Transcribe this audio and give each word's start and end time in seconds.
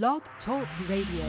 Blog 0.00 0.22
Talk 0.46 0.66
Radio. 0.88 1.26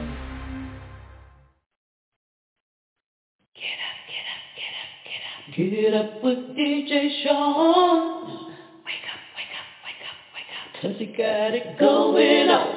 Get 3.60 3.78
up, 3.84 3.98
get 4.08 4.24
up, 4.32 4.44
get 4.56 4.74
up, 4.80 4.92
get 5.04 5.22
up. 5.28 5.44
Get 5.54 5.94
up 5.94 6.24
with 6.24 6.42
DJ 6.56 6.92
Shaun. 7.24 8.48
Wake 8.86 9.04
up, 9.12 9.20
wake 9.36 9.52
up, 9.60 9.68
wake 9.84 10.04
up, 10.08 10.18
wake 10.34 10.52
up. 10.56 10.68
Cause 10.82 10.96
he 10.98 11.08
got 11.08 11.52
it 11.54 11.78
going 11.78 12.48
on. 12.48 12.68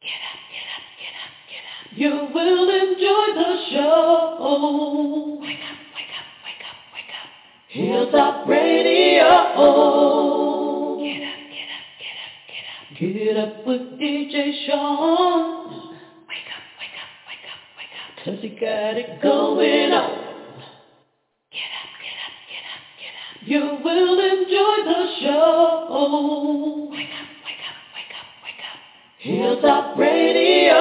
Get 0.00 0.22
up, 0.24 0.40
get 0.48 0.66
up, 0.72 0.84
get 0.96 1.14
up, 1.20 1.34
get 1.52 1.64
up. 1.68 1.84
You 1.92 2.12
will 2.32 2.68
enjoy 2.70 3.26
the 3.36 3.52
show. 3.72 5.36
Wake 5.42 5.64
up, 5.68 5.78
wake 5.92 6.14
up, 6.16 6.28
wake 6.46 6.64
up, 6.64 6.78
wake 6.94 7.12
up. 7.12 7.28
Hilltop 7.68 8.48
Radio. 8.48 10.45
Get 12.98 13.36
up. 13.36 13.66
With 13.66 13.82
DJ 14.00 14.66
Shaun. 14.66 15.68
Wake 16.28 16.48
up, 16.48 16.64
wake 16.80 16.96
up, 16.96 17.10
wake 17.28 17.44
up, 17.44 17.60
wake 17.76 17.92
up. 17.92 18.08
Cause 18.24 18.38
he 18.40 18.48
got 18.48 18.96
it 18.96 19.20
going 19.20 19.92
on. 19.92 20.10
Get 21.52 21.72
up, 21.76 21.90
get 22.00 22.16
up, 22.24 22.34
get 22.48 22.64
up, 22.72 22.84
get 22.96 23.14
up. 23.20 23.36
You 23.44 23.62
will 23.84 24.18
enjoy 24.18 24.76
the 24.88 25.02
show. 25.20 26.88
Wake 26.90 27.14
up, 27.20 27.28
wake 27.44 27.64
up, 27.68 27.76
wake 27.92 28.14
up, 28.16 28.28
wake 28.44 28.64
up. 28.64 28.80
Hilltop 29.18 29.98
Radio. 29.98 30.80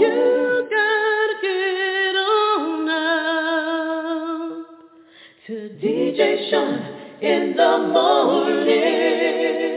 You 0.00 0.66
gotta 0.68 1.34
get 1.42 2.14
on 2.16 2.86
now 2.86 4.64
to 5.46 5.54
DJ 5.80 6.50
Shaun 6.50 6.74
in 7.20 7.54
the 7.56 7.78
morning. 7.92 9.71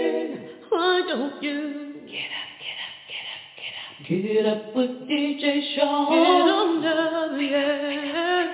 Don't 1.15 1.41
you 1.41 1.55
get 2.11 2.27
up, 2.27 2.49
get 2.59 2.75
up, 2.83 2.93
get 3.07 3.25
up, 3.31 3.43
get 3.55 3.73
up? 3.79 3.95
Get 4.03 4.45
up 4.51 4.75
with 4.75 5.07
DJ 5.07 5.43
Shaun. 5.73 6.11
Get 6.11 6.43
on 6.51 6.83
down, 6.83 7.39
yeah. 7.39 8.51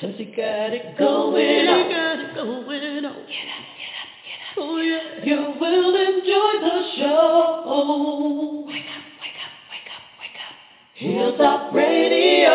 Cause 0.00 0.14
he 0.16 0.26
got 0.26 0.72
it 0.72 0.96
going 0.96 1.66
on. 1.66 1.78
He 1.82 1.92
got 1.92 2.18
it 2.20 2.34
going 2.36 2.46
on. 2.46 3.02
Get 3.02 3.02
up, 3.02 3.18
get 3.26 3.94
up, 3.98 4.10
get 4.22 4.38
up. 4.46 4.58
Oh 4.58 4.78
yeah. 4.78 5.24
You 5.24 5.38
will 5.58 5.94
enjoy 6.06 6.52
the 6.62 6.78
show. 6.98 8.64
Wake 8.68 8.86
up, 8.86 9.02
wake 9.18 9.42
up, 9.42 9.54
wake 9.66 9.90
up, 9.90 10.04
wake 10.22 10.38
up. 10.38 10.54
Hilltop 10.94 11.74
Radio. 11.74 12.54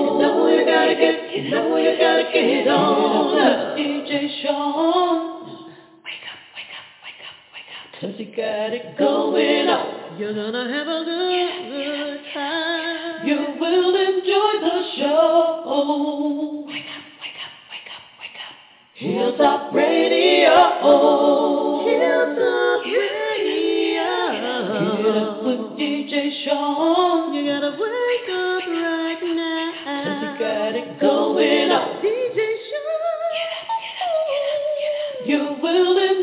You 0.00 0.18
know 0.20 0.48
you 0.48 0.64
gotta 0.64 0.94
get, 0.94 1.36
you 1.36 1.50
know 1.50 1.76
you 1.76 1.98
gotta 1.98 2.32
get 2.32 2.66
on. 2.68 3.38
up. 3.40 3.76
DJ 3.76 4.42
Shaun. 4.42 5.31
Cause 8.02 8.14
he 8.16 8.24
got 8.24 8.74
it 8.74 8.98
going 8.98 9.68
on. 9.68 10.18
You're 10.18 10.34
gonna 10.34 10.66
have 10.74 10.88
a 10.88 11.04
good, 11.06 11.70
good 11.70 12.18
time. 12.34 13.28
You 13.28 13.54
will 13.60 13.94
enjoy 13.94 14.58
the 14.58 14.82
show. 14.98 16.66
Wake 16.66 16.82
up, 16.82 17.06
wake 17.22 17.38
up, 17.38 17.54
wake 17.70 17.86
up, 17.94 18.02
wake 18.18 18.34
up. 18.42 18.58
Hilltop 18.98 19.70
Radio. 19.72 20.50
Hilltop 21.86 22.82
Radio. 22.90 24.10
Get 24.98 25.14
up 25.22 25.46
with 25.46 25.78
DJ 25.78 26.42
Shaun. 26.42 27.30
You 27.34 27.46
gotta 27.46 27.70
wake 27.70 28.28
up 28.34 28.66
right 28.66 29.22
now. 29.30 29.78
Cause 30.02 30.26
you 30.26 30.30
got 30.42 30.74
it 30.74 30.98
going 30.98 31.70
on. 31.70 32.02
DJ 32.02 32.34
Shaun. 32.66 33.30
Get 33.30 33.46
up, 33.54 33.70
get 33.78 33.94
up, 34.02 34.10
get 34.26 34.42
up, 34.50 34.58
get 34.82 34.90
up. 34.90 35.22
You 35.22 35.38
will 35.62 35.96
enjoy 36.02 36.21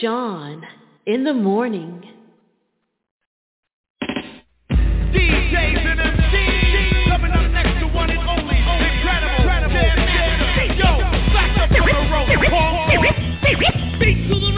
Shaun 0.00 0.66
in 1.04 1.24
the 1.24 1.34
morning. 1.34 2.02
DJs 5.12 5.84
and 5.84 6.00
MCs 6.00 7.08
coming 7.08 7.32
up 7.32 7.50
next 7.52 7.80
to 7.80 7.86
one 7.88 8.08
and 8.08 8.18
only 8.20 8.56
incredible, 8.56 9.42
incredible, 9.42 9.74
damn, 9.76 10.78
yo, 10.78 11.00
back 11.34 11.58
up 11.58 11.68
the 11.68 11.80
road, 11.80 12.08
Paul. 12.48 12.88
Beat 14.00 14.28
to 14.28 14.34
the 14.40 14.52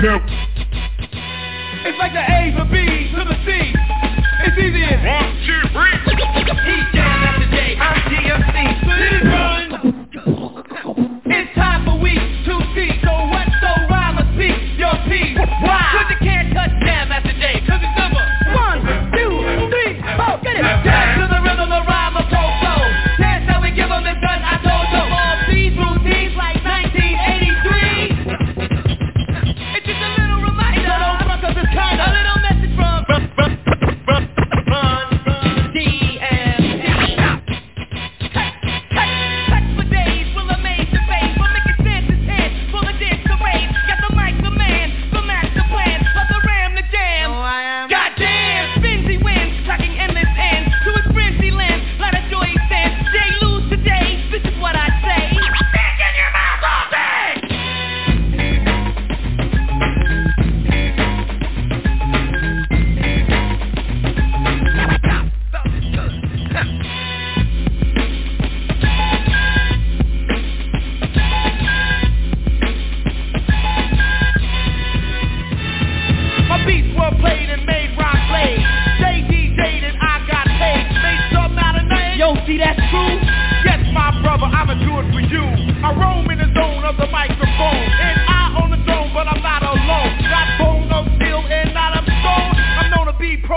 50? 0.00 0.28
It's 1.88 1.98
like 1.98 2.12
the 2.12 2.20
A, 2.20 2.52
the 2.52 2.64
B, 2.68 3.08
to 3.16 3.24
the 3.24 3.36
C. 3.46 3.72
It's 4.44 4.58
easy 4.58 4.84
as 4.84 5.35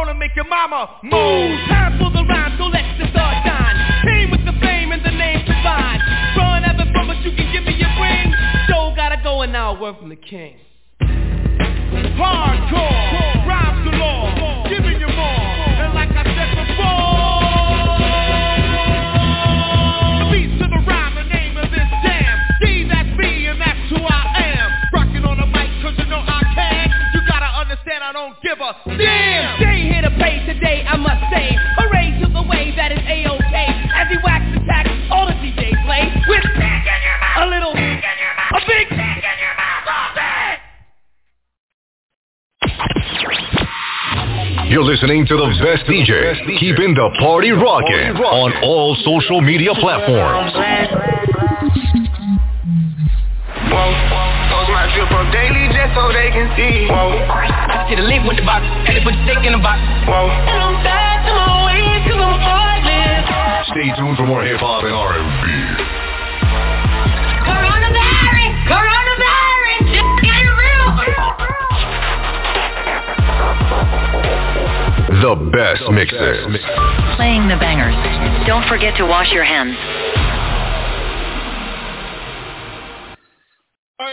to 0.08 0.14
make 0.14 0.36
your 0.36 0.48
mama 0.48 1.00
move. 1.04 1.60
Time 1.68 2.00
for 2.00 2.10
the 2.12 2.24
rhyme, 2.24 2.56
so 2.58 2.66
let 2.72 2.86
the 2.98 3.10
star 3.12 3.34
shine. 3.44 3.76
Came 4.08 4.32
with 4.32 4.46
the 4.46 4.54
fame 4.62 4.92
and 4.92 5.04
the 5.04 5.12
name 5.12 5.44
divine. 5.46 6.00
Run 6.38 6.64
ever 6.64 6.86
from 6.94 7.08
but 7.08 7.20
you 7.26 7.36
can 7.36 7.52
give 7.52 7.64
me 7.64 7.76
your 7.76 7.92
ring. 8.00 8.34
Show 8.68 8.94
gotta 8.96 9.20
go 9.24 9.42
and 9.42 9.52
now 9.52 9.80
word 9.80 9.98
from 10.00 10.10
the 10.10 10.16
king. 10.16 10.56
Hardcore, 12.20 13.10
you 15.00 15.08
more. 15.08 15.40
And 15.80 15.94
like 15.96 16.12
I 16.12 16.24
said 16.28 16.52
before, 16.60 17.40
the 20.20 20.26
beats 20.32 20.60
to 20.60 20.68
the 20.68 20.82
rhyme, 20.84 21.16
the 21.16 21.24
name 21.32 21.56
of 21.56 21.72
this 21.72 21.88
jam. 22.04 22.36
That's 22.90 23.12
me, 23.18 23.48
and 23.48 23.60
that's 23.62 23.90
who 23.90 24.04
I 24.04 24.24
am. 24.60 24.70
Rocking 24.92 25.24
on 25.24 25.38
the 25.40 25.48
mic, 25.48 25.72
cause 25.82 25.96
you 25.98 26.06
know 26.12 26.20
I 26.20 26.44
can. 26.54 26.92
You 27.14 27.22
gotta 27.28 27.48
understand 27.64 28.04
I 28.04 28.12
don't 28.12 28.36
give 28.44 28.60
a 28.60 28.76
damn. 28.98 29.58
Play 29.58 29.69
today, 30.60 30.84
I 30.84 30.98
must 30.98 31.24
say. 31.32 31.56
Hooray 31.80 32.20
to 32.20 32.28
the 32.28 32.44
way 32.44 32.76
that 32.76 32.92
is 32.92 33.00
A-OK. 33.00 33.56
As 33.96 34.08
he 34.12 34.18
wax 34.24 34.44
attack, 34.60 34.92
all 35.12 35.26
the 35.26 35.34
DJs 35.40 35.80
play 35.88 36.04
with 36.28 36.44
a 36.44 37.46
little, 37.48 37.72
a 37.72 38.60
big. 38.68 38.88
You're 44.70 44.84
listening 44.84 45.26
to 45.26 45.36
the 45.36 45.48
best 45.64 45.90
DJ, 45.90 46.60
keeping 46.60 46.94
the 46.94 47.10
party 47.20 47.52
rocking 47.52 48.22
on 48.22 48.54
all 48.62 48.96
social 49.04 49.42
media 49.42 49.74
platforms. 49.74 50.54
Whoa, 53.66 53.90
post 54.52 54.70
my 54.70 54.86
drip 54.94 55.10
up 55.10 55.34
daily 55.34 55.74
just 55.74 55.96
so 55.96 56.14
they 56.14 56.30
can 56.30 56.54
see. 56.56 56.86
Whoa, 56.86 57.69
I 57.90 57.98
see 57.98 57.98
the 57.98 58.06
link 58.06 58.22
with 58.22 58.38
the 58.38 58.46
box, 58.46 58.62
had 58.86 58.94
to 58.94 59.02
put 59.02 59.18
the 59.18 59.22
stick 59.26 59.42
in 59.50 59.54
the 59.58 59.58
box. 59.66 59.82
Whoa, 60.06 60.30
and 60.30 60.62
I'm 60.62 60.78
back 60.86 61.26
to 61.26 61.34
my 61.34 61.66
ways 61.66 62.06
cause 62.06 62.22
I'm 62.22 62.38
heartless. 62.38 63.26
Stay 63.74 63.90
tuned 63.98 64.14
for 64.14 64.30
more 64.30 64.46
hip 64.46 64.62
hop 64.62 64.86
and 64.86 64.94
R&B. 64.94 65.26
Coronavirus! 67.50 68.54
Coronavirus! 68.70 69.82
Just 69.90 70.06
get 70.22 70.38
real! 70.54 70.86
The 75.26 75.34
best 75.50 75.82
mixes. 75.90 76.62
Playing 77.18 77.50
the 77.50 77.58
bangers. 77.58 77.98
Don't 78.46 78.70
forget 78.70 78.94
to 79.02 79.10
wash 79.10 79.34
your 79.34 79.50
hands. 79.50 79.74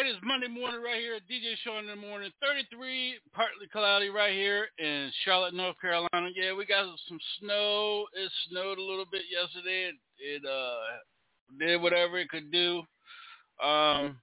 Right, 0.07 0.15
it's 0.15 0.25
Monday 0.25 0.47
morning 0.47 0.83
right 0.85 1.01
here 1.01 1.17
at 1.17 1.27
DJ 1.27 1.59
Shaun 1.65 1.83
in 1.83 1.87
the 1.87 1.97
morning. 1.97 2.31
33, 2.41 3.15
partly 3.35 3.67
cloudy 3.73 4.09
right 4.09 4.33
here 4.33 4.69
in 4.79 5.11
Charlotte, 5.25 5.53
North 5.53 5.75
Carolina. 5.81 6.31
Yeah, 6.33 6.55
we 6.55 6.65
got 6.65 6.87
some 7.09 7.19
snow. 7.41 8.05
It 8.15 8.31
snowed 8.49 8.79
a 8.79 8.85
little 8.85 9.07
bit 9.11 9.23
yesterday. 9.29 9.91
It, 9.91 9.97
it 10.21 10.43
uh 10.47 11.59
did 11.59 11.83
whatever 11.83 12.21
it 12.21 12.29
could 12.29 12.53
do. 12.53 12.83
Um, 13.61 14.19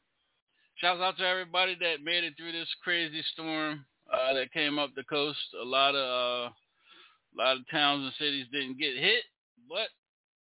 shouts 0.75 1.01
out 1.01 1.17
to 1.17 1.27
everybody 1.27 1.75
that 1.81 2.01
made 2.01 2.23
it 2.23 2.35
through 2.37 2.53
this 2.53 2.69
crazy 2.81 3.21
storm 3.33 3.83
uh, 4.09 4.33
that 4.35 4.53
came 4.53 4.79
up 4.79 4.91
the 4.95 5.03
coast. 5.03 5.39
A 5.61 5.65
lot 5.65 5.95
of 5.95 6.47
uh, 6.47 6.49
a 6.49 7.35
lot 7.37 7.57
of 7.57 7.69
towns 7.69 8.05
and 8.05 8.13
cities 8.17 8.45
didn't 8.53 8.79
get 8.79 8.95
hit, 8.95 9.23
but 9.67 9.89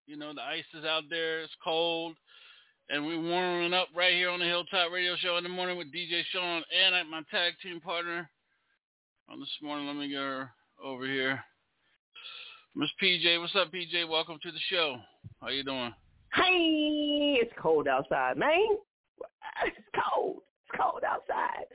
you 0.06 0.16
know 0.16 0.32
the 0.32 0.42
ice 0.42 0.70
is 0.78 0.84
out 0.84 1.04
there. 1.10 1.40
It's 1.40 1.52
cold 1.64 2.14
and 2.90 3.04
we're 3.04 3.20
warming 3.20 3.72
up 3.72 3.88
right 3.94 4.12
here 4.12 4.28
on 4.30 4.40
the 4.40 4.46
Hilltop 4.46 4.92
Radio 4.92 5.16
Show 5.16 5.36
in 5.38 5.44
the 5.44 5.48
morning 5.48 5.78
with 5.78 5.92
DJ 5.92 6.22
Shaun 6.30 6.62
and 6.70 7.10
my 7.10 7.22
tag 7.30 7.54
team 7.62 7.80
partner 7.80 8.28
on 9.30 9.40
this 9.40 9.48
morning. 9.62 9.86
Let 9.86 9.96
me 9.96 10.08
get 10.08 10.18
her 10.18 10.50
over 10.82 11.06
here. 11.06 11.42
Miss 12.76 12.90
PJ, 13.02 13.40
what's 13.40 13.54
up, 13.56 13.72
PJ? 13.72 14.08
Welcome 14.08 14.38
to 14.42 14.52
the 14.52 14.58
show. 14.70 14.96
How 15.40 15.48
you 15.48 15.64
doing? 15.64 15.94
Hey, 16.34 17.38
it's 17.40 17.52
cold 17.60 17.88
outside, 17.88 18.36
man. 18.36 18.50
It's 19.64 19.76
cold. 19.94 20.38
It's 20.68 20.80
cold 20.80 21.02
outside. 21.06 21.66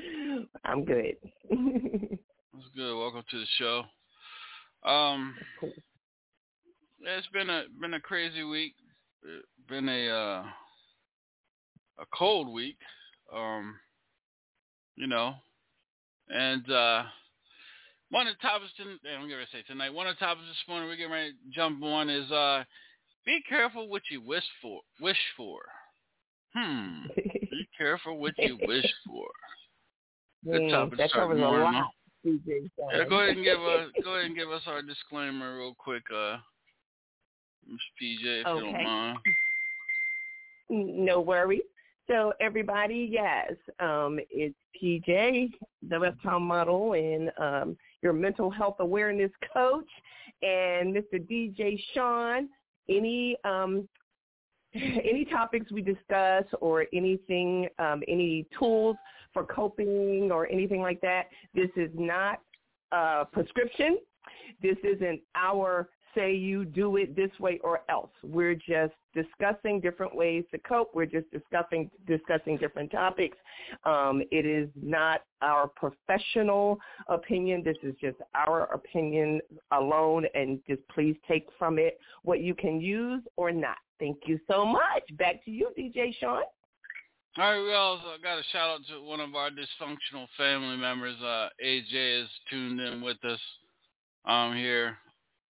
I'm 0.65 0.83
good. 0.83 1.15
That's 1.49 2.69
good. 2.75 2.99
Welcome 2.99 3.23
to 3.31 3.39
the 3.39 3.45
show. 3.57 3.83
Um, 4.87 5.33
it's 7.01 7.27
been 7.27 7.49
a 7.49 7.63
been 7.79 7.93
a 7.93 8.01
crazy 8.01 8.43
week. 8.43 8.73
It's 9.23 9.45
been 9.69 9.87
a 9.87 10.09
uh, 10.09 10.43
a 12.01 12.05
cold 12.17 12.51
week, 12.51 12.77
um, 13.33 13.75
you 14.95 15.07
know, 15.07 15.35
and 16.29 16.69
uh, 16.71 17.03
one 18.11 18.27
of 18.27 18.35
the 18.35 18.47
topics, 18.47 18.71
to, 18.77 18.83
I'm 18.83 19.27
going 19.27 19.45
to 19.45 19.51
say 19.51 19.63
tonight, 19.67 19.93
one 19.93 20.07
of 20.07 20.15
the 20.15 20.25
topics 20.25 20.47
this 20.47 20.67
morning 20.67 20.87
we're 20.87 20.95
getting 20.95 21.11
ready 21.11 21.31
to 21.31 21.53
jump 21.53 21.83
on 21.83 22.09
is 22.09 22.29
uh, 22.31 22.63
be 23.25 23.41
careful 23.47 23.87
what 23.89 24.01
you 24.09 24.21
wish 24.21 24.43
for. 24.61 24.81
Wish 25.01 25.17
for. 25.37 25.59
Hmm. 26.55 27.07
be 27.15 27.67
careful 27.77 28.17
what 28.17 28.33
you 28.39 28.57
wish 28.67 28.85
for. 29.05 29.27
Good 30.45 30.61
Man, 30.61 30.71
topic 30.71 30.97
that 30.97 31.09
start 31.09 31.23
covers 31.23 31.37
a 31.37 31.41
morning. 31.41 31.73
lot. 31.73 31.89
Yeah, 32.23 33.03
go 33.07 33.19
ahead 33.19 33.35
and 33.35 33.45
give 33.45 33.59
us 33.59 33.89
go 34.03 34.15
ahead 34.15 34.25
and 34.25 34.35
give 34.35 34.51
us 34.51 34.61
our 34.67 34.81
disclaimer 34.81 35.57
real 35.57 35.75
quick, 35.77 36.03
uh, 36.13 36.37
Miss 37.67 37.79
PJ, 38.01 38.23
if 38.23 38.47
you 38.47 38.61
don't 38.61 38.73
Okay. 38.73 38.83
mind. 38.83 39.17
No 40.69 41.21
worries. 41.21 41.61
So 42.09 42.33
everybody, 42.41 43.07
yes, 43.11 43.53
um, 43.79 44.19
it's 44.31 44.55
PJ, 44.81 45.51
the 45.87 45.99
Reptile 45.99 46.39
Model, 46.39 46.93
and 46.93 47.31
um, 47.37 47.77
your 48.01 48.13
mental 48.13 48.49
health 48.49 48.77
awareness 48.79 49.29
coach, 49.53 49.87
and 50.41 50.95
Mr. 50.95 51.19
DJ 51.19 51.79
Shaun. 51.93 52.49
Any 52.89 53.37
um, 53.43 53.87
any 54.73 55.23
topics 55.23 55.71
we 55.71 55.83
discuss, 55.83 56.45
or 56.61 56.87
anything, 56.93 57.67
um, 57.77 58.01
any 58.07 58.47
tools 58.57 58.95
for 59.31 59.43
coping, 59.43 60.31
or 60.31 60.47
anything 60.47 60.81
like 60.81 61.01
that, 61.01 61.25
this 61.53 61.69
is 61.75 61.91
not 61.93 62.41
a 62.91 63.25
prescription. 63.31 63.99
This 64.63 64.77
isn't 64.83 65.21
our 65.35 65.89
say 66.15 66.33
you 66.33 66.65
do 66.65 66.97
it 66.97 67.15
this 67.15 67.31
way 67.39 67.59
or 67.63 67.81
else. 67.89 68.11
We're 68.23 68.55
just 68.55 68.93
discussing 69.13 69.79
different 69.79 70.15
ways 70.15 70.43
to 70.51 70.57
cope. 70.59 70.91
We're 70.93 71.05
just 71.05 71.29
discussing 71.31 71.89
discussing 72.07 72.57
different 72.57 72.91
topics. 72.91 73.37
Um, 73.85 74.21
it 74.31 74.45
is 74.45 74.69
not 74.81 75.21
our 75.41 75.67
professional 75.67 76.79
opinion. 77.07 77.63
This 77.63 77.77
is 77.83 77.95
just 77.99 78.17
our 78.35 78.71
opinion 78.73 79.41
alone, 79.71 80.25
and 80.33 80.59
just 80.67 80.81
please 80.89 81.15
take 81.27 81.47
from 81.57 81.79
it 81.79 81.99
what 82.23 82.41
you 82.41 82.53
can 82.53 82.79
use 82.79 83.23
or 83.35 83.51
not. 83.51 83.77
Thank 83.99 84.19
you 84.25 84.39
so 84.49 84.65
much. 84.65 85.03
Back 85.17 85.43
to 85.45 85.51
you, 85.51 85.69
DJ 85.77 86.15
Shaun. 86.19 86.43
All 87.37 87.43
right, 87.53 87.61
we 87.61 87.73
also 87.73 88.15
got 88.23 88.39
a 88.39 88.43
shout 88.51 88.69
out 88.69 88.79
to 88.89 89.03
one 89.03 89.19
of 89.19 89.35
our 89.35 89.49
dysfunctional 89.49 90.27
family 90.35 90.77
members. 90.77 91.15
Uh, 91.21 91.49
AJ 91.63 92.23
is 92.23 92.29
tuned 92.49 92.79
in 92.79 93.01
with 93.01 93.23
us 93.23 93.39
um, 94.25 94.55
here 94.55 94.97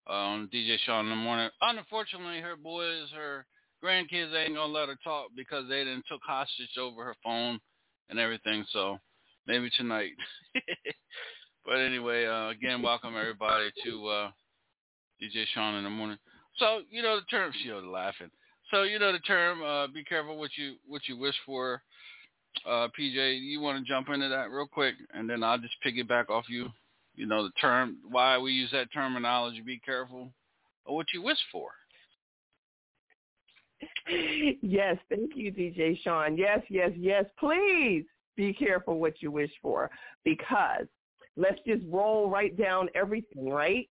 on 0.10 0.50
DJ 0.54 0.78
Shaun 0.86 1.06
in 1.06 1.12
the 1.12 1.16
morning. 1.16 1.50
Unfortunately, 1.62 2.42
her 2.42 2.56
boys, 2.56 3.08
her 3.16 3.46
grandkids 3.84 4.34
ain't 4.36 4.56
gonna 4.56 4.74
let 4.74 4.90
her 4.90 4.98
talk 5.04 5.28
because 5.36 5.70
they 5.70 5.84
didn't 5.84 6.06
took 6.10 6.22
hostage 6.26 6.78
over 6.80 7.06
her 7.06 7.16
phone 7.24 7.60
and 8.10 8.20
everything. 8.20 8.66
So 8.72 8.98
maybe 9.48 9.70
tonight. 9.78 10.12
but 11.66 11.76
anyway, 11.76 12.26
uh, 12.26 12.50
again, 12.50 12.82
welcome 12.82 13.16
everybody 13.18 13.72
to 13.86 14.08
uh, 14.08 14.32
DJ 15.22 15.46
Shaun 15.54 15.76
in 15.76 15.84
the 15.84 15.90
morning. 15.90 16.18
So 16.58 16.82
you 16.90 17.02
know 17.02 17.18
the 17.18 17.26
term. 17.28 17.52
She 17.64 17.72
was 17.72 17.86
laughing. 17.86 18.32
So 18.72 18.84
you 18.84 19.00
know 19.00 19.12
the 19.12 19.20
term. 19.20 19.64
Uh, 19.64 19.88
be 19.88 20.04
careful 20.04 20.38
what 20.38 20.52
you 20.58 20.76
what 20.88 21.04
you 21.08 21.18
wish 21.18 21.36
for. 21.46 21.82
Uh, 22.66 22.88
PJ, 23.00 23.40
you 23.42 23.62
want 23.62 23.78
to 23.78 23.90
jump 23.90 24.10
into 24.10 24.28
that 24.28 24.50
real 24.50 24.68
quick, 24.68 24.96
and 25.14 25.30
then 25.30 25.44
I'll 25.44 25.60
just 25.60 25.76
piggyback 25.86 26.30
off 26.30 26.46
you. 26.50 26.68
You 27.20 27.26
know 27.26 27.44
the 27.44 27.52
term. 27.60 27.98
Why 28.10 28.38
we 28.38 28.54
use 28.54 28.72
that 28.72 28.94
terminology. 28.94 29.60
Be 29.60 29.78
careful 29.78 30.32
of 30.86 30.96
what 30.96 31.08
you 31.14 31.22
wish 31.22 31.38
for. 31.52 31.72
yes, 34.62 34.96
thank 35.10 35.32
you, 35.36 35.52
DJ 35.52 36.02
Shaun. 36.02 36.38
Yes, 36.38 36.62
yes, 36.70 36.92
yes. 36.96 37.26
Please 37.38 38.06
be 38.38 38.54
careful 38.54 39.02
what 39.02 39.22
you 39.22 39.32
wish 39.32 39.52
for 39.62 39.92
because 40.24 40.86
let's 41.36 41.60
just 41.68 41.82
roll 41.90 42.30
right 42.30 42.58
down 42.58 42.88
everything, 42.96 43.50
right? 43.50 43.90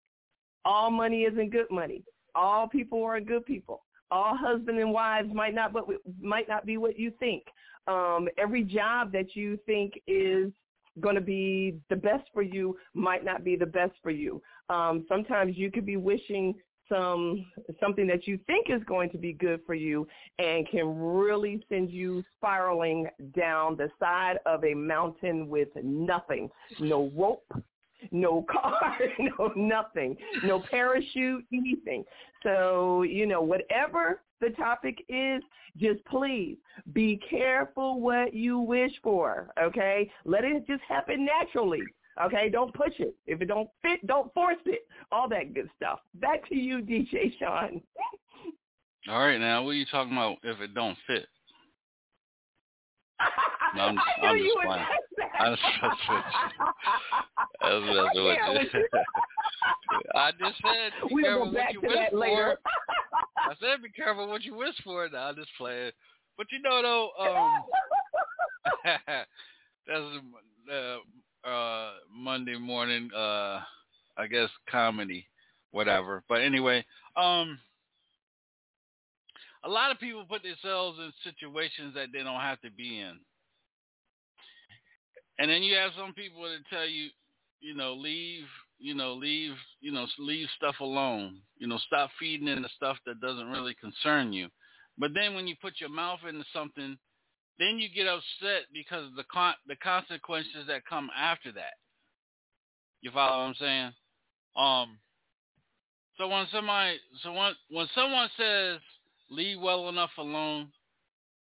All 0.64 0.90
money 0.90 1.24
isn't 1.24 1.50
good 1.50 1.70
money. 1.70 2.02
All 2.34 2.66
people 2.66 3.04
aren't 3.04 3.28
good 3.28 3.44
people. 3.44 3.84
All 4.10 4.38
husband 4.38 4.78
and 4.78 4.90
wives 4.90 5.28
might 5.34 5.54
not 5.54 5.74
but 5.74 5.84
might 6.18 6.48
not 6.48 6.64
be 6.64 6.78
what 6.78 6.98
you 6.98 7.12
think. 7.20 7.42
Um, 7.88 8.26
every 8.38 8.64
job 8.64 9.12
that 9.12 9.36
you 9.36 9.58
think 9.66 10.00
is 10.06 10.50
going 11.00 11.14
to 11.14 11.20
be 11.20 11.78
the 11.90 11.96
best 11.96 12.24
for 12.32 12.42
you 12.42 12.76
might 12.94 13.24
not 13.24 13.44
be 13.44 13.56
the 13.56 13.66
best 13.66 13.92
for 14.02 14.10
you. 14.10 14.42
Um, 14.68 15.04
sometimes 15.08 15.56
you 15.56 15.70
could 15.70 15.86
be 15.86 15.96
wishing 15.96 16.54
some 16.88 17.44
something 17.80 18.06
that 18.06 18.26
you 18.26 18.38
think 18.46 18.68
is 18.70 18.82
going 18.84 19.10
to 19.10 19.18
be 19.18 19.32
good 19.32 19.60
for 19.66 19.74
you 19.74 20.08
and 20.38 20.68
can 20.68 20.98
really 20.98 21.62
send 21.68 21.90
you 21.90 22.24
spiraling 22.36 23.06
down 23.36 23.76
the 23.76 23.90
side 24.00 24.38
of 24.46 24.64
a 24.64 24.74
mountain 24.74 25.48
with 25.48 25.68
nothing, 25.82 26.48
no 26.80 27.10
rope, 27.14 27.52
no 28.10 28.42
car, 28.50 28.96
no 29.18 29.52
nothing, 29.56 30.16
no 30.44 30.62
parachute, 30.70 31.44
anything. 31.52 32.04
So, 32.42 33.02
you 33.02 33.26
know, 33.26 33.42
whatever 33.42 34.22
the 34.40 34.50
topic 34.50 35.04
is, 35.08 35.42
just 35.76 36.04
please 36.06 36.56
be 36.92 37.20
careful 37.28 38.00
what 38.00 38.34
you 38.34 38.58
wish 38.58 38.92
for, 39.02 39.50
okay? 39.60 40.10
Let 40.24 40.44
it 40.44 40.66
just 40.66 40.82
happen 40.88 41.24
naturally. 41.24 41.82
Okay, 42.24 42.48
don't 42.48 42.74
push 42.74 42.94
it. 42.98 43.14
If 43.26 43.40
it 43.42 43.46
don't 43.46 43.68
fit, 43.80 44.04
don't 44.06 44.32
force 44.34 44.56
it. 44.66 44.88
All 45.12 45.28
that 45.28 45.54
good 45.54 45.70
stuff. 45.76 46.00
Back 46.14 46.48
to 46.48 46.56
you, 46.56 46.78
DJ 46.78 47.32
Shaun. 47.38 47.80
All 49.08 49.20
right, 49.20 49.38
now 49.38 49.62
what 49.62 49.70
are 49.70 49.74
you 49.74 49.86
talking 49.86 50.12
about? 50.12 50.38
If 50.42 50.60
it 50.60 50.74
don't 50.74 50.98
fit, 51.06 51.26
no, 53.74 53.82
I'm, 53.82 53.98
I 54.16 54.20
knew 54.20 54.28
I'm 54.28 54.36
you 54.38 54.44
just 54.44 54.56
would 54.56 54.66
playing. 54.66 54.86
that. 55.18 55.28
I'm 55.40 55.56
just 55.56 55.62
with 55.90 56.24
you. 56.30 57.64
I'm 57.64 57.84
messing 57.94 58.22
with 58.22 58.38
you. 58.50 58.60
with 58.60 58.70
you. 58.72 60.12
I 60.14 60.30
just 60.32 60.56
said 60.62 60.92
be 61.08 61.14
We'll 61.14 61.24
careful 61.24 61.52
what 61.52 61.72
you 61.72 61.80
wish 61.82 62.10
for. 62.10 62.56
I 63.38 63.54
said 63.60 63.82
be 63.82 63.90
careful 63.90 64.28
what 64.28 64.44
you 64.44 64.54
wish 64.54 64.74
for. 64.84 65.08
Now 65.08 65.28
I'm 65.28 65.36
just 65.36 65.48
playing. 65.56 65.92
But 66.36 66.46
you 66.52 66.60
know 66.62 66.82
though, 66.82 67.10
um, 67.20 67.64
that's 69.86 70.04
uh, 70.72 71.48
uh, 71.48 71.90
Monday 72.14 72.56
morning. 72.56 73.10
Uh, 73.14 73.60
I 74.16 74.26
guess 74.30 74.50
comedy, 74.70 75.26
whatever. 75.70 76.22
But 76.28 76.42
anyway, 76.42 76.84
um, 77.16 77.58
a 79.64 79.68
lot 79.68 79.90
of 79.90 79.98
people 79.98 80.24
put 80.28 80.42
themselves 80.42 80.98
in 80.98 81.12
situations 81.24 81.94
that 81.94 82.08
they 82.12 82.22
don't 82.22 82.40
have 82.40 82.60
to 82.60 82.70
be 82.70 83.00
in. 83.00 83.18
And 85.38 85.50
then 85.50 85.62
you 85.62 85.76
have 85.76 85.92
some 85.96 86.14
people 86.14 86.42
that 86.42 86.68
tell 86.70 86.86
you, 86.86 87.08
you 87.60 87.74
know, 87.74 87.94
leave, 87.94 88.44
you 88.78 88.94
know, 88.94 89.14
leave, 89.14 89.52
you 89.80 89.92
know, 89.92 90.06
leave 90.18 90.48
stuff 90.56 90.76
alone. 90.80 91.40
You 91.58 91.68
know, 91.68 91.78
stop 91.86 92.10
feeding 92.18 92.48
into 92.48 92.68
stuff 92.76 92.96
that 93.06 93.20
doesn't 93.20 93.50
really 93.50 93.74
concern 93.80 94.32
you. 94.32 94.48
But 94.98 95.10
then 95.14 95.34
when 95.34 95.46
you 95.46 95.54
put 95.60 95.80
your 95.80 95.90
mouth 95.90 96.20
into 96.28 96.44
something, 96.52 96.98
then 97.58 97.78
you 97.78 97.88
get 97.88 98.06
upset 98.06 98.66
because 98.72 99.06
of 99.06 99.14
the 99.16 99.24
con- 99.32 99.54
the 99.66 99.76
consequences 99.76 100.66
that 100.68 100.86
come 100.86 101.08
after 101.16 101.52
that. 101.52 101.74
You 103.00 103.10
follow 103.12 103.42
what 103.42 103.48
I'm 103.48 103.54
saying? 103.58 103.92
Um. 104.56 104.98
So 106.16 106.26
when 106.26 106.46
somebody, 106.52 106.98
so 107.22 107.32
when 107.32 107.52
when 107.70 107.86
someone 107.94 108.28
says 108.36 108.78
leave 109.30 109.60
well 109.60 109.88
enough 109.88 110.10
alone, 110.18 110.68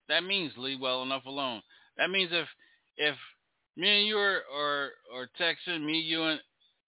that 0.09 0.25
means 0.25 0.53
leave 0.57 0.81
well 0.81 1.03
enough 1.03 1.25
alone. 1.27 1.63
That 1.97 2.11
means 2.11 2.31
if 2.33 2.49
if 2.97 3.17
me 3.77 4.01
and 4.01 4.07
you 4.07 4.19
are 4.19 4.43
or 4.55 4.91
or 5.15 5.29
texting, 5.41 5.85
me, 5.85 5.99
you 6.01 6.23
and 6.23 6.41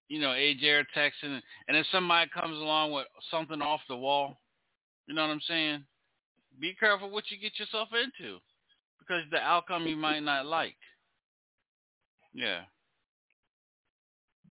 you 0.07 0.19
know, 0.19 0.29
AJ 0.29 0.63
are 0.65 0.87
texting 0.95 1.41
and 1.67 1.75
then 1.75 1.83
somebody 1.91 2.29
comes 2.29 2.57
along 2.57 2.91
with 2.91 3.07
something 3.31 3.61
off 3.61 3.81
the 3.89 3.95
wall, 3.95 4.37
you 5.07 5.15
know 5.15 5.21
what 5.23 5.31
I'm 5.31 5.41
saying? 5.47 5.83
Be 6.59 6.75
careful 6.79 7.09
what 7.09 7.25
you 7.29 7.37
get 7.37 7.57
yourself 7.59 7.89
into. 7.93 8.37
Because 8.99 9.23
the 9.31 9.37
outcome 9.37 9.85
you 9.85 9.95
might 9.95 10.21
not 10.21 10.45
like. 10.45 10.75
Yeah. 12.33 12.61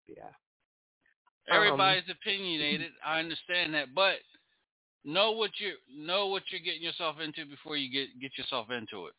Yeah. 0.07 1.55
Everybody's 1.55 2.05
um, 2.09 2.17
opinionated. 2.21 2.93
I 3.05 3.19
understand 3.19 3.75
that, 3.75 3.95
but 3.95 4.17
know 5.05 5.33
what 5.33 5.51
you 5.59 5.73
know 5.95 6.29
what 6.29 6.43
you're 6.51 6.61
getting 6.61 6.83
yourself 6.83 7.17
into 7.21 7.49
before 7.49 7.77
you 7.77 7.91
get 7.91 8.21
get 8.21 8.37
yourself 8.39 8.71
into 8.71 9.07
it. 9.07 9.15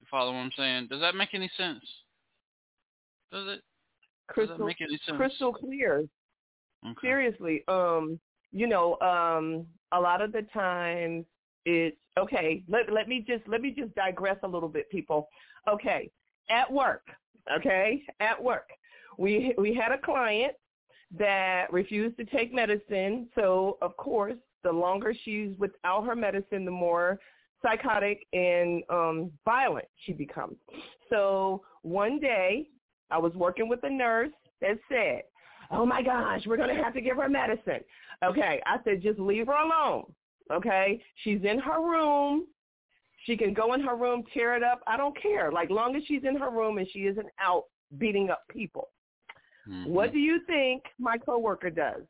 You 0.00 0.06
follow 0.10 0.32
what 0.32 0.38
I'm 0.38 0.52
saying? 0.56 0.88
Does 0.90 1.00
that 1.00 1.14
make 1.14 1.34
any 1.34 1.50
sense? 1.56 1.84
Does 3.32 3.46
it? 3.48 3.62
Crystal, 4.28 4.56
Does 4.56 4.58
that 4.58 4.66
make 4.66 4.80
any 4.80 4.98
sense? 5.06 5.16
Crystal 5.16 5.52
clear. 5.52 6.04
Okay. 6.84 6.94
Seriously, 7.00 7.64
um, 7.68 8.20
you 8.52 8.66
know, 8.66 8.98
um, 9.00 9.66
a 9.92 10.00
lot 10.00 10.22
of 10.22 10.32
the 10.32 10.42
times 10.52 11.24
it's 11.64 11.96
okay. 12.18 12.62
Let 12.68 12.92
let 12.92 13.08
me 13.08 13.24
just 13.26 13.46
let 13.48 13.60
me 13.60 13.74
just 13.76 13.94
digress 13.94 14.36
a 14.42 14.48
little 14.48 14.68
bit, 14.68 14.88
people. 14.90 15.28
Okay, 15.68 16.10
at 16.50 16.70
work. 16.72 17.02
Okay, 17.56 18.02
at 18.20 18.42
work, 18.42 18.68
we 19.18 19.54
we 19.58 19.74
had 19.74 19.92
a 19.92 19.98
client 19.98 20.54
that 21.16 21.72
refused 21.72 22.16
to 22.18 22.24
take 22.24 22.52
medicine. 22.52 23.28
So 23.34 23.78
of 23.82 23.96
course, 23.96 24.36
the 24.64 24.72
longer 24.72 25.14
she's 25.24 25.50
without 25.58 26.04
her 26.04 26.16
medicine, 26.16 26.64
the 26.64 26.70
more 26.70 27.18
psychotic 27.62 28.26
and 28.32 28.82
um, 28.90 29.30
violent 29.44 29.86
she 30.04 30.12
becomes. 30.12 30.56
So 31.10 31.62
one 31.82 32.18
day, 32.20 32.68
I 33.10 33.18
was 33.18 33.32
working 33.34 33.68
with 33.68 33.80
a 33.84 33.90
nurse 33.90 34.32
that 34.60 34.78
said, 34.88 35.22
"Oh 35.70 35.86
my 35.86 36.02
gosh, 36.02 36.42
we're 36.46 36.56
going 36.56 36.74
to 36.74 36.82
have 36.82 36.94
to 36.94 37.00
give 37.00 37.16
her 37.16 37.28
medicine." 37.28 37.80
Okay, 38.24 38.60
I 38.66 38.76
said, 38.84 39.02
just 39.02 39.18
leave 39.18 39.46
her 39.46 39.52
alone. 39.52 40.04
Okay, 40.52 41.00
she's 41.22 41.40
in 41.44 41.58
her 41.58 41.80
room. 41.80 42.46
She 43.24 43.36
can 43.36 43.52
go 43.52 43.74
in 43.74 43.80
her 43.80 43.96
room, 43.96 44.24
tear 44.32 44.56
it 44.56 44.62
up. 44.62 44.80
I 44.86 44.96
don't 44.96 45.20
care. 45.20 45.52
Like 45.52 45.70
long 45.70 45.96
as 45.96 46.02
she's 46.06 46.22
in 46.24 46.36
her 46.36 46.50
room 46.50 46.78
and 46.78 46.88
she 46.92 47.00
isn't 47.00 47.26
out 47.40 47.64
beating 47.98 48.30
up 48.30 48.42
people. 48.48 48.88
Mm-hmm. 49.68 49.90
What 49.90 50.12
do 50.12 50.18
you 50.18 50.40
think 50.46 50.82
my 50.98 51.18
coworker 51.18 51.70
does? 51.70 52.02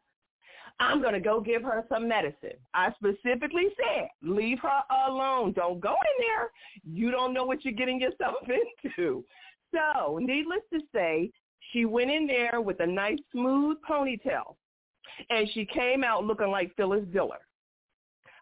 I'm 0.80 1.00
going 1.02 1.14
to 1.14 1.20
go 1.20 1.40
give 1.40 1.62
her 1.62 1.84
some 1.88 2.06
medicine. 2.06 2.56
I 2.72 2.92
specifically 2.92 3.66
said, 3.76 4.08
leave 4.22 4.58
her 4.60 4.80
alone. 5.08 5.52
Don't 5.52 5.80
go 5.80 5.90
in 5.90 6.24
there. 6.26 6.50
You 6.84 7.10
don't 7.10 7.34
know 7.34 7.44
what 7.44 7.64
you're 7.64 7.74
getting 7.74 8.00
yourself 8.00 8.36
into. 8.84 9.24
So, 9.74 10.18
needless 10.22 10.60
to 10.72 10.80
say, 10.94 11.30
she 11.72 11.84
went 11.84 12.10
in 12.10 12.26
there 12.28 12.60
with 12.60 12.78
a 12.80 12.86
nice 12.86 13.18
smooth 13.32 13.78
ponytail, 13.88 14.54
and 15.30 15.48
she 15.52 15.64
came 15.66 16.04
out 16.04 16.24
looking 16.24 16.48
like 16.50 16.74
Phyllis 16.76 17.04
Diller. 17.12 17.40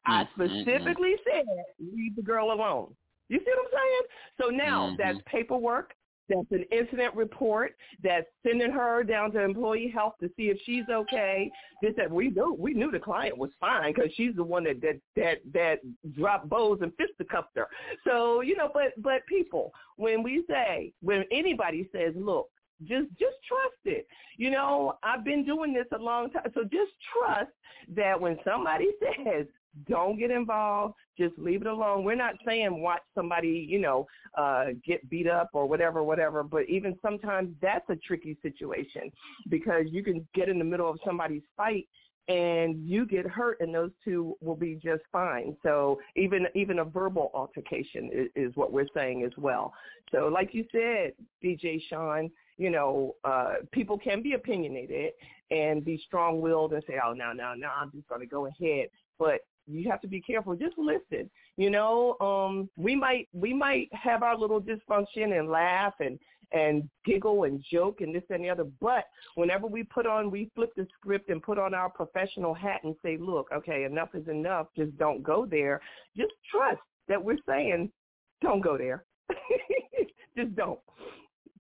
I 0.05 0.25
Mm-hmm. 0.39 0.45
specifically 0.61 1.15
said, 1.29 1.47
leave 1.81 2.15
the 2.17 2.23
girl 2.23 2.53
alone. 2.53 2.95
You 3.29 3.39
see 3.39 3.45
what 3.47 3.59
I'm 3.65 3.73
saying? 3.73 4.03
So 4.41 4.51
now 4.51 4.91
Mhm. 4.91 4.97
that's 4.99 5.19
paperwork. 5.27 5.95
That's 6.29 6.51
an 6.51 6.65
incident 6.73 7.15
report. 7.15 7.75
That's 8.03 8.27
sending 8.45 8.71
her 8.71 9.05
down 9.05 9.33
to 9.33 9.41
employee 9.41 9.93
health 9.93 10.15
to 10.21 10.29
see 10.37 10.45
if 10.45 10.59
she's 10.65 10.85
okay. 10.91 11.51
This 11.83 11.95
that 11.97 12.11
we 12.11 12.31
knew 12.31 12.57
we 12.59 12.75
knew 12.75 12.91
the 12.91 12.99
client 12.99 13.37
was 13.37 13.51
fine 13.61 13.93
because 13.95 14.11
she's 14.17 14.35
the 14.35 14.43
one 14.43 14.65
that 14.65 14.81
that 14.81 15.01
that 15.17 15.39
that 15.53 15.79
dropped 16.15 16.49
bows 16.49 16.79
and 16.83 16.93
fisticuffed 16.97 17.57
her. 17.57 17.69
So 18.05 18.41
you 18.41 18.57
know, 18.57 18.71
but 18.73 18.93
but 18.99 19.27
people, 19.27 19.73
when 19.97 20.23
we 20.23 20.45
say 20.49 20.93
when 21.01 21.25
anybody 21.31 21.89
says, 21.93 22.13
look, 22.17 22.49
just 22.83 23.09
just 23.19 23.37
trust 23.47 23.81
it. 23.85 24.07
You 24.37 24.51
know, 24.51 24.99
I've 25.03 25.25
been 25.25 25.45
doing 25.45 25.73
this 25.73 25.87
a 25.99 26.03
long 26.03 26.31
time, 26.31 26.51
so 26.55 26.63
just 26.63 26.93
trust 27.13 27.53
that 27.95 28.21
when 28.21 28.39
somebody 28.45 28.89
says 29.25 29.47
don't 29.89 30.19
get 30.19 30.31
involved. 30.31 30.95
Just 31.19 31.39
leave 31.39 31.63
it 31.63 31.67
alone. 31.67 32.05
We're 32.05 32.15
not 32.15 32.35
saying 32.47 32.83
watch 32.83 33.03
somebody, 33.15 33.67
you 33.69 33.79
know, 33.79 34.07
uh, 34.37 34.67
get 34.85 35.09
beat 35.09 35.27
up 35.27 35.51
or 35.53 35.67
whatever, 35.67 36.03
whatever. 36.03 36.43
But 36.43 36.69
even 36.69 36.97
sometimes 37.03 37.55
that's 37.61 37.89
a 37.89 37.97
tricky 37.97 38.37
situation 38.43 39.11
because 39.49 39.87
you 39.91 40.03
can 40.03 40.27
get 40.35 40.49
in 40.49 40.59
the 40.59 40.65
middle 40.65 40.91
of 40.91 40.99
somebody's 41.05 41.43
fight 41.57 41.89
and 42.29 42.85
you 42.85 43.07
get 43.07 43.27
hurt 43.27 43.61
and 43.61 43.75
those 43.75 43.93
two 44.05 44.37
will 44.41 44.57
be 44.57 44.75
just 44.75 45.03
fine. 45.13 45.57
So 45.63 45.99
even 46.17 46.47
even 46.55 46.81
a 46.81 46.85
verbal 46.85 47.31
altercation 47.35 48.11
is, 48.13 48.29
is 48.35 48.57
what 48.57 48.73
we're 48.73 48.89
saying 48.95 49.23
as 49.23 49.33
well. 49.39 49.73
So 50.11 50.29
like 50.29 50.51
you 50.53 50.65
said, 50.73 51.13
DJ 51.43 51.81
Shaun, 51.89 52.31
you 52.59 52.71
know, 52.71 53.15
uh, 53.25 53.55
people 53.73 53.99
can 53.99 54.23
be 54.23 54.33
opinionated 54.33 55.13
and 55.51 55.85
be 55.85 56.01
strong-willed 56.07 56.73
and 56.73 56.83
say, 56.89 56.95
oh, 57.05 57.13
no, 57.13 57.33
no, 57.33 57.55
no, 57.55 57.69
I'm 57.69 57.91
just 57.93 58.09
going 58.09 58.21
to 58.21 58.27
go 58.27 58.47
ahead. 58.47 58.89
But 59.19 59.41
you 59.67 59.91
have 59.91 60.01
to 60.03 60.09
be 60.09 60.21
careful. 60.21 60.55
Just 60.55 60.77
listen. 60.79 61.29
You 61.57 61.71
know, 61.71 62.17
um, 62.21 62.69
we 62.77 62.95
might 62.95 63.29
we 63.33 63.53
might 63.53 63.89
have 63.93 64.23
our 64.23 64.37
little 64.37 64.61
dysfunction 64.61 65.39
and 65.39 65.49
laugh 65.49 65.95
and 66.01 66.19
and 66.53 66.89
giggle 67.05 67.45
and 67.45 67.65
joke 67.71 68.01
and 68.01 68.15
this 68.15 68.23
and 68.31 68.45
the 68.45 68.51
other. 68.51 68.67
But 68.81 69.05
whenever 69.35 69.67
we 69.67 69.83
put 69.83 70.07
on, 70.07 70.31
we 70.31 70.51
flip 70.55 70.73
the 70.77 70.87
script 70.99 71.29
and 71.29 71.43
put 71.43 71.59
on 71.59 71.75
our 71.75 71.91
professional 71.91 72.55
hat 72.55 72.81
and 72.85 72.95
say, 73.03 73.17
look, 73.19 73.49
okay, 73.53 73.85
enough 73.85 74.11
is 74.15 74.29
enough. 74.29 74.69
Just 74.77 74.97
don't 74.97 75.23
go 75.23 75.47
there. 75.47 75.81
Just 76.17 76.33
trust 76.51 76.81
that 77.09 77.23
we're 77.23 77.39
saying, 77.49 77.91
don't 78.43 78.61
go 78.61 78.79
there. 78.79 79.05
Just 80.37 80.55
don't. 80.55 80.81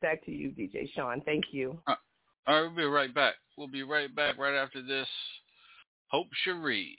Back 0.00 0.24
to 0.26 0.30
you, 0.30 0.50
DJ 0.50 0.88
Shaun. 0.94 1.22
Thank 1.24 1.46
you. 1.50 1.80
Uh, 1.86 1.94
all 2.46 2.62
right, 2.62 2.68
we'll 2.68 2.76
be 2.76 2.84
right 2.84 3.12
back. 3.12 3.34
We'll 3.56 3.68
be 3.68 3.82
right 3.82 4.14
back 4.14 4.38
right 4.38 4.54
after 4.54 4.82
this. 4.82 5.08
Hope 6.08 6.28
Cherie. 6.44 6.98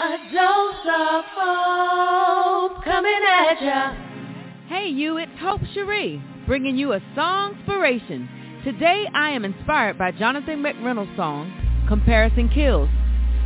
A 0.00 0.16
dose 0.32 0.86
of 0.94 1.24
hope 1.34 2.84
coming 2.84 3.20
at 3.28 3.60
ya. 3.60 3.94
Hey 4.68 4.86
you, 4.90 5.16
it's 5.16 5.32
Hope 5.40 5.60
Cherie, 5.74 6.22
bringing 6.46 6.78
you 6.78 6.92
a 6.92 7.02
song 7.16 7.56
inspiration. 7.58 8.28
Today 8.62 9.06
I 9.12 9.30
am 9.30 9.44
inspired 9.44 9.98
by 9.98 10.12
Jonathan 10.12 10.62
McReynolds' 10.62 11.16
song, 11.16 11.50
Comparison 11.88 12.48
Kills. 12.48 12.88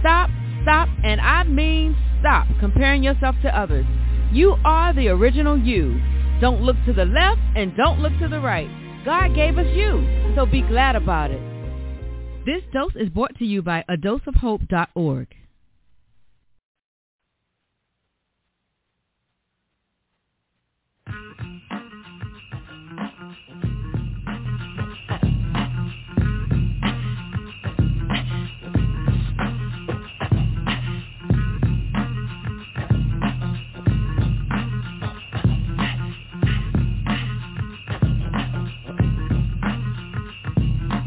Stop, 0.00 0.28
stop, 0.62 0.90
and 1.02 1.22
I 1.22 1.44
mean 1.44 1.96
stop 2.20 2.46
comparing 2.60 3.02
yourself 3.02 3.34
to 3.44 3.58
others. 3.58 3.86
You 4.30 4.56
are 4.62 4.92
the 4.92 5.08
original 5.08 5.56
you. 5.58 6.02
Don't 6.42 6.60
look 6.60 6.76
to 6.84 6.92
the 6.92 7.06
left 7.06 7.40
and 7.56 7.74
don't 7.78 8.00
look 8.00 8.12
to 8.20 8.28
the 8.28 8.40
right. 8.40 8.68
God 9.06 9.34
gave 9.34 9.56
us 9.56 9.74
you, 9.74 10.34
so 10.36 10.44
be 10.44 10.60
glad 10.60 10.96
about 10.96 11.30
it. 11.30 11.40
This 12.44 12.62
dose 12.74 12.92
is 12.94 13.08
brought 13.08 13.38
to 13.38 13.46
you 13.46 13.62
by 13.62 13.86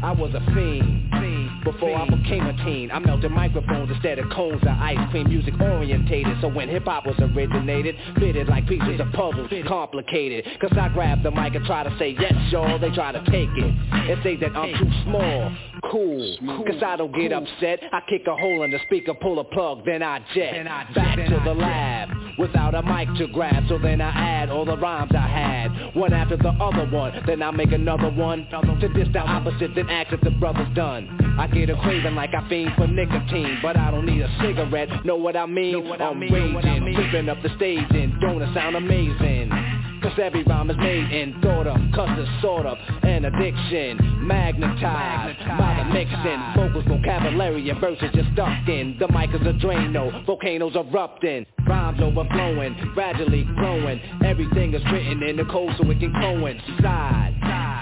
I 0.06 0.12
was 0.12 0.32
a 0.34 0.40
fiend. 0.54 1.05
Before 1.64 1.96
I 1.96 2.08
became 2.08 2.46
a 2.46 2.52
teen, 2.64 2.90
I 2.92 2.98
melted 3.00 3.32
microphones 3.32 3.90
instead 3.90 4.18
of 4.18 4.30
cones 4.30 4.62
of 4.62 4.68
ice 4.68 4.98
cream. 5.10 5.28
Music 5.28 5.54
orientated, 5.60 6.36
so 6.40 6.48
when 6.48 6.68
hip 6.68 6.84
hop 6.84 7.06
was 7.06 7.16
originated, 7.18 7.96
fitted 8.18 8.48
like 8.48 8.68
pieces 8.68 9.00
of 9.00 9.10
puzzles, 9.12 9.50
complicated. 9.66 10.46
Cause 10.60 10.72
I 10.80 10.88
grab 10.88 11.22
the 11.22 11.30
mic 11.30 11.54
and 11.54 11.64
try 11.66 11.82
to 11.82 11.98
say 11.98 12.16
yes, 12.18 12.34
y'all. 12.52 12.78
They 12.78 12.90
try 12.90 13.12
to 13.12 13.18
take 13.30 13.50
it 13.56 13.74
and 13.92 14.22
say 14.22 14.36
that 14.36 14.54
I'm 14.56 14.78
too 14.78 14.90
small. 15.04 15.52
Cool, 15.90 16.38
cause 16.66 16.82
I 16.84 16.96
don't 16.96 17.14
get 17.14 17.32
upset. 17.32 17.80
I 17.92 18.00
kick 18.08 18.22
a 18.26 18.36
hole 18.36 18.62
in 18.62 18.70
the 18.70 18.78
speaker, 18.86 19.14
pull 19.14 19.38
a 19.40 19.44
plug, 19.44 19.84
then 19.84 20.02
I 20.02 20.20
jet 20.34 20.64
back 20.94 21.16
to 21.16 21.40
the 21.44 21.52
lab 21.52 22.08
without 22.38 22.74
a 22.74 22.82
mic 22.82 23.08
to 23.18 23.26
grab. 23.28 23.64
So 23.68 23.78
then 23.78 24.00
I 24.00 24.10
add 24.10 24.50
all 24.50 24.64
the 24.64 24.76
rhymes 24.76 25.12
I 25.14 25.26
had, 25.26 25.94
one 25.94 26.12
after 26.12 26.36
the 26.36 26.50
other 26.50 26.88
one. 26.90 27.12
Then 27.26 27.42
I 27.42 27.50
make 27.50 27.72
another 27.72 28.10
one 28.10 28.46
to 28.80 28.88
diss 28.88 29.08
the 29.12 29.20
opposite, 29.20 29.74
then 29.74 29.88
ask 29.90 30.12
if 30.12 30.20
the 30.20 30.30
brother's 30.30 30.72
done. 30.74 31.05
I 31.38 31.46
get 31.48 31.70
a 31.70 31.76
craving 31.76 32.14
like 32.14 32.34
I 32.34 32.48
fiend 32.48 32.72
for 32.76 32.86
nicotine, 32.86 33.58
but 33.62 33.76
I 33.76 33.90
don't 33.90 34.06
need 34.06 34.22
a 34.22 34.38
cigarette. 34.40 34.88
Know 35.04 35.16
what 35.16 35.36
I 35.36 35.46
mean? 35.46 35.92
I'm 36.00 36.20
raging, 36.20 36.94
flipping 36.94 37.28
up 37.28 37.42
the 37.42 37.50
stage 37.56 37.84
and 37.90 38.20
don't 38.20 38.40
it 38.40 38.54
sound 38.54 38.76
amazing? 38.76 39.50
Cause 40.02 40.18
every 40.22 40.44
rhyme 40.44 40.70
is 40.70 40.76
made 40.76 41.10
and 41.10 41.42
thought 41.42 41.66
of 41.66 41.76
Cause 41.94 42.08
it's 42.18 42.42
sort 42.42 42.66
of 42.66 42.78
an 43.02 43.24
addiction. 43.24 44.26
Magnetized 44.26 45.38
by 45.58 45.82
the 45.82 45.92
mixing. 45.92 46.42
Vocals, 46.54 46.84
vocabulary 46.86 47.68
and 47.70 47.80
verses 47.80 48.10
just 48.14 48.32
stuck 48.32 48.68
in. 48.68 48.96
The 48.98 49.08
mic 49.08 49.30
is 49.30 49.40
a 49.46 49.52
Drano, 49.54 50.24
volcanoes 50.26 50.76
erupting. 50.76 51.46
Rhymes 51.66 52.00
overflowing, 52.00 52.76
gradually 52.94 53.44
growing. 53.56 54.00
Everything 54.24 54.74
is 54.74 54.82
written 54.92 55.22
in 55.22 55.36
the 55.36 55.44
code 55.44 55.72
so 55.78 55.90
it 55.90 55.98
can 55.98 56.12
coincide. 56.12 57.34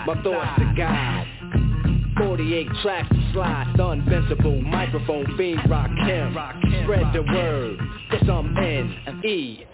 My 0.06 0.20
thoughts 0.22 0.60
to 0.60 0.74
God 0.76 1.93
48 2.16 2.68
tracks 2.82 3.08
to 3.08 3.32
slide, 3.32 3.72
the 3.76 3.90
invincible 3.90 4.60
microphone 4.62 5.26
fiend 5.36 5.60
rock 5.68 5.90
him. 6.06 6.36
Spread 6.82 7.12
the 7.12 7.22
word, 7.22 7.78
cause 8.10 8.28
I'm 8.28 8.56
N-E-F-F-E-C-T, 8.56 9.64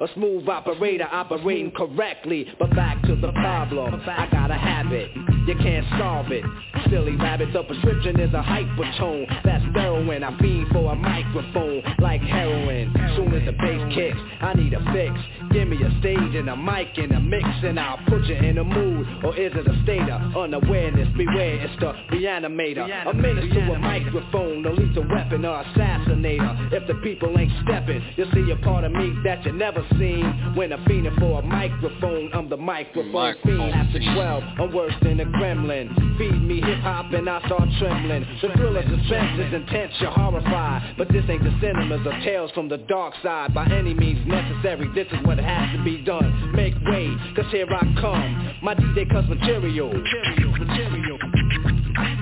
a 0.00 0.08
smooth 0.14 0.48
operator 0.48 1.08
operating 1.10 1.70
correctly. 1.72 2.46
But 2.58 2.74
back 2.74 3.02
to 3.02 3.16
the 3.16 3.32
problem, 3.32 4.00
I 4.06 4.28
got 4.30 4.50
a 4.50 4.54
habit, 4.54 5.10
you 5.46 5.54
can't 5.56 5.86
solve 5.98 6.30
it. 6.30 6.44
Silly 6.90 7.16
rabbit, 7.16 7.52
the 7.52 7.62
prescription 7.64 8.20
is 8.20 8.32
a 8.34 8.42
hypertone, 8.42 9.26
that's 9.44 9.64
heroin. 9.74 10.22
I 10.22 10.38
fiend 10.38 10.68
for 10.72 10.92
a 10.92 10.96
microphone 10.96 11.82
like 11.98 12.20
heroin. 12.22 12.92
Soon 13.16 13.32
as 13.34 13.44
the 13.44 13.52
bass 13.52 13.94
kicks, 13.94 14.18
I 14.40 14.54
need 14.54 14.72
a 14.74 14.80
fix. 14.92 15.14
Give 15.54 15.68
me 15.68 15.76
a 15.84 16.00
stage 16.00 16.34
and 16.34 16.50
a 16.50 16.56
mic 16.56 16.98
and 16.98 17.12
a 17.12 17.20
mix 17.20 17.46
and 17.62 17.78
I'll 17.78 18.00
put 18.08 18.24
you 18.24 18.34
in 18.34 18.58
a 18.58 18.64
mood. 18.64 19.06
Or 19.22 19.36
is 19.38 19.52
it 19.54 19.68
a 19.68 19.82
state 19.84 20.10
of 20.10 20.36
unawareness? 20.36 21.06
Beware, 21.16 21.62
it's 21.62 21.78
the 21.78 21.92
reanimator. 22.10 22.82
A 23.06 23.14
menace 23.14 23.54
to 23.54 23.60
a 23.60 23.78
microphone, 23.78 24.66
a 24.66 24.72
lethal 24.72 25.06
weapon 25.08 25.44
or 25.44 25.62
assassinator. 25.62 26.72
If 26.72 26.88
the 26.88 26.94
people 26.94 27.38
ain't 27.38 27.52
stepping, 27.62 28.02
you'll 28.16 28.32
see 28.32 28.50
a 28.50 28.56
part 28.64 28.82
of 28.82 28.90
me 28.90 29.14
that 29.22 29.46
you 29.46 29.52
never 29.52 29.86
seen. 29.92 30.24
When 30.56 30.72
I'm 30.72 30.84
fiending 30.86 31.16
for 31.20 31.38
a 31.38 31.42
microphone, 31.42 32.30
I'm 32.34 32.48
the 32.48 32.56
microphone 32.56 33.36
fiend. 33.44 33.74
After 33.74 34.00
12, 34.00 34.42
I'm 34.58 34.74
worse 34.74 34.94
than 35.02 35.20
a 35.20 35.24
gremlin. 35.24 36.18
Feed 36.18 36.42
me 36.42 36.62
hip 36.62 36.80
hop 36.80 37.12
and 37.12 37.30
I 37.30 37.38
start 37.46 37.68
trembling. 37.78 38.26
The 38.42 38.48
thrill 38.56 38.76
of 38.76 38.84
suspense 38.86 39.38
is 39.38 39.54
intense, 39.54 39.92
you're 40.00 40.10
horrified. 40.10 40.96
But 40.98 41.12
this 41.12 41.24
ain't 41.28 41.44
the 41.44 41.56
cinemas 41.60 42.04
of 42.04 42.12
tales 42.24 42.50
from 42.56 42.68
the 42.68 42.78
dark 42.78 43.14
side. 43.22 43.54
By 43.54 43.66
any 43.66 43.94
means 43.94 44.26
necessary, 44.26 44.90
this 44.96 45.06
is 45.12 45.24
what 45.24 45.43
has 45.44 45.76
to 45.76 45.84
be 45.84 45.98
done. 45.98 46.52
Make 46.54 46.74
way, 46.84 47.14
cause 47.36 47.46
here 47.50 47.66
I 47.70 47.80
come. 48.00 48.58
My 48.62 48.74
DJ 48.74 49.10
cuts 49.10 49.28
material. 49.28 49.92
Material, 49.92 50.52
material. 50.58 51.18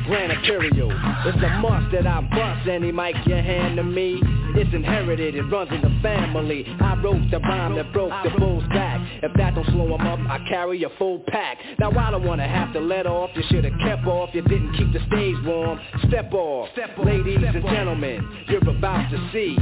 Grand 0.06 0.32
Imperial. 0.32 0.90
It's 1.26 1.38
a 1.42 1.48
must 1.60 1.92
that 1.92 2.06
I 2.06 2.20
bust 2.20 2.68
any 2.68 2.92
mic 2.92 3.14
you 3.26 3.34
hand 3.34 3.76
to 3.76 3.84
me. 3.84 4.20
It's 4.54 4.74
inherited, 4.74 5.34
it 5.34 5.42
runs 5.42 5.70
in 5.70 5.80
the 5.80 6.00
family. 6.02 6.66
I 6.80 7.00
wrote 7.02 7.30
the 7.30 7.38
rhyme 7.38 7.76
that 7.76 7.92
broke 7.92 8.12
the 8.24 8.30
bull's 8.38 8.64
back. 8.68 9.00
If 9.22 9.32
that 9.34 9.54
don't 9.54 9.66
slow 9.66 9.94
him 9.94 10.06
up, 10.06 10.18
I 10.28 10.44
carry 10.48 10.82
a 10.82 10.90
full 10.98 11.20
pack. 11.28 11.58
Now 11.78 11.90
I 11.90 12.10
don't 12.10 12.24
wanna 12.24 12.46
have 12.46 12.72
to 12.74 12.80
let 12.80 13.06
off. 13.06 13.30
You 13.34 13.42
should've 13.48 13.78
kept 13.80 14.06
off. 14.06 14.30
You 14.34 14.42
didn't 14.42 14.74
keep 14.76 14.92
the 14.92 15.00
stage 15.06 15.36
warm. 15.44 15.80
Step 16.08 16.32
off, 16.32 16.68
step 16.72 16.98
ladies 16.98 17.38
and 17.42 17.62
gentlemen. 17.64 18.44
You're 18.48 18.68
about 18.68 19.10
to 19.10 19.30
see 19.32 19.56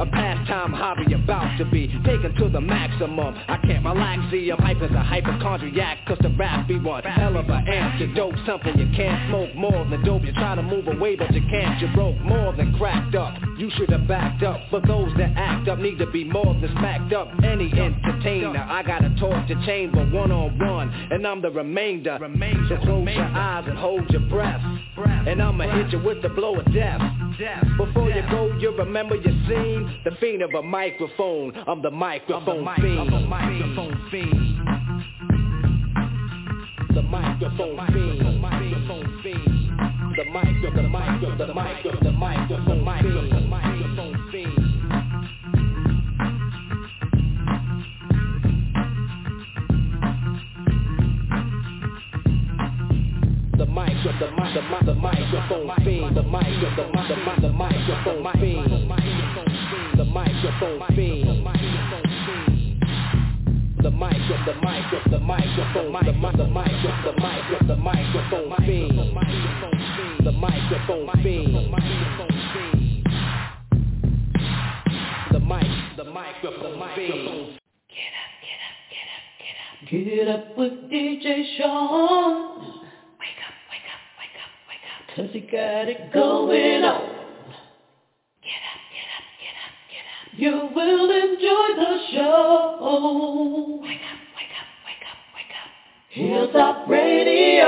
a 0.00 0.06
pastime 0.06 0.72
hobby 0.72 1.12
about 1.14 1.56
to 1.58 1.64
be 1.64 1.88
taken 2.04 2.34
to 2.36 2.48
the 2.48 2.60
maximum. 2.60 3.34
I 3.48 3.56
can't 3.58 3.84
relax, 3.84 4.22
see 4.30 4.50
I'm 4.50 4.82
as 4.82 4.90
a 4.90 5.02
hypochondriac, 5.02 6.06
cause 6.06 6.18
the 6.20 6.30
rap 6.30 6.66
be 6.66 6.78
one 6.78 7.02
hell 7.02 7.36
of 7.36 7.48
an 7.48 7.68
antidote. 7.68 8.34
Something 8.46 8.78
you 8.78 8.90
can't 8.96 9.28
smoke 9.28 9.54
more 9.54 9.84
than 9.84 10.04
dope. 10.04 10.22
You 10.22 10.32
try 10.32 10.54
to 10.54 10.62
move 10.62 10.88
away, 10.88 11.16
but 11.16 11.32
you 11.34 11.42
can't. 11.50 11.80
You 11.80 11.88
broke 11.94 12.18
more 12.20 12.52
than 12.52 12.76
cracked 12.78 13.14
up. 13.14 13.34
You 13.58 13.70
should 13.76 13.90
have 13.90 14.08
backed 14.08 14.42
up. 14.42 14.60
For 14.70 14.80
those 14.80 15.12
that 15.18 15.32
act 15.36 15.68
up, 15.68 15.78
need 15.78 15.98
to 15.98 16.06
be 16.06 16.24
more 16.24 16.54
than 16.54 16.70
smacked 16.72 17.12
up. 17.12 17.28
Any 17.44 17.70
entertainer, 17.72 18.66
I 18.68 18.82
got 18.82 19.04
a 19.04 19.14
torch 19.20 19.48
to 19.48 19.66
chamber 19.66 20.04
one 20.10 20.32
on 20.32 20.58
one, 20.58 20.90
and 21.10 21.26
I'm 21.26 21.42
the 21.42 21.50
remainder. 21.50 22.18
So 22.68 22.76
close 22.78 23.08
your 23.08 23.24
eyes 23.24 23.64
and 23.68 23.78
hold 23.78 24.08
your 24.10 24.20
breath, 24.22 24.62
and 25.26 25.42
I'ma 25.42 25.64
hit 25.76 25.92
you 25.92 26.02
with 26.02 26.22
the 26.22 26.28
blow 26.28 26.58
of 26.58 26.72
death. 26.72 27.00
Before 27.76 28.10
you 28.10 28.22
go, 28.30 28.52
you 28.58 28.74
remember 28.76 29.16
your 29.16 29.34
scene. 29.48 29.91
The 30.04 30.10
fiend 30.20 30.42
of 30.42 30.52
a 30.54 30.62
microphone. 30.62 31.52
I'm 31.66 31.80
the 31.82 31.90
microphone 31.90 32.68
fiend. 32.76 33.12
The 33.12 33.20
microphone 33.20 34.08
fiend. 34.10 34.58
The 36.94 37.02
microphone 37.02 37.76
fiend. 37.92 38.20
The 38.20 38.32
microphone 38.32 39.22
fiend. 39.22 39.62
The 40.16 40.24
micro, 40.24 40.70
the 40.74 40.82
micro, 40.82 41.36
the 41.38 41.54
micro, 41.54 41.98
the 42.02 42.12
micro, 42.12 42.64
the 42.64 42.74
micro, 42.76 43.28
the 43.30 43.40
microphone 43.40 44.30
fiend. 44.30 44.56
The 53.56 53.66
micro, 53.66 54.12
the 54.18 54.28
mic, 54.36 54.54
the 54.54 54.62
mic, 54.62 54.84
the 54.84 54.94
microphone 54.94 55.66
fiend. 55.84 56.16
The 56.16 56.22
micro, 56.22 56.76
the 56.76 56.84
mic, 56.92 57.08
the 57.08 57.16
mic, 57.16 57.40
the 57.40 57.48
microphone 57.52 58.22
fiend. 58.38 58.61
The 60.60 60.78
mic 60.78 60.88
of 64.28 64.44
the 64.44 64.54
mic 64.54 64.92
of 64.92 65.10
the 65.10 65.10
microphone 65.10 65.10
fiend. 65.10 65.10
The 65.10 65.10
micro, 65.10 65.10
the 65.10 65.10
the 65.10 65.18
microphone, 65.20 65.82
the 65.82 65.90
mic, 65.90 66.16
micro, 66.16 66.36
the 66.36 66.46
micro, 67.20 67.58
the 67.66 67.76
microphone 67.76 68.56
fiend. 68.66 68.98
The 68.98 69.04
microphone 69.12 69.78
fiend. 70.02 70.26
The 70.26 70.32
mic, 70.32 70.52
the 75.96 76.04
mic 76.04 76.04
of 76.04 76.04
the 76.04 76.04
mic, 76.04 76.06
the 76.06 76.10
microphone 76.10 76.78
fiend. 76.94 77.58
Get 79.90 80.28
up 80.28 80.56
with 80.56 80.72
DJ 80.90 81.56
Shaun. 81.58 82.60
Wake 83.18 83.42
up, 83.42 83.54
wake 83.68 83.88
up, 83.90 84.00
wake 84.18 84.38
up, 84.38 84.52
wake 84.68 84.86
up. 84.88 85.00
Cause 85.16 85.30
he 85.32 85.40
got 85.40 85.88
it 85.88 86.12
going 86.12 86.84
on. 86.84 87.21
You 90.34 90.70
will 90.74 91.10
enjoy 91.10 91.74
the 91.76 91.98
show. 92.12 93.80
Wake 93.82 94.00
up, 94.00 94.18
wake 94.34 94.54
up, 94.56 94.68
wake 94.86 95.04
up, 95.10 95.18
wake 95.34 95.52
up. 95.60 95.68
Hilltop 96.08 96.88
Radio. 96.88 97.66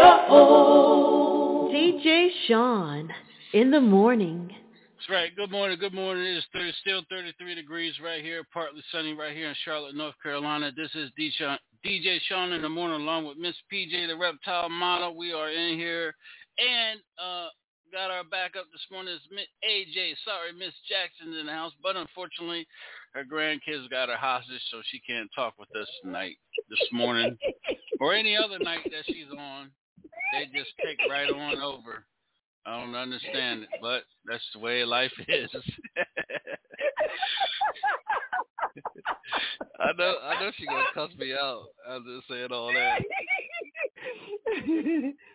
DJ 1.71 2.31
Shaun 2.47 3.13
in 3.53 3.71
the 3.71 3.83
morning. 3.83 4.51
That's 4.97 5.11
right. 5.11 5.37
Good 5.37 5.51
morning. 5.51 5.79
Good 5.79 5.93
morning. 5.93 6.25
It 6.25 6.39
is 6.39 6.45
30, 6.55 6.73
still 6.81 7.03
33 7.11 7.55
degrees 7.55 7.93
right 8.03 8.23
here, 8.23 8.43
partly 8.51 8.83
sunny 8.91 9.13
right 9.13 9.37
here 9.37 9.51
in 9.51 9.55
Charlotte, 9.67 9.95
North 9.95 10.15
Carolina. 10.23 10.73
This 10.75 10.91
is 10.95 11.11
DJ, 11.21 11.59
DJ 11.85 12.19
Shaun 12.31 12.53
in 12.53 12.63
the 12.63 12.69
morning 12.71 13.03
along 13.03 13.27
with 13.27 13.37
Miss 13.37 13.57
PJ, 13.71 14.07
the 14.09 14.17
reptile 14.17 14.71
model. 14.71 15.15
We 15.15 15.35
are 15.35 15.51
in 15.51 15.77
here 15.77 16.15
and 16.59 17.01
uh, 17.23 17.49
got 17.95 18.11
our 18.11 18.25
backup 18.25 18.67
this 18.73 18.85
morning. 18.91 19.17
Miss 19.31 19.47
AJ. 19.63 20.15
Sorry, 20.25 20.51
Miss 20.59 20.75
Jackson's 20.91 21.39
in 21.39 21.47
the 21.47 21.53
house, 21.53 21.73
but 21.81 21.95
unfortunately, 21.95 22.67
her 23.15 23.23
grandkids 23.25 23.89
got 23.89 24.09
her 24.09 24.17
hostage, 24.17 24.61
so 24.73 24.83
she 24.91 24.99
can't 24.99 25.31
talk 25.33 25.55
with 25.61 25.69
us 25.81 25.87
tonight, 26.03 26.35
this 26.69 26.89
morning, 26.93 27.39
or 28.01 28.13
any 28.13 28.37
other 28.37 28.59
night 28.59 28.81
that 28.91 29.05
she's 29.07 29.31
on. 29.39 29.71
They 30.33 30.47
just 30.59 30.73
take 30.85 30.99
right 31.09 31.31
on 31.31 31.63
over. 31.63 32.05
I 32.67 32.81
don't 32.81 32.97
understand 32.97 33.63
it, 33.63 33.69
but 33.81 34.03
that's 34.27 34.43
the 34.55 34.59
way 34.59 34.85
life 34.85 35.13
is. 35.29 35.51
I 39.79 39.93
know, 39.97 40.17
I 40.25 40.41
know 40.41 40.51
she's 40.57 40.67
gonna 40.67 40.85
cuss 40.95 41.11
me 41.17 41.33
out 41.33 41.67
I'm 41.89 42.05
just 42.05 42.27
saying 42.29 42.49
all 42.51 42.73
that. 42.73 43.03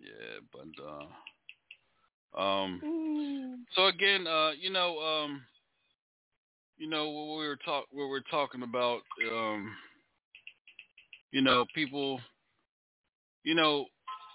Yeah, 0.00 0.40
but 0.52 2.38
uh, 2.38 2.40
um, 2.40 3.64
so 3.74 3.86
again, 3.86 4.26
uh, 4.26 4.52
you 4.58 4.70
know, 4.70 4.98
um, 4.98 5.42
you 6.78 6.88
know 6.88 7.10
what 7.10 7.38
we 7.38 7.46
were 7.46 7.58
talk, 7.64 7.84
what 7.92 8.08
we're 8.08 8.20
talking 8.30 8.62
about, 8.62 9.00
um, 9.30 9.72
you 11.32 11.42
know, 11.42 11.66
people 11.74 12.20
you 13.44 13.54
know, 13.54 13.86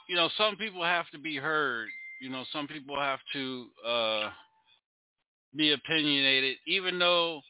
you 0.08 0.16
know, 0.16 0.30
some 0.38 0.56
people 0.56 0.84
have 0.84 1.10
to 1.12 1.20
be 1.20 1.38
heard. 1.38 1.88
You 2.22 2.30
know, 2.30 2.44
some 2.52 2.68
people 2.68 3.00
have 3.00 3.20
to 3.34 3.68
uh, 3.88 4.30
be 5.56 5.74
opinionated, 5.74 6.58
even 6.68 6.98
though 6.98 7.42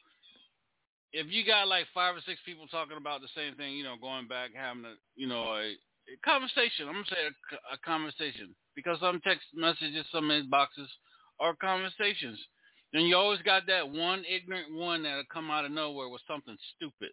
if 1.12 1.26
you 1.30 1.46
got 1.46 1.68
like 1.68 1.86
five 1.94 2.16
or 2.16 2.20
six 2.26 2.40
people 2.44 2.66
talking 2.66 2.96
about 2.96 3.20
the 3.20 3.28
same 3.34 3.54
thing, 3.54 3.74
you 3.74 3.84
know, 3.84 3.94
going 4.00 4.28
back 4.28 4.50
having 4.54 4.84
a, 4.84 4.94
you 5.14 5.26
know, 5.26 5.56
a 5.56 5.74
conversation. 6.24 6.88
I'm 6.88 6.94
gonna 6.94 7.10
say 7.10 7.26
a, 7.26 7.74
a 7.74 7.78
conversation 7.84 8.54
because 8.74 8.98
some 9.00 9.20
text 9.24 9.46
messages, 9.54 10.06
some 10.12 10.28
inboxes 10.28 10.88
are 11.40 11.54
conversations. 11.54 12.38
Then 12.92 13.02
you 13.02 13.16
always 13.16 13.42
got 13.42 13.66
that 13.66 13.90
one 13.90 14.24
ignorant 14.28 14.74
one 14.74 15.02
that'll 15.02 15.24
come 15.32 15.50
out 15.50 15.64
of 15.64 15.72
nowhere 15.72 16.08
with 16.08 16.22
something 16.28 16.56
stupid 16.76 17.10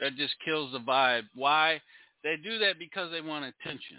that 0.00 0.16
just 0.16 0.34
kills 0.44 0.72
the 0.72 0.78
vibe. 0.78 1.24
Why? 1.34 1.80
They 2.24 2.36
do 2.36 2.58
that 2.58 2.78
because 2.78 3.10
they 3.10 3.20
want 3.20 3.44
attention. 3.44 3.98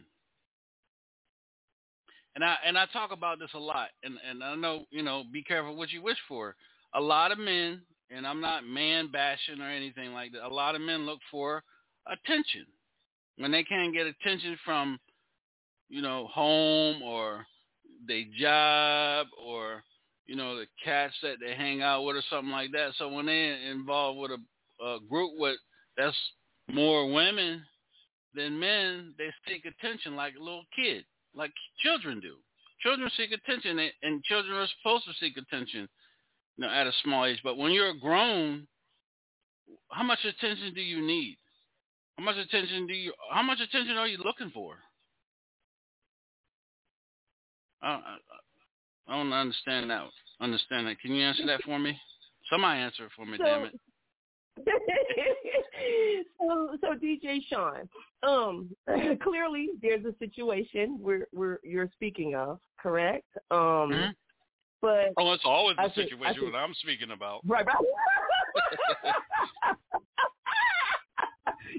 And 2.35 2.43
I 2.43 2.55
and 2.65 2.77
I 2.77 2.85
talk 2.87 3.11
about 3.11 3.39
this 3.39 3.53
a 3.53 3.59
lot, 3.59 3.89
and 4.03 4.15
and 4.27 4.43
I 4.43 4.55
know 4.55 4.85
you 4.89 5.03
know 5.03 5.23
be 5.31 5.43
careful 5.43 5.75
what 5.75 5.91
you 5.91 6.01
wish 6.01 6.17
for. 6.27 6.55
A 6.93 7.01
lot 7.01 7.31
of 7.31 7.37
men, 7.37 7.81
and 8.09 8.25
I'm 8.25 8.41
not 8.41 8.65
man 8.65 9.11
bashing 9.11 9.61
or 9.61 9.69
anything 9.69 10.13
like 10.13 10.31
that. 10.33 10.45
A 10.45 10.53
lot 10.53 10.75
of 10.75 10.81
men 10.81 11.05
look 11.05 11.19
for 11.29 11.63
attention 12.07 12.65
when 13.37 13.51
they 13.51 13.63
can't 13.63 13.93
get 13.93 14.07
attention 14.07 14.57
from 14.63 14.99
you 15.89 16.01
know 16.01 16.27
home 16.27 17.01
or 17.01 17.45
their 18.07 18.23
job 18.39 19.27
or 19.45 19.83
you 20.25 20.35
know 20.35 20.55
the 20.55 20.65
cats 20.83 21.13
that 21.21 21.35
they 21.39 21.53
hang 21.55 21.81
out 21.81 22.03
with 22.03 22.15
or 22.15 22.23
something 22.29 22.51
like 22.51 22.71
that. 22.71 22.91
So 22.97 23.09
when 23.09 23.25
they're 23.25 23.71
involved 23.71 24.19
with 24.19 24.31
a, 24.31 24.85
a 24.85 24.99
group 25.09 25.31
with 25.37 25.57
that's 25.97 26.15
more 26.69 27.11
women 27.11 27.63
than 28.33 28.59
men, 28.59 29.13
they 29.17 29.29
seek 29.47 29.65
attention 29.65 30.15
like 30.15 30.35
a 30.35 30.43
little 30.43 30.65
kid, 30.75 31.03
like 31.35 31.51
children 31.83 32.19
do. 32.19 32.35
Children 32.81 33.11
seek 33.15 33.31
attention, 33.31 33.77
and 34.01 34.23
children 34.23 34.57
are 34.57 34.67
supposed 34.79 35.05
to 35.05 35.11
seek 35.19 35.37
attention, 35.37 35.87
you 36.57 36.65
know, 36.65 36.69
at 36.69 36.87
a 36.87 36.91
small 37.03 37.25
age. 37.25 37.39
But 37.43 37.57
when 37.57 37.71
you're 37.71 37.93
grown, 37.93 38.67
how 39.91 40.03
much 40.03 40.19
attention 40.25 40.73
do 40.73 40.81
you 40.81 41.05
need? 41.05 41.37
How 42.17 42.23
much 42.23 42.37
attention 42.37 42.87
do 42.87 42.93
you? 42.93 43.13
How 43.31 43.41
much 43.41 43.59
attention 43.59 43.97
are 43.97 44.07
you 44.07 44.17
looking 44.23 44.51
for? 44.53 44.75
I, 47.81 47.89
I, 47.89 48.17
I 49.07 49.17
don't 49.17 49.33
understand 49.33 49.89
that. 49.89 50.03
Understand 50.39 50.87
that? 50.87 50.99
Can 50.99 51.13
you 51.13 51.23
answer 51.23 51.45
that 51.47 51.61
for 51.63 51.79
me? 51.79 51.97
Somebody 52.49 52.81
answer 52.81 53.05
it 53.05 53.11
for 53.15 53.25
me, 53.25 53.37
so, 53.37 53.43
damn 53.43 53.65
it. 53.65 53.73
so, 56.39 56.77
so 56.81 56.87
DJ 56.95 57.39
Shaun, 57.49 57.87
um, 58.23 58.69
clearly 59.23 59.69
there's 59.81 60.05
a 60.05 60.13
situation 60.19 60.97
where 60.99 61.27
where 61.31 61.59
you're 61.63 61.89
speaking 61.93 62.35
of, 62.35 62.59
correct? 62.79 63.25
Um, 63.49 63.57
mm-hmm. 63.57 64.11
but 64.81 65.13
oh, 65.17 65.33
it's 65.33 65.43
always 65.45 65.77
the 65.77 65.83
think, 65.95 66.09
situation 66.09 66.41
think, 66.41 66.53
that 66.53 66.57
I'm 66.57 66.73
speaking 66.75 67.11
about. 67.11 67.41
Right, 67.45 67.65
right. 67.65 67.75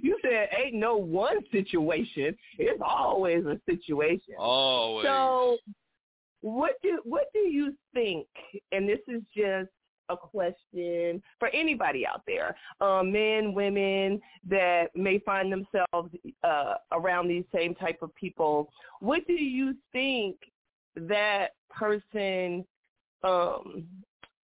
you 0.02 0.18
said 0.20 0.48
ain't 0.58 0.74
no 0.74 0.96
one 0.96 1.38
situation. 1.50 2.36
It's 2.58 2.82
always 2.84 3.44
a 3.46 3.58
situation. 3.70 4.34
Always. 4.38 5.06
So, 5.06 5.56
what 6.42 6.72
do 6.82 7.00
what 7.04 7.26
do 7.32 7.38
you 7.38 7.74
think? 7.94 8.26
And 8.72 8.88
this 8.88 8.98
is 9.08 9.22
just 9.34 9.70
a 10.08 10.16
question 10.16 11.22
for 11.38 11.48
anybody 11.54 12.06
out 12.06 12.22
there, 12.26 12.56
um, 12.80 13.12
men, 13.12 13.54
women 13.54 14.20
that 14.48 14.88
may 14.94 15.20
find 15.20 15.50
themselves 15.50 16.12
uh, 16.42 16.74
around 16.90 17.28
these 17.28 17.44
same 17.54 17.74
type 17.74 18.02
of 18.02 18.14
people. 18.16 18.68
What 19.00 19.26
do 19.26 19.34
you 19.34 19.76
think 19.92 20.36
that 20.96 21.50
person 21.70 22.64
um, 23.22 23.84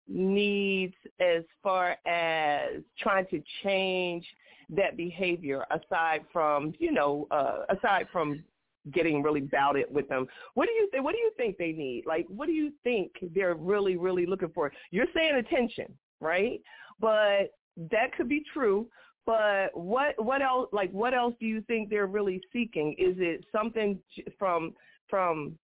needs 0.07 0.93
as 1.19 1.43
far 1.63 1.97
as 2.05 2.81
trying 2.99 3.25
to 3.27 3.41
change 3.63 4.25
that 4.69 4.97
behavior 4.97 5.65
aside 5.71 6.21
from, 6.32 6.73
you 6.80 6.91
know, 6.91 7.28
uh, 7.32 7.63
aside 7.69 8.08
from 8.12 8.43
getting 8.91 9.23
really 9.23 9.41
about 9.41 9.75
it 9.75 9.91
with 9.91 10.08
them. 10.10 10.28
What 10.54 10.67
do 10.67 10.73
you 10.73 10.89
think? 10.91 11.04
What 11.04 11.13
do 11.13 11.19
you 11.19 11.32
think 11.38 11.58
they 11.58 11.71
need? 11.71 12.04
Like, 12.06 12.25
what 12.28 12.47
do 12.47 12.54
you 12.54 12.71
think 12.84 13.12
they're 13.34 13.56
really, 13.56 13.97
really 13.97 14.25
looking 14.25 14.51
for? 14.54 14.71
You're 14.91 15.08
saying 15.15 15.36
attention, 15.36 15.93
right? 16.21 16.62
But 16.99 17.51
that 17.91 18.15
could 18.15 18.30
be 18.30 18.43
true. 18.54 18.88
But 19.25 19.69
what 19.73 20.23
what 20.23 20.41
else? 20.41 20.69
Like, 20.71 20.91
what 20.91 21.13
else 21.13 21.34
do 21.39 21.47
you 21.47 21.62
think 21.62 21.89
they're 21.89 22.08
really 22.08 22.41
seeking? 22.54 22.93
Is 22.97 23.15
it 23.17 23.43
something 23.51 23.99
from 24.38 24.73
from 25.10 25.58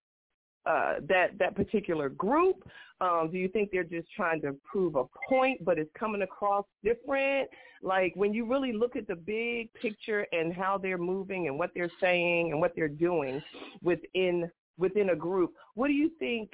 uh, 0.66 0.96
that 1.08 1.38
that 1.40 1.56
particular 1.56 2.10
group? 2.10 2.64
Um, 3.00 3.30
do 3.32 3.38
you 3.38 3.48
think 3.48 3.70
they're 3.72 3.84
just 3.84 4.08
trying 4.16 4.42
to 4.42 4.56
prove 4.64 4.96
a 4.96 5.06
point, 5.28 5.64
but 5.66 5.80
it's 5.80 5.90
coming 5.98 6.22
across 6.22 6.66
different? 6.84 7.50
Like 7.82 8.14
when 8.16 8.34
you 8.34 8.46
really 8.46 8.74
look 8.74 8.96
at 8.96 9.08
the 9.08 9.16
big 9.16 9.74
picture 9.74 10.28
and 10.32 10.54
how 10.54 10.78
they're 10.78 11.00
moving 11.00 11.48
and 11.48 11.58
what 11.58 11.72
they're 11.74 11.92
saying 12.00 12.52
and 12.52 12.62
what 12.62 12.74
they're 12.76 12.88
doing 12.88 13.42
within 13.82 14.50
within 14.78 15.10
a 15.10 15.16
group, 15.16 15.54
what 15.74 15.88
do 15.88 15.94
you 15.94 16.12
think 16.20 16.52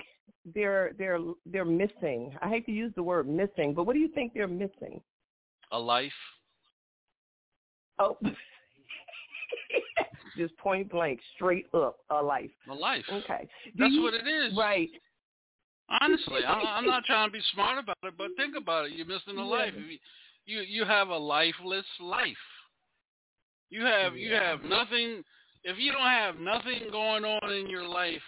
they're 0.56 0.94
they're 0.98 1.20
they're 1.46 1.66
missing? 1.66 2.34
I 2.42 2.48
hate 2.50 2.66
to 2.68 2.72
use 2.72 2.94
the 2.96 3.04
word 3.04 3.28
missing, 3.28 3.74
but 3.74 3.84
what 3.84 3.94
do 3.94 4.00
you 4.00 4.10
think 4.10 4.34
they're 4.34 4.48
missing? 4.48 5.02
A 5.72 5.80
life. 5.80 6.14
Oh. 8.00 8.18
just 10.38 10.56
point 10.58 10.90
blank, 10.92 11.20
straight 11.36 11.66
up, 11.74 11.98
a 12.10 12.22
life. 12.22 12.52
A 12.70 12.74
life. 12.74 13.04
Okay. 13.12 13.48
Do 13.66 13.72
That's 13.84 13.94
you, 13.94 14.04
what 14.04 14.14
it 14.14 14.28
is. 14.28 14.56
Right. 14.58 14.90
Honestly, 16.02 16.42
I'm 16.46 16.86
not 16.86 17.04
trying 17.06 17.30
to 17.30 17.32
be 17.32 17.42
smart 17.54 17.80
about 17.80 17.98
it, 18.04 18.14
but 18.18 18.28
think 18.38 18.56
about 18.58 18.86
it. 18.86 18.92
You're 18.94 19.06
missing 19.06 19.38
a 19.38 19.46
life. 19.46 19.74
You, 19.76 19.98
you 20.46 20.62
you 20.62 20.86
have 20.86 21.10
a 21.10 21.18
lifeless 21.18 21.86
life. 22.02 22.36
You 23.70 23.84
have 23.86 24.16
you 24.16 24.34
have 24.34 24.64
nothing. 24.64 25.24
If 25.64 25.78
you 25.78 25.92
don't 25.92 26.02
have 26.02 26.40
nothing 26.40 26.90
going 26.92 27.26
on 27.26 27.54
in 27.54 27.70
your 27.70 27.88
life, 27.88 28.22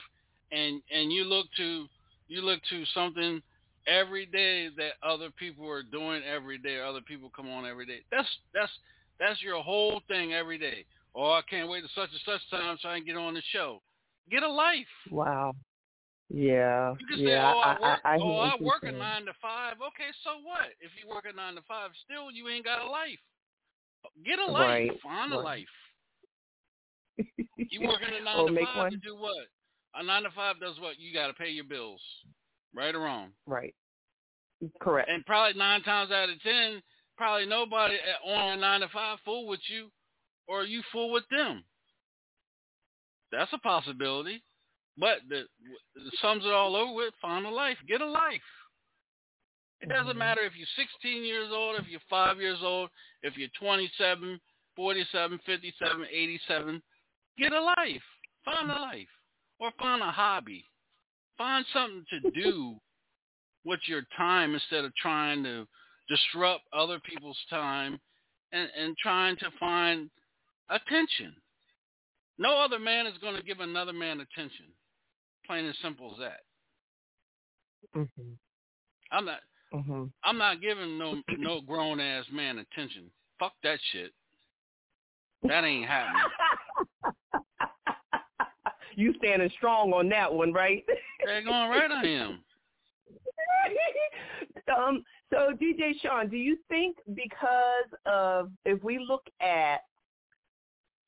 and 0.51 0.81
and 0.93 1.11
you 1.11 1.23
look 1.25 1.47
to 1.57 1.85
you 2.27 2.41
look 2.41 2.61
to 2.69 2.85
something 2.93 3.41
every 3.87 4.25
day 4.25 4.69
that 4.77 4.93
other 5.03 5.29
people 5.37 5.69
are 5.69 5.83
doing 5.83 6.21
every 6.23 6.57
day, 6.57 6.75
or 6.75 6.85
other 6.85 7.01
people 7.01 7.31
come 7.35 7.49
on 7.49 7.65
every 7.65 7.85
day. 7.85 7.99
That's 8.11 8.27
that's 8.53 8.71
that's 9.19 9.41
your 9.41 9.61
whole 9.61 10.01
thing 10.07 10.33
every 10.33 10.57
day. 10.57 10.85
Oh, 11.19 11.33
I 11.33 11.41
can't 11.49 11.69
wait 11.69 11.81
to 11.81 11.89
such 11.93 12.07
and 12.11 12.21
such 12.23 12.39
time 12.49 12.77
so 12.81 12.87
I 12.87 12.95
can 12.95 13.05
get 13.05 13.17
on 13.17 13.33
the 13.33 13.41
show. 13.51 13.81
Get 14.31 14.41
a 14.41 14.47
life. 14.47 14.87
Wow. 15.11 15.51
Yeah. 16.29 16.95
You 16.97 17.07
can 17.07 17.19
yeah. 17.19 17.27
say, 17.27 17.57
oh, 17.57 17.59
I, 17.59 17.71
work, 17.81 17.99
I, 18.05 18.15
I, 18.15 18.17
oh, 18.21 18.37
I 18.37 18.55
work 18.61 18.83
a 18.83 18.91
nine 18.93 19.25
to 19.25 19.33
five. 19.41 19.75
Okay, 19.83 20.15
so 20.23 20.39
what? 20.47 20.71
If 20.79 20.91
you 20.95 21.13
work 21.13 21.25
a 21.27 21.35
nine 21.35 21.55
to 21.55 21.61
five, 21.67 21.89
still 22.05 22.31
you 22.31 22.47
ain't 22.47 22.63
got 22.63 22.81
a 22.81 22.89
life. 22.89 23.19
Get 24.25 24.39
a 24.39 24.45
life. 24.45 24.63
Right. 24.63 24.91
Find 25.03 25.31
right. 25.31 25.39
a 25.39 25.43
life. 25.43 25.73
You 27.71 27.85
working 27.85 28.07
a 28.19 28.23
nine 28.23 28.47
to 28.47 28.65
five 28.65 28.77
one? 28.77 28.91
to 28.91 28.97
do 28.97 29.17
what? 29.17 29.45
A 29.95 30.01
nine 30.01 30.23
to 30.23 30.29
five 30.31 30.55
does 30.61 30.79
what? 30.79 30.97
You 30.97 31.13
got 31.13 31.27
to 31.27 31.33
pay 31.33 31.49
your 31.49 31.65
bills, 31.65 32.01
right 32.73 32.95
or 32.95 32.99
wrong. 32.99 33.31
Right. 33.45 33.75
Correct. 34.81 35.09
And 35.09 35.25
probably 35.25 35.59
nine 35.59 35.83
times 35.83 36.09
out 36.09 36.29
of 36.29 36.41
ten, 36.41 36.81
probably 37.17 37.45
nobody 37.45 37.95
on 38.25 38.57
a 38.57 38.61
nine 38.61 38.79
to 38.79 38.87
five 38.93 39.19
fool 39.25 39.45
with 39.47 39.59
you, 39.67 39.89
or 40.49 40.61
are 40.61 40.65
you 40.65 40.81
fool 40.91 41.11
with 41.11 41.23
them. 41.29 41.63
That's 43.31 43.53
a 43.53 43.59
possibility. 43.59 44.43
But 44.97 45.19
the, 45.29 45.43
the 45.95 46.11
sums 46.21 46.43
it 46.43 46.51
all 46.51 46.75
over 46.75 46.93
with, 46.93 47.13
find 47.21 47.45
a 47.45 47.49
life. 47.49 47.77
Get 47.87 48.01
a 48.01 48.09
life. 48.09 48.41
It 49.81 49.87
doesn't 49.87 50.09
Mm-hmm. 50.09 50.17
matter 50.17 50.41
if 50.41 50.53
you're 50.57 50.67
16 50.75 51.23
years 51.23 51.49
old, 51.53 51.79
if 51.79 51.87
you're 51.87 52.01
5 52.09 52.41
years 52.41 52.57
old, 52.61 52.89
if 53.21 53.37
you're 53.37 53.49
27, 53.61 54.39
47, 54.75 55.39
57, 55.45 56.05
87. 56.11 56.81
Get 57.37 57.53
a 57.53 57.61
life. 57.61 58.01
Find 58.43 58.71
a 58.71 58.81
life. 58.81 59.07
Or 59.59 59.71
find 59.79 60.01
a 60.01 60.11
hobby. 60.11 60.65
Find 61.37 61.65
something 61.71 62.03
to 62.09 62.31
do 62.31 62.75
with 63.63 63.79
your 63.87 64.01
time 64.17 64.53
instead 64.53 64.83
of 64.83 64.95
trying 64.95 65.43
to 65.43 65.65
disrupt 66.09 66.63
other 66.73 66.99
people's 66.99 67.37
time 67.49 67.99
and, 68.51 68.67
and 68.77 68.97
trying 68.97 69.37
to 69.37 69.45
find 69.59 70.09
attention. 70.69 71.35
No 72.37 72.57
other 72.57 72.79
man 72.79 73.05
is 73.05 73.17
going 73.17 73.35
to 73.35 73.43
give 73.43 73.59
another 73.59 73.93
man 73.93 74.21
attention. 74.21 74.65
Plain 75.45 75.65
and 75.65 75.75
simple 75.81 76.11
as 76.13 76.19
that. 76.19 76.39
Mhm. 77.95 78.37
I'm 79.11 79.25
not. 79.25 79.41
Mhm. 79.73 80.11
I'm 80.23 80.37
not 80.37 80.61
giving 80.61 80.97
no 80.97 81.21
no 81.29 81.61
grown 81.61 81.99
ass 81.99 82.29
man 82.31 82.59
attention. 82.59 83.11
Fuck 83.39 83.53
that 83.63 83.79
shit. 83.91 84.13
That 85.43 85.63
ain't 85.63 85.87
happening. 85.87 86.31
you 88.95 89.13
standing 89.15 89.49
strong 89.51 89.93
on 89.93 90.09
that 90.09 90.31
one, 90.33 90.51
right? 90.53 90.85
They're 91.25 91.43
going 91.43 91.69
right. 91.69 91.91
I 91.91 92.05
am. 92.05 92.43
um. 94.77 95.05
So, 95.31 95.51
DJ 95.61 95.93
Shaun, 96.01 96.27
do 96.27 96.37
you 96.37 96.57
think 96.69 96.97
because 97.13 97.85
of 98.07 98.51
if 98.65 98.83
we 98.83 98.97
look 98.97 99.29
at 99.41 99.81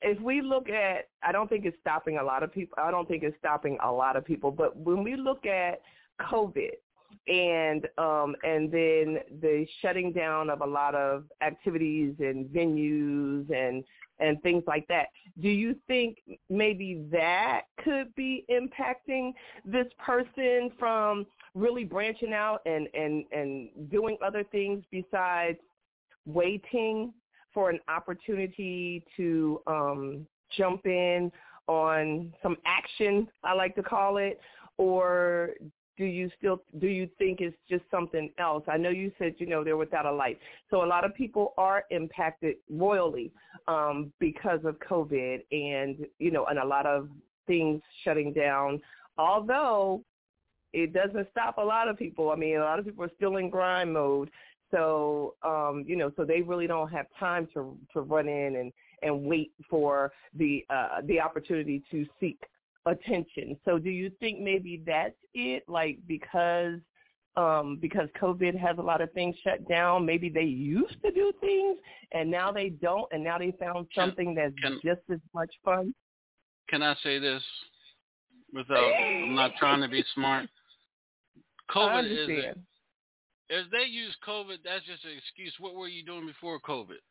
if 0.01 0.19
we 0.19 0.41
look 0.41 0.69
at, 0.69 1.09
I 1.23 1.31
don't 1.31 1.47
think 1.47 1.65
it's 1.65 1.77
stopping 1.81 2.17
a 2.17 2.23
lot 2.23 2.43
of 2.43 2.51
people. 2.51 2.77
I 2.81 2.91
don't 2.91 3.07
think 3.07 3.23
it's 3.23 3.37
stopping 3.39 3.77
a 3.83 3.91
lot 3.91 4.15
of 4.15 4.25
people. 4.25 4.51
But 4.51 4.75
when 4.75 5.03
we 5.03 5.15
look 5.15 5.45
at 5.45 5.81
COVID 6.19 6.71
and 7.27 7.87
um, 7.97 8.35
and 8.43 8.71
then 8.71 9.19
the 9.41 9.65
shutting 9.81 10.11
down 10.11 10.49
of 10.49 10.61
a 10.61 10.65
lot 10.65 10.95
of 10.95 11.25
activities 11.41 12.15
and 12.19 12.47
venues 12.47 13.49
and 13.51 13.83
and 14.19 14.41
things 14.43 14.63
like 14.67 14.87
that, 14.87 15.07
do 15.39 15.49
you 15.49 15.75
think 15.87 16.17
maybe 16.49 17.03
that 17.11 17.63
could 17.83 18.13
be 18.15 18.45
impacting 18.49 19.33
this 19.65 19.87
person 19.97 20.71
from 20.79 21.25
really 21.53 21.83
branching 21.83 22.33
out 22.33 22.61
and 22.65 22.87
and 22.93 23.25
and 23.31 23.69
doing 23.89 24.17
other 24.25 24.43
things 24.51 24.83
besides 24.91 25.57
waiting 26.25 27.13
for 27.53 27.69
an 27.69 27.79
opportunity 27.87 29.03
to 29.17 29.61
um, 29.67 30.27
jump 30.57 30.85
in 30.85 31.31
on 31.67 32.33
some 32.41 32.57
action, 32.65 33.27
I 33.43 33.53
like 33.53 33.75
to 33.75 33.83
call 33.83 34.17
it, 34.17 34.39
or 34.77 35.51
do 35.97 36.05
you 36.05 36.29
still 36.37 36.63
do 36.79 36.87
you 36.87 37.07
think 37.17 37.41
it's 37.41 37.55
just 37.69 37.83
something 37.91 38.31
else? 38.39 38.63
I 38.67 38.77
know 38.77 38.89
you 38.89 39.11
said 39.19 39.35
you 39.37 39.45
know 39.45 39.63
they're 39.63 39.77
without 39.77 40.05
a 40.05 40.11
light, 40.11 40.39
so 40.69 40.83
a 40.83 40.87
lot 40.87 41.05
of 41.05 41.13
people 41.13 41.53
are 41.57 41.83
impacted 41.91 42.55
royally 42.69 43.31
um, 43.67 44.11
because 44.19 44.59
of 44.63 44.79
COVID, 44.79 45.41
and 45.51 46.05
you 46.19 46.31
know, 46.31 46.45
and 46.45 46.59
a 46.59 46.65
lot 46.65 46.85
of 46.85 47.07
things 47.47 47.81
shutting 48.03 48.33
down. 48.33 48.81
Although 49.17 50.03
it 50.73 50.93
doesn't 50.93 51.27
stop 51.31 51.57
a 51.57 51.61
lot 51.61 51.87
of 51.87 51.97
people. 51.97 52.31
I 52.31 52.35
mean, 52.35 52.57
a 52.57 52.61
lot 52.61 52.79
of 52.79 52.85
people 52.85 53.03
are 53.03 53.11
still 53.15 53.37
in 53.37 53.49
grind 53.49 53.93
mode, 53.93 54.31
so 54.71 55.35
um, 55.43 55.83
you 55.87 55.95
know, 55.95 56.11
so 56.15 56.25
they 56.25 56.41
really 56.41 56.67
don't 56.67 56.91
have 56.91 57.05
time 57.19 57.47
to 57.53 57.77
to 57.93 58.01
run 58.01 58.27
in 58.27 58.55
and 58.55 58.73
and 59.01 59.23
wait 59.23 59.51
for 59.69 60.11
the 60.35 60.65
uh, 60.69 61.01
the 61.05 61.19
opportunity 61.19 61.83
to 61.91 62.05
seek 62.19 62.39
attention. 62.85 63.57
So 63.65 63.77
do 63.77 63.89
you 63.89 64.11
think 64.19 64.39
maybe 64.39 64.81
that's 64.85 65.15
it? 65.33 65.63
Like 65.67 65.99
because 66.07 66.79
um, 67.37 67.77
because 67.81 68.09
COVID 68.21 68.57
has 68.59 68.77
a 68.77 68.81
lot 68.81 69.01
of 69.01 69.11
things 69.13 69.35
shut 69.43 69.67
down. 69.69 70.05
Maybe 70.05 70.29
they 70.29 70.43
used 70.43 71.01
to 71.03 71.11
do 71.11 71.31
things 71.39 71.77
and 72.11 72.29
now 72.29 72.51
they 72.51 72.69
don't, 72.69 73.07
and 73.11 73.23
now 73.23 73.37
they 73.37 73.53
found 73.59 73.87
something 73.95 74.35
that's 74.35 74.53
can, 74.61 74.79
just 74.83 75.01
as 75.11 75.19
much 75.33 75.53
fun. 75.63 75.93
Can 76.69 76.83
I 76.83 76.95
say 77.03 77.19
this 77.19 77.43
without? 78.53 78.77
I'm 78.77 79.35
not 79.35 79.51
trying 79.57 79.81
to 79.81 79.87
be 79.87 80.03
smart. 80.13 80.49
COVID 81.73 82.05
is 82.11 82.55
if 83.51 83.69
they 83.69 83.83
use 83.83 84.15
COVID, 84.25 84.63
that's 84.63 84.85
just 84.85 85.03
an 85.03 85.11
excuse. 85.17 85.53
What 85.59 85.75
were 85.75 85.89
you 85.89 86.05
doing 86.05 86.25
before 86.25 86.59
COVID? 86.61 87.03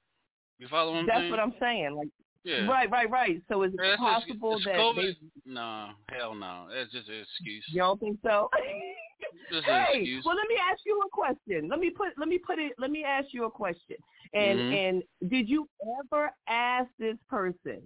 You 0.58 0.68
follow 0.68 0.92
what 0.92 1.00
I'm 1.00 1.06
That's 1.06 1.20
saying? 1.20 1.30
what 1.30 1.40
I'm 1.40 1.54
saying. 1.60 1.94
Like, 1.96 2.08
yeah. 2.44 2.66
right, 2.66 2.90
right, 2.90 3.10
right. 3.10 3.42
So 3.48 3.62
is 3.62 3.72
it 3.74 3.80
Yeah, 3.80 3.96
possible 3.96 4.56
just, 4.56 4.64
that 4.64 4.76
COVID, 4.76 4.96
they, 4.96 5.52
no, 5.52 5.90
hell 6.08 6.34
no. 6.34 6.66
That's 6.72 6.90
just 6.92 7.08
an 7.08 7.20
excuse. 7.20 7.64
you 7.68 7.78
don't 7.78 8.00
think 8.00 8.18
so? 8.24 8.48
Just 9.50 9.66
an 9.66 9.74
hey, 9.92 9.98
excuse. 9.98 10.24
well, 10.24 10.36
let 10.36 10.48
me 10.48 10.54
ask 10.70 10.80
you 10.86 11.02
a 11.04 11.10
question. 11.10 11.68
Let 11.68 11.78
me 11.78 11.90
put, 11.90 12.08
let 12.16 12.28
me 12.28 12.38
put 12.38 12.58
it, 12.58 12.72
let 12.78 12.90
me 12.90 13.04
ask 13.04 13.28
you 13.32 13.44
a 13.44 13.50
question. 13.50 13.96
And 14.32 14.60
Mhm. 14.60 14.78
and 14.78 15.30
did 15.30 15.48
you 15.48 15.68
ever 16.00 16.32
ask 16.48 16.88
this 16.98 17.16
person 17.28 17.82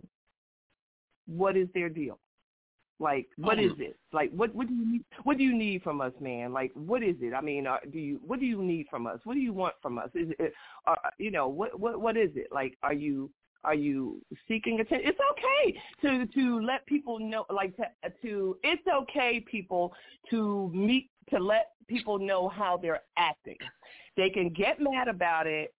what 1.26 1.56
is 1.56 1.68
their 1.74 1.88
deal? 1.88 2.20
Like, 3.00 3.28
what 3.36 3.58
is 3.58 3.72
Um, 3.72 3.82
it? 3.82 3.96
Like, 4.12 4.30
what 4.32 4.54
what 4.54 4.68
do 4.68 4.74
you 4.74 4.92
need? 4.92 5.04
What 5.24 5.36
do 5.36 5.42
you 5.44 5.54
need 5.54 5.82
from 5.82 6.00
us, 6.00 6.12
man? 6.20 6.52
Like, 6.52 6.72
what 6.74 7.02
is 7.02 7.16
it? 7.20 7.34
I 7.34 7.40
mean, 7.40 7.66
uh, 7.66 7.78
do 7.90 7.98
you 7.98 8.20
what 8.24 8.38
do 8.38 8.46
you 8.46 8.62
need 8.62 8.86
from 8.88 9.06
us? 9.06 9.18
What 9.24 9.34
do 9.34 9.40
you 9.40 9.52
want 9.52 9.74
from 9.82 9.98
us? 9.98 10.10
Is 10.14 10.30
it, 10.38 10.54
uh, 10.86 10.94
you 11.18 11.30
know, 11.30 11.48
what 11.48 11.78
what 11.78 12.00
what 12.00 12.16
is 12.16 12.30
it? 12.36 12.48
Like, 12.52 12.78
are 12.82 12.94
you 12.94 13.30
are 13.64 13.74
you 13.74 14.22
seeking 14.46 14.78
attention? 14.78 15.08
It's 15.08 15.18
okay 15.32 15.80
to 16.02 16.26
to 16.26 16.60
let 16.60 16.86
people 16.86 17.18
know, 17.18 17.46
like 17.50 17.76
to 17.76 17.86
to. 18.22 18.58
It's 18.62 18.86
okay, 18.86 19.40
people, 19.40 19.92
to 20.30 20.70
meet 20.72 21.10
to 21.30 21.38
let 21.38 21.70
people 21.88 22.18
know 22.18 22.48
how 22.48 22.76
they're 22.76 23.02
acting. 23.16 23.58
They 24.16 24.30
can 24.30 24.50
get 24.50 24.80
mad 24.80 25.08
about 25.08 25.46
it. 25.46 25.74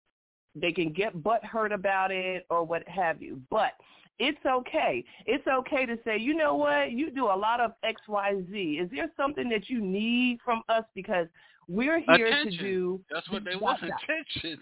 They 0.57 0.73
can 0.73 0.93
get 0.93 1.23
butt 1.23 1.45
hurt 1.45 1.73
about 1.73 2.11
it 2.11 2.47
or 2.51 2.65
what 2.65 2.89
have 2.89 3.23
you. 3.23 3.41
But 3.51 3.73
it's 4.19 4.45
okay. 4.47 5.05
It's 5.27 5.47
okay 5.47 5.87
to 5.87 5.99
say, 6.05 6.19
you 6.19 6.35
know 6.35 6.55
what, 6.55 6.93
you 6.93 7.11
do 7.11 7.27
a 7.27 7.37
lot 7.37 7.61
of 7.61 7.73
X, 7.83 8.01
Y, 8.09 8.43
Z. 8.51 8.57
Is 8.83 8.91
there 8.91 9.11
something 9.17 9.49
that 9.49 9.69
you 9.69 9.81
need 9.81 10.39
from 10.45 10.63
us 10.69 10.85
because 10.95 11.27
we're 11.67 12.01
here 12.01 12.27
attention. 12.27 12.59
to 12.59 12.59
do? 12.59 13.01
That's 13.11 13.29
what 13.31 13.45
they 13.45 13.57
want. 13.57 13.81
Attention. 13.83 14.61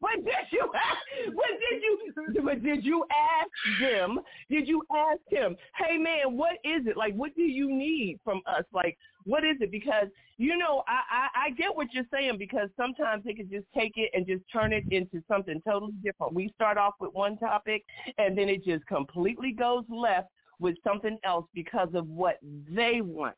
But 0.00 0.24
did 0.24 0.52
you 0.52 0.70
ask, 0.74 1.34
what 1.34 1.48
did 1.70 1.82
you 1.82 2.42
but 2.44 2.62
did 2.62 2.84
you 2.84 3.04
ask 3.10 3.80
them? 3.80 4.20
Did 4.48 4.68
you 4.68 4.82
ask 4.94 5.20
him, 5.28 5.56
hey 5.76 5.98
man, 5.98 6.36
what 6.36 6.54
is 6.64 6.86
it? 6.86 6.96
Like 6.96 7.14
what 7.14 7.34
do 7.34 7.42
you 7.42 7.68
need 7.68 8.20
from 8.24 8.40
us? 8.46 8.64
Like 8.72 8.96
what 9.28 9.44
is 9.44 9.56
it? 9.60 9.70
Because 9.70 10.08
you 10.38 10.56
know, 10.56 10.84
I, 10.86 11.00
I, 11.10 11.46
I 11.46 11.50
get 11.50 11.74
what 11.74 11.88
you're 11.92 12.04
saying 12.12 12.38
because 12.38 12.68
sometimes 12.76 13.24
they 13.24 13.34
can 13.34 13.50
just 13.50 13.66
take 13.76 13.94
it 13.96 14.10
and 14.14 14.26
just 14.26 14.42
turn 14.52 14.72
it 14.72 14.84
into 14.90 15.22
something 15.28 15.60
totally 15.66 15.94
different. 16.02 16.32
We 16.32 16.52
start 16.54 16.78
off 16.78 16.94
with 17.00 17.12
one 17.12 17.36
topic 17.38 17.84
and 18.18 18.38
then 18.38 18.48
it 18.48 18.64
just 18.64 18.86
completely 18.86 19.50
goes 19.50 19.84
left 19.88 20.28
with 20.60 20.76
something 20.84 21.18
else 21.24 21.46
because 21.54 21.88
of 21.94 22.08
what 22.08 22.38
they 22.42 23.00
want. 23.00 23.34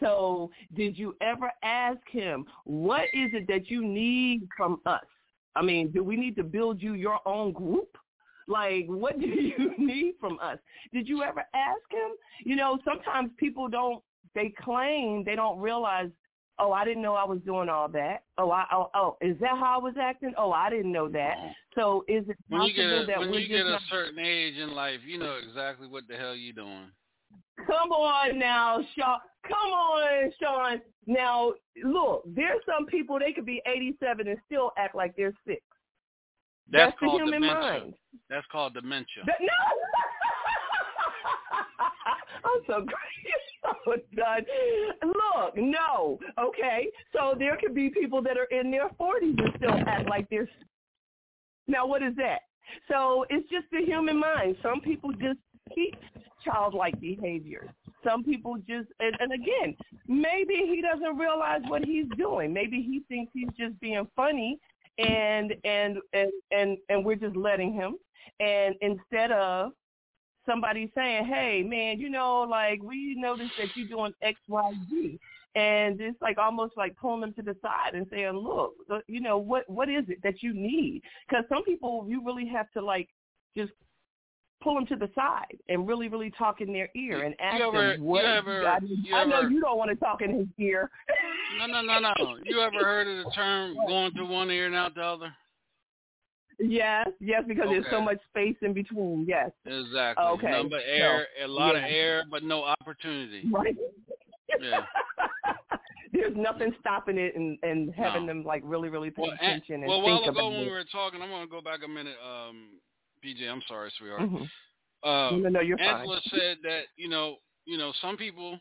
So 0.00 0.50
did 0.74 0.98
you 0.98 1.16
ever 1.20 1.50
ask 1.62 2.00
him, 2.10 2.44
what 2.64 3.04
is 3.14 3.30
it 3.32 3.46
that 3.48 3.70
you 3.70 3.84
need 3.84 4.48
from 4.56 4.80
us? 4.84 5.04
I 5.56 5.62
mean, 5.62 5.90
do 5.90 6.04
we 6.04 6.16
need 6.16 6.36
to 6.36 6.44
build 6.44 6.82
you 6.82 6.94
your 6.94 7.20
own 7.26 7.52
group? 7.52 7.96
Like, 8.46 8.86
what 8.86 9.18
do 9.20 9.26
you 9.26 9.74
need 9.78 10.14
from 10.20 10.38
us? 10.40 10.58
Did 10.92 11.08
you 11.08 11.22
ever 11.22 11.44
ask 11.54 11.90
him? 11.90 12.10
You 12.44 12.56
know, 12.56 12.78
sometimes 12.84 13.30
people 13.38 13.68
don't, 13.68 14.02
they 14.34 14.52
claim 14.62 15.24
they 15.24 15.36
don't 15.36 15.58
realize, 15.58 16.08
oh, 16.58 16.72
I 16.72 16.84
didn't 16.84 17.02
know 17.02 17.14
I 17.14 17.24
was 17.24 17.40
doing 17.44 17.68
all 17.68 17.88
that. 17.88 18.24
Oh, 18.36 18.50
I, 18.50 18.64
oh, 18.72 18.90
oh, 18.94 19.16
is 19.20 19.36
that 19.40 19.58
how 19.58 19.78
I 19.78 19.82
was 19.82 19.94
acting? 20.00 20.32
Oh, 20.36 20.52
I 20.52 20.70
didn't 20.70 20.92
know 20.92 21.08
that. 21.08 21.36
So 21.74 22.04
is 22.08 22.28
it 22.28 22.36
when 22.48 22.62
you 22.62 22.74
get 22.74 22.86
a, 22.86 23.06
that 23.06 23.18
when 23.20 23.32
you 23.32 23.48
get 23.48 23.66
a 23.66 23.78
certain 23.90 24.18
age 24.18 24.56
in 24.56 24.74
life, 24.74 25.00
you 25.06 25.18
know 25.18 25.38
exactly 25.46 25.86
what 25.86 26.08
the 26.08 26.16
hell 26.16 26.34
you're 26.34 26.52
doing. 26.52 26.90
Come 27.66 27.90
on 27.90 28.38
now, 28.38 28.80
Shaun. 28.96 29.18
Come 29.46 29.70
on, 29.70 30.32
Shaun. 30.40 30.80
Now, 31.06 31.52
look, 31.84 32.22
there's 32.26 32.60
some 32.66 32.86
people 32.86 33.18
they 33.18 33.32
could 33.32 33.46
be 33.46 33.62
87 33.66 34.28
and 34.28 34.38
still 34.46 34.72
act 34.76 34.94
like 34.94 35.16
they're 35.16 35.32
six. 35.46 35.60
That's, 36.70 36.92
That's 36.92 37.00
the 37.00 37.06
called 37.06 37.22
human 37.22 37.40
dementia. 37.40 37.60
mind. 37.60 37.94
That's 38.28 38.46
called 38.52 38.74
dementia. 38.74 39.24
No. 39.26 39.34
I'm 42.44 42.60
so 42.66 42.84
so 43.84 43.92
done. 44.16 44.44
Look, 45.04 45.56
no, 45.56 46.18
okay. 46.38 46.88
So 47.12 47.34
there 47.38 47.56
could 47.56 47.74
be 47.74 47.90
people 47.90 48.22
that 48.22 48.36
are 48.36 48.48
in 48.58 48.70
their 48.70 48.88
40s 49.00 49.38
and 49.38 49.52
still 49.56 49.74
act 49.86 50.08
like 50.08 50.28
they're. 50.30 50.48
Now, 51.66 51.86
what 51.86 52.02
is 52.02 52.14
that? 52.16 52.40
So 52.88 53.24
it's 53.30 53.48
just 53.50 53.66
the 53.70 53.84
human 53.84 54.18
mind. 54.18 54.56
Some 54.62 54.80
people 54.80 55.12
just 55.12 55.38
keep 55.74 55.94
childlike 56.44 56.98
behaviors. 57.00 57.68
Some 58.04 58.24
people 58.24 58.56
just, 58.56 58.88
and, 59.00 59.14
and 59.20 59.32
again, 59.32 59.76
maybe 60.06 60.54
he 60.54 60.80
doesn't 60.80 61.18
realize 61.18 61.60
what 61.68 61.84
he's 61.84 62.06
doing. 62.16 62.52
Maybe 62.52 62.80
he 62.80 63.02
thinks 63.08 63.32
he's 63.34 63.48
just 63.58 63.78
being 63.80 64.06
funny, 64.14 64.58
and 64.98 65.54
and 65.64 65.98
and 66.12 66.30
and 66.50 66.78
and 66.88 67.04
we're 67.04 67.16
just 67.16 67.36
letting 67.36 67.72
him. 67.72 67.96
And 68.40 68.74
instead 68.80 69.32
of 69.32 69.72
somebody 70.48 70.90
saying, 70.94 71.26
"Hey, 71.26 71.62
man, 71.62 71.98
you 72.00 72.08
know, 72.08 72.40
like 72.40 72.82
we 72.82 73.14
noticed 73.16 73.52
that 73.58 73.68
you're 73.76 73.88
doing 73.88 74.12
X, 74.22 74.40
Y, 74.48 74.72
Z. 74.90 75.18
And 75.54 76.00
it's 76.00 76.20
like 76.22 76.38
almost 76.38 76.76
like 76.76 76.94
pulling 76.96 77.20
them 77.22 77.32
to 77.34 77.42
the 77.42 77.56
side 77.62 77.94
and 77.94 78.06
saying, 78.10 78.32
"Look, 78.32 78.74
you 79.08 79.20
know, 79.20 79.38
what 79.38 79.68
what 79.68 79.88
is 79.88 80.04
it 80.08 80.22
that 80.22 80.42
you 80.42 80.52
need?" 80.54 81.02
Because 81.28 81.44
some 81.48 81.64
people 81.64 82.06
you 82.08 82.24
really 82.24 82.46
have 82.46 82.70
to 82.72 82.80
like 82.80 83.08
just 83.56 83.72
pull 84.62 84.74
them 84.74 84.86
to 84.86 84.96
the 84.96 85.08
side 85.14 85.56
and 85.68 85.86
really, 85.86 86.08
really 86.08 86.30
talk 86.32 86.60
in 86.60 86.72
their 86.72 86.88
ear 86.96 87.22
and 87.22 87.34
ask 87.40 87.60
ever- 87.60 87.92
them 87.92 88.02
what. 88.04 88.22
you 88.22 88.28
ever- 88.28 88.66
I, 88.68 88.78
you 88.82 89.14
I 89.14 89.24
know 89.24 89.38
ever- 89.38 89.50
you 89.50 89.60
don't 89.60 89.78
want 89.78 89.90
to 89.90 89.96
talk 89.96 90.20
in 90.20 90.36
his 90.36 90.48
ear. 90.58 90.90
No, 91.58 91.66
no, 91.66 91.80
no, 91.80 91.98
no. 92.00 92.36
You 92.44 92.60
ever 92.60 92.78
heard 92.84 93.06
of 93.06 93.24
the 93.24 93.30
term 93.30 93.76
going 93.88 94.12
through 94.12 94.26
one 94.28 94.50
ear 94.50 94.66
and 94.66 94.74
out 94.74 94.94
the 94.94 95.02
other? 95.02 95.32
Yes, 96.58 97.08
yes, 97.20 97.42
because 97.46 97.66
there's 97.70 97.84
so 97.90 98.00
much 98.00 98.18
space 98.30 98.56
in 98.62 98.72
between. 98.72 99.24
Yes, 99.28 99.50
Exactly. 99.64 100.24
Okay, 100.24 100.62
but 100.68 100.80
air, 100.86 101.26
so, 101.40 101.46
a 101.46 101.48
lot 101.48 101.76
of 101.76 101.82
air, 101.84 102.24
but 102.30 102.42
no 102.42 102.64
opportunity. 102.64 103.44
right. 103.50 103.76
Yeah. 104.60 104.84
there's 106.12 106.34
nothing 106.36 106.72
stopping 106.80 107.18
it 107.18 107.36
and 107.36 107.58
and 107.62 107.92
having 107.94 108.22
No. 108.26 108.32
them 108.32 108.44
like 108.44 108.62
really, 108.64 108.88
really 108.88 109.10
pay 109.10 109.22
Well, 109.22 109.30
and- 109.32 109.40
attention 109.40 109.74
and 109.82 109.86
well, 109.88 110.00
a 110.00 110.02
think 110.04 110.20
while 110.22 110.30
ago 110.30 110.30
about 110.40 110.52
when 110.52 110.60
we 110.66 110.70
were 110.70 110.84
talking, 110.90 111.20
I'm 111.22 111.28
gonna 111.30 111.46
go 111.46 111.60
back 111.60 111.80
a 111.84 111.88
minute. 111.88 112.16
Um, 112.24 112.80
PJ, 113.24 113.46
I'm 113.50 113.62
sorry, 113.68 113.90
sweetheart. 113.98 114.22
Mhm. 114.22 114.48
Uh, 115.02 115.36
No, 115.36 115.48
no, 115.48 115.60
you're 115.60 115.78
fine. 115.78 115.86
Angela 116.00 116.20
said 116.30 116.58
that 116.62 116.84
you 116.96 117.08
know, 117.08 117.36
you 117.66 117.78
know, 117.78 117.92
some 118.00 118.16
people. 118.16 118.58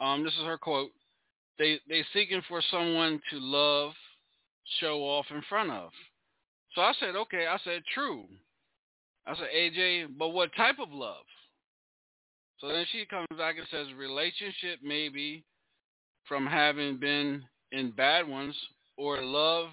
Um, 0.00 0.22
this 0.22 0.32
is 0.34 0.44
her 0.44 0.56
quote. 0.56 0.92
They 1.58 1.80
they 1.88 2.04
seeking 2.12 2.40
for 2.42 2.62
someone 2.70 3.20
to 3.30 3.38
love, 3.40 3.92
show 4.80 5.00
off 5.00 5.26
in 5.30 5.42
front 5.42 5.70
of. 5.72 5.90
So 6.74 6.82
I 6.82 6.92
said, 7.00 7.16
okay. 7.16 7.46
I 7.46 7.58
said, 7.64 7.82
true. 7.94 8.24
I 9.26 9.34
said, 9.34 9.48
AJ, 9.54 10.18
but 10.18 10.28
what 10.28 10.54
type 10.56 10.76
of 10.80 10.90
love? 10.90 11.24
So 12.60 12.68
then 12.68 12.84
she 12.90 13.04
comes 13.06 13.28
back 13.36 13.56
and 13.56 13.66
says, 13.70 13.86
relationship 13.96 14.80
maybe 14.82 15.44
from 16.26 16.46
having 16.46 16.98
been 16.98 17.42
in 17.72 17.92
bad 17.92 18.26
ones 18.26 18.56
or 18.96 19.22
love 19.22 19.68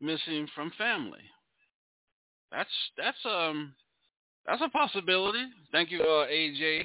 missing 0.00 0.46
from 0.54 0.70
family. 0.76 1.20
That's 2.52 2.70
that's 2.96 3.18
um 3.24 3.74
that's 4.46 4.62
a 4.62 4.68
possibility. 4.68 5.44
Thank 5.72 5.90
you, 5.90 6.00
uh, 6.00 6.26
AJ, 6.26 6.82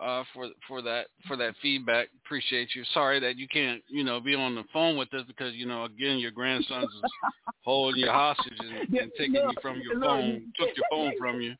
uh, 0.00 0.22
for 0.32 0.48
for 0.66 0.82
that 0.82 1.06
for 1.26 1.36
that 1.36 1.54
feedback. 1.60 2.08
Appreciate 2.24 2.74
you. 2.74 2.84
Sorry 2.94 3.20
that 3.20 3.36
you 3.36 3.48
can't 3.48 3.82
you 3.88 4.04
know 4.04 4.20
be 4.20 4.34
on 4.34 4.54
the 4.54 4.64
phone 4.72 4.96
with 4.96 5.12
us 5.14 5.22
because 5.26 5.54
you 5.54 5.66
know 5.66 5.84
again 5.84 6.18
your 6.18 6.30
grandsons 6.30 6.84
is 6.84 7.10
holding 7.64 8.00
you 8.00 8.08
hostage 8.08 8.58
and, 8.60 8.94
and 8.94 9.10
taking 9.16 9.34
you 9.34 9.52
from 9.60 9.80
your 9.80 10.00
phone, 10.00 10.52
took 10.56 10.68
your 10.76 10.86
phone 10.90 11.12
from 11.18 11.40
you. 11.40 11.54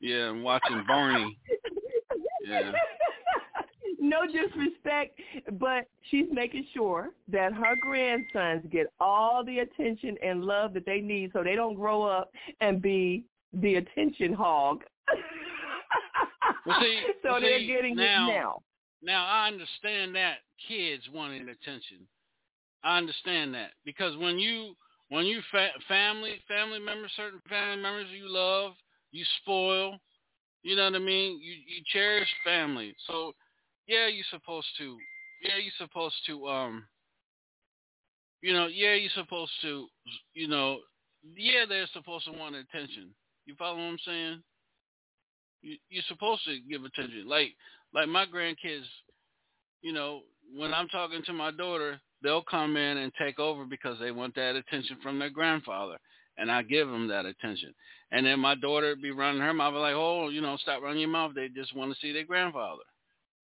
Yeah, 0.00 0.30
and 0.30 0.44
watching 0.44 0.84
Barney. 0.86 1.36
Yeah. 2.46 2.72
no 3.98 4.20
disrespect, 4.26 5.18
but 5.58 5.88
she's 6.10 6.26
making 6.30 6.66
sure 6.72 7.10
that 7.30 7.52
her 7.52 7.74
grandsons 7.80 8.64
get 8.70 8.92
all 9.00 9.44
the 9.44 9.58
attention 9.60 10.16
and 10.22 10.44
love 10.44 10.72
that 10.74 10.86
they 10.86 11.00
need 11.00 11.30
so 11.32 11.42
they 11.42 11.56
don't 11.56 11.74
grow 11.74 12.02
up 12.02 12.30
and 12.60 12.80
be 12.80 13.24
the 13.52 13.76
attention 13.76 14.32
hog. 14.32 14.82
well, 16.68 16.80
see, 16.80 17.00
so 17.22 17.32
well, 17.32 17.40
they're 17.40 17.58
see, 17.58 17.66
getting 17.66 17.96
now, 17.96 18.28
it 18.28 18.32
now. 18.32 18.62
Now 19.02 19.26
I 19.26 19.48
understand 19.48 20.14
that 20.16 20.38
kids 20.66 21.02
wanting 21.12 21.42
attention. 21.42 22.06
I 22.84 22.98
understand 22.98 23.54
that 23.54 23.70
because 23.84 24.16
when 24.16 24.38
you 24.38 24.74
when 25.08 25.24
you 25.24 25.40
fa- 25.50 25.70
family 25.86 26.40
family 26.46 26.78
members, 26.78 27.12
certain 27.16 27.40
family 27.48 27.82
members 27.82 28.06
you 28.16 28.28
love, 28.28 28.72
you 29.12 29.24
spoil. 29.42 29.98
You 30.62 30.76
know 30.76 30.84
what 30.84 30.94
I 30.94 30.98
mean? 30.98 31.40
You 31.40 31.52
you 31.52 31.82
cherish 31.92 32.28
family. 32.44 32.94
So 33.06 33.32
yeah, 33.86 34.08
you're 34.08 34.24
supposed 34.30 34.68
to. 34.78 34.96
Yeah, 35.42 35.56
you're 35.62 35.72
supposed 35.78 36.16
to. 36.26 36.46
Um. 36.46 36.84
You 38.42 38.52
know, 38.52 38.66
yeah, 38.66 38.94
you're 38.94 39.10
supposed 39.16 39.52
to. 39.62 39.86
You 40.34 40.48
know, 40.48 40.78
yeah, 41.36 41.64
they're 41.68 41.88
supposed 41.92 42.26
to 42.26 42.32
want 42.32 42.54
attention. 42.54 43.14
You 43.46 43.54
follow 43.58 43.76
what 43.76 43.82
I'm 43.82 43.98
saying? 44.04 44.42
You, 45.62 45.76
you're 45.90 46.04
supposed 46.08 46.44
to 46.44 46.60
give 46.60 46.84
attention. 46.84 47.28
Like 47.28 47.54
like 47.94 48.08
my 48.08 48.26
grandkids. 48.26 48.84
You 49.80 49.92
know, 49.92 50.22
when 50.56 50.74
I'm 50.74 50.88
talking 50.88 51.22
to 51.26 51.32
my 51.32 51.52
daughter, 51.52 52.00
they'll 52.22 52.42
come 52.42 52.76
in 52.76 52.98
and 52.98 53.12
take 53.16 53.38
over 53.38 53.64
because 53.64 53.96
they 54.00 54.10
want 54.10 54.34
that 54.34 54.56
attention 54.56 54.98
from 55.02 55.20
their 55.20 55.30
grandfather, 55.30 55.98
and 56.36 56.50
I 56.50 56.62
give 56.62 56.88
them 56.88 57.06
that 57.08 57.26
attention. 57.26 57.72
And 58.10 58.26
then 58.26 58.40
my 58.40 58.54
daughter 58.56 58.96
be 58.96 59.12
running 59.12 59.40
her 59.40 59.54
mouth, 59.54 59.74
like, 59.74 59.94
oh, 59.94 60.30
you 60.30 60.40
know, 60.40 60.56
stop 60.56 60.82
running 60.82 61.00
your 61.00 61.10
mouth. 61.10 61.32
They 61.34 61.48
just 61.48 61.76
want 61.76 61.92
to 61.92 61.98
see 62.00 62.12
their 62.12 62.24
grandfather. 62.24 62.82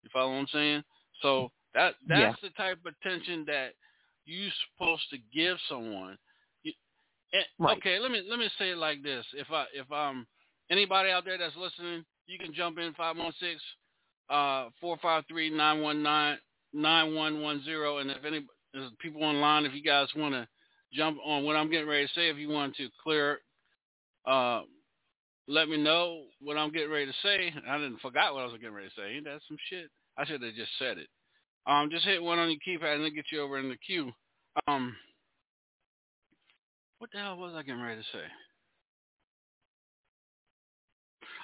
You 0.03 0.11
follow 0.13 0.33
what 0.33 0.39
I'm 0.39 0.47
saying? 0.53 0.85
So 1.23 1.53
that 1.75 1.95
that's 2.09 2.41
Yeah. 2.43 2.49
the 2.49 2.55
type 2.57 2.79
of 2.85 2.95
attention 3.01 3.45
that 3.47 3.75
you're 4.25 4.51
supposed 4.77 5.09
to 5.11 5.19
give 5.33 5.57
someone. 5.69 6.19
You, 6.63 6.73
and, 7.33 7.45
Right. 7.59 7.77
Okay, 7.79 7.99
let 7.99 8.11
me 8.11 8.23
let 8.29 8.39
me 8.39 8.49
say 8.59 8.71
it 8.71 8.79
like 8.79 9.03
this. 9.03 9.25
If 9.35 9.51
I 9.51 9.67
if 9.75 9.91
um 9.93 10.27
anybody 10.71 11.11
out 11.11 11.25
there 11.25 11.39
that's 11.39 11.57
listening, 11.57 12.05
you 12.27 12.39
can 12.39 12.55
jump 12.55 12.79
in 12.79 12.93
five 12.95 13.17
one 13.17 13.33
six 13.41 13.61
uh 14.31 14.69
four 14.81 14.97
five 15.03 15.25
three 15.29 15.51
nine 15.51 15.83
one 15.83 16.03
nine 16.03 16.39
nine 16.73 17.15
one 17.15 17.43
one 17.43 17.63
zero 17.65 17.99
and 17.99 18.11
if 18.11 18.25
any 18.25 18.45
people 18.99 19.23
online 19.23 19.67
if 19.67 19.75
you 19.75 19.83
guys 19.83 20.09
want 20.17 20.33
to 20.33 20.49
jump 20.93 21.19
on 21.25 21.45
what 21.45 21.57
I'm 21.57 21.71
getting 21.71 21.87
ready 21.87 22.07
to 22.07 22.13
say 22.15 22.31
if 22.31 22.39
you 22.39 22.49
want 22.49 22.75
to 22.77 22.89
clear 23.03 23.41
uh 24.27 24.63
let 25.47 25.69
me 25.69 25.77
know 25.77 26.25
what 26.41 26.57
I'm 26.57 26.73
getting 26.73 26.91
ready 26.91 27.07
to 27.07 27.13
say. 27.23 27.53
I 27.69 27.77
didn't 27.77 28.01
forgot 28.01 28.33
what 28.33 28.41
I 28.41 28.47
was 28.47 28.55
getting 28.55 28.75
ready 28.75 28.89
to 28.89 28.95
say. 28.95 29.15
Ain't 29.15 29.25
that 29.25 29.41
some 29.47 29.59
shit? 29.69 29.91
I 30.17 30.25
should 30.25 30.43
have 30.43 30.55
just 30.55 30.71
said 30.79 30.99
it. 30.99 31.09
Um, 31.67 31.91
just 31.91 32.05
hit 32.05 32.23
one 32.23 32.39
on 32.39 32.51
your 32.51 32.61
keypad 32.61 32.95
and 32.95 33.05
it'll 33.05 33.15
get 33.15 33.27
you 33.33 33.43
over 33.43 33.59
in 33.59 33.69
the 33.69 33.77
queue. 33.77 34.11
Um, 34.67 34.95
what 36.99 37.11
the 37.13 37.19
hell 37.19 37.37
was 37.37 37.55
I 37.55 37.63
getting 37.63 37.83
ready 37.83 38.01
to 38.01 38.07
say? 38.13 38.25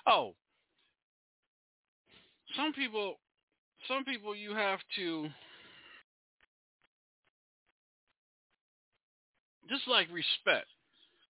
Oh, 0.07 0.35
some 2.57 2.73
people, 2.73 3.17
some 3.89 4.05
people 4.05 4.35
you 4.35 4.55
have 4.55 4.81
to 4.97 5.29
just 9.69 9.87
like 9.87 10.09
respect. 10.13 10.67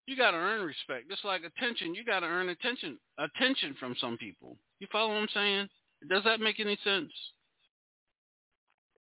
You 0.07 0.17
got 0.17 0.33
to 0.33 0.39
earn 0.39 0.65
respect. 0.65 1.09
Just 1.09 1.25
like 1.25 1.43
attention, 1.45 1.95
you 1.95 2.05
got 2.05 2.21
to 2.21 2.27
earn 2.27 2.49
attention. 2.49 2.99
Attention 3.19 3.77
from 3.79 3.95
some 4.01 4.17
people. 4.17 4.57
You 4.81 4.89
follow 4.91 5.11
what 5.11 5.19
I'm 5.19 5.29
saying? 5.33 5.69
Does 6.09 6.25
that 6.25 6.41
make 6.41 6.59
any 6.59 6.79
sense? 6.83 7.13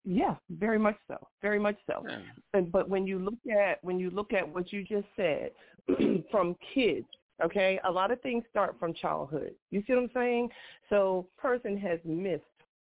Yeah, 0.05 0.36
very 0.49 0.77
much 0.77 0.97
so. 1.08 1.15
Very 1.41 1.60
much 1.60 1.77
so. 1.88 2.03
Yeah. 2.08 2.19
And 2.53 2.71
but 2.71 2.89
when 2.89 3.08
you 3.08 3.19
look 3.19 3.39
at 3.51 3.84
when 3.84 3.99
you 3.99 4.10
look 4.10 4.34
at 4.34 4.47
what 4.47 4.71
you 4.71 4.84
just 4.84 5.08
said 5.15 5.51
from 6.32 6.55
kids, 6.73 7.08
okay, 7.43 7.80
a 7.86 7.91
lot 7.91 8.12
of 8.12 8.21
things 8.21 8.43
start 8.49 8.75
from 8.80 8.93
childhood. 8.93 9.54
You 9.71 9.84
see 9.86 9.93
what 9.93 10.04
I'm 10.04 10.10
saying? 10.13 10.49
So 10.89 11.28
person 11.38 11.78
has 11.78 11.99
missed 12.04 12.43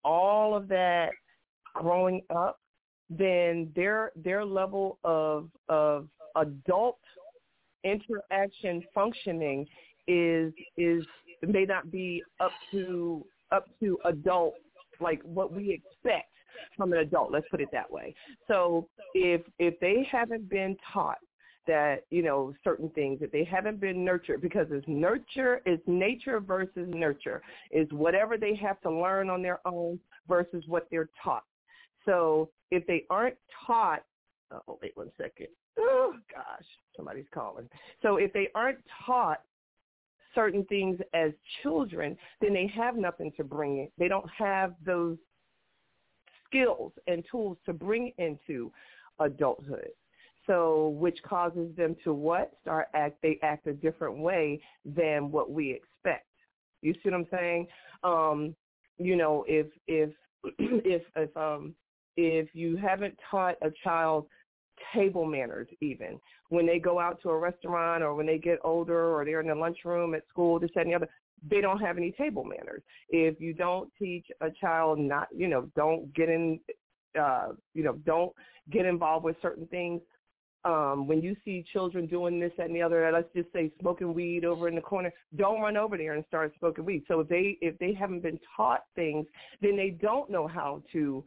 all 0.04 0.56
of 0.56 0.68
that 0.68 1.10
growing 1.74 2.22
up, 2.34 2.60
then 3.10 3.70
their 3.74 4.12
their 4.16 4.44
level 4.44 4.98
of 5.04 5.48
of 5.68 6.08
adult 6.36 6.98
interaction 7.84 8.82
functioning 8.94 9.66
is 10.08 10.52
is 10.76 11.04
may 11.42 11.64
not 11.64 11.90
be 11.90 12.22
up 12.40 12.52
to 12.70 13.24
up 13.52 13.66
to 13.80 13.98
adult 14.06 14.54
like 15.00 15.20
what 15.22 15.52
we 15.52 15.70
expect 15.70 16.30
from 16.76 16.92
an 16.92 17.00
adult 17.00 17.30
let's 17.30 17.46
put 17.50 17.60
it 17.60 17.68
that 17.72 17.90
way 17.90 18.14
so 18.48 18.88
if 19.14 19.42
if 19.58 19.78
they 19.80 20.06
haven't 20.10 20.48
been 20.48 20.76
taught 20.92 21.18
that 21.66 22.04
you 22.10 22.22
know 22.22 22.54
certain 22.62 22.88
things 22.90 23.20
that 23.20 23.32
they 23.32 23.44
haven't 23.44 23.80
been 23.80 24.04
nurtured 24.04 24.40
because 24.40 24.66
it's 24.70 24.86
nurture 24.88 25.60
is 25.66 25.78
nature 25.86 26.40
versus 26.40 26.88
nurture. 26.88 27.42
Is 27.70 27.88
whatever 27.90 28.36
they 28.36 28.54
have 28.56 28.80
to 28.82 28.90
learn 28.90 29.30
on 29.30 29.42
their 29.42 29.60
own 29.66 29.98
versus 30.28 30.64
what 30.66 30.86
they're 30.90 31.10
taught. 31.22 31.44
So 32.04 32.50
if 32.70 32.86
they 32.86 33.04
aren't 33.10 33.36
taught 33.66 34.04
oh 34.52 34.78
wait 34.82 34.96
one 34.96 35.10
second. 35.16 35.48
Oh 35.78 36.14
gosh 36.32 36.66
somebody's 36.96 37.26
calling. 37.32 37.68
So 38.02 38.16
if 38.16 38.32
they 38.32 38.48
aren't 38.54 38.78
taught 39.04 39.40
certain 40.34 40.64
things 40.64 40.98
as 41.14 41.32
children 41.62 42.16
then 42.40 42.52
they 42.52 42.70
have 42.74 42.96
nothing 42.96 43.32
to 43.36 43.44
bring 43.44 43.78
in. 43.78 43.88
They 43.98 44.08
don't 44.08 44.28
have 44.36 44.74
those 44.84 45.16
skills 46.46 46.92
and 47.06 47.24
tools 47.30 47.56
to 47.66 47.72
bring 47.72 48.12
into 48.18 48.70
adulthood 49.18 49.90
so 50.46 50.88
which 50.98 51.18
causes 51.22 51.74
them 51.76 51.96
to 52.04 52.12
what? 52.12 52.52
Start 52.62 52.88
act 52.94 53.16
they 53.22 53.38
act 53.42 53.66
a 53.66 53.72
different 53.72 54.18
way 54.18 54.60
than 54.84 55.30
what 55.30 55.50
we 55.50 55.72
expect. 55.72 56.26
You 56.82 56.92
see 56.94 57.10
what 57.10 57.14
i'm 57.14 57.26
saying? 57.30 57.66
Um 58.02 58.54
you 58.98 59.16
know 59.16 59.44
if 59.48 59.66
if 59.86 60.10
if 60.58 61.02
if 61.16 61.36
um 61.36 61.74
if 62.16 62.48
you 62.54 62.76
haven't 62.76 63.18
taught 63.30 63.56
a 63.62 63.70
child 63.82 64.26
table 64.92 65.24
manners 65.24 65.68
even 65.80 66.18
when 66.48 66.66
they 66.66 66.78
go 66.78 66.98
out 66.98 67.20
to 67.22 67.30
a 67.30 67.38
restaurant 67.38 68.02
or 68.02 68.14
when 68.14 68.26
they 68.26 68.38
get 68.38 68.58
older 68.64 69.16
or 69.16 69.24
they're 69.24 69.40
in 69.40 69.46
the 69.46 69.54
lunchroom 69.54 70.14
at 70.14 70.26
school 70.28 70.58
this 70.58 70.70
that 70.74 70.82
and 70.82 70.90
the 70.90 70.94
other 70.94 71.08
they 71.50 71.60
don't 71.60 71.80
have 71.80 71.98
any 71.98 72.10
table 72.12 72.44
manners. 72.44 72.82
If 73.10 73.40
you 73.40 73.52
don't 73.52 73.90
teach 73.98 74.26
a 74.40 74.48
child 74.50 74.98
not 74.98 75.28
you 75.34 75.48
know 75.48 75.70
don't 75.76 76.12
get 76.14 76.28
in 76.28 76.60
uh 77.18 77.48
you 77.74 77.84
know 77.84 77.94
don't 78.04 78.32
get 78.70 78.86
involved 78.86 79.24
with 79.24 79.36
certain 79.42 79.66
things 79.66 80.00
um 80.64 81.06
when 81.06 81.20
you 81.20 81.36
see 81.44 81.64
children 81.72 82.06
doing 82.06 82.40
this 82.40 82.52
that 82.56 82.66
and 82.66 82.76
the 82.76 82.82
other 82.82 83.10
let's 83.12 83.28
just 83.34 83.52
say 83.52 83.70
smoking 83.80 84.14
weed 84.14 84.44
over 84.44 84.68
in 84.68 84.74
the 84.74 84.80
corner 84.80 85.12
don't 85.36 85.60
run 85.60 85.76
over 85.76 85.96
there 85.96 86.14
and 86.14 86.24
start 86.26 86.52
smoking 86.58 86.84
weed 86.84 87.02
so 87.08 87.20
if 87.20 87.28
they 87.28 87.58
if 87.60 87.78
they 87.78 87.92
haven't 87.92 88.22
been 88.22 88.38
taught 88.56 88.84
things 88.94 89.26
then 89.60 89.76
they 89.76 89.90
don't 89.90 90.30
know 90.30 90.46
how 90.46 90.82
to 90.92 91.24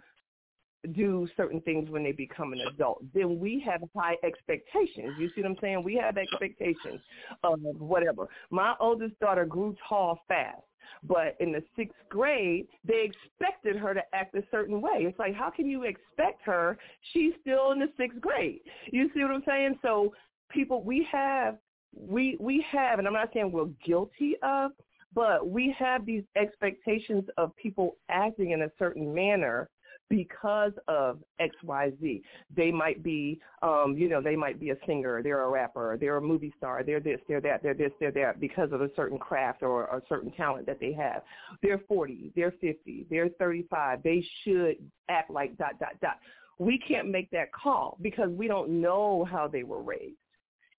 do 0.93 1.27
certain 1.35 1.61
things 1.61 1.89
when 1.89 2.03
they 2.03 2.11
become 2.11 2.53
an 2.53 2.61
adult, 2.61 3.03
then 3.13 3.39
we 3.39 3.63
have 3.65 3.81
high 3.95 4.15
expectations. 4.23 5.13
You 5.19 5.29
see 5.35 5.41
what 5.41 5.51
I'm 5.51 5.57
saying? 5.61 5.83
We 5.83 5.95
have 5.95 6.17
expectations 6.17 7.01
of 7.43 7.59
whatever. 7.77 8.27
My 8.49 8.75
oldest 8.79 9.19
daughter 9.19 9.45
grew 9.45 9.75
tall 9.87 10.19
fast. 10.27 10.61
But 11.03 11.35
in 11.39 11.51
the 11.51 11.63
sixth 11.75 11.97
grade, 12.09 12.67
they 12.85 13.05
expected 13.05 13.75
her 13.77 13.93
to 13.93 14.01
act 14.13 14.35
a 14.35 14.43
certain 14.51 14.81
way. 14.81 14.99
It's 14.99 15.19
like, 15.19 15.35
how 15.35 15.49
can 15.49 15.67
you 15.67 15.83
expect 15.83 16.41
her? 16.43 16.77
She's 17.13 17.33
still 17.41 17.71
in 17.71 17.79
the 17.79 17.89
sixth 17.97 18.19
grade. 18.21 18.61
You 18.91 19.09
see 19.13 19.21
what 19.21 19.31
I'm 19.31 19.43
saying? 19.45 19.79
So 19.81 20.13
people, 20.49 20.83
we 20.83 21.07
have, 21.11 21.57
we 21.93 22.37
we 22.39 22.65
have, 22.71 22.99
and 22.99 23.07
I'm 23.07 23.13
not 23.13 23.29
saying 23.33 23.51
we're 23.51 23.69
guilty 23.85 24.35
of, 24.43 24.71
but 25.13 25.49
we 25.49 25.75
have 25.77 26.05
these 26.05 26.23
expectations 26.35 27.23
of 27.37 27.55
people 27.55 27.97
acting 28.09 28.51
in 28.51 28.63
a 28.63 28.71
certain 28.77 29.13
manner 29.13 29.69
because 30.09 30.71
of 30.87 31.19
XYZ. 31.39 32.21
They 32.55 32.71
might 32.71 33.03
be, 33.03 33.39
um, 33.61 33.95
you 33.97 34.09
know, 34.09 34.21
they 34.21 34.35
might 34.35 34.59
be 34.59 34.69
a 34.69 34.75
singer, 34.85 35.21
they're 35.21 35.41
a 35.41 35.49
rapper, 35.49 35.97
they're 35.99 36.17
a 36.17 36.21
movie 36.21 36.53
star, 36.57 36.83
they're 36.83 36.99
this, 36.99 37.19
they're 37.27 37.41
that, 37.41 37.63
they're 37.63 37.73
this, 37.73 37.91
they're 37.99 38.11
that, 38.11 38.39
because 38.39 38.71
of 38.71 38.81
a 38.81 38.89
certain 38.95 39.17
craft 39.17 39.63
or 39.63 39.83
a 39.85 40.01
certain 40.07 40.31
talent 40.31 40.65
that 40.65 40.79
they 40.79 40.93
have. 40.93 41.23
They're 41.61 41.81
40, 41.87 42.31
they're 42.35 42.53
50, 42.61 43.07
they're 43.09 43.29
35. 43.39 44.03
They 44.03 44.25
should 44.43 44.77
act 45.09 45.29
like 45.29 45.57
dot, 45.57 45.79
dot, 45.79 45.99
dot. 46.01 46.17
We 46.59 46.79
can't 46.87 47.09
make 47.09 47.29
that 47.31 47.51
call 47.51 47.97
because 48.01 48.29
we 48.29 48.47
don't 48.47 48.81
know 48.81 49.27
how 49.29 49.47
they 49.47 49.63
were 49.63 49.81
raised, 49.81 50.17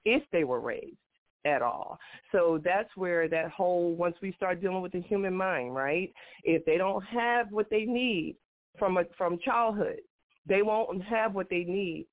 if 0.05 0.23
they 0.33 0.45
were 0.45 0.61
raised 0.61 0.97
at 1.45 1.63
all. 1.63 1.99
So 2.33 2.61
that's 2.65 2.89
where 2.97 3.29
that 3.29 3.51
whole 3.51 3.95
once 3.95 4.17
we 4.21 4.33
start 4.33 4.61
dealing 4.61 4.83
with 4.83 4.93
the 4.93 5.03
human 5.03 5.35
mind, 5.35 5.75
right? 5.75 6.13
If 6.43 6.65
they 6.65 6.79
don't 6.79 7.05
have 7.05 7.53
what 7.53 7.71
they 7.71 7.85
need 7.85 8.37
from 8.79 8.97
a, 8.97 9.05
from 9.17 9.39
childhood, 9.39 10.01
they 10.47 10.63
won't 10.63 11.03
have 11.05 11.35
what 11.35 11.49
they 11.51 11.65
need 11.65 12.07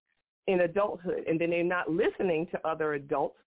in 0.47 0.61
adulthood, 0.61 1.23
and 1.27 1.39
then 1.39 1.49
they're 1.49 1.63
not 1.63 1.89
listening 1.89 2.47
to 2.51 2.67
other 2.67 2.93
adults, 2.93 3.37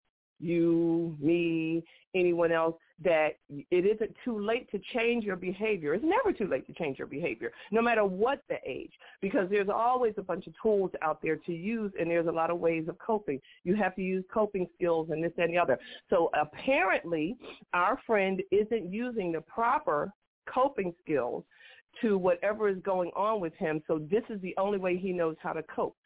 you, 0.40 1.16
me, 1.20 1.84
anyone 2.14 2.52
else, 2.52 2.74
that 3.02 3.30
it 3.48 3.86
isn't 3.86 4.12
too 4.24 4.40
late 4.40 4.68
to 4.70 4.80
change 4.92 5.24
your 5.24 5.36
behavior. 5.36 5.94
It's 5.94 6.04
never 6.04 6.36
too 6.36 6.48
late 6.48 6.66
to 6.66 6.72
change 6.72 6.98
your 6.98 7.06
behavior, 7.06 7.52
no 7.70 7.80
matter 7.80 8.04
what 8.04 8.42
the 8.48 8.56
age, 8.66 8.92
because 9.20 9.48
there's 9.48 9.68
always 9.68 10.14
a 10.16 10.22
bunch 10.22 10.46
of 10.48 10.54
tools 10.60 10.90
out 11.02 11.20
there 11.22 11.36
to 11.36 11.52
use, 11.52 11.92
and 11.98 12.10
there's 12.10 12.26
a 12.26 12.32
lot 12.32 12.50
of 12.50 12.58
ways 12.58 12.86
of 12.88 12.98
coping. 12.98 13.40
You 13.62 13.76
have 13.76 13.94
to 13.96 14.02
use 14.02 14.24
coping 14.32 14.66
skills 14.74 15.10
and 15.10 15.22
this 15.22 15.32
and 15.38 15.52
the 15.52 15.58
other. 15.58 15.78
So 16.10 16.30
apparently, 16.40 17.36
our 17.72 18.00
friend 18.06 18.42
isn't 18.50 18.92
using 18.92 19.30
the 19.30 19.42
proper 19.42 20.12
coping 20.52 20.94
skills 21.04 21.44
to 22.00 22.16
whatever 22.18 22.68
is 22.68 22.78
going 22.82 23.10
on 23.16 23.40
with 23.40 23.54
him. 23.54 23.82
So 23.86 24.00
this 24.10 24.22
is 24.28 24.40
the 24.40 24.54
only 24.58 24.78
way 24.78 24.96
he 24.96 25.12
knows 25.12 25.36
how 25.40 25.52
to 25.52 25.62
cope, 25.62 25.96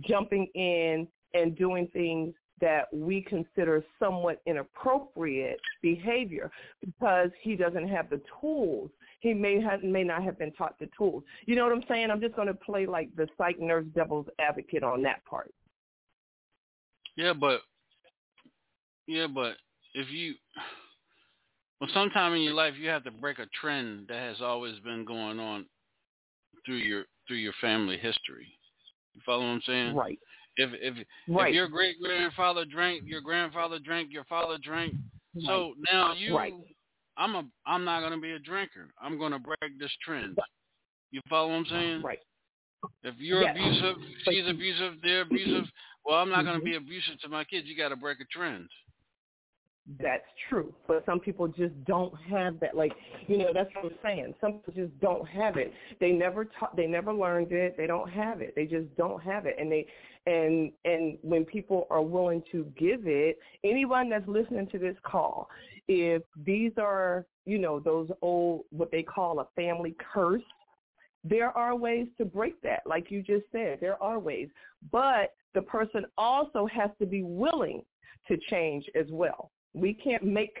jumping 0.00 0.46
in 0.54 1.06
and 1.34 1.56
doing 1.56 1.88
things 1.92 2.34
that 2.60 2.86
we 2.92 3.20
consider 3.20 3.84
somewhat 3.98 4.40
inappropriate 4.46 5.60
behavior 5.82 6.50
because 6.80 7.30
he 7.42 7.56
doesn't 7.56 7.88
have 7.88 8.08
the 8.10 8.20
tools. 8.40 8.90
He 9.20 9.34
may 9.34 9.60
have 9.60 9.82
may 9.82 10.04
not 10.04 10.22
have 10.22 10.38
been 10.38 10.52
taught 10.52 10.78
the 10.78 10.88
tools. 10.96 11.24
You 11.46 11.56
know 11.56 11.64
what 11.64 11.72
I'm 11.72 11.84
saying? 11.88 12.10
I'm 12.10 12.20
just 12.20 12.36
going 12.36 12.48
to 12.48 12.54
play 12.54 12.86
like 12.86 13.14
the 13.16 13.26
psych 13.36 13.58
nurse 13.58 13.86
devil's 13.94 14.26
advocate 14.38 14.82
on 14.82 15.02
that 15.02 15.24
part. 15.24 15.52
Yeah, 17.16 17.32
but 17.32 17.60
yeah, 19.06 19.26
but 19.26 19.56
if 19.94 20.10
you 20.10 20.34
well, 21.80 21.90
sometime 21.92 22.34
in 22.34 22.42
your 22.42 22.54
life 22.54 22.74
you 22.78 22.88
have 22.88 23.04
to 23.04 23.10
break 23.10 23.38
a 23.38 23.46
trend 23.60 24.06
that 24.08 24.18
has 24.18 24.40
always 24.40 24.78
been 24.80 25.04
going 25.04 25.40
on 25.40 25.66
through 26.64 26.76
your 26.76 27.04
through 27.26 27.38
your 27.38 27.52
family 27.60 27.96
history. 27.96 28.46
You 29.14 29.20
follow 29.24 29.40
what 29.40 29.48
I'm 29.48 29.62
saying? 29.66 29.94
Right. 29.94 30.18
If 30.56 30.70
if 30.74 31.06
right. 31.28 31.48
if 31.48 31.54
your 31.54 31.68
great 31.68 31.96
grandfather 32.00 32.64
drank, 32.64 33.02
your 33.06 33.20
grandfather 33.20 33.78
drank, 33.78 34.12
your 34.12 34.24
father 34.24 34.56
drank. 34.62 34.94
Right. 35.34 35.44
So 35.46 35.74
now 35.92 36.14
you, 36.14 36.36
right. 36.36 36.54
I'm 37.16 37.34
a 37.34 37.44
I'm 37.66 37.84
not 37.84 38.00
gonna 38.00 38.20
be 38.20 38.32
a 38.32 38.38
drinker. 38.38 38.88
I'm 39.00 39.18
gonna 39.18 39.38
break 39.38 39.78
this 39.78 39.92
trend. 40.04 40.38
You 41.10 41.20
follow 41.28 41.48
what 41.48 41.54
I'm 41.56 41.66
saying? 41.66 42.02
Right. 42.02 42.18
If 43.02 43.14
you're 43.18 43.42
yes. 43.42 43.56
abusive, 43.56 43.96
she's 44.28 44.46
abusive, 44.46 44.94
they're 45.02 45.22
abusive. 45.22 45.64
Well, 46.04 46.18
I'm 46.18 46.28
not 46.28 46.44
gonna 46.44 46.58
mm-hmm. 46.58 46.64
be 46.64 46.76
abusive 46.76 47.18
to 47.22 47.28
my 47.28 47.44
kids. 47.44 47.66
You 47.66 47.76
got 47.76 47.88
to 47.88 47.96
break 47.96 48.20
a 48.20 48.24
trend 48.26 48.68
that's 50.00 50.24
true. 50.48 50.72
But 50.88 51.04
some 51.04 51.20
people 51.20 51.46
just 51.46 51.72
don't 51.84 52.14
have 52.28 52.58
that. 52.60 52.76
Like, 52.76 52.92
you 53.26 53.38
know, 53.38 53.50
that's 53.52 53.68
what 53.74 53.84
I'm 53.86 53.98
saying. 54.02 54.34
Some 54.40 54.54
people 54.54 54.72
just 54.74 55.00
don't 55.00 55.28
have 55.28 55.56
it. 55.56 55.72
They 56.00 56.10
never 56.10 56.46
taught. 56.46 56.74
They 56.74 56.86
never 56.86 57.12
learned 57.12 57.52
it. 57.52 57.76
They 57.76 57.86
don't 57.86 58.10
have 58.10 58.40
it. 58.40 58.54
They 58.56 58.64
just 58.64 58.94
don't 58.96 59.22
have 59.22 59.46
it. 59.46 59.56
And 59.58 59.70
they, 59.70 59.86
and 60.26 60.72
and 60.84 61.18
when 61.22 61.44
people 61.44 61.86
are 61.90 62.02
willing 62.02 62.42
to 62.52 62.64
give 62.78 63.06
it, 63.06 63.38
anyone 63.62 64.08
that's 64.08 64.26
listening 64.26 64.68
to 64.68 64.78
this 64.78 64.96
call, 65.02 65.48
if 65.86 66.22
these 66.44 66.72
are, 66.78 67.26
you 67.44 67.58
know, 67.58 67.78
those 67.78 68.08
old 68.22 68.64
what 68.70 68.90
they 68.90 69.02
call 69.02 69.40
a 69.40 69.48
family 69.54 69.94
curse. 70.12 70.42
There 71.26 71.48
are 71.56 71.74
ways 71.74 72.06
to 72.18 72.26
break 72.26 72.60
that, 72.60 72.82
like 72.84 73.10
you 73.10 73.22
just 73.22 73.44
said. 73.50 73.78
There 73.80 74.02
are 74.02 74.18
ways, 74.18 74.50
but 74.92 75.32
the 75.54 75.62
person 75.62 76.04
also 76.18 76.66
has 76.66 76.90
to 76.98 77.06
be 77.06 77.22
willing 77.22 77.82
to 78.28 78.36
change 78.50 78.84
as 78.94 79.06
well. 79.10 79.50
We 79.74 79.94
can't 79.94 80.22
make 80.22 80.56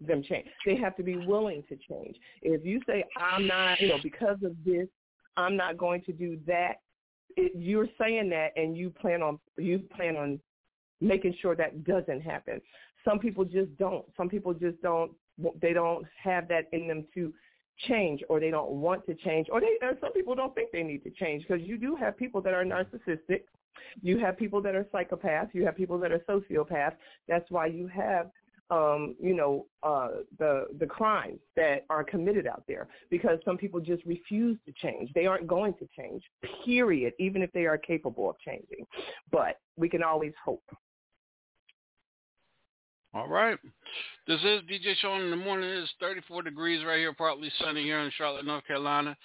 them 0.00 0.22
change. 0.22 0.46
They 0.64 0.76
have 0.76 0.96
to 0.96 1.02
be 1.02 1.16
willing 1.16 1.62
to 1.68 1.76
change. 1.76 2.16
If 2.42 2.64
you 2.64 2.80
say, 2.86 3.04
I'm 3.16 3.46
not, 3.46 3.80
you 3.80 3.88
know, 3.88 3.98
because 4.02 4.38
of 4.44 4.52
this, 4.64 4.86
I'm 5.36 5.56
not 5.56 5.76
going 5.76 6.02
to 6.02 6.12
do 6.12 6.38
that, 6.46 6.80
it, 7.36 7.52
you're 7.54 7.88
saying 8.00 8.30
that 8.30 8.52
and 8.56 8.76
you 8.76 8.90
plan 8.90 9.22
on 9.22 9.38
you 9.58 9.80
plan 9.94 10.16
on 10.16 10.40
making 11.00 11.34
sure 11.40 11.54
that 11.54 11.84
doesn't 11.84 12.22
happen. 12.22 12.60
Some 13.04 13.18
people 13.18 13.44
just 13.44 13.76
don't. 13.78 14.04
Some 14.16 14.28
people 14.28 14.54
just 14.54 14.80
don't 14.80 15.12
they 15.60 15.72
don't 15.72 16.06
have 16.22 16.48
that 16.48 16.68
in 16.72 16.88
them 16.88 17.04
to 17.14 17.32
change 17.88 18.22
or 18.30 18.40
they 18.40 18.50
don't 18.50 18.70
want 18.70 19.04
to 19.06 19.14
change 19.14 19.48
or 19.52 19.60
they 19.60 19.76
or 19.82 19.92
some 20.00 20.12
people 20.12 20.34
don't 20.34 20.54
think 20.54 20.70
they 20.72 20.82
need 20.82 21.04
to 21.04 21.10
change 21.10 21.44
because 21.46 21.62
you 21.62 21.76
do 21.76 21.94
have 21.94 22.16
people 22.16 22.40
that 22.40 22.54
are 22.54 22.64
narcissistic 22.64 23.42
you 24.02 24.18
have 24.18 24.36
people 24.36 24.60
that 24.62 24.74
are 24.74 24.84
psychopaths. 24.84 25.50
You 25.52 25.64
have 25.64 25.76
people 25.76 25.98
that 25.98 26.12
are 26.12 26.20
sociopaths. 26.28 26.96
That's 27.28 27.50
why 27.50 27.66
you 27.66 27.86
have, 27.88 28.30
um, 28.70 29.14
you 29.20 29.34
know, 29.34 29.66
uh, 29.82 30.08
the 30.38 30.66
the 30.78 30.86
crimes 30.86 31.38
that 31.56 31.84
are 31.90 32.04
committed 32.04 32.46
out 32.46 32.64
there 32.66 32.88
because 33.10 33.38
some 33.44 33.56
people 33.56 33.80
just 33.80 34.04
refuse 34.04 34.58
to 34.66 34.72
change. 34.72 35.12
They 35.14 35.26
aren't 35.26 35.46
going 35.46 35.74
to 35.74 35.88
change. 35.98 36.22
Period. 36.64 37.14
Even 37.18 37.42
if 37.42 37.52
they 37.52 37.66
are 37.66 37.78
capable 37.78 38.30
of 38.30 38.36
changing, 38.40 38.86
but 39.30 39.60
we 39.76 39.88
can 39.88 40.02
always 40.02 40.32
hope. 40.44 40.64
All 43.16 43.28
right. 43.28 43.58
This 44.26 44.40
is 44.40 44.60
DJ 44.70 44.94
Shaun 45.00 45.22
in 45.22 45.30
the 45.30 45.36
morning. 45.36 45.70
It 45.70 45.84
is 45.84 45.90
34 46.00 46.42
degrees 46.42 46.84
right 46.84 46.98
here, 46.98 47.14
partly 47.14 47.50
sunny 47.58 47.82
here 47.82 48.00
in 48.00 48.10
Charlotte, 48.18 48.44
North 48.44 48.66
Carolina. 48.66 49.16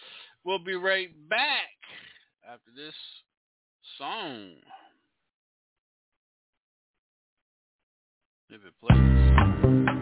We'll 0.46 0.64
be 0.64 0.76
right 0.76 1.10
back 1.30 1.76
after 2.48 2.72
this 2.74 2.94
song. 3.98 4.56
If 8.50 8.62
it 8.66 8.74
plays. 8.82 10.01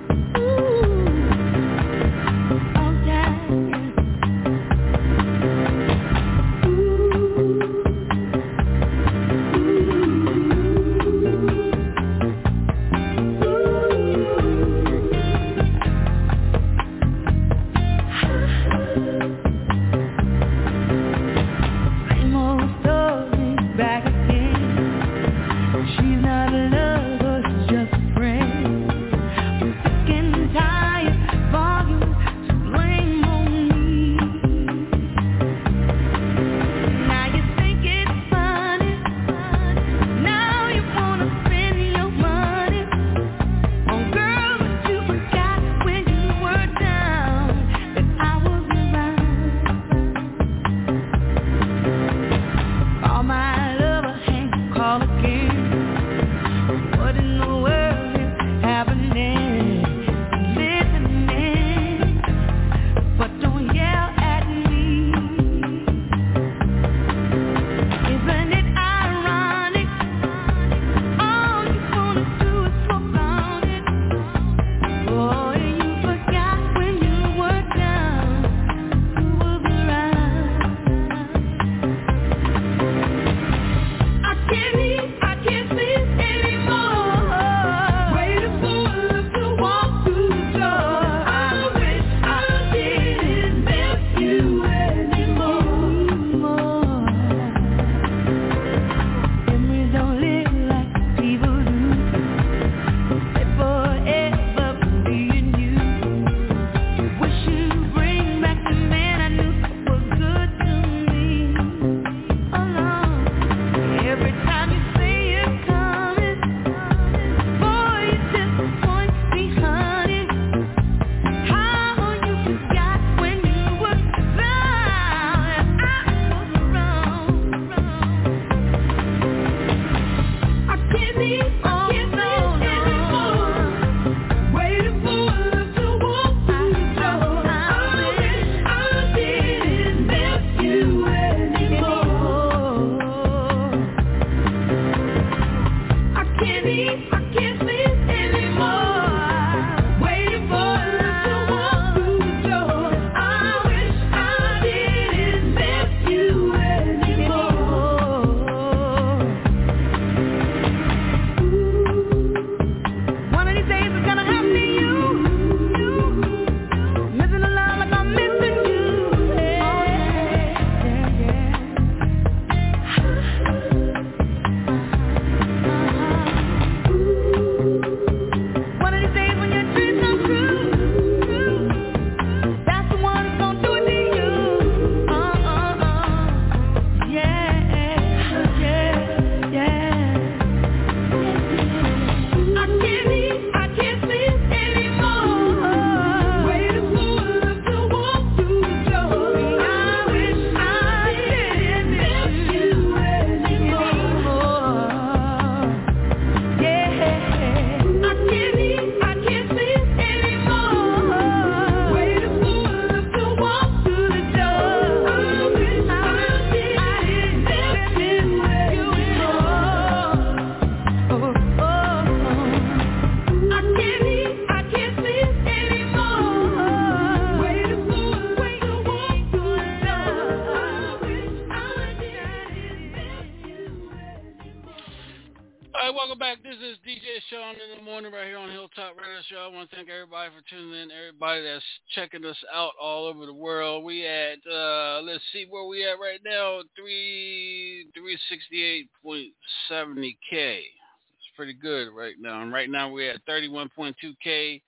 Radio 239.19 239.37
Show. 239.37 239.51
I 239.51 239.55
want 239.55 239.69
to 239.69 239.75
thank 239.75 239.89
everybody 239.89 240.29
for 240.29 240.41
tuning 240.49 240.81
in, 240.81 240.91
everybody 240.91 241.43
that's 241.43 241.63
checking 241.93 242.23
us 242.25 242.37
out 242.53 242.71
all 242.81 243.05
over 243.05 243.25
the 243.25 243.33
world. 243.33 243.83
We 243.83 244.05
at 244.05 244.37
uh 244.49 245.01
let's 245.01 245.23
see 245.33 245.45
where 245.49 245.65
we 245.65 245.83
at 245.83 245.99
right 245.99 246.19
now, 246.23 246.61
three 246.77 247.87
three 247.93 248.17
sixty 248.29 248.63
eight 248.63 248.89
point 249.03 249.33
seventy 249.67 250.17
K. 250.29 250.59
It's 250.59 251.35
pretty 251.35 251.53
good 251.53 251.89
right 251.89 252.15
now. 252.19 252.41
And 252.41 252.53
right 252.53 252.69
now 252.69 252.91
we're 252.91 253.11
at 253.11 253.21
thirty 253.25 253.49
one 253.49 253.69
point 253.75 253.95
two 253.99 254.13
K 254.23 254.61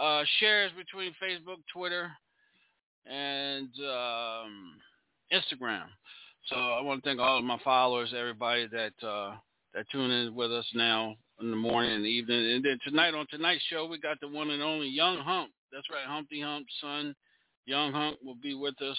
uh 0.00 0.24
shares 0.40 0.72
between 0.76 1.12
Facebook, 1.22 1.58
Twitter, 1.72 2.10
and 3.06 3.68
um 3.78 4.74
Instagram. 5.32 5.84
So 6.46 6.56
I 6.56 6.80
want 6.80 7.04
to 7.04 7.08
thank 7.08 7.20
all 7.20 7.38
of 7.38 7.44
my 7.44 7.58
followers, 7.62 8.14
everybody 8.16 8.66
that 8.68 9.06
uh 9.06 9.36
that 9.74 9.88
tune 9.90 10.10
in 10.10 10.34
with 10.34 10.50
us 10.50 10.66
now 10.74 11.14
in 11.42 11.50
the 11.50 11.56
morning 11.56 11.92
and 11.92 12.04
the 12.04 12.08
evening. 12.08 12.52
And 12.52 12.64
then 12.64 12.78
tonight 12.84 13.14
on 13.14 13.26
tonight's 13.28 13.62
show, 13.68 13.86
we 13.86 13.98
got 13.98 14.20
the 14.20 14.28
one 14.28 14.50
and 14.50 14.62
only 14.62 14.88
Young 14.88 15.18
Hump. 15.18 15.50
That's 15.72 15.88
right, 15.90 16.06
Humpty 16.06 16.40
Hump's 16.40 16.72
son, 16.80 17.14
Young 17.66 17.92
Hump, 17.92 18.18
will 18.24 18.36
be 18.36 18.54
with 18.54 18.80
us 18.82 18.98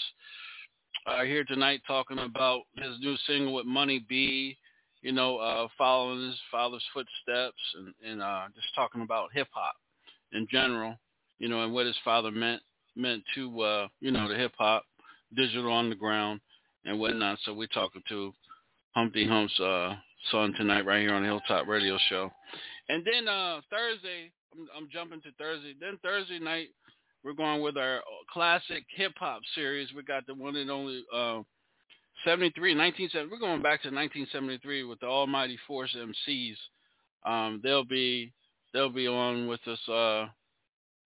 uh, 1.08 1.24
here 1.24 1.44
tonight 1.44 1.82
talking 1.88 2.20
about 2.20 2.62
his 2.78 3.00
new 3.00 3.16
single 3.28 3.54
with 3.54 3.66
Money 3.66 4.06
B. 4.08 4.58
You 5.02 5.12
know, 5.12 5.38
uh, 5.38 5.68
following 5.78 6.28
his 6.28 6.40
father's 6.50 6.84
footsteps 6.94 7.58
and, 7.76 7.94
and 8.10 8.22
uh, 8.22 8.46
just 8.56 8.74
talking 8.74 9.02
about 9.02 9.34
hip 9.34 9.50
hop 9.52 9.76
in 10.32 10.48
general. 10.50 10.96
You 11.40 11.50
know, 11.50 11.64
and 11.64 11.74
what 11.74 11.86
his 11.86 11.98
father 12.06 12.32
meant 12.32 12.62
meant 12.96 13.24
to 13.36 13.62
uh, 13.62 13.88
you 14.00 14.12
know 14.12 14.30
the 14.30 14.36
hip 14.36 14.54
hop, 14.58 14.84
digital 15.36 15.78
underground, 15.78 16.40
and 16.86 17.00
whatnot. 17.00 17.40
So 17.44 17.54
we're 17.54 17.68
talking 17.68 18.04
to 18.10 18.34
Humpty 18.92 19.28
Hump's 19.28 19.60
uh, 19.60 19.96
son 20.32 20.54
tonight 20.54 20.86
right 20.86 21.02
here 21.02 21.14
on 21.14 21.24
Hilltop 21.24 21.68
Radio 21.68 21.98
Show. 22.10 22.32
And 22.90 23.06
then 23.06 23.28
uh, 23.28 23.62
Thursday, 23.70 24.32
I'm, 24.54 24.68
I'm, 24.78 24.90
jumping 24.92 25.22
to 25.22 25.32
Thursday. 25.38 25.74
Then 25.80 25.98
Thursday 26.04 26.40
night, 26.40 26.70
we're 27.24 27.34
going 27.34 27.62
with 27.62 27.78
our 27.78 28.02
classic 28.32 28.84
hip 28.96 29.14
hop 29.18 29.42
series. 29.56 29.90
We 29.96 30.04
got 30.04 30.26
the 30.28 30.34
one 30.34 30.56
and 30.56 30.70
only 30.70 31.04
uh, 31.14 31.42
73, 32.26 32.76
1970. 32.76 33.30
We're 33.32 33.40
going 33.40 33.62
back 33.62 33.82
to 33.84 33.90
1973 33.90 34.84
with 34.84 35.00
the 35.00 35.08
Almighty 35.08 35.58
Force 35.68 35.96
MCs. 35.96 36.56
Um, 37.26 37.62
they'll 37.64 37.86
be 37.86 38.34
they'll 38.74 38.90
be 38.90 39.08
on 39.08 39.48
with 39.48 39.62
us 39.68 39.80
uh, 39.90 40.28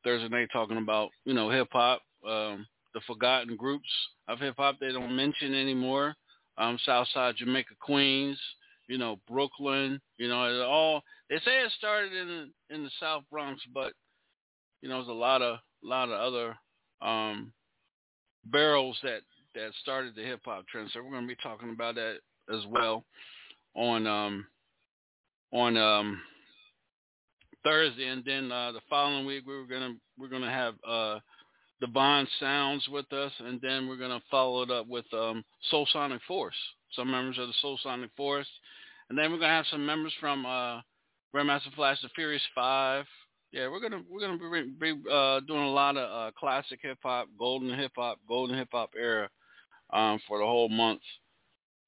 Thursday 0.03 0.30
night 0.30 0.49
talking 0.51 0.78
about 0.78 1.09
you 1.26 1.34
know 1.34 1.49
hip 1.49 1.68
hop, 1.72 2.01
um, 2.28 2.65
the 2.93 3.01
forgotten 3.05 3.55
groups 3.55 3.89
of 4.28 4.39
hip 4.39 4.55
hop 4.57 4.78
they 4.80 4.91
don't 4.91 5.15
mention 5.15 5.53
anymore. 5.53 6.15
Um, 6.57 6.80
Southside 6.84 7.36
Jamaica 7.38 7.76
Queens, 7.80 8.39
you 8.88 8.98
know, 8.98 9.20
Brooklyn, 9.28 10.00
you 10.18 10.28
know, 10.28 10.46
it 10.46 10.62
all 10.62 11.02
they 11.30 11.38
say 11.38 11.62
it 11.62 11.72
started 11.78 12.14
in 12.14 12.52
in 12.70 12.84
the 12.84 12.92
South 13.00 13.24
Bronx, 13.32 13.62
but 13.74 13.94
you 14.82 14.90
know, 14.90 14.98
there's 14.98 15.10
a 15.10 15.14
lot 15.14 15.42
of 15.42 15.60
lot 15.84 16.10
of 16.10 16.20
other 16.20 16.58
um 17.02 17.52
barrels 18.46 18.98
that 19.04 19.22
that 19.56 19.72
started 19.82 20.16
the 20.16 20.24
hip 20.24 20.42
hop 20.46 20.68
trend. 20.68 20.90
So 20.94 21.02
we're 21.04 21.12
going 21.12 21.28
to 21.28 21.36
be 21.36 21.42
talking 21.42 21.72
about 21.72 21.96
that 21.96 22.20
as 22.54 22.66
well 22.70 23.04
on 23.76 24.08
um 24.08 24.48
on 25.52 25.78
um 25.78 26.22
Thursday 27.64 28.08
and 28.08 28.24
then 28.26 28.52
uh 28.52 28.72
the 28.72 28.82
following 28.90 29.26
week 29.26 29.46
we 29.46 29.56
were 29.56 29.66
going 29.66 29.94
to 29.94 30.00
we're 30.18 30.30
going 30.30 30.42
to 30.42 30.50
have 30.50 30.76
uh 30.88 31.20
Divine 31.80 32.28
Sounds 32.40 32.88
with 32.92 33.12
us 33.14 33.32
and 33.40 33.60
then 33.62 33.88
we're 33.88 33.98
going 33.98 34.18
to 34.18 34.26
follow 34.30 34.64
it 34.64 34.72
up 34.72 34.88
with 34.88 35.06
um 35.14 35.44
Soul 35.70 35.88
Sonic 35.92 36.22
Force 36.28 36.56
some 36.94 37.12
members 37.12 37.38
of 37.38 37.48
the 37.48 37.54
Soul 37.62 37.80
Sonic 37.82 38.12
Force, 38.16 38.48
and 39.10 39.18
then 39.18 39.32
we're 39.32 39.40
gonna 39.40 39.54
have 39.54 39.66
some 39.72 39.86
members 39.86 40.14
from 40.20 40.46
uh, 40.46 40.82
Grandmaster 41.34 41.74
Flash, 41.76 42.02
the 42.02 42.10
Furious 42.16 42.42
Five. 42.56 43.06
Yeah, 43.52 43.70
we're 43.70 43.80
gonna 43.80 44.02
we're 44.10 44.22
gonna 44.22 44.38
be, 44.38 44.94
be 44.94 45.10
uh, 45.12 45.40
doing 45.42 45.64
a 45.64 45.72
lot 45.72 45.98
of 45.98 46.10
uh, 46.10 46.32
classic 46.38 46.80
hip 46.82 47.00
hop, 47.02 47.28
golden 47.38 47.78
hip 47.78 47.94
hop, 47.96 48.20
golden 48.28 48.58
hip 48.58 48.70
hop 48.72 48.92
era 48.98 49.30
um, 49.94 50.20
for 50.28 50.40
the 50.40 50.46
whole 50.46 50.70
month 50.70 51.02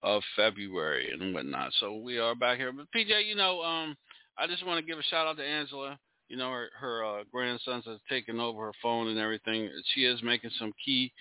of 0.02 0.22
February 0.36 1.12
and 1.12 1.34
whatnot. 1.34 1.72
So 1.80 1.98
we 1.98 2.18
are 2.20 2.36
back 2.36 2.58
here. 2.58 2.72
But 2.72 2.88
PJ, 2.96 3.26
you 3.26 3.36
know, 3.36 3.62
um, 3.62 3.98
I 4.38 4.48
just 4.48 4.66
want 4.66 4.80
to 4.80 4.90
give 4.90 5.00
a 5.00 5.04
shout 5.04 5.28
out 5.28 5.38
to 5.38 5.44
Angela. 5.44 6.00
You 6.30 6.38
know, 6.38 6.51
her, 6.51 6.69
her 6.80 7.03
uh, 7.03 7.23
grandsons 7.32 7.86
have 7.86 7.99
taken 8.07 8.39
over 8.39 8.67
her 8.67 8.73
phone 8.82 9.07
and 9.07 9.19
everything. 9.19 9.69
She 9.93 10.05
is 10.05 10.21
making 10.23 10.51
some 10.59 10.73
key 10.84 11.11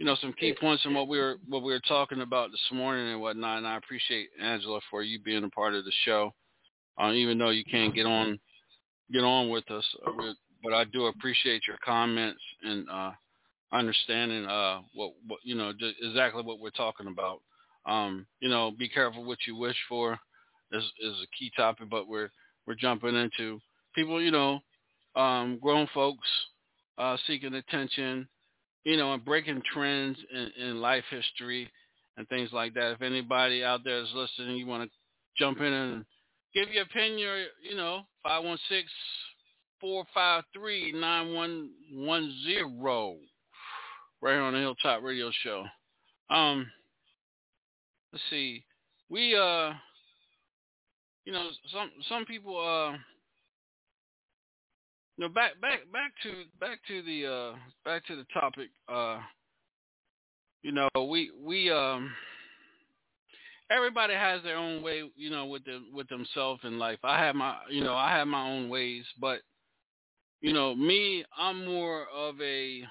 you 0.00 0.06
know 0.06 0.16
some 0.18 0.32
key 0.32 0.54
points 0.58 0.84
in 0.86 0.94
what 0.94 1.08
we 1.08 1.18
were 1.18 1.36
what 1.46 1.62
we 1.62 1.72
were 1.72 1.82
talking 1.86 2.22
about 2.22 2.50
this 2.50 2.68
morning 2.72 3.12
and 3.12 3.20
whatnot. 3.20 3.58
And 3.58 3.66
I 3.66 3.76
appreciate 3.76 4.30
Angela 4.42 4.80
for 4.90 5.02
you 5.02 5.20
being 5.20 5.44
a 5.44 5.50
part 5.50 5.74
of 5.74 5.84
the 5.84 5.92
show, 6.06 6.32
uh, 7.00 7.12
even 7.12 7.36
though 7.36 7.50
you 7.50 7.64
can't 7.64 7.94
get 7.94 8.06
on 8.06 8.40
get 9.12 9.22
on 9.22 9.50
with 9.50 9.70
us. 9.70 9.84
Uh, 10.06 10.32
but 10.64 10.72
I 10.72 10.84
do 10.84 11.06
appreciate 11.06 11.66
your 11.68 11.76
comments 11.84 12.40
and 12.62 12.88
uh, 12.90 13.10
understanding 13.72 14.46
uh, 14.46 14.80
what 14.94 15.12
what 15.26 15.40
you 15.44 15.54
know 15.54 15.70
exactly 16.02 16.42
what 16.42 16.60
we're 16.60 16.70
talking 16.70 17.06
about. 17.06 17.42
Um, 17.84 18.26
you 18.40 18.48
know, 18.48 18.72
be 18.78 18.88
careful 18.88 19.24
what 19.24 19.38
you 19.46 19.54
wish 19.54 19.76
for 19.86 20.18
is 20.72 20.84
is 21.02 21.14
a 21.22 21.36
key 21.38 21.52
topic, 21.54 21.90
but 21.90 22.08
we're 22.08 22.30
we're 22.66 22.74
jumping 22.74 23.16
into 23.16 23.60
people. 23.94 24.20
You 24.20 24.30
know, 24.30 24.60
um, 25.16 25.58
grown 25.60 25.88
folks 25.94 26.28
uh, 26.98 27.16
seeking 27.26 27.54
attention 27.54 28.28
you 28.84 28.96
know, 28.96 29.14
and 29.14 29.24
breaking 29.24 29.62
trends 29.72 30.18
in, 30.32 30.50
in 30.62 30.80
life 30.80 31.04
history 31.10 31.70
and 32.16 32.28
things 32.28 32.50
like 32.52 32.74
that. 32.74 32.92
If 32.92 33.02
anybody 33.02 33.64
out 33.64 33.80
there 33.84 34.00
is 34.00 34.08
listening, 34.14 34.56
you 34.56 34.66
want 34.66 34.90
to 34.90 34.96
jump 35.38 35.58
in 35.58 35.72
and 35.72 36.04
give 36.54 36.70
your 36.70 36.84
opinion, 36.84 37.46
you 37.62 37.76
know, 37.76 38.02
516 38.22 38.88
453 39.80 40.92
9110 40.92 43.18
right 44.22 44.32
here 44.32 44.42
on 44.42 44.52
the 44.52 44.58
Hilltop 44.58 45.02
Radio 45.02 45.30
Show. 45.42 45.64
Um, 46.28 46.70
let's 48.12 48.22
see. 48.30 48.62
We, 49.08 49.34
uh, 49.34 49.72
you 51.24 51.32
know, 51.32 51.48
some 51.72 51.90
some 52.08 52.24
people, 52.24 52.58
uh, 52.58 52.96
no, 55.20 55.28
back 55.28 55.60
back 55.60 55.80
back 55.92 56.12
to 56.22 56.30
back 56.58 56.78
to 56.88 57.02
the 57.02 57.26
uh 57.26 57.58
back 57.84 58.06
to 58.06 58.16
the 58.16 58.24
topic. 58.32 58.70
Uh 58.88 59.18
you 60.62 60.72
know, 60.72 60.88
we 60.96 61.30
we 61.38 61.70
um 61.70 62.10
everybody 63.70 64.14
has 64.14 64.42
their 64.42 64.56
own 64.56 64.82
way, 64.82 65.02
you 65.16 65.28
know, 65.28 65.44
with 65.44 65.62
the 65.66 65.82
with 65.92 66.08
themselves 66.08 66.62
in 66.64 66.78
life. 66.78 66.98
I 67.04 67.18
have 67.22 67.34
my 67.34 67.56
you 67.68 67.84
know, 67.84 67.94
I 67.94 68.10
have 68.12 68.28
my 68.28 68.48
own 68.48 68.70
ways, 68.70 69.04
but 69.20 69.40
you 70.40 70.54
know, 70.54 70.74
me, 70.74 71.22
I'm 71.38 71.66
more 71.66 72.06
of 72.16 72.40
a 72.40 72.82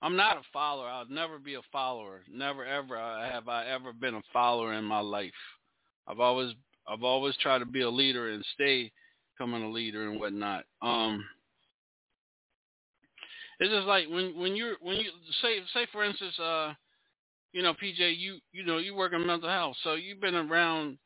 I'm 0.00 0.14
not 0.14 0.36
a 0.36 0.42
follower. 0.52 0.86
I'll 0.86 1.08
never 1.08 1.40
be 1.40 1.54
a 1.54 1.62
follower. 1.72 2.22
Never 2.32 2.64
ever 2.64 2.96
have 2.96 3.48
I 3.48 3.66
ever 3.66 3.92
been 3.92 4.14
a 4.14 4.22
follower 4.32 4.74
in 4.74 4.84
my 4.84 5.00
life. 5.00 5.32
I've 6.06 6.20
always 6.20 6.52
I've 6.86 7.02
always 7.02 7.36
tried 7.38 7.58
to 7.58 7.66
be 7.66 7.80
a 7.80 7.90
leader 7.90 8.30
and 8.30 8.44
stay 8.54 8.92
becoming 9.36 9.62
a 9.62 9.70
leader 9.70 10.08
and 10.08 10.20
whatnot. 10.20 10.64
Um, 10.82 11.24
it's 13.58 13.72
just 13.72 13.86
like 13.86 14.08
when 14.08 14.38
when 14.38 14.54
you're 14.54 14.76
when 14.80 14.96
you 14.96 15.10
say 15.42 15.58
say 15.72 15.86
for 15.92 16.04
instance, 16.04 16.38
uh, 16.38 16.72
you 17.52 17.62
know, 17.62 17.72
PJ, 17.72 18.16
you 18.18 18.38
you 18.52 18.64
know 18.64 18.78
you 18.78 18.94
work 18.94 19.12
in 19.12 19.26
mental 19.26 19.48
health, 19.48 19.76
so 19.82 19.94
you've 19.94 20.20
been 20.20 20.34
around, 20.34 20.98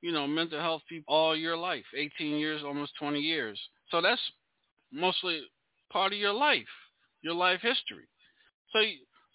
you 0.00 0.12
know, 0.12 0.26
mental 0.26 0.60
health 0.60 0.82
people 0.88 1.14
all 1.14 1.36
your 1.36 1.56
life, 1.56 1.84
18 1.96 2.38
years, 2.38 2.62
almost 2.64 2.92
20 2.98 3.20
years. 3.20 3.60
So 3.90 4.00
that's 4.00 4.20
mostly 4.92 5.42
part 5.92 6.12
of 6.12 6.18
your 6.18 6.32
life, 6.32 6.66
your 7.22 7.34
life 7.34 7.60
history. 7.62 8.08
So 8.72 8.80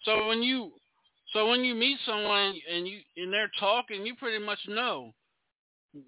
so 0.04 0.28
when 0.28 0.42
you 0.42 0.72
so 1.32 1.48
when 1.48 1.64
you 1.64 1.74
meet 1.74 1.98
someone 2.04 2.54
and 2.72 2.86
you 2.86 2.98
and 3.16 3.32
they're 3.32 3.50
talking, 3.58 4.04
you 4.04 4.14
pretty 4.16 4.44
much 4.44 4.58
know 4.68 5.12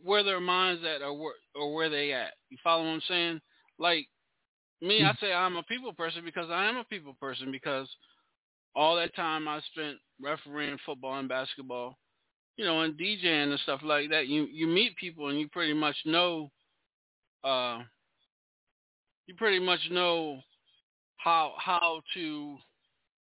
where 0.02 0.22
their 0.22 0.40
minds 0.40 0.82
at 0.84 1.02
or 1.02 1.18
where, 1.18 1.34
or 1.54 1.74
where 1.74 1.88
they 1.88 2.12
at. 2.12 2.32
You 2.50 2.58
follow 2.62 2.84
what 2.84 2.90
I'm 2.90 3.02
saying? 3.08 3.40
Like 3.78 4.06
me, 4.82 5.02
I 5.02 5.14
say 5.20 5.32
I'm 5.32 5.56
a 5.56 5.62
people 5.64 5.92
person 5.92 6.22
because 6.24 6.48
I 6.50 6.66
am 6.66 6.76
a 6.76 6.84
people 6.84 7.14
person 7.20 7.50
because 7.50 7.88
all 8.74 8.96
that 8.96 9.14
time 9.14 9.48
I 9.48 9.60
spent 9.72 9.96
refereeing 10.20 10.78
football 10.84 11.18
and 11.18 11.28
basketball, 11.28 11.98
you 12.56 12.64
know, 12.64 12.80
and 12.80 12.98
DJing 12.98 13.50
and 13.50 13.60
stuff 13.60 13.80
like 13.82 14.10
that. 14.10 14.28
You 14.28 14.46
you 14.50 14.66
meet 14.66 14.96
people 14.96 15.28
and 15.28 15.38
you 15.38 15.48
pretty 15.48 15.74
much 15.74 15.96
know, 16.04 16.50
uh, 17.44 17.80
you 19.26 19.34
pretty 19.36 19.58
much 19.58 19.80
know 19.90 20.40
how 21.16 21.54
how 21.58 22.00
to 22.14 22.56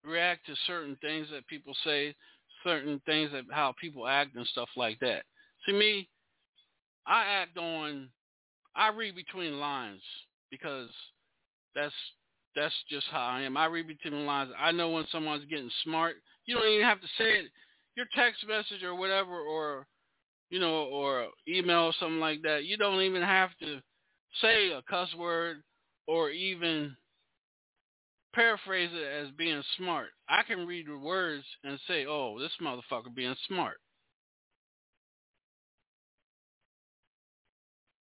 react 0.05 0.47
to 0.47 0.55
certain 0.67 0.97
things 1.01 1.27
that 1.33 1.47
people 1.47 1.75
say, 1.85 2.15
certain 2.65 3.01
things 3.07 3.31
that 3.33 3.45
how 3.51 3.75
people 3.81 4.07
act 4.07 4.37
and 4.37 4.47
stuff 4.47 4.69
like 4.77 4.99
that. 5.01 5.23
To 5.69 5.75
me, 5.75 6.09
I 7.11 7.25
act 7.43 7.59
on 7.59 8.09
I 8.77 8.89
read 8.89 9.17
between 9.17 9.59
lines 9.59 10.01
because 10.51 10.89
that's 11.75 11.93
that's 12.55 12.75
just 12.89 13.07
how 13.11 13.27
I 13.27 13.43
am. 13.43 13.57
I 13.57 13.67
read 13.67 13.89
between 13.89 14.15
the 14.15 14.21
lines. 14.21 14.51
I 14.59 14.73
know 14.73 14.91
when 14.91 15.07
someone's 15.11 15.45
getting 15.45 15.71
smart. 15.85 16.17
You 16.47 16.57
don't 16.57 16.69
even 16.69 16.87
have 16.87 17.01
to 17.01 17.07
say 17.19 17.31
it. 17.31 17.47
Your 17.97 18.07
text 18.17 18.47
message 18.49 18.83
or 18.85 18.95
whatever 18.95 19.41
or 19.41 19.87
you 20.51 20.59
know, 20.59 20.85
or 20.85 21.29
email 21.49 21.85
or 21.85 21.93
something 21.99 22.21
like 22.21 22.43
that, 22.43 22.65
you 22.65 22.77
don't 22.77 23.03
even 23.03 23.23
have 23.23 23.51
to 23.61 23.81
say 24.43 24.73
a 24.73 24.83
cuss 24.89 25.09
word 25.17 25.63
or 26.07 26.31
even 26.31 26.97
paraphrase 28.35 28.91
it 28.93 29.27
as 29.27 29.31
being 29.37 29.63
smart. 29.77 30.09
I 30.29 30.43
can 30.43 30.67
read 30.67 30.87
the 30.87 30.99
words 30.99 31.45
and 31.65 31.79
say, 31.87 32.07
"Oh, 32.07 32.39
this 32.39 32.53
motherfucker 32.61 33.15
being 33.15 33.37
smart." 33.47 33.81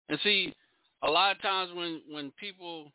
And 0.08 0.18
see, 0.22 0.54
a 1.02 1.10
lot 1.10 1.34
of 1.34 1.42
times 1.42 1.70
when 1.74 2.02
when 2.10 2.32
people 2.38 2.92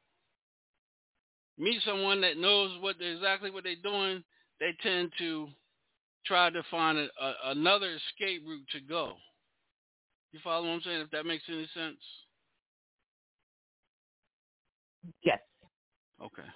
meet 1.57 1.81
someone 1.85 2.21
that 2.21 2.37
knows 2.37 2.71
what 2.81 2.95
exactly 2.99 3.51
what 3.51 3.63
they're 3.63 3.75
doing, 3.83 4.23
they 4.59 4.75
tend 4.81 5.11
to 5.17 5.47
try 6.25 6.49
to 6.49 6.63
find 6.69 6.97
a, 6.97 7.07
a, 7.21 7.33
another 7.45 7.95
escape 7.95 8.43
route 8.47 8.67
to 8.71 8.79
go. 8.79 9.13
You 10.31 10.39
follow 10.43 10.67
what 10.67 10.75
I'm 10.75 10.81
saying? 10.81 11.01
If 11.01 11.11
that 11.11 11.25
makes 11.25 11.43
any 11.49 11.67
sense. 11.73 11.97
Yes. 15.23 15.39
Okay. 16.23 16.47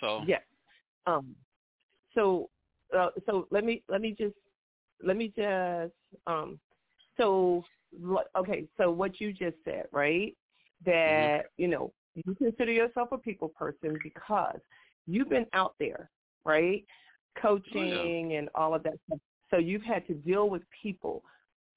So. 0.00 0.22
Yes. 0.26 0.42
Um. 1.06 1.34
So. 2.14 2.50
Uh, 2.96 3.08
so 3.24 3.48
let 3.50 3.64
me 3.64 3.82
let 3.88 4.00
me 4.00 4.14
just 4.16 4.34
let 5.02 5.16
me 5.16 5.32
just 5.36 5.92
um. 6.26 6.58
So 7.16 7.64
okay. 8.36 8.66
So 8.76 8.90
what 8.90 9.20
you 9.20 9.32
just 9.32 9.56
said, 9.64 9.84
right? 9.92 10.36
That 10.84 10.92
mm-hmm. 10.92 11.62
you 11.62 11.68
know 11.68 11.92
you 12.14 12.34
consider 12.34 12.72
yourself 12.72 13.08
a 13.12 13.18
people 13.18 13.48
person 13.48 13.98
because 14.02 14.58
you've 15.06 15.28
been 15.28 15.46
out 15.52 15.74
there, 15.78 16.10
right? 16.44 16.84
Coaching 17.40 17.94
oh, 17.94 18.28
yeah. 18.30 18.38
and 18.38 18.48
all 18.54 18.74
of 18.74 18.82
that 18.84 18.94
stuff. 19.06 19.18
So 19.50 19.58
you've 19.58 19.82
had 19.82 20.06
to 20.08 20.14
deal 20.14 20.48
with 20.48 20.62
people 20.82 21.22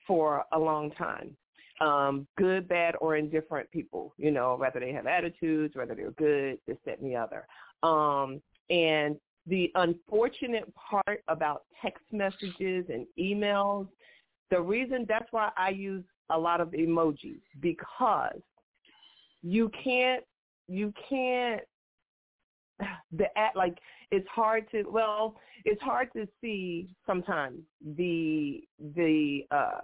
for 0.07 0.43
a 0.53 0.59
long 0.59 0.91
time. 0.91 1.35
Um, 1.81 2.27
good, 2.37 2.67
bad, 2.67 2.95
or 2.99 3.15
indifferent 3.15 3.71
people, 3.71 4.13
you 4.17 4.31
know, 4.31 4.57
whether 4.57 4.81
they 4.81 4.91
have 4.91 5.07
attitudes, 5.07 5.75
whether 5.77 5.95
they're 5.95 6.11
good, 6.11 6.57
this, 6.67 6.77
that, 6.85 6.99
and 6.99 7.09
the 7.09 7.15
other. 7.15 7.45
Um, 7.83 8.41
and 8.69 9.15
the 9.47 9.71
unfortunate 9.75 10.71
part 10.75 11.23
about 11.27 11.63
text 11.81 12.03
messages 12.11 12.85
and 12.89 13.05
emails, 13.17 13.87
the 14.49 14.61
reason 14.61 15.05
that's 15.07 15.31
why 15.31 15.49
I 15.57 15.69
use 15.69 16.03
a 16.29 16.37
lot 16.37 16.61
of 16.61 16.69
emojis 16.69 17.41
because 17.59 18.41
you 19.41 19.71
can't 19.83 20.23
you 20.67 20.93
can't 21.09 21.61
the 23.11 23.25
at 23.37 23.55
like 23.55 23.77
it's 24.11 24.27
hard 24.33 24.69
to 24.71 24.83
well 24.89 25.35
it's 25.65 25.81
hard 25.81 26.09
to 26.13 26.27
see 26.41 26.87
sometimes 27.05 27.59
the 27.97 28.61
the 28.95 29.41
uh 29.51 29.81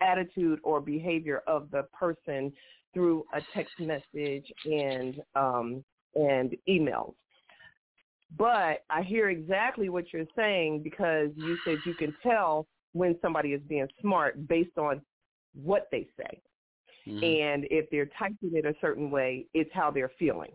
attitude 0.00 0.60
or 0.62 0.80
behavior 0.80 1.42
of 1.46 1.70
the 1.70 1.82
person 1.98 2.52
through 2.94 3.24
a 3.34 3.40
text 3.54 3.74
message 3.80 4.46
and 4.64 5.20
um 5.34 5.84
and 6.14 6.56
emails. 6.68 7.14
But 8.36 8.84
i 8.90 9.02
hear 9.02 9.30
exactly 9.30 9.88
what 9.88 10.12
you're 10.12 10.24
saying 10.36 10.82
because 10.82 11.30
you 11.36 11.56
said 11.64 11.78
you 11.84 11.94
can 11.94 12.14
tell 12.22 12.66
when 12.92 13.16
somebody 13.20 13.52
is 13.52 13.60
being 13.68 13.88
smart 14.00 14.48
based 14.48 14.76
on 14.78 15.00
what 15.54 15.88
they 15.90 16.06
say 16.16 16.40
Mm-hmm. 17.08 17.24
And 17.24 17.66
if 17.70 17.88
they're 17.90 18.10
typing 18.18 18.50
it 18.52 18.66
a 18.66 18.74
certain 18.80 19.10
way, 19.10 19.46
it's 19.54 19.70
how 19.72 19.90
they're 19.90 20.12
feeling. 20.18 20.50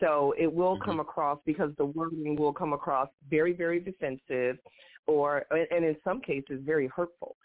So 0.00 0.34
it 0.38 0.52
will 0.52 0.74
mm-hmm. 0.74 0.84
come 0.84 1.00
across 1.00 1.38
because 1.44 1.72
the 1.78 1.86
wording 1.86 2.36
will 2.36 2.52
come 2.52 2.72
across 2.72 3.08
very, 3.28 3.52
very 3.52 3.80
defensive 3.80 4.58
or, 5.06 5.44
and 5.50 5.84
in 5.84 5.96
some 6.04 6.20
cases, 6.20 6.60
very 6.64 6.86
hurtful. 6.86 7.36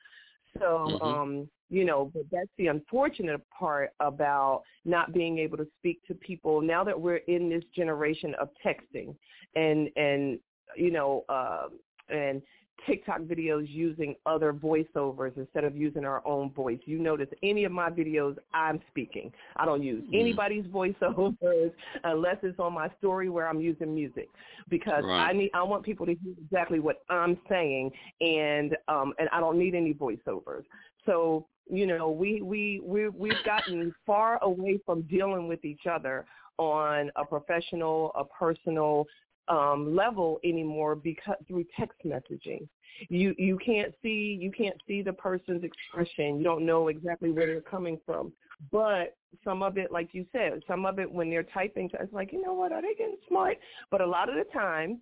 So, 0.60 0.88
mm-hmm. 0.90 1.04
um, 1.04 1.50
you 1.70 1.86
know, 1.86 2.12
but 2.14 2.24
that's 2.32 2.50
the 2.58 2.68
unfortunate 2.68 3.42
part 3.50 3.90
about 4.00 4.64
not 4.86 5.14
being 5.14 5.40
able 5.40 5.58
to 5.58 5.68
speak 5.78 6.00
to 6.08 6.14
people 6.14 6.62
now 6.62 6.84
that 6.84 7.00
we're 7.00 7.18
in 7.28 7.50
this 7.50 7.64
generation 7.76 8.36
of 8.40 8.50
texting 8.66 9.16
and, 9.56 9.90
and, 9.96 10.40
you 10.76 10.92
know, 10.92 11.26
uh, 11.30 11.68
and 12.10 12.42
TikTok 12.86 13.22
videos 13.22 13.66
using 13.68 14.16
other 14.26 14.54
voiceovers 14.54 15.36
instead 15.38 15.64
of 15.64 15.76
using 15.76 16.06
our 16.06 16.26
own 16.26 16.52
voice. 16.52 16.80
You 16.86 17.00
notice 17.00 17.28
any 17.44 17.64
of 17.66 17.72
my 17.72 17.90
videos, 17.90 18.38
I'm 18.54 18.80
speaking. 18.90 19.32
I 19.56 19.66
don't 19.66 19.84
use 19.84 20.04
mm. 20.04 20.20
anybody's 20.20 20.66
voiceovers 20.74 21.72
unless 22.04 22.38
it's 22.44 22.60
on 22.60 22.74
my 22.74 22.90
story 23.00 23.30
where 23.30 23.48
I'm 23.48 23.60
using 23.60 23.94
music 23.94 24.30
because 24.70 25.04
right. 25.04 25.30
I 25.30 25.34
need 25.34 25.50
I 25.54 25.64
want 25.64 25.84
people 25.84 26.06
to 26.06 26.16
hear 26.16 26.34
exactly 26.42 26.80
what 26.80 27.04
I'm 27.10 27.38
saying 27.50 27.92
and 28.22 28.76
um 28.88 29.14
and 29.20 29.30
I 29.32 29.40
don't 29.40 29.58
need 29.58 29.76
any 29.76 29.94
voiceovers. 29.94 30.64
So 31.06 31.48
you 31.70 31.86
know 31.86 32.10
we 32.10 32.42
we 32.42 32.82
we 32.84 33.10
we've 33.10 33.44
gotten 33.46 33.94
far 34.06 34.42
away 34.44 34.80
from 34.86 35.02
dealing 35.04 35.48
with 35.48 35.66
each 35.66 35.88
other 35.90 36.26
on 36.58 37.12
a 37.16 37.26
professional, 37.26 38.12
a 38.16 38.26
personal, 38.26 39.06
um, 39.50 39.96
level 39.96 40.40
anymore 40.44 40.96
because 40.96 41.36
through 41.48 41.66
text 41.78 41.98
messaging. 42.06 42.68
You 43.10 43.36
you 43.38 43.58
can't 43.64 43.94
see 44.02 44.38
you 44.42 44.52
can't 44.52 44.78
see 44.88 45.02
the 45.02 45.14
person's 45.14 45.64
expression. 45.64 46.38
You 46.38 46.44
don't 46.44 46.66
know 46.66 46.88
exactly 46.88 47.32
where 47.32 47.46
they're 47.46 47.62
coming 47.62 48.00
from. 48.06 48.32
But 48.72 49.16
some 49.44 49.62
of 49.62 49.78
it, 49.78 49.92
like 49.92 50.10
you 50.14 50.26
said, 50.32 50.62
some 50.68 50.86
of 50.86 50.98
it 50.98 51.12
when 51.12 51.30
they're 51.30 51.44
typing, 51.44 51.90
it's 51.94 52.14
like 52.14 52.32
you 52.32 52.42
know 52.42 52.54
what, 52.54 52.72
are 52.72 52.82
they 52.82 52.96
getting 52.96 53.18
smart? 53.28 53.58
But 53.92 54.02
a 54.02 54.06
lot 54.06 54.30
of 54.30 54.36
the 54.36 54.46
time, 54.52 55.00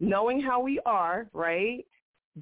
knowing 0.00 0.40
how 0.40 0.60
we 0.60 0.80
are, 0.86 1.28
right? 1.32 1.84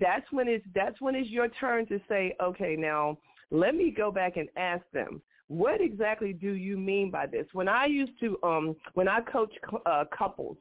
That's 0.01 0.27
when 0.31 0.49
it's 0.49 0.65
that's 0.75 1.01
when 1.01 1.15
it's 1.17 1.31
your 1.31 1.49
turn 1.49 1.87
to 1.87 2.01
say, 2.09 2.37
okay, 2.41 2.77
now 2.79 3.19
let 3.51 3.75
me 3.75 3.91
go 3.91 4.13
back 4.13 4.37
and 4.37 4.49
ask 4.57 4.85
them 4.93 5.21
what 5.49 5.81
exactly 5.81 6.33
do 6.33 6.53
you 6.53 6.77
mean 6.77 7.11
by 7.11 7.27
this? 7.27 7.47
When 7.53 7.69
I 7.69 7.87
used 7.87 8.19
to, 8.21 8.39
um, 8.43 8.77
when 8.95 9.09
I 9.09 9.21
coach 9.21 9.53
uh, 9.87 10.05
couples, 10.17 10.57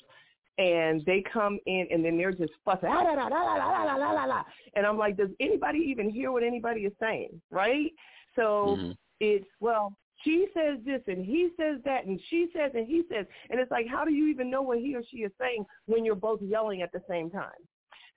and 0.57 1.03
they 1.05 1.23
come 1.31 1.59
in 1.65 1.87
and 1.91 2.05
then 2.05 2.17
they're 2.17 2.31
just 2.31 2.53
fussing, 2.63 2.89
ah, 2.91 3.01
la, 3.01 3.13
la, 3.13 3.27
la, 3.27 3.55
la, 3.55 3.83
la, 3.83 3.95
la, 3.95 4.11
la, 4.11 4.25
la. 4.25 4.43
and 4.75 4.85
I'm 4.85 4.97
like, 4.97 5.17
does 5.17 5.29
anybody 5.39 5.79
even 5.79 6.09
hear 6.09 6.31
what 6.31 6.43
anybody 6.43 6.81
is 6.81 6.93
saying, 6.99 7.41
right? 7.49 7.91
So 8.35 8.77
mm-hmm. 8.77 8.91
it's, 9.19 9.47
well, 9.59 9.97
she 10.23 10.47
says 10.53 10.79
this 10.85 11.01
and 11.07 11.25
he 11.25 11.49
says 11.59 11.79
that 11.85 12.05
and 12.05 12.19
she 12.29 12.47
says 12.55 12.71
and 12.75 12.87
he 12.87 13.03
says, 13.11 13.25
and 13.49 13.59
it's 13.59 13.71
like, 13.71 13.87
how 13.87 14.05
do 14.05 14.13
you 14.13 14.27
even 14.27 14.49
know 14.49 14.61
what 14.61 14.79
he 14.79 14.95
or 14.95 15.01
she 15.09 15.17
is 15.17 15.31
saying 15.39 15.65
when 15.85 16.05
you're 16.05 16.15
both 16.15 16.41
yelling 16.41 16.81
at 16.81 16.91
the 16.91 17.01
same 17.09 17.29
time? 17.29 17.51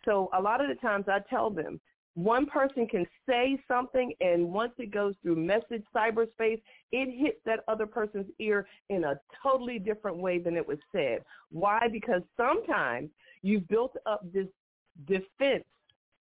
So 0.04 0.30
a 0.32 0.40
lot 0.40 0.60
of 0.60 0.68
the 0.68 0.76
times 0.76 1.06
I 1.08 1.18
tell 1.28 1.50
them, 1.50 1.80
one 2.16 2.46
person 2.46 2.86
can 2.86 3.06
say 3.28 3.62
something 3.68 4.12
and 4.20 4.50
once 4.50 4.72
it 4.78 4.90
goes 4.90 5.14
through 5.22 5.36
message 5.36 5.84
cyberspace, 5.94 6.60
it 6.90 7.14
hits 7.14 7.38
that 7.44 7.60
other 7.68 7.86
person's 7.86 8.26
ear 8.38 8.66
in 8.88 9.04
a 9.04 9.20
totally 9.42 9.78
different 9.78 10.16
way 10.16 10.38
than 10.38 10.56
it 10.56 10.66
was 10.66 10.78
said. 10.92 11.22
Why? 11.50 11.88
Because 11.92 12.22
sometimes 12.34 13.10
you've 13.42 13.68
built 13.68 13.96
up 14.06 14.24
this 14.32 14.46
defense 15.06 15.64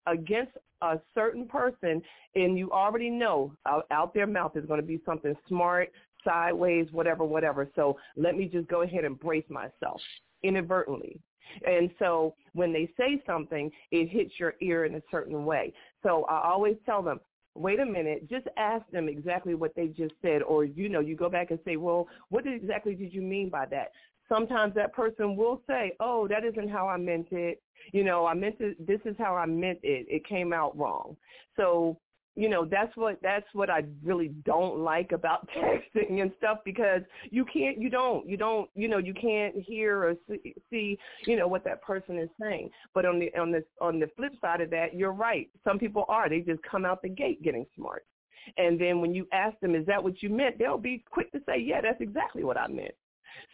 against 0.09 0.53
a 0.83 0.99
certain 1.15 1.47
person 1.47 2.03
and 2.35 2.59
you 2.59 2.71
already 2.73 3.09
know 3.09 3.53
out, 3.65 3.87
out 3.93 4.13
their 4.13 4.27
mouth 4.27 4.57
is 4.57 4.67
going 4.67 4.81
to 4.81 4.87
be 4.87 5.01
something 5.07 5.37
smart, 5.49 5.93
sideways, 6.25 6.89
whatever, 6.91 7.23
whatever. 7.23 7.71
So 7.77 7.97
let 8.17 8.37
me 8.37 8.47
just 8.47 8.67
go 8.67 8.83
ahead 8.83 9.05
and 9.05 9.19
brace 9.19 9.49
myself 9.49 10.01
inadvertently. 10.43 11.21
And 11.67 11.91
so 11.99 12.35
when 12.53 12.73
they 12.73 12.91
say 12.97 13.23
something, 13.27 13.71
it 13.91 14.09
hits 14.09 14.33
your 14.39 14.55
ear 14.61 14.85
in 14.85 14.95
a 14.95 15.03
certain 15.11 15.45
way. 15.45 15.73
So 16.03 16.25
I 16.25 16.49
always 16.49 16.77
tell 16.85 17.03
them, 17.03 17.21
wait 17.55 17.81
a 17.81 17.87
minute, 17.87 18.29
just 18.29 18.47
ask 18.57 18.89
them 18.91 19.09
exactly 19.09 19.55
what 19.55 19.75
they 19.75 19.89
just 19.89 20.15
said. 20.23 20.43
Or, 20.43 20.65
you 20.65 20.89
know, 20.89 21.01
you 21.01 21.17
go 21.17 21.31
back 21.31 21.51
and 21.51 21.59
say, 21.65 21.77
well, 21.77 22.07
what 22.29 22.47
exactly 22.47 22.95
did 22.95 23.13
you 23.13 23.23
mean 23.23 23.49
by 23.49 23.67
that? 23.67 23.93
Sometimes 24.29 24.75
that 24.75 24.93
person 24.93 25.37
will 25.37 25.63
say, 25.67 25.93
oh, 26.01 26.27
that 26.29 26.45
isn't 26.45 26.69
how 26.69 26.89
I 26.89 26.97
meant 26.97 27.29
it. 27.31 27.63
You 27.93 28.03
know, 28.03 28.27
I 28.27 28.35
meant 28.35 28.57
it, 28.61 28.85
this 28.87 29.01
is 29.05 29.15
how 29.19 29.37
I 29.37 29.47
meant 29.47 29.79
it. 29.83 30.07
It 30.09 30.27
came 30.27 30.53
out 30.53 30.77
wrong. 30.77 31.17
So 31.57 31.99
you 32.37 32.51
know 32.51 32.65
that's 32.65 32.95
what 32.97 33.19
that's 33.23 33.47
what 33.55 33.71
I 33.71 33.85
really 34.05 34.29
don't 34.45 34.79
like 34.79 35.13
about 35.13 35.49
texting 35.57 36.21
and 36.21 36.31
stuff 36.39 36.59
because 36.65 37.01
you 37.31 37.45
can't 37.47 37.79
you 37.79 37.91
don't 37.91 38.29
you 38.29 38.37
don't 38.37 38.71
you 38.75 38.89
know 38.89 38.99
you 38.99 39.15
can't 39.15 39.57
hear 39.57 40.05
or 40.05 40.15
see, 40.29 40.55
see 40.71 40.99
you 41.27 41.37
know 41.37 41.49
what 41.49 41.65
that 41.65 41.83
person 41.83 42.19
is 42.19 42.29
saying. 42.41 42.71
But 42.95 43.07
on 43.07 43.19
the 43.19 43.35
on 43.39 43.51
the 43.51 43.65
on 43.81 43.99
the 43.99 44.09
flip 44.17 44.33
side 44.41 44.61
of 44.61 44.71
that 44.71 44.95
you're 44.95 45.13
right. 45.13 45.49
Some 45.65 45.79
people 45.79 46.05
are. 46.09 46.29
They 46.29 46.41
just 46.41 46.63
come 46.63 46.85
out 46.85 47.03
the 47.03 47.09
gate 47.09 47.43
getting 47.43 47.67
smart. 47.75 48.05
And 48.59 48.81
then 48.81 49.01
when 49.01 49.13
you 49.15 49.27
ask 49.33 49.59
them 49.61 49.75
is 49.75 49.87
that 49.87 50.03
what 50.03 50.23
you 50.23 50.29
meant? 50.29 50.59
They'll 50.59 50.79
be 50.79 51.05
quick 51.11 51.33
to 51.33 51.41
say 51.47 51.59
yeah 51.59 51.81
that's 51.81 52.01
exactly 52.01 52.45
what 52.45 52.59
I 52.59 52.69
meant 52.69 52.95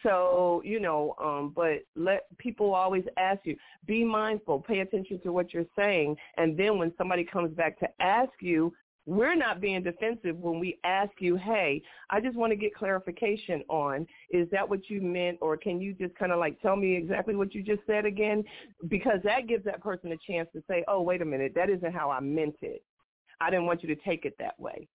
so, 0.01 0.61
you 0.65 0.79
know, 0.79 1.15
um, 1.23 1.53
but 1.55 1.79
let 1.95 2.25
people 2.37 2.73
always 2.73 3.03
ask 3.17 3.41
you, 3.45 3.55
be 3.85 4.03
mindful, 4.03 4.61
pay 4.61 4.79
attention 4.79 5.19
to 5.21 5.31
what 5.31 5.53
you're 5.53 5.65
saying. 5.77 6.15
And 6.37 6.57
then 6.57 6.77
when 6.77 6.93
somebody 6.97 7.23
comes 7.23 7.53
back 7.55 7.79
to 7.79 7.87
ask 7.99 8.31
you, 8.41 8.73
we're 9.05 9.35
not 9.35 9.59
being 9.59 9.83
defensive 9.83 10.37
when 10.37 10.59
we 10.59 10.79
ask 10.85 11.11
you, 11.19 11.35
hey, 11.35 11.81
I 12.09 12.21
just 12.21 12.37
want 12.37 12.51
to 12.51 12.55
get 12.55 12.73
clarification 12.73 13.61
on, 13.67 14.07
is 14.29 14.47
that 14.51 14.67
what 14.67 14.89
you 14.89 15.01
meant? 15.01 15.39
Or 15.41 15.57
can 15.57 15.81
you 15.81 15.93
just 15.93 16.15
kind 16.15 16.31
of 16.31 16.39
like 16.39 16.61
tell 16.61 16.77
me 16.77 16.95
exactly 16.95 17.35
what 17.35 17.53
you 17.53 17.63
just 17.63 17.81
said 17.85 18.05
again? 18.05 18.43
Because 18.87 19.19
that 19.25 19.47
gives 19.47 19.65
that 19.65 19.81
person 19.83 20.13
a 20.13 20.17
chance 20.25 20.47
to 20.53 20.63
say, 20.69 20.85
oh, 20.87 21.01
wait 21.01 21.21
a 21.21 21.25
minute, 21.25 21.51
that 21.55 21.69
isn't 21.69 21.93
how 21.93 22.11
I 22.11 22.21
meant 22.21 22.55
it. 22.61 22.81
I 23.41 23.49
didn't 23.49 23.65
want 23.65 23.83
you 23.83 23.93
to 23.93 24.01
take 24.03 24.23
it 24.23 24.35
that 24.39 24.57
way. 24.57 24.87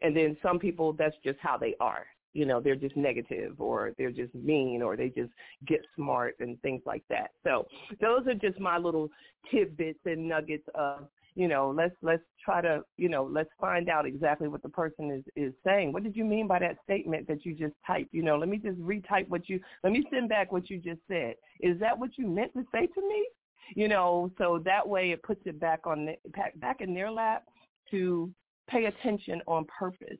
And 0.00 0.16
then 0.16 0.36
some 0.42 0.58
people, 0.58 0.94
that's 0.94 1.16
just 1.22 1.38
how 1.40 1.58
they 1.58 1.74
are. 1.80 2.06
You 2.34 2.44
know, 2.44 2.60
they're 2.60 2.76
just 2.76 2.96
negative 2.96 3.60
or 3.60 3.92
they're 3.96 4.10
just 4.10 4.34
mean 4.34 4.82
or 4.82 4.96
they 4.96 5.08
just 5.08 5.30
get 5.66 5.80
smart 5.96 6.34
and 6.40 6.60
things 6.62 6.82
like 6.84 7.04
that. 7.08 7.30
So 7.42 7.66
those 8.00 8.26
are 8.26 8.34
just 8.34 8.60
my 8.60 8.76
little 8.76 9.08
tidbits 9.50 10.00
and 10.04 10.28
nuggets 10.28 10.64
of 10.74 11.08
you 11.34 11.48
know 11.48 11.74
let's 11.76 11.94
let's 12.02 12.22
try 12.44 12.60
to 12.60 12.82
you 12.96 13.08
know 13.08 13.24
let's 13.24 13.50
find 13.60 13.88
out 13.88 14.06
exactly 14.06 14.48
what 14.48 14.62
the 14.62 14.68
person 14.68 15.10
is 15.10 15.24
is 15.36 15.52
saying. 15.64 15.92
What 15.92 16.02
did 16.02 16.16
you 16.16 16.24
mean 16.24 16.46
by 16.46 16.58
that 16.60 16.76
statement 16.84 17.26
that 17.28 17.44
you 17.44 17.54
just 17.54 17.74
typed? 17.86 18.12
You 18.12 18.22
know 18.22 18.36
let 18.36 18.48
me 18.48 18.58
just 18.58 18.78
retype 18.78 19.28
what 19.28 19.48
you 19.48 19.60
let 19.82 19.92
me 19.92 20.04
send 20.12 20.28
back 20.28 20.52
what 20.52 20.70
you 20.70 20.78
just 20.78 21.00
said. 21.08 21.34
Is 21.60 21.78
that 21.80 21.98
what 21.98 22.10
you 22.16 22.26
meant 22.26 22.52
to 22.54 22.64
say 22.72 22.86
to 22.86 23.00
me? 23.00 23.26
You 23.74 23.88
know 23.88 24.30
so 24.38 24.60
that 24.64 24.86
way 24.86 25.10
it 25.10 25.22
puts 25.22 25.40
it 25.46 25.58
back 25.58 25.86
on 25.86 26.06
the, 26.06 26.16
back 26.56 26.80
in 26.80 26.94
their 26.94 27.10
lap 27.10 27.44
to 27.90 28.30
pay 28.68 28.86
attention 28.86 29.42
on 29.46 29.66
purpose 29.66 30.18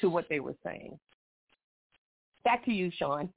to 0.00 0.10
what 0.10 0.26
they 0.28 0.40
were 0.40 0.56
saying 0.64 0.98
back 2.46 2.64
to 2.64 2.72
you 2.72 2.90
shaun 2.98 3.28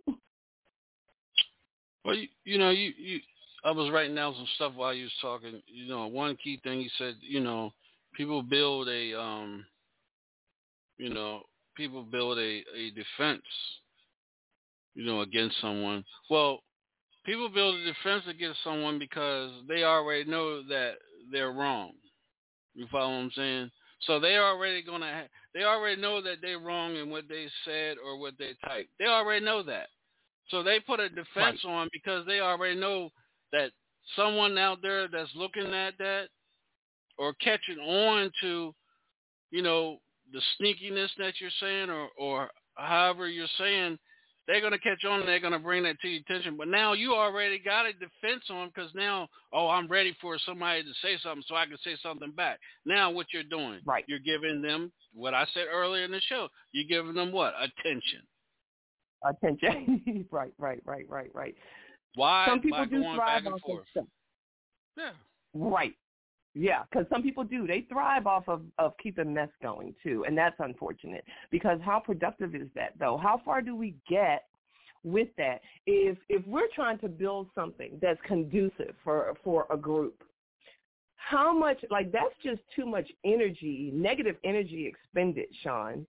well 2.06 2.16
you, 2.16 2.28
you 2.46 2.58
know 2.58 2.70
you 2.70 2.94
you 2.98 3.20
I 3.64 3.72
was 3.72 3.92
writing 3.92 4.16
down 4.16 4.36
some 4.36 4.48
stuff 4.56 4.74
while 4.76 4.94
you 4.94 5.04
was 5.04 5.14
talking. 5.22 5.62
You 5.68 5.90
know, 5.90 6.08
one 6.08 6.38
key 6.42 6.60
thing 6.64 6.80
he 6.80 6.90
said, 6.98 7.16
you 7.20 7.42
know, 7.42 7.74
people 8.14 8.42
build 8.42 8.88
a, 8.88 9.20
um, 9.20 9.66
you 10.98 11.14
know, 11.14 11.42
people 11.76 12.04
build 12.04 12.38
a, 12.38 12.64
a 12.76 12.92
defense, 12.92 13.44
you 14.96 15.06
know, 15.06 15.22
against 15.22 15.60
someone. 15.62 16.04
Well, 16.30 16.60
people 17.26 17.50
build 17.50 17.76
a 17.76 17.86
defense 17.86 18.24
against 18.30 18.64
someone 18.64 18.98
because 18.98 19.52
they 19.68 19.84
already 19.84 20.30
know 20.30 20.64
that 20.64 20.94
they're 21.32 21.52
wrong. 21.52 21.92
You 22.76 22.88
follow 22.90 23.10
what 23.10 23.24
I'm 23.24 23.32
saying? 23.36 23.72
So 24.02 24.20
they 24.20 24.38
already 24.38 24.82
gonna, 24.82 25.14
ha- 25.14 25.28
they 25.54 25.64
already 25.64 26.02
know 26.02 26.22
that 26.22 26.38
they're 26.42 26.60
wrong 26.60 26.96
in 26.96 27.10
what 27.10 27.28
they 27.28 27.48
said 27.66 27.98
or 28.04 28.18
what 28.18 28.36
they 28.38 28.52
typed. 28.66 28.90
They 28.98 29.06
already 29.06 29.44
know 29.44 29.64
that. 29.64 29.88
So 30.50 30.64
they 30.64 30.80
put 30.80 31.00
a 31.00 31.10
defense 31.10 31.62
right. 31.64 31.72
on 31.72 31.90
because 31.92 32.26
they 32.26 32.40
already 32.40 32.80
know 32.80 33.10
that 33.52 33.72
someone 34.16 34.58
out 34.58 34.82
there 34.82 35.08
that's 35.08 35.30
looking 35.36 35.74
at 35.74 35.98
that 36.00 36.28
or 37.18 37.34
catching 37.34 37.80
on 37.80 38.32
to, 38.42 38.74
you 39.52 39.62
know, 39.62 39.98
the 40.32 40.42
sneakiness 40.60 41.10
that 41.18 41.34
you're 41.40 41.50
saying 41.60 41.90
or, 41.90 42.08
or 42.18 42.50
however 42.76 43.28
you're 43.28 43.48
saying, 43.58 43.98
they're 44.50 44.62
going 44.62 44.74
to 44.74 44.80
catch 44.80 45.06
on 45.06 45.20
and 45.20 45.30
they're 45.30 45.40
going 45.40 45.54
to 45.54 45.60
bring 45.60 45.84
that 45.84 46.00
to 46.02 46.08
your 46.08 46.22
attention. 46.22 46.58
But 46.58 46.70
now 46.70 46.94
you 46.94 47.14
already 47.14 47.60
got 47.60 47.86
a 47.86 47.94
defense 47.94 48.44
on 48.50 48.72
because 48.74 48.90
now, 48.96 49.28
oh, 49.54 49.68
I'm 49.68 49.88
ready 49.88 50.18
for 50.20 50.40
somebody 50.44 50.82
to 50.82 50.90
say 51.04 51.18
something 51.22 51.44
so 51.48 51.54
I 51.54 51.68
can 51.68 51.78
say 51.84 51.96
something 52.02 52.32
back. 52.32 52.58
Now 52.84 53.12
what 53.12 53.28
you're 53.32 53.44
doing, 53.44 53.80
right. 53.86 54.04
you're 54.08 54.18
giving 54.18 54.64
them 54.64 54.92
what 55.14 55.36
I 55.36 55.46
said 55.54 55.66
earlier 55.72 56.04
in 56.04 56.10
the 56.10 56.22
show. 56.22 56.48
You're 56.72 56.88
giving 56.88 57.14
them 57.14 57.32
what? 57.32 57.54
Attention. 57.62 58.22
Attention. 59.24 60.26
right, 60.32 60.52
right, 60.58 60.82
right, 60.84 61.06
right, 61.08 61.30
right. 61.36 61.56
Why? 62.16 62.48
Some 62.50 62.62
people 62.62 62.84
do 62.86 63.04
going 63.04 63.16
thrive 63.16 63.46
and 63.46 63.62
forth. 63.62 63.86
stuff. 63.92 64.06
Yeah. 64.98 65.12
Right. 65.54 65.94
Yeah, 66.60 66.84
because 66.92 67.08
some 67.10 67.24
people 67.24 67.46
do. 67.46 67.66
They 67.66 67.86
thrive 67.90 68.28
off 68.28 68.50
of, 68.50 68.64
of 68.80 68.92
keeping 69.02 69.34
mess 69.34 69.48
going 69.62 69.96
too, 70.04 70.26
and 70.28 70.38
that's 70.38 70.58
unfortunate. 70.60 71.24
Because 71.52 71.80
how 71.82 72.02
productive 72.02 72.54
is 72.54 72.68
that 72.76 72.96
though? 73.00 73.18
How 73.18 73.42
far 73.46 73.62
do 73.62 73.78
we 73.78 73.96
get 74.10 74.44
with 75.06 75.30
that? 75.38 75.62
If 75.86 76.18
if 76.28 76.46
we're 76.46 76.68
trying 76.76 77.00
to 77.00 77.08
build 77.08 77.48
something 77.56 77.98
that's 78.02 78.20
conducive 78.28 78.94
for 79.06 79.38
for 79.42 79.68
a 79.70 79.78
group, 79.78 80.22
how 81.16 81.58
much 81.58 81.78
like 81.90 82.12
that's 82.12 82.36
just 82.44 82.60
too 82.76 82.86
much 82.86 83.10
energy, 83.24 83.92
negative 83.94 84.36
energy 84.44 84.86
expended, 84.86 85.48
Shaun. 85.64 86.06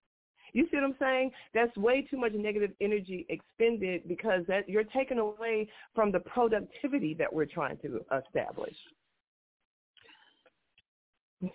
You 0.53 0.67
see 0.69 0.79
what 0.79 0.83
I'm 0.83 0.97
saying? 0.99 1.31
That's 1.55 1.77
way 1.77 2.03
too 2.03 2.17
much 2.17 2.33
negative 2.33 2.73
energy 2.81 3.25
expended 3.29 4.09
because 4.09 4.43
that 4.49 4.69
you're 4.69 4.83
taking 4.83 5.21
away 5.21 5.69
from 5.95 6.11
the 6.11 6.19
productivity 6.19 7.15
that 7.15 7.33
we're 7.33 7.47
trying 7.47 7.77
to 7.83 8.05
establish. 8.27 8.75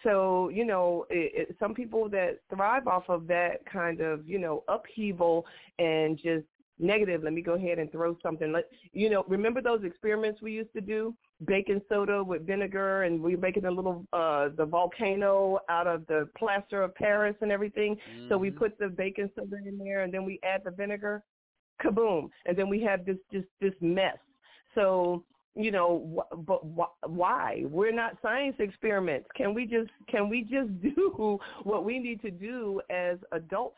So 0.03 0.49
you 0.49 0.65
know, 0.65 1.05
it, 1.09 1.49
it, 1.49 1.55
some 1.59 1.73
people 1.73 2.09
that 2.09 2.39
thrive 2.53 2.87
off 2.87 3.03
of 3.09 3.27
that 3.27 3.65
kind 3.71 4.01
of 4.01 4.27
you 4.27 4.39
know 4.39 4.63
upheaval 4.67 5.45
and 5.79 6.17
just 6.17 6.45
negative. 6.79 7.23
Let 7.23 7.33
me 7.33 7.41
go 7.41 7.53
ahead 7.53 7.79
and 7.79 7.91
throw 7.91 8.17
something. 8.21 8.51
Let 8.51 8.65
you 8.91 9.09
know. 9.09 9.23
Remember 9.27 9.61
those 9.61 9.83
experiments 9.83 10.41
we 10.41 10.51
used 10.51 10.73
to 10.73 10.81
do? 10.81 11.13
Baking 11.45 11.81
soda 11.89 12.23
with 12.23 12.47
vinegar, 12.47 13.03
and 13.03 13.21
we 13.21 13.35
were 13.35 13.41
making 13.41 13.65
a 13.65 13.71
little 13.71 14.05
uh 14.13 14.49
the 14.57 14.65
volcano 14.65 15.59
out 15.69 15.87
of 15.87 16.05
the 16.07 16.29
plaster 16.37 16.81
of 16.81 16.95
Paris 16.95 17.35
and 17.41 17.51
everything. 17.51 17.95
Mm-hmm. 17.95 18.29
So 18.29 18.37
we 18.37 18.51
put 18.51 18.77
the 18.79 18.87
baking 18.87 19.29
soda 19.35 19.57
in 19.65 19.77
there, 19.77 20.03
and 20.03 20.13
then 20.13 20.25
we 20.25 20.39
add 20.43 20.61
the 20.63 20.71
vinegar. 20.71 21.23
Kaboom! 21.83 22.29
And 22.45 22.57
then 22.57 22.69
we 22.69 22.81
have 22.83 23.05
this 23.05 23.17
just 23.31 23.47
this 23.61 23.73
mess. 23.81 24.17
So 24.73 25.23
you 25.55 25.71
know, 25.71 26.05
wh- 26.15 26.35
but 26.45 26.61
wh- 26.77 27.09
why? 27.09 27.63
We're 27.65 27.93
not 27.93 28.17
science 28.21 28.55
experiments. 28.59 29.27
Can 29.35 29.53
we 29.53 29.65
just 29.65 29.89
can 30.09 30.29
we 30.29 30.41
just 30.41 30.81
do 30.95 31.39
what 31.63 31.85
we 31.85 31.99
need 31.99 32.21
to 32.21 32.31
do 32.31 32.81
as 32.89 33.17
adults? 33.31 33.77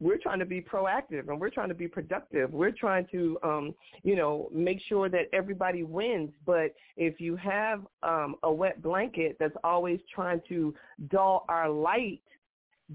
We're 0.00 0.18
trying 0.18 0.40
to 0.40 0.44
be 0.44 0.60
proactive 0.60 1.28
and 1.28 1.40
we're 1.40 1.50
trying 1.50 1.68
to 1.68 1.76
be 1.76 1.86
productive. 1.86 2.52
We're 2.52 2.72
trying 2.72 3.06
to, 3.12 3.38
um, 3.44 3.72
you 4.02 4.16
know, 4.16 4.48
make 4.52 4.80
sure 4.88 5.08
that 5.08 5.26
everybody 5.32 5.84
wins. 5.84 6.30
But 6.44 6.74
if 6.96 7.20
you 7.20 7.36
have 7.36 7.86
um, 8.02 8.34
a 8.42 8.52
wet 8.52 8.82
blanket 8.82 9.36
that's 9.38 9.54
always 9.62 10.00
trying 10.12 10.40
to 10.48 10.74
dull 11.08 11.44
our 11.48 11.70
light, 11.70 12.20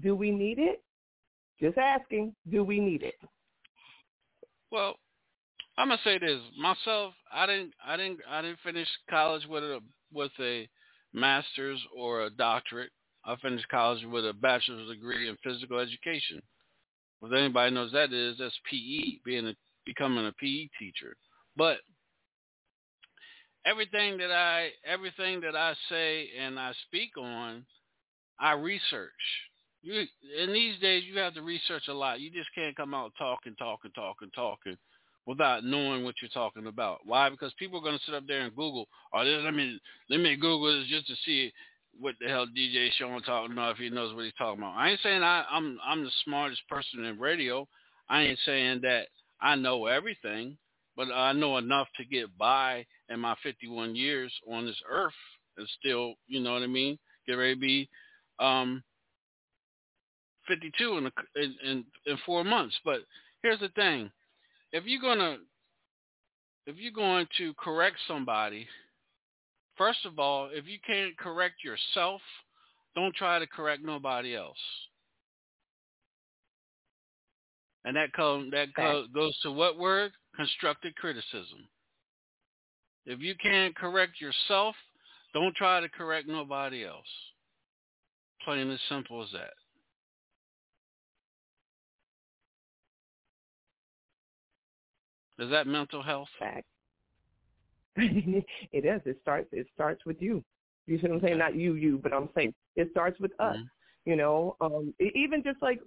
do 0.02 0.14
we 0.14 0.30
need 0.30 0.58
it? 0.58 0.82
Just 1.58 1.78
asking, 1.78 2.34
do 2.50 2.62
we 2.62 2.78
need 2.78 3.02
it? 3.02 3.14
Well, 4.70 4.96
I'm 5.78 5.88
gonna 5.88 6.00
say 6.02 6.18
this 6.18 6.40
myself. 6.58 7.14
I 7.32 7.46
didn't. 7.46 7.72
I 7.86 7.96
didn't. 7.96 8.18
I 8.28 8.42
didn't 8.42 8.58
finish 8.64 8.88
college 9.08 9.46
with 9.48 9.62
a 9.62 9.78
with 10.12 10.32
a 10.40 10.68
master's 11.12 11.80
or 11.96 12.24
a 12.24 12.30
doctorate. 12.30 12.90
I 13.24 13.36
finished 13.36 13.68
college 13.68 14.04
with 14.04 14.26
a 14.26 14.32
bachelor's 14.32 14.88
degree 14.88 15.28
in 15.28 15.36
physical 15.44 15.78
education. 15.78 16.42
If 17.22 17.32
anybody 17.32 17.72
knows 17.72 17.92
that 17.92 18.12
is, 18.12 18.36
that's 18.38 18.58
PE, 18.68 19.18
being 19.24 19.46
a 19.46 19.54
becoming 19.86 20.26
a 20.26 20.32
PE 20.32 20.68
teacher. 20.80 21.14
But 21.56 21.78
everything 23.64 24.18
that 24.18 24.32
I 24.32 24.70
everything 24.84 25.40
that 25.42 25.54
I 25.54 25.74
say 25.88 26.28
and 26.40 26.58
I 26.58 26.72
speak 26.88 27.10
on, 27.16 27.64
I 28.40 28.54
research. 28.54 29.12
You 29.82 30.06
in 30.42 30.52
these 30.52 30.80
days 30.80 31.04
you 31.04 31.20
have 31.20 31.34
to 31.34 31.42
research 31.42 31.86
a 31.86 31.94
lot. 31.94 32.18
You 32.18 32.32
just 32.32 32.52
can't 32.52 32.76
come 32.76 32.94
out 32.94 33.12
talking, 33.16 33.54
talking, 33.60 33.92
talking, 33.94 34.30
talking 34.34 34.76
without 35.28 35.62
knowing 35.62 36.04
what 36.04 36.14
you're 36.22 36.30
talking 36.30 36.66
about. 36.68 37.00
Why? 37.04 37.28
Because 37.28 37.52
people 37.58 37.78
are 37.78 37.82
going 37.82 37.98
to 37.98 38.04
sit 38.06 38.14
up 38.14 38.26
there 38.26 38.40
and 38.40 38.56
Google, 38.56 38.88
or 39.12 39.20
oh, 39.20 39.24
let 39.24 39.52
me 39.52 39.78
let 40.08 40.20
me 40.20 40.34
Google 40.36 40.80
this 40.80 40.88
just 40.88 41.06
to 41.06 41.14
see 41.26 41.52
what 42.00 42.14
the 42.18 42.28
hell 42.28 42.46
DJ 42.46 42.88
Shaun 42.96 43.20
talking 43.22 43.52
about 43.52 43.72
if 43.72 43.76
he 43.76 43.90
knows 43.90 44.14
what 44.14 44.24
he's 44.24 44.32
talking 44.38 44.62
about. 44.62 44.74
I 44.74 44.88
ain't 44.88 45.00
saying 45.02 45.22
I, 45.22 45.44
I'm 45.50 45.78
I'm 45.86 46.02
the 46.02 46.10
smartest 46.24 46.62
person 46.66 47.04
in 47.04 47.20
radio. 47.20 47.68
I 48.08 48.22
ain't 48.22 48.38
saying 48.46 48.80
that 48.84 49.08
I 49.42 49.54
know 49.54 49.84
everything, 49.84 50.56
but 50.96 51.08
I 51.12 51.32
know 51.32 51.58
enough 51.58 51.88
to 51.98 52.06
get 52.06 52.36
by 52.38 52.86
in 53.10 53.20
my 53.20 53.34
51 53.42 53.94
years 53.96 54.32
on 54.50 54.64
this 54.64 54.80
earth 54.90 55.12
and 55.58 55.68
still, 55.78 56.14
you 56.26 56.40
know 56.40 56.54
what 56.54 56.62
I 56.62 56.68
mean, 56.68 56.98
get 57.26 57.34
ready 57.34 57.54
to 57.54 57.60
be 57.60 57.88
um, 58.40 58.82
52 60.46 60.98
in, 60.98 61.06
a, 61.06 61.10
in, 61.36 61.54
in 61.64 61.84
in 62.06 62.18
four 62.24 62.44
months. 62.44 62.76
But 62.82 63.00
here's 63.42 63.60
the 63.60 63.68
thing: 63.70 64.10
if 64.72 64.84
you're 64.86 65.00
gonna 65.00 65.38
if 66.66 66.76
you're 66.76 66.92
going 66.92 67.26
to 67.38 67.54
correct 67.54 67.96
somebody, 68.06 68.66
first 69.78 70.04
of 70.04 70.18
all, 70.18 70.50
if 70.52 70.66
you 70.66 70.78
can't 70.86 71.16
correct 71.16 71.64
yourself, 71.64 72.20
don't 72.94 73.14
try 73.14 73.38
to 73.38 73.46
correct 73.46 73.82
nobody 73.82 74.36
else. 74.36 74.58
And 77.84 77.96
that 77.96 78.12
comes 78.12 78.50
that 78.50 78.68
goes 79.14 79.38
to 79.42 79.52
what 79.52 79.78
word? 79.78 80.12
Constructive 80.36 80.94
criticism. 80.96 81.66
If 83.06 83.20
you 83.20 83.34
can't 83.42 83.74
correct 83.74 84.20
yourself, 84.20 84.74
don't 85.32 85.54
try 85.54 85.80
to 85.80 85.88
correct 85.88 86.28
nobody 86.28 86.84
else. 86.84 87.06
Plain 88.44 88.70
as 88.70 88.80
simple 88.90 89.22
as 89.22 89.30
that. 89.32 89.54
Is 95.38 95.50
that 95.50 95.66
mental 95.66 96.02
health? 96.02 96.28
Fact. 96.38 96.66
it 97.96 98.44
is. 98.72 99.00
It 99.04 99.18
starts. 99.22 99.48
It 99.52 99.66
starts 99.74 100.04
with 100.04 100.20
you. 100.20 100.42
You 100.86 100.98
see 100.98 101.08
what 101.08 101.16
I'm 101.16 101.20
saying? 101.20 101.38
Not 101.38 101.54
you, 101.54 101.74
you, 101.74 101.98
but 102.02 102.12
I'm 102.12 102.28
saying 102.34 102.54
it 102.76 102.88
starts 102.90 103.20
with 103.20 103.32
us. 103.40 103.56
Mm-hmm. 103.56 104.10
You 104.10 104.16
know, 104.16 104.56
um, 104.60 104.94
even 105.00 105.42
just 105.42 105.60
like 105.60 105.80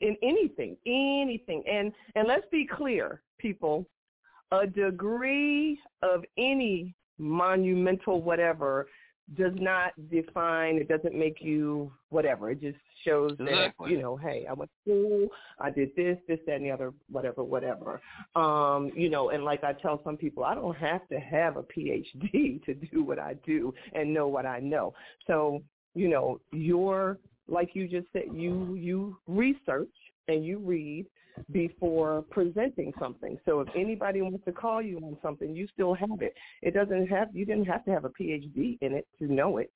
in 0.00 0.16
anything, 0.22 0.76
anything. 0.86 1.64
And 1.68 1.92
and 2.14 2.28
let's 2.28 2.46
be 2.52 2.66
clear, 2.66 3.22
people. 3.38 3.86
A 4.52 4.66
degree 4.66 5.78
of 6.02 6.24
any 6.38 6.94
monumental 7.18 8.22
whatever 8.22 8.86
does 9.36 9.52
not 9.56 9.92
define. 10.10 10.76
It 10.76 10.88
doesn't 10.88 11.14
make 11.14 11.40
you 11.40 11.92
whatever. 12.10 12.50
It 12.50 12.60
just 12.60 12.78
shows 13.04 13.32
Exactly. 13.32 13.88
that 13.88 13.90
you 13.90 14.00
know, 14.00 14.16
hey, 14.16 14.46
I 14.48 14.52
went 14.52 14.70
to 14.70 14.90
school, 14.90 15.28
I 15.60 15.70
did 15.70 15.90
this, 15.96 16.16
this, 16.26 16.38
that, 16.46 16.56
and 16.56 16.64
the 16.64 16.70
other, 16.70 16.92
whatever, 17.10 17.44
whatever. 17.44 18.00
Um, 18.34 18.90
you 18.94 19.10
know, 19.10 19.30
and 19.30 19.44
like 19.44 19.64
I 19.64 19.72
tell 19.72 20.00
some 20.02 20.16
people, 20.16 20.44
I 20.44 20.54
don't 20.54 20.76
have 20.76 21.06
to 21.08 21.18
have 21.18 21.56
a 21.56 21.62
PhD 21.62 22.64
to 22.64 22.74
do 22.74 23.02
what 23.02 23.18
I 23.18 23.34
do 23.44 23.74
and 23.92 24.12
know 24.12 24.28
what 24.28 24.46
I 24.46 24.60
know. 24.60 24.94
So 25.26 25.62
you 25.94 26.08
know, 26.08 26.40
your 26.52 27.18
like 27.48 27.70
you 27.74 27.88
just 27.88 28.06
said, 28.12 28.24
you 28.32 28.74
you 28.74 29.16
research 29.26 29.88
and 30.28 30.44
you 30.44 30.58
read 30.58 31.06
before 31.50 32.24
presenting 32.30 32.92
something. 32.98 33.38
So 33.44 33.60
if 33.60 33.68
anybody 33.74 34.22
wants 34.22 34.44
to 34.44 34.52
call 34.52 34.82
you 34.82 34.98
on 34.98 35.16
something, 35.22 35.54
you 35.54 35.66
still 35.72 35.94
have 35.94 36.20
it. 36.20 36.34
It 36.62 36.74
doesn't 36.74 37.06
have 37.08 37.28
you 37.34 37.44
didn't 37.44 37.66
have 37.66 37.84
to 37.86 37.90
have 37.90 38.04
a 38.04 38.10
PhD 38.10 38.78
in 38.80 38.92
it 38.92 39.06
to 39.18 39.32
know 39.32 39.58
it. 39.58 39.72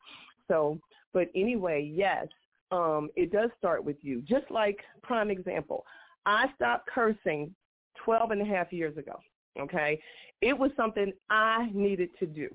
So, 0.48 0.78
but 1.12 1.28
anyway, 1.34 1.90
yes, 1.92 2.26
um, 2.70 3.10
it 3.16 3.32
does 3.32 3.50
start 3.58 3.84
with 3.84 3.96
you. 4.02 4.22
Just 4.22 4.50
like 4.50 4.78
prime 5.02 5.30
example, 5.30 5.84
I 6.26 6.46
stopped 6.56 6.88
cursing 6.92 7.54
12 8.04 8.32
and 8.32 8.42
a 8.42 8.44
half 8.44 8.72
years 8.72 8.96
ago. 8.96 9.18
Okay, 9.60 10.00
it 10.40 10.58
was 10.58 10.70
something 10.76 11.12
I 11.30 11.68
needed 11.74 12.10
to 12.18 12.26
do. 12.26 12.48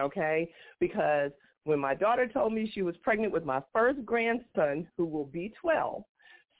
Okay, 0.00 0.50
because 0.80 1.30
when 1.64 1.78
my 1.78 1.94
daughter 1.94 2.26
told 2.26 2.52
me 2.52 2.70
she 2.72 2.82
was 2.82 2.96
pregnant 3.02 3.32
with 3.32 3.44
my 3.44 3.60
first 3.72 4.04
grandson, 4.04 4.88
who 4.96 5.04
will 5.04 5.26
be 5.26 5.52
12, 5.60 6.02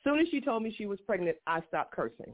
soon 0.05 0.19
as 0.21 0.29
she 0.31 0.41
told 0.41 0.63
me 0.63 0.75
she 0.77 0.87
was 0.87 1.01
pregnant, 1.07 1.37
I 1.47 1.61
stopped 1.69 1.93
cursing. 1.93 2.33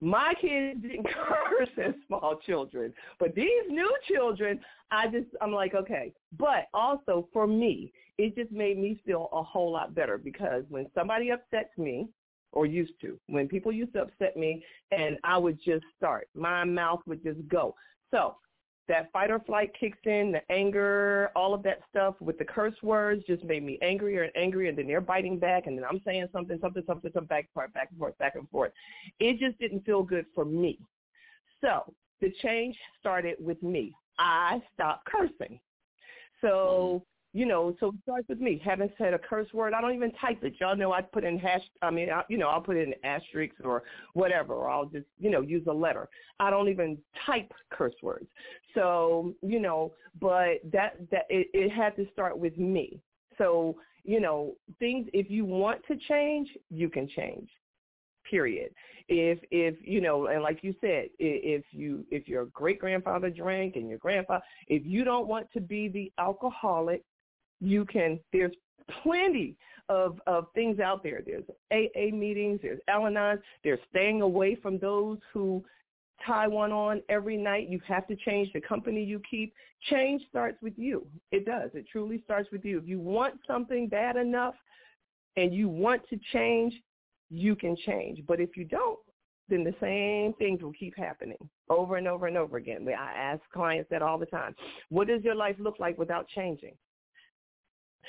My 0.00 0.34
kids 0.40 0.82
didn't 0.82 1.06
curse 1.28 1.68
as 1.78 1.94
small 2.06 2.36
children, 2.44 2.92
but 3.20 3.34
these 3.34 3.64
new 3.68 3.94
children, 4.08 4.60
I 4.90 5.06
just, 5.06 5.28
I'm 5.40 5.52
like, 5.52 5.74
okay. 5.74 6.12
But 6.36 6.66
also 6.74 7.28
for 7.32 7.46
me, 7.46 7.92
it 8.18 8.34
just 8.34 8.50
made 8.50 8.78
me 8.78 9.00
feel 9.06 9.28
a 9.32 9.42
whole 9.42 9.70
lot 9.72 9.94
better 9.94 10.18
because 10.18 10.64
when 10.68 10.86
somebody 10.94 11.30
upsets 11.30 11.76
me, 11.78 12.08
or 12.52 12.66
used 12.66 12.92
to, 13.00 13.18
when 13.28 13.48
people 13.48 13.72
used 13.72 13.94
to 13.94 14.02
upset 14.02 14.36
me, 14.36 14.62
and 14.90 15.16
I 15.24 15.38
would 15.38 15.58
just 15.64 15.84
start, 15.96 16.28
my 16.34 16.64
mouth 16.64 17.00
would 17.06 17.22
just 17.22 17.40
go. 17.48 17.74
So 18.10 18.36
that 18.88 19.12
fight 19.12 19.30
or 19.30 19.38
flight 19.40 19.70
kicks 19.78 19.98
in, 20.04 20.32
the 20.32 20.52
anger, 20.52 21.30
all 21.36 21.54
of 21.54 21.62
that 21.62 21.80
stuff 21.88 22.14
with 22.20 22.38
the 22.38 22.44
curse 22.44 22.74
words 22.82 23.22
just 23.26 23.44
made 23.44 23.62
me 23.62 23.78
angrier 23.82 24.22
and 24.22 24.32
angrier, 24.36 24.68
and 24.68 24.78
then 24.78 24.86
they're 24.86 25.00
biting 25.00 25.38
back, 25.38 25.66
and 25.66 25.78
then 25.78 25.84
I'm 25.88 26.00
saying 26.04 26.26
something, 26.32 26.58
something, 26.60 26.82
something, 26.86 27.10
something, 27.12 27.26
back 27.28 27.44
and 27.44 27.52
forth, 27.54 27.72
back 27.72 27.88
and 27.90 27.98
forth, 27.98 28.18
back 28.18 28.34
and 28.34 28.48
forth. 28.50 28.72
It 29.20 29.38
just 29.38 29.58
didn't 29.58 29.84
feel 29.84 30.02
good 30.02 30.26
for 30.34 30.44
me. 30.44 30.78
So 31.60 31.94
the 32.20 32.32
change 32.42 32.76
started 32.98 33.36
with 33.38 33.62
me. 33.62 33.94
I 34.18 34.60
stopped 34.74 35.06
cursing. 35.06 35.60
So 36.40 37.04
you 37.34 37.46
know, 37.46 37.74
so 37.80 37.88
it 37.88 37.94
starts 38.02 38.28
with 38.28 38.40
me. 38.40 38.60
Haven't 38.62 38.92
said 38.98 39.14
a 39.14 39.18
curse 39.18 39.52
word. 39.54 39.72
I 39.72 39.80
don't 39.80 39.94
even 39.94 40.12
type 40.12 40.44
it. 40.44 40.54
Y'all 40.60 40.76
know 40.76 40.92
I 40.92 41.00
put 41.00 41.24
in 41.24 41.38
hash. 41.38 41.62
I 41.80 41.90
mean, 41.90 42.10
I, 42.10 42.22
you 42.28 42.36
know, 42.36 42.48
I'll 42.48 42.60
put 42.60 42.76
in 42.76 42.92
asterisks 43.04 43.56
or 43.64 43.84
whatever, 44.12 44.52
or 44.54 44.68
I'll 44.68 44.84
just, 44.84 45.06
you 45.18 45.30
know, 45.30 45.40
use 45.40 45.66
a 45.66 45.72
letter. 45.72 46.08
I 46.40 46.50
don't 46.50 46.68
even 46.68 46.98
type 47.24 47.50
curse 47.70 47.94
words. 48.02 48.26
So, 48.74 49.34
you 49.40 49.60
know, 49.60 49.92
but 50.20 50.60
that 50.72 50.96
that 51.10 51.24
it, 51.30 51.48
it 51.54 51.70
had 51.70 51.96
to 51.96 52.06
start 52.12 52.36
with 52.36 52.58
me. 52.58 53.00
So, 53.38 53.76
you 54.04 54.20
know, 54.20 54.54
things. 54.78 55.08
If 55.14 55.30
you 55.30 55.46
want 55.46 55.80
to 55.88 55.96
change, 55.96 56.48
you 56.70 56.90
can 56.90 57.08
change. 57.08 57.48
Period. 58.28 58.72
If 59.08 59.38
if 59.50 59.74
you 59.80 60.02
know, 60.02 60.26
and 60.26 60.42
like 60.42 60.62
you 60.62 60.74
said, 60.82 61.08
if 61.18 61.64
you 61.70 62.04
if 62.10 62.28
your 62.28 62.46
great 62.46 62.78
grandfather 62.78 63.30
drank 63.30 63.76
and 63.76 63.88
your 63.88 63.98
grandfather, 63.98 64.44
if 64.68 64.82
you 64.84 65.02
don't 65.02 65.28
want 65.28 65.50
to 65.54 65.60
be 65.60 65.88
the 65.88 66.12
alcoholic 66.18 67.02
you 67.62 67.84
can 67.84 68.18
there's 68.32 68.52
plenty 69.02 69.56
of 69.88 70.20
of 70.26 70.46
things 70.54 70.80
out 70.80 71.02
there. 71.02 71.22
There's 71.24 71.44
aa 71.72 72.14
meetings 72.14 72.60
there's 72.62 72.80
al-anons 72.88 73.40
there's 73.62 73.78
staying 73.90 74.20
away 74.20 74.56
from 74.56 74.78
those 74.78 75.18
who 75.32 75.64
tie 76.26 76.48
one 76.48 76.72
on 76.72 77.02
every 77.08 77.36
night. 77.36 77.68
You 77.68 77.80
have 77.86 78.06
to 78.08 78.16
change 78.16 78.52
the 78.52 78.60
company 78.60 79.02
you 79.02 79.20
keep. 79.28 79.54
Change 79.90 80.22
starts 80.28 80.56
with 80.62 80.74
you. 80.76 81.06
It 81.32 81.44
does. 81.44 81.70
It 81.74 81.86
truly 81.90 82.20
starts 82.24 82.48
with 82.52 82.64
you. 82.64 82.78
If 82.78 82.86
you 82.86 83.00
want 83.00 83.34
something 83.46 83.88
bad 83.88 84.16
enough 84.16 84.54
and 85.36 85.54
you 85.54 85.68
want 85.68 86.02
to 86.10 86.18
change 86.32 86.74
you 87.30 87.56
can 87.56 87.74
change. 87.86 88.20
But 88.26 88.40
if 88.40 88.56
you 88.56 88.64
don't 88.64 88.98
then 89.48 89.64
the 89.64 89.74
same 89.80 90.32
things 90.34 90.62
will 90.62 90.72
keep 90.72 90.96
happening 90.96 91.36
over 91.68 91.96
and 91.96 92.06
over 92.08 92.26
and 92.26 92.36
over 92.36 92.56
again. 92.56 92.86
I 92.88 93.12
ask 93.12 93.40
clients 93.52 93.90
that 93.90 94.00
all 94.00 94.18
the 94.18 94.26
time 94.26 94.54
what 94.88 95.08
does 95.08 95.22
your 95.22 95.34
life 95.34 95.56
look 95.58 95.78
like 95.78 95.98
without 95.98 96.26
changing 96.28 96.74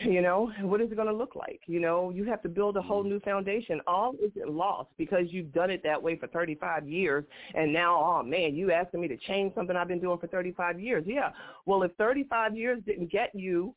you 0.01 0.21
know 0.21 0.51
what 0.61 0.81
is 0.81 0.91
it 0.91 0.95
going 0.95 1.07
to 1.07 1.13
look 1.13 1.35
like? 1.35 1.61
You 1.67 1.79
know 1.79 2.09
you 2.09 2.23
have 2.25 2.41
to 2.43 2.49
build 2.49 2.77
a 2.77 2.81
whole 2.81 3.01
mm-hmm. 3.01 3.13
new 3.13 3.19
foundation. 3.19 3.79
All 3.87 4.15
isn't 4.21 4.49
lost 4.49 4.89
because 4.97 5.25
you've 5.29 5.53
done 5.53 5.69
it 5.69 5.81
that 5.83 6.01
way 6.01 6.17
for 6.17 6.27
35 6.27 6.87
years 6.87 7.23
and 7.53 7.71
now 7.71 8.01
oh 8.01 8.23
man 8.23 8.55
you 8.55 8.71
asking 8.71 9.01
me 9.01 9.07
to 9.07 9.17
change 9.17 9.53
something 9.55 9.75
i've 9.75 9.87
been 9.87 9.99
doing 9.99 10.17
for 10.17 10.27
35 10.27 10.79
years. 10.79 11.03
Yeah. 11.05 11.29
Well 11.65 11.83
if 11.83 11.91
35 11.97 12.55
years 12.55 12.81
didn't 12.85 13.11
get 13.11 13.33
you 13.33 13.75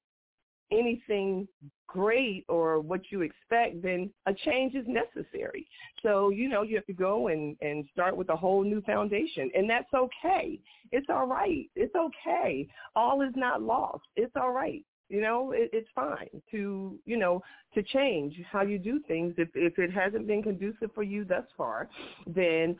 anything 0.72 1.46
great 1.86 2.44
or 2.48 2.80
what 2.80 3.00
you 3.10 3.20
expect 3.20 3.82
then 3.82 4.10
a 4.26 4.32
change 4.32 4.74
is 4.74 4.86
necessary. 4.88 5.66
So 6.02 6.30
you 6.30 6.48
know 6.48 6.62
you 6.62 6.76
have 6.76 6.86
to 6.86 6.94
go 6.94 7.28
and 7.28 7.56
and 7.60 7.84
start 7.92 8.16
with 8.16 8.30
a 8.30 8.36
whole 8.36 8.64
new 8.64 8.80
foundation 8.82 9.50
and 9.54 9.68
that's 9.68 9.92
okay. 9.92 10.58
It's 10.92 11.08
all 11.10 11.26
right. 11.26 11.68
It's 11.74 11.94
okay. 11.94 12.66
All 12.94 13.20
is 13.20 13.34
not 13.36 13.60
lost. 13.60 14.04
It's 14.16 14.32
all 14.34 14.52
right 14.52 14.82
you 15.08 15.20
know 15.20 15.52
it, 15.52 15.70
it's 15.72 15.88
fine 15.94 16.28
to 16.50 16.98
you 17.04 17.16
know 17.16 17.42
to 17.74 17.82
change 17.82 18.34
how 18.50 18.62
you 18.62 18.78
do 18.78 19.00
things 19.06 19.34
if 19.38 19.48
if 19.54 19.78
it 19.78 19.92
hasn't 19.92 20.26
been 20.26 20.42
conducive 20.42 20.90
for 20.94 21.02
you 21.02 21.24
thus 21.24 21.44
far 21.56 21.88
then 22.26 22.76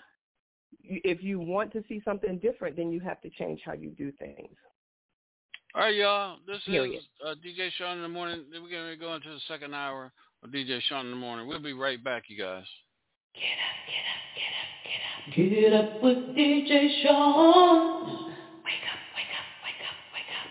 if 0.83 1.23
you 1.23 1.39
want 1.39 1.73
to 1.73 1.83
see 1.89 2.01
something 2.05 2.39
different 2.39 2.77
then 2.77 2.91
you 2.91 3.01
have 3.01 3.21
to 3.21 3.31
change 3.31 3.61
how 3.65 3.73
you 3.73 3.91
do 3.91 4.13
things 4.13 4.57
All 5.75 5.83
right, 5.83 5.95
y'all. 5.95 6.39
This 6.47 6.63
Period. 6.65 6.99
is 6.99 7.05
uh, 7.25 7.35
DJ 7.45 7.71
Shaun 7.77 7.99
in 7.99 8.03
the 8.03 8.09
morning. 8.09 8.45
We're 8.51 8.71
going 8.71 8.91
to 8.91 8.97
go 8.97 9.15
into 9.15 9.29
the 9.29 9.41
second 9.47 9.75
hour 9.75 10.11
of 10.43 10.51
DJ 10.51 10.81
Shaun 10.89 11.05
in 11.05 11.11
the 11.11 11.17
morning. 11.19 11.47
We'll 11.47 11.61
be 11.61 11.75
right 11.75 12.03
back, 12.03 12.25
you 12.29 12.39
guys. 12.39 12.65
Get 13.35 13.43
up 13.61 13.77
get 13.87 14.07
up 14.09 14.23
get 14.39 15.75
up 15.75 15.77
get 15.77 15.83
up 15.83 15.93
get 15.93 15.95
up 15.95 16.03
with 16.03 16.37
DJ 16.37 17.03
Shaun. 17.03 18.36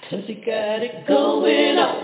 Cause 0.10 0.22
he 0.28 0.36
got 0.36 0.84
it 0.84 1.08
going 1.08 1.78
on. 1.80 1.96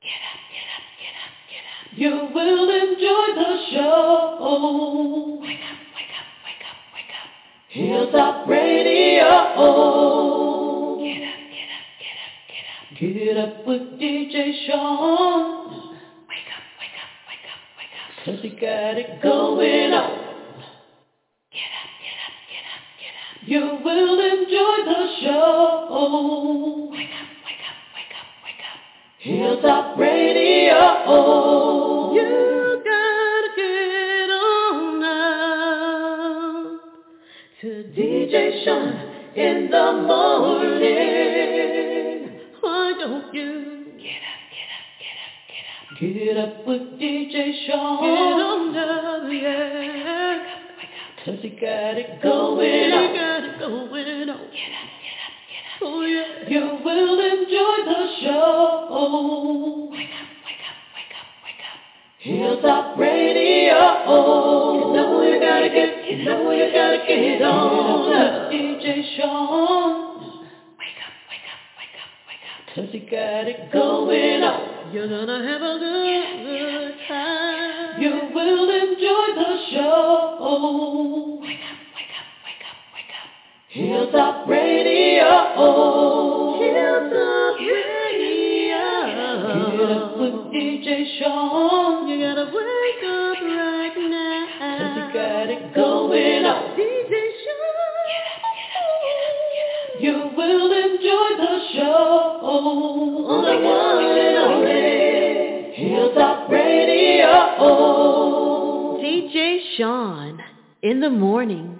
Get 0.00 0.22
up, 0.22 0.38
get 0.54 0.68
up, 0.70 0.86
get 1.02 1.14
up, 1.18 1.34
get 1.50 1.66
up. 1.66 1.82
You 1.98 2.12
will 2.32 2.70
enjoy 2.70 3.26
the 3.34 3.52
show. 3.72 5.38
Wake 5.42 5.58
up, 5.66 5.78
wake 5.96 6.14
up, 6.14 6.28
wake 6.46 6.62
up, 6.62 6.78
wake 6.94 7.10
up. 7.10 7.28
Hilltop 7.70 8.48
Radio. 8.48 9.26
Get 11.02 11.26
up, 11.26 11.42
get 11.50 11.70
up, 11.74 11.86
get 11.98 12.14
up, 12.22 12.34
get 12.46 12.64
up. 12.70 12.86
Get 12.94 13.36
up 13.36 13.66
with 13.66 13.84
DJ 13.98 14.34
Shaun. 14.68 15.90
Wake 16.28 16.50
up, 16.54 16.64
wake 16.78 16.98
up, 17.02 17.10
wake 17.26 17.46
up, 17.50 17.60
wake 17.78 17.94
up. 17.98 18.10
Cause 18.24 18.38
he 18.42 18.50
got 18.50 18.94
it 18.96 19.20
going 19.20 19.92
on. 19.92 20.19
You 23.50 23.66
will 23.84 24.20
enjoy 24.20 24.76
the 24.84 25.02
show. 25.22 26.88
Wake 26.92 27.10
up, 27.10 27.28
wake 27.44 27.64
up, 27.66 27.78
wake 27.96 28.14
up, 28.14 28.28
wake 28.44 28.62
up. 28.62 28.78
Hilltop 29.18 29.98
Radio. 29.98 30.78
You 32.14 32.30
gotta 32.84 33.50
get 33.56 34.30
on 34.30 35.00
now 35.00 36.78
to 37.60 37.68
DJ 37.98 38.34
Shaun 38.64 38.94
in 39.34 39.68
the 39.68 39.86
morning. 40.06 41.10
Why 42.60 42.86
don't 43.00 43.34
you 43.34 43.50
get 43.98 44.22
up, 44.30 44.40
get 44.54 44.70
up, 44.78 44.86
get 45.00 45.18
up, 45.26 45.34
get 45.50 45.66
up? 45.74 45.98
Get 45.98 46.36
up 46.38 46.54
with 46.68 46.84
DJ 47.00 47.34
Shaun. 47.66 47.98
Get 47.98 48.38
on 48.46 48.60
down, 48.74 49.26
yeah. 49.36 49.90
Cause 51.22 51.38
he 51.42 51.50
got 51.50 51.98
it 51.98 52.22
going 52.22 52.92
on. 52.92 53.10
He 53.12 53.14
got 53.14 53.14
it 53.14 53.14
going 53.14 53.20
on. 53.20 53.39
Get 53.60 53.68
up, 53.68 53.92
get 53.92 54.08
up, 54.30 54.40
get 54.50 54.72
up. 54.72 54.88
Oh 55.82 56.00
yeah. 56.00 56.48
You 56.48 56.80
will 56.82 57.20
enjoy 57.20 57.76
the 57.84 58.02
show. 58.22 59.88
Wake 59.92 60.08
up, 60.16 60.28
wake 60.48 60.64
up, 60.64 60.78
wake 60.96 61.12
up, 61.12 61.28
wake 61.44 61.60
up. 61.68 61.78
Hilltop 62.20 62.98
Radio. 62.98 63.76
You 64.80 64.96
know 64.96 65.20
you 65.20 65.36
gotta 65.40 65.68
get, 65.68 66.10
you 66.10 66.24
know 66.24 66.50
you 66.52 66.72
gotta 66.72 67.04
get 67.06 67.42
on. 67.42 68.50
DJ 68.50 69.16
Shaun. 69.18 70.40
Wake 70.78 70.96
up, 71.04 71.12
wake 71.28 71.44
up, 71.44 71.60
wake 71.76 71.96
up, 72.00 72.10
wake 72.28 72.44
up. 72.48 72.74
Cause 72.74 72.88
he 72.92 73.00
got 73.00 73.44
it 73.46 73.70
going 73.70 74.42
on. 74.42 74.94
You're 74.94 75.06
gonna 75.06 75.46
have 75.46 75.60
a 75.60 75.78
good, 75.78 76.46
good 76.46 76.94
time. 77.06 78.00
You 78.00 78.12
will 78.34 78.70
enjoy 78.70 79.26
the 79.36 79.52
show. 79.70 81.40
Wake 81.42 81.48
up, 81.48 81.48
wake 81.48 81.60
up, 81.60 81.68
wake 81.68 81.69
up, 83.70 84.14
up. 84.14 84.46
Hilltop 84.46 84.48
Radio. 84.48 85.24
Hilltop 86.58 87.12
Radio. 87.60 88.00
DJ 90.50 91.18
Shaun. 91.18 92.08
You 92.08 92.16
gotta 92.20 92.46
wake 92.46 93.04
up 93.04 93.38
right 93.42 93.96
now. 94.10 94.46
Cause 94.58 94.96
you 94.96 95.04
got 95.14 95.48
it 95.50 95.74
going 95.74 96.44
on. 96.44 96.76
DJ 96.76 97.14
Shaun. 97.44 97.70
You 100.00 100.14
will 100.36 100.72
enjoy 100.72 101.36
the 101.36 101.58
show 101.74 102.40
on 102.42 103.44
the 103.44 103.54
one 103.68 104.04
and 104.18 104.36
only 104.38 105.74
Hilltop 105.76 106.50
Radio. 106.50 107.32
DJ 109.00 109.60
Shaun 109.76 110.42
in 110.82 111.00
the 111.00 111.10
morning. 111.10 111.79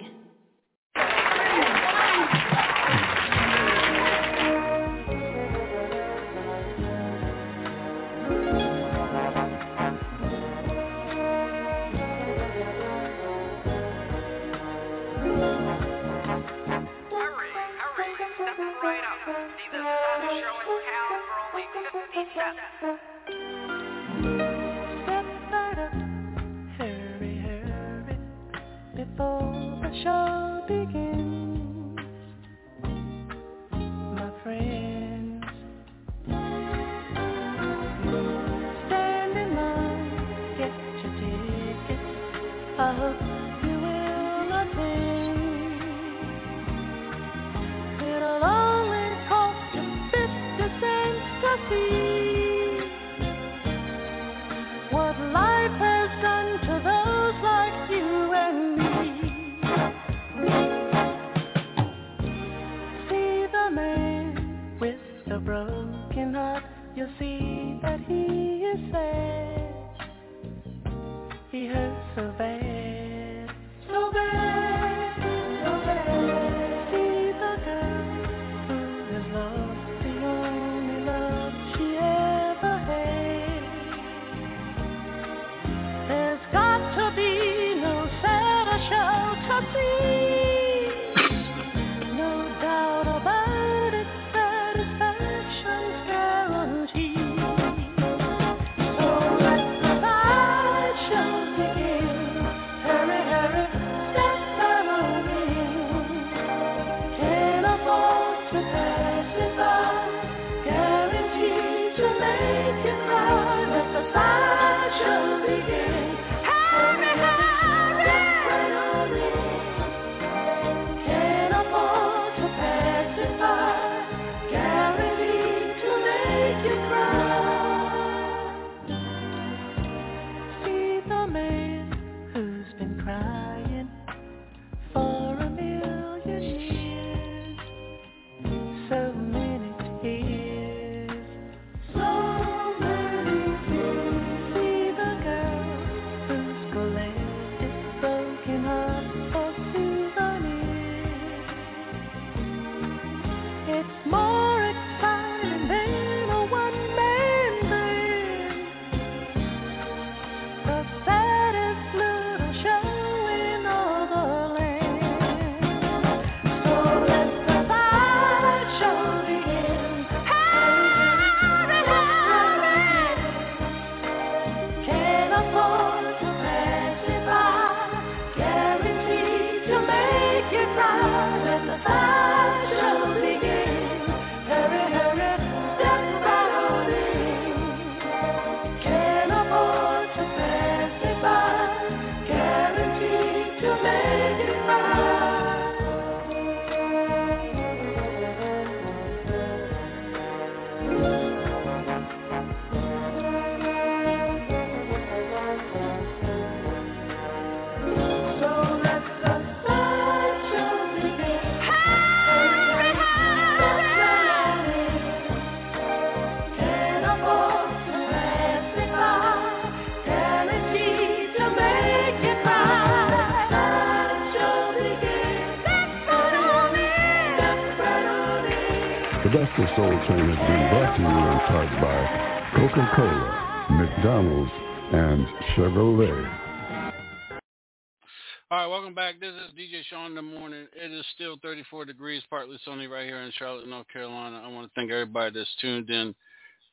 In 243.31 243.37
Charlotte, 243.37 243.67
North 243.67 243.87
Carolina. 243.91 244.41
I 244.43 244.49
want 244.49 244.67
to 244.67 244.71
thank 244.75 244.91
everybody 244.91 245.33
that's 245.33 245.55
tuned 245.61 245.89
in, 245.89 246.13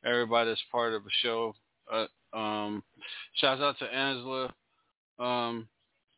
everybody 0.04 0.50
that's 0.50 0.62
part 0.72 0.92
of 0.92 1.04
the 1.04 1.10
show. 1.22 1.54
Uh, 1.92 2.36
um, 2.36 2.82
shouts 3.34 3.60
out 3.60 3.78
to 3.78 3.84
Angela 3.86 4.52
um, 5.18 5.68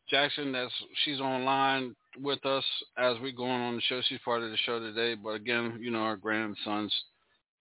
Jackson. 0.09 0.53
That's 0.53 0.73
she's 1.05 1.21
online 1.21 1.95
with 2.21 2.45
us 2.47 2.65
as 2.99 3.17
we're 3.23 3.33
going 3.33 3.61
on 3.61 3.77
the 3.77 3.83
show. 3.83 4.01
She's 4.09 4.19
part 4.25 4.43
of 4.43 4.51
the 4.51 4.57
show 4.59 4.81
today. 4.81 5.15
But 5.15 5.31
again, 5.31 5.79
you 5.81 5.91
know, 5.91 6.01
our 6.01 6.17
grandsons 6.17 6.93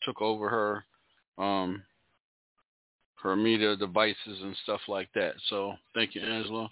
took 0.04 0.22
over 0.22 0.50
her 0.50 1.44
um, 1.44 1.84
her 3.22 3.36
media 3.36 3.76
devices 3.76 4.42
and 4.42 4.56
stuff 4.64 4.82
like 4.88 5.10
that. 5.16 5.34
So 5.50 5.74
thank 5.94 6.16
you, 6.16 6.22
Angela. 6.22 6.70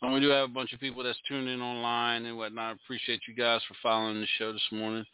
And 0.00 0.12
we 0.12 0.20
do 0.20 0.28
have 0.28 0.48
a 0.48 0.52
bunch 0.52 0.72
of 0.72 0.78
people 0.78 1.02
that's 1.02 1.18
tuning 1.26 1.54
in 1.54 1.60
online 1.60 2.24
and 2.24 2.36
whatnot. 2.36 2.76
Appreciate 2.84 3.22
you 3.26 3.34
guys 3.34 3.60
for 3.66 3.74
following 3.82 4.20
the 4.20 4.28
show 4.38 4.52
this 4.52 4.62
morning. 4.70 5.04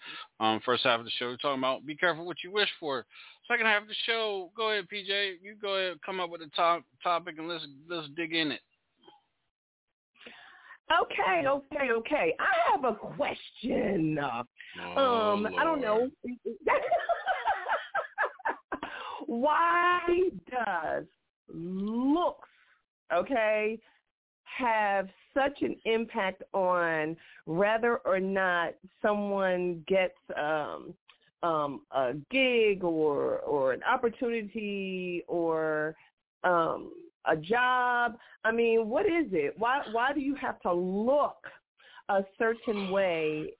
Um, 0.40 0.60
first 0.64 0.84
half 0.84 0.98
of 0.98 1.06
the 1.06 1.12
show, 1.18 1.26
we're 1.26 1.38
talking 1.38 1.58
about 1.58 1.86
be 1.86 1.96
careful 1.96 2.26
what 2.26 2.44
you 2.44 2.52
wish 2.52 2.68
for. 2.78 3.06
Second 3.48 3.64
half 3.64 3.82
of 3.82 3.88
the 3.88 3.94
show, 4.04 4.50
go 4.54 4.72
ahead, 4.72 4.84
PJ. 4.92 5.36
You 5.42 5.54
go 5.60 5.76
ahead, 5.76 5.96
come 6.04 6.20
up 6.20 6.28
with 6.28 6.42
a 6.42 6.50
top 6.54 6.82
topic, 7.02 7.36
and 7.38 7.48
let's 7.48 7.64
let's 7.88 8.08
dig 8.14 8.34
in 8.34 8.52
it. 8.52 8.60
Okay, 10.92 11.46
okay, 11.48 11.90
okay. 11.92 12.34
I 12.38 12.72
have 12.72 12.84
a 12.84 12.94
question. 12.94 14.18
Oh, 14.96 15.32
um, 15.32 15.48
I 15.58 15.64
don't 15.64 15.80
know. 15.80 16.10
Why 19.26 20.00
does 20.50 21.04
looks, 21.48 22.48
okay, 23.12 23.78
have 24.56 25.08
such 25.32 25.62
an 25.62 25.76
impact 25.84 26.42
on 26.52 27.16
whether 27.44 27.98
or 27.98 28.20
not 28.20 28.74
someone 29.02 29.84
gets 29.86 30.14
um 30.36 30.94
um 31.42 31.82
a 31.92 32.12
gig 32.30 32.84
or 32.84 33.38
or 33.40 33.72
an 33.72 33.82
opportunity 33.82 35.22
or 35.28 35.94
um 36.44 36.92
a 37.26 37.36
job. 37.36 38.16
I 38.44 38.52
mean, 38.52 38.88
what 38.88 39.06
is 39.06 39.26
it? 39.32 39.54
Why 39.56 39.82
why 39.92 40.12
do 40.12 40.20
you 40.20 40.34
have 40.36 40.60
to 40.60 40.72
look 40.72 41.38
a 42.08 42.22
certain 42.38 42.90
way 42.90 43.54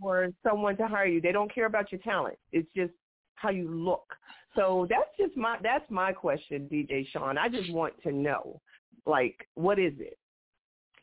for 0.00 0.28
someone 0.42 0.76
to 0.76 0.86
hire 0.86 1.06
you? 1.06 1.20
They 1.20 1.32
don't 1.32 1.52
care 1.52 1.66
about 1.66 1.92
your 1.92 2.00
talent. 2.00 2.38
It's 2.52 2.68
just 2.74 2.92
how 3.34 3.50
you 3.50 3.68
look. 3.68 4.14
So 4.56 4.86
that's 4.88 5.10
just 5.18 5.36
my 5.36 5.58
that's 5.62 5.88
my 5.90 6.12
question, 6.12 6.68
DJ 6.72 7.06
Shaun. 7.12 7.36
I 7.38 7.48
just 7.48 7.70
want 7.72 7.94
to 8.02 8.12
know, 8.12 8.60
like, 9.06 9.46
what 9.54 9.78
is 9.78 9.92
it? 9.98 10.18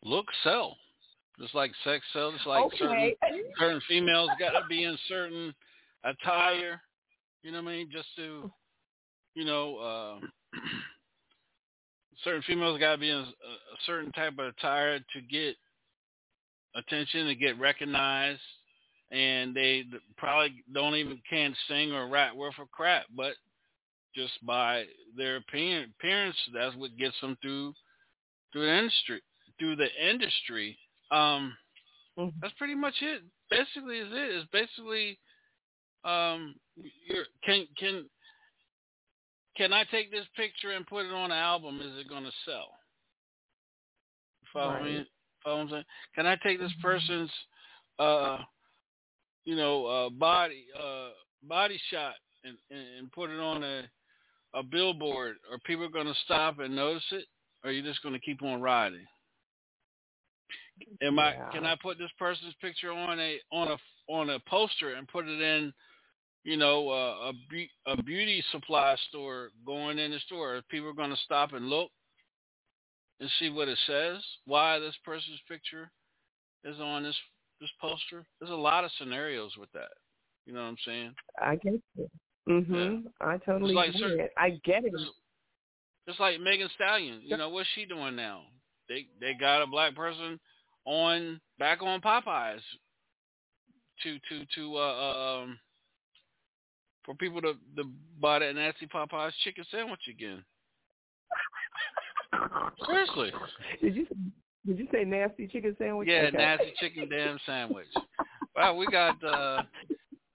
Look, 0.06 0.28
sell. 0.44 0.78
Just 1.40 1.56
like 1.56 1.72
sex 1.84 2.06
sells, 2.14 2.36
just 2.36 2.46
like 2.48 2.64
Okay. 2.66 2.78
certain 2.78 3.16
certain 3.58 3.82
females 3.82 4.30
got 4.40 4.52
to 4.52 4.66
be 4.68 4.84
in 4.84 4.98
certain 5.08 5.54
attire. 6.04 6.82
You 7.44 7.52
know 7.52 7.62
what 7.62 7.72
I 7.72 7.78
mean? 7.78 7.92
Just 7.92 8.08
to, 8.16 8.50
you 9.34 9.44
know, 9.44 9.78
uh, 9.78 10.60
certain 12.24 12.44
females 12.44 12.80
got 12.80 12.94
to 12.94 12.98
be 12.98 13.10
in 13.10 13.18
a, 13.18 13.22
a 13.22 13.78
certain 13.86 14.12
type 14.14 14.34
of 14.40 14.46
attire 14.46 15.00
to 15.00 15.22
get 15.30 15.58
attention, 16.76 17.28
to 17.28 17.36
get 17.36 17.60
recognized, 17.60 18.42
and 19.12 19.56
they 19.56 19.86
probably 20.18 20.64
don't 20.74 20.96
even 20.96 21.20
can't 21.30 21.56
sing 21.68 21.92
or 21.92 22.08
rap 22.08 22.36
worth 22.36 22.56
a 22.62 22.66
crap, 22.72 23.06
but 23.16 23.34
just 24.16 24.34
by 24.46 24.86
their 25.18 25.38
appearance 25.38 26.38
that's 26.54 26.76
what 26.78 26.96
gets 26.98 27.20
them 27.20 27.38
through 27.42 27.74
through 28.54 28.66
the 28.66 28.78
industry. 28.78 29.22
Through 29.60 29.78
the 29.78 29.88
industry, 30.10 30.78
um, 31.12 31.56
that's 32.42 32.54
pretty 32.58 32.76
much 32.76 32.96
it. 33.02 33.22
Basically, 33.50 34.00
is 34.00 34.10
it? 34.12 34.36
It's 34.36 34.50
basically, 34.52 35.18
um, 36.04 36.56
you're, 37.08 37.26
can 37.44 37.68
can 37.78 38.06
can 39.56 39.72
I 39.72 39.86
take 39.86 40.12
this 40.12 40.26
picture 40.36 40.72
and 40.72 40.86
put 40.86 41.06
it 41.06 41.14
on 41.14 41.32
an 41.32 41.38
album? 41.38 41.80
Is 41.80 42.00
it 42.00 42.10
going 42.10 42.24
to 42.24 42.32
sell? 42.46 42.68
Follow 44.52 44.84
me? 44.84 45.06
Follow 45.44 45.68
saying? 45.70 45.84
Can 46.16 46.26
I 46.26 46.36
take 46.44 46.60
this 46.60 46.74
person's, 46.82 47.30
uh, 48.00 48.40
you 49.46 49.56
know, 49.56 49.86
uh, 49.86 50.10
body 50.10 50.66
uh, 50.78 51.10
body 51.44 51.80
shot 51.92 52.16
and, 52.44 52.58
and, 52.72 52.88
and 53.00 53.12
put 53.12 53.30
it 53.30 53.40
on 53.40 53.64
a 53.64 53.84
a 54.54 54.64
billboard? 54.64 55.36
Are 55.52 55.60
people 55.66 55.88
going 55.90 56.08
to 56.08 56.16
stop 56.26 56.60
and 56.60 56.76
notice 56.76 57.04
it? 57.12 57.26
Or 57.64 57.70
are 57.70 57.74
you 57.74 57.84
just 57.84 58.02
going 58.02 58.14
to 58.14 58.20
keep 58.20 58.42
on 58.44 58.62
riding? 58.62 59.06
Am 61.02 61.18
I? 61.20 61.34
Yeah. 61.34 61.50
Can 61.52 61.66
I 61.66 61.76
put 61.82 61.98
this 61.98 62.12
person's 62.20 62.54
picture 62.62 62.92
on 62.92 63.20
a 63.20 63.40
on 63.52 63.70
a 63.70 63.78
on 64.12 64.30
a 64.30 64.40
poster 64.48 64.96
and 64.96 65.08
put 65.08 65.28
it 65.28 65.42
in, 65.42 65.74
you 66.44 66.58
know, 66.58 66.90
uh, 66.90 67.30
a 67.30 67.34
be- 67.50 67.72
a 67.88 68.02
beauty 68.02 68.44
supply 68.52 68.96
store 69.10 69.50
going 69.66 70.00
in 70.00 70.12
the 70.12 70.20
store? 70.20 70.56
Are 70.58 70.62
people 70.64 70.94
going 70.94 71.10
to 71.12 71.18
stop 71.24 71.54
and 71.54 71.70
look 71.70 71.90
and 73.20 73.30
see 73.40 73.50
what 73.50 73.68
it 73.70 73.78
says? 73.88 74.22
Why 74.46 74.80
this 74.80 74.96
person's 75.04 75.40
picture 75.48 75.90
is 76.64 76.80
on 76.80 77.04
this 77.04 77.16
this 77.62 77.72
poster? 77.80 78.26
There's 78.40 78.52
a 78.52 78.56
lot 78.56 78.84
of 78.84 78.92
scenarios 78.98 79.52
with 79.58 79.72
that. 79.74 79.92
You 80.46 80.54
know 80.54 80.62
what 80.62 80.68
I'm 80.70 80.78
saying? 80.86 81.16
I 81.42 81.56
get 81.56 81.74
it. 81.98 82.12
Mhm. 82.48 83.06
I 83.22 83.38
totally 83.38 83.74
like 83.74 83.94
get 83.94 84.02
certain- 84.02 84.20
it. 84.20 84.34
I 84.38 84.52
get 84.64 84.86
it. 84.86 84.94
Just 86.08 86.20
like 86.20 86.40
Megan 86.40 86.70
Stallion, 86.76 87.22
you 87.24 87.36
know 87.38 87.50
what's 87.50 87.68
she 87.70 87.86
doing 87.86 88.16
now? 88.16 88.44
They 88.88 89.08
they 89.20 89.34
got 89.34 89.64
a 89.64 89.68
black 89.68 89.96
person 89.96 90.40
on 90.86 91.40
back 91.60 91.82
on 91.82 92.02
Popeyes 92.02 92.62
to 94.04 94.18
to 94.30 94.46
to 94.56 94.78
uh, 94.78 95.42
um 95.42 95.60
for 97.06 97.16
people 97.16 97.42
to 97.42 97.54
to 97.76 97.84
buy 98.20 98.40
that 98.40 98.56
nasty 98.56 98.88
Popeyes 98.88 99.32
chicken 99.44 99.66
sandwich 99.72 100.02
again. 100.10 100.44
Seriously, 102.86 103.32
Did 103.82 103.96
you 103.96 104.08
did 104.66 104.80
you 104.80 104.88
say 104.92 105.04
nasty 105.06 105.48
chicken 105.48 105.76
sandwich? 105.78 106.08
yeah, 106.10 106.28
Okay. 106.28 106.38
nasty 106.38 106.74
chicken 106.80 107.10
damn 107.10 107.40
sandwich. 107.46 107.88
Wow, 108.56 108.76
we 108.76 108.88
got 108.88 109.24
uh 109.24 109.64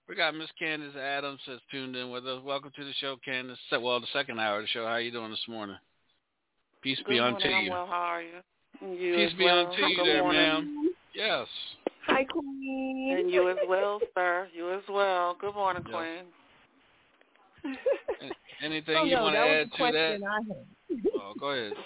we 0.07 0.15
got 0.15 0.35
Miss 0.35 0.49
Candace 0.59 0.95
Adams 0.95 1.39
has 1.45 1.59
tuned 1.69 1.95
in 1.95 2.09
with 2.11 2.25
us. 2.27 2.41
Welcome 2.43 2.71
to 2.75 2.83
the 2.85 2.93
show, 2.99 3.15
Candace. 3.23 3.57
Well, 3.71 3.99
the 3.99 4.07
second 4.13 4.39
hour 4.39 4.57
of 4.57 4.63
the 4.63 4.67
show. 4.67 4.85
How 4.85 4.97
you 4.97 5.11
doing 5.11 5.31
this 5.31 5.45
morning? 5.47 5.77
Peace 6.81 6.99
be 7.07 7.15
Good 7.15 7.21
unto 7.21 7.39
morning. 7.39 7.53
I'm 7.57 7.63
you. 7.65 7.71
well. 7.71 7.87
How 7.87 7.93
are 7.93 8.21
you? 8.21 8.39
You 8.81 9.15
Peace 9.15 9.31
as 9.31 9.37
be 9.37 9.45
well. 9.45 9.67
unto 9.67 9.85
you 9.85 10.03
there, 10.03 10.23
morning. 10.23 10.41
ma'am. 10.41 10.93
Yes. 11.13 11.47
Hi, 12.07 12.23
Queen. 12.23 13.17
And 13.19 13.29
you 13.31 13.49
as 13.49 13.57
well, 13.67 13.99
sir. 14.15 14.47
You 14.53 14.73
as 14.73 14.81
well. 14.89 15.37
Good 15.39 15.53
morning, 15.53 15.83
Yeah. 15.87 16.05
Queen. 17.63 17.75
Anything 18.63 18.95
oh, 18.97 19.05
you 19.05 19.15
no, 19.15 19.23
want 19.23 19.35
to 19.35 19.39
that 19.39 19.47
add 19.47 19.69
was 19.69 19.69
the 19.71 19.77
to 19.77 19.91
that? 19.91 20.17
question 20.17 20.23
I 20.23 20.39
had. 20.47 20.65
Oh, 21.15 21.33
go 21.39 21.49
ahead. 21.49 21.73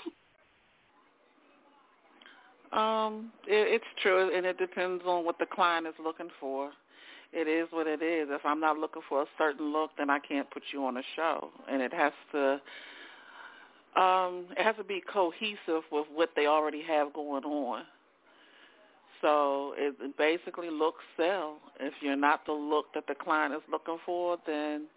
Um, 2.74 3.32
it, 3.48 3.76
it's 3.76 3.86
true, 4.02 4.36
and 4.36 4.46
it 4.46 4.58
depends 4.58 5.02
on 5.08 5.24
what 5.24 5.40
the 5.40 5.46
client 5.46 5.88
is 5.88 5.94
looking 6.04 6.28
for. 6.42 6.72
It 7.32 7.48
is 7.48 7.70
what 7.72 7.88
it 7.88 8.02
is. 8.02 8.28
If 8.30 8.42
I'm 8.46 8.60
not 8.60 8.78
looking 8.78 9.02
for 9.08 9.22
a 9.22 9.26
certain 9.38 9.72
look, 9.72 9.92
then 9.98 10.10
I 10.10 10.20
can't 10.20 10.50
put 10.52 10.64
you 10.74 10.84
on 10.84 10.98
a 10.98 11.02
show, 11.16 11.52
and 11.70 11.82
it 11.82 11.94
has 11.94 12.12
to. 12.34 12.60
Um, 13.96 14.48
it 14.58 14.64
has 14.64 14.76
to 14.76 14.84
be 14.84 15.02
cohesive 15.02 15.84
with 15.92 16.06
what 16.14 16.32
they 16.36 16.48
already 16.48 16.82
have 16.82 17.14
going 17.14 17.46
on. 17.46 17.84
So 19.22 19.74
it 19.78 20.18
basically 20.18 20.70
looks 20.70 21.04
sell. 21.18 21.58
If 21.80 21.94
you're 22.02 22.18
not 22.18 22.46
the 22.46 22.52
look 22.52 22.94
that 22.94 23.08
the 23.08 23.16
client 23.16 23.54
is 23.54 23.62
looking 23.72 23.98
for, 24.06 24.38
then 24.46 24.88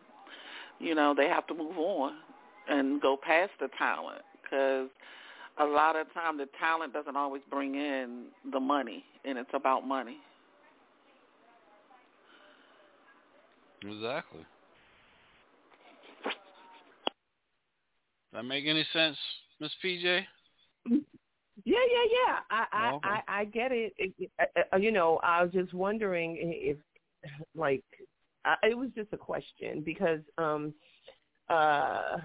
you 0.80 0.94
know 0.94 1.14
they 1.16 1.28
have 1.28 1.46
to 1.46 1.54
move 1.54 1.78
on 1.78 2.14
and 2.68 3.00
go 3.00 3.16
past 3.16 3.52
the 3.60 3.68
talent 3.78 4.22
because 4.42 4.88
a 5.58 5.64
lot 5.64 5.96
of 5.96 6.12
time 6.12 6.36
the 6.36 6.48
talent 6.58 6.92
doesn't 6.92 7.16
always 7.16 7.42
bring 7.50 7.74
in 7.74 8.26
the 8.52 8.60
money, 8.60 9.04
and 9.24 9.38
it's 9.38 9.50
about 9.54 9.86
money. 9.86 10.18
Exactly. 13.82 14.44
That 18.32 18.42
make 18.44 18.66
any 18.66 18.84
sense, 18.92 19.16
Miss 19.60 19.72
PJ? 19.84 20.24
Yeah, 21.64 21.76
yeah, 21.90 22.04
yeah. 22.10 22.38
I 22.50 22.66
I 22.72 22.92
okay. 22.94 23.08
I, 23.08 23.22
I 23.40 23.44
get 23.46 23.72
it. 23.72 23.92
It- 23.98 24.14
it- 24.18 24.30
uh, 24.38 24.62
uh, 24.74 24.76
You 24.76 24.92
know, 24.92 25.18
I 25.22 25.42
was 25.42 25.52
just 25.52 25.74
wondering 25.74 26.36
if, 26.40 26.76
like, 27.54 27.84
I, 28.44 28.54
it 28.62 28.76
was 28.76 28.90
just 28.94 29.12
a 29.12 29.16
question 29.16 29.82
because, 29.82 30.20
um, 30.36 30.72
uh, 31.48 32.18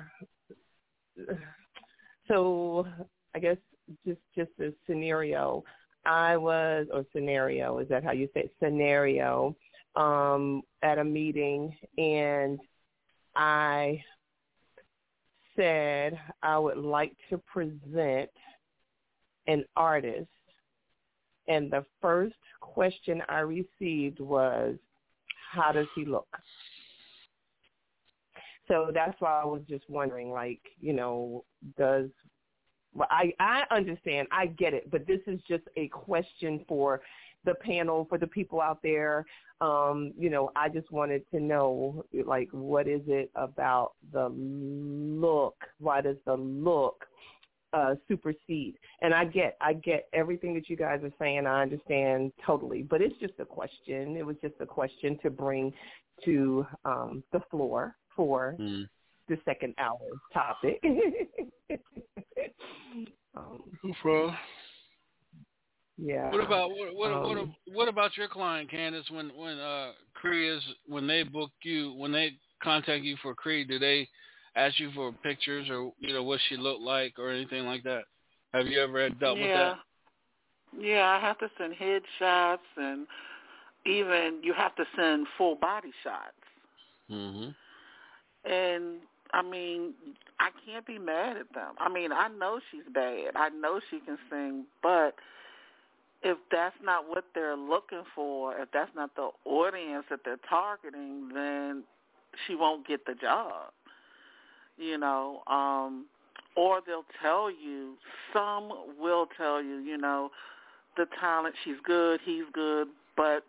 so 2.28 2.88
I 3.34 3.40
guess 3.40 3.58
just 4.06 4.22
just 4.36 4.52
a 4.60 4.74
scenario. 4.88 5.64
I 6.06 6.36
was 6.36 6.88
or 6.94 7.06
scenario 7.14 7.80
is 7.80 7.88
that 7.90 8.04
how 8.04 8.12
you 8.12 8.28
say 8.34 8.42
it? 8.42 8.56
scenario? 8.62 9.56
Um, 9.96 10.64
at 10.82 10.98
a 10.98 11.04
meeting 11.04 11.76
and 11.98 12.60
I 13.36 14.04
said 15.56 16.20
I 16.42 16.58
would 16.58 16.78
like 16.78 17.16
to 17.30 17.38
present 17.38 18.30
an 19.48 19.66
artist 19.76 20.28
and 21.48 21.72
the 21.72 21.86
first 22.02 22.36
question 22.62 23.22
I 23.28 23.40
received 23.40 24.20
was 24.20 24.76
how 25.52 25.72
does 25.72 25.88
he 25.96 26.06
look? 26.06 26.28
So 28.68 28.92
that's 28.94 29.20
why 29.20 29.42
I 29.42 29.46
was 29.46 29.62
just 29.68 29.84
wondering 29.90 30.32
like, 30.32 30.62
you 30.80 30.94
know, 30.94 31.44
does 31.78 32.10
well, 32.94 33.08
I 33.12 33.34
I 33.40 33.64
understand, 33.72 34.28
I 34.32 34.48
get 34.48 34.74
it, 34.74 34.90
but 34.90 35.06
this 35.06 35.20
is 35.28 35.40
just 35.48 35.64
a 35.76 35.88
question 35.90 36.64
for 36.68 37.02
the 37.46 37.56
panel 37.56 38.06
for 38.10 38.18
the 38.18 38.28
people 38.28 38.62
out 38.62 38.80
there. 38.82 39.26
Um, 39.62 40.14
you 40.18 40.30
know, 40.30 40.52
I 40.56 40.70
just 40.70 40.92
wanted 40.92 41.24
to 41.32 41.40
know 41.40 42.06
like 42.26 42.50
what 42.52 42.88
is 42.88 43.02
it 43.08 43.32
about 43.36 43.94
the 44.12 44.30
look? 44.30 45.56
Why 45.80 46.02
does 46.02 46.18
the 46.26 46.36
look 46.36 47.06
uh, 47.74 47.96
supersede. 48.08 48.76
And 49.02 49.14
I 49.14 49.26
get, 49.26 49.58
I 49.60 49.74
get 49.74 50.08
everything 50.14 50.54
that 50.54 50.70
you 50.70 50.78
guys 50.78 51.02
are 51.04 51.12
saying. 51.20 51.48
I 51.48 51.64
understand 51.64 52.32
totally, 52.46 52.84
but 52.84 53.02
it's 53.02 53.18
just 53.20 53.34
a 53.40 53.46
question. 53.46 54.16
It 54.16 54.26
was 54.26 54.36
just 54.42 54.54
a 54.60 54.66
question 54.66 55.18
to 55.24 55.30
bring 55.30 55.74
to 56.24 56.66
um, 56.86 57.24
the 57.34 57.42
floor 57.50 57.96
for 58.16 58.56
Mm. 58.60 58.88
the 59.28 59.38
second 59.44 59.74
hour 59.80 59.98
topic. 60.32 60.80
um, 63.36 63.64
No 63.84 63.94
problem. 64.02 64.36
Yeah. 65.98 66.32
What 66.32 66.44
about 66.44 66.72
what 66.72 66.96
what, 66.96 67.22
what 67.22 67.38
Um, 67.38 67.56
what 67.68 67.88
about 67.88 68.18
your 68.18 68.28
client 68.28 68.70
Candace 68.70 69.10
when 69.10 69.30
when 69.36 69.60
uh 69.60 69.92
Cree 70.14 70.50
is 70.50 70.64
when 70.88 71.08
they 71.08 71.24
book 71.24 71.52
you 71.64 71.94
when 71.94 72.12
they 72.12 72.34
contact 72.64 73.04
you 73.04 73.18
for 73.22 73.36
Cree 73.36 73.66
do 73.66 73.78
they 73.78 74.08
ask 74.56 74.80
you 74.80 74.92
for 74.94 75.12
pictures 75.12 75.68
or 75.70 75.92
you 76.00 76.14
know 76.14 76.24
what 76.24 76.40
she 76.48 76.58
looked 76.58 76.82
like 76.82 77.20
or 77.20 77.32
anything 77.32 77.66
like 77.66 77.84
that? 77.84 78.04
Have 78.54 78.68
you 78.68 78.82
ever 78.82 79.04
had 79.04 79.20
dealt 79.20 79.38
with 79.38 79.48
yeah. 79.48 79.58
that? 79.58 79.78
Yeah, 80.80 81.10
I 81.10 81.20
have 81.20 81.38
to 81.40 81.50
send 81.58 81.74
headshots 81.76 82.58
and 82.78 83.06
even 83.86 84.40
you 84.44 84.54
have 84.54 84.76
to 84.76 84.86
send 84.96 85.28
full 85.38 85.56
body 85.56 85.92
shots. 86.04 86.34
Mhm. 87.12 87.56
And 88.46 89.02
I 89.34 89.42
mean, 89.42 89.94
I 90.40 90.50
can't 90.66 90.86
be 90.86 91.00
mad 91.00 91.38
at 91.38 91.52
them. 91.54 91.76
I 91.80 91.90
mean, 91.90 92.12
I 92.12 92.28
know 92.28 92.60
she's 92.72 92.84
bad. 92.94 93.36
I 93.36 93.50
know 93.50 93.80
she 93.90 94.00
can 94.00 94.18
sing, 94.30 94.66
but 94.82 95.16
if 96.24 96.38
that's 96.52 96.76
not 96.84 97.10
what 97.10 97.26
they're 97.36 97.58
looking 97.58 98.04
for, 98.16 98.58
if 98.58 98.70
that's 98.74 98.92
not 98.96 99.12
the 99.16 99.30
audience 99.46 100.06
that 100.10 100.20
they're 100.24 100.38
targeting, 100.50 101.30
then 101.34 101.84
she 102.48 102.56
won't 102.56 102.88
get 102.88 103.06
the 103.06 103.16
job. 103.16 103.72
You 104.78 104.98
know, 104.98 105.44
um 105.48 106.06
or 106.56 106.82
they'll 106.86 107.06
tell 107.22 107.50
you, 107.50 107.96
some 108.32 108.72
will 109.00 109.28
tell 109.38 109.62
you, 109.62 109.78
you 109.78 109.98
know, 109.98 110.30
the 110.98 111.08
talent, 111.20 111.56
she's 111.64 111.78
good, 111.84 112.20
he's 112.24 112.44
good, 112.54 112.88
but 113.18 113.44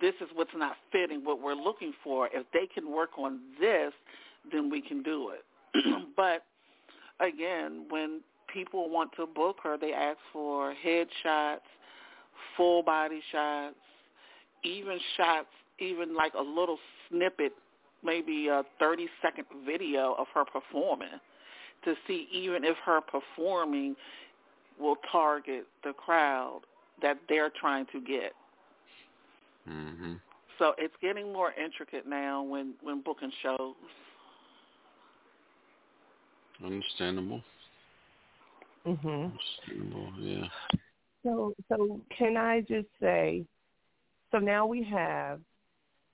this 0.00 0.14
is 0.20 0.28
what's 0.34 0.50
not 0.56 0.76
fitting 0.90 1.24
what 1.24 1.40
we're 1.40 1.54
looking 1.54 1.92
for. 2.02 2.28
If 2.32 2.46
they 2.52 2.66
can 2.66 2.90
work 2.90 3.10
on 3.18 3.40
this, 3.60 3.92
then 4.50 4.70
we 4.70 4.80
can 4.80 5.02
do 5.02 5.30
it. 5.30 5.44
but 6.16 6.44
again, 7.20 7.86
when 7.90 8.20
people 8.52 8.88
want 8.88 9.10
to 9.16 9.26
book 9.26 9.56
her, 9.62 9.76
they 9.76 9.92
ask 9.92 10.18
for 10.32 10.74
headshots, 10.84 11.58
full 12.56 12.82
body 12.82 13.20
shots, 13.32 13.76
even 14.62 14.98
shots, 15.16 15.48
even 15.78 16.14
like 16.14 16.34
a 16.34 16.42
little 16.42 16.78
snippet, 17.08 17.52
maybe 18.02 18.48
a 18.48 18.62
30 18.78 19.08
second 19.22 19.46
video 19.66 20.14
of 20.18 20.26
her 20.34 20.44
performing 20.44 21.20
to 21.84 21.94
see 22.06 22.28
even 22.32 22.64
if 22.64 22.76
her 22.84 23.00
performing 23.00 23.94
will 24.80 24.96
target 25.10 25.66
the 25.84 25.92
crowd 25.92 26.60
that 27.02 27.18
they're 27.28 27.50
trying 27.60 27.86
to 27.86 28.00
get. 28.00 28.34
Mhm. 29.68 30.20
So 30.58 30.74
it's 30.78 30.96
getting 31.00 31.32
more 31.32 31.52
intricate 31.52 32.06
now 32.06 32.42
when 32.42 32.74
when 32.82 33.00
booking 33.00 33.32
shows. 33.42 33.74
Understandable. 36.62 37.42
mhm. 38.86 39.32
Understandable. 39.32 40.12
Yeah. 40.18 40.48
So, 41.24 41.54
so 41.68 42.00
can 42.16 42.36
I 42.36 42.60
just 42.60 42.86
say, 43.00 43.44
so 44.30 44.38
now 44.38 44.66
we 44.66 44.84
have, 44.84 45.40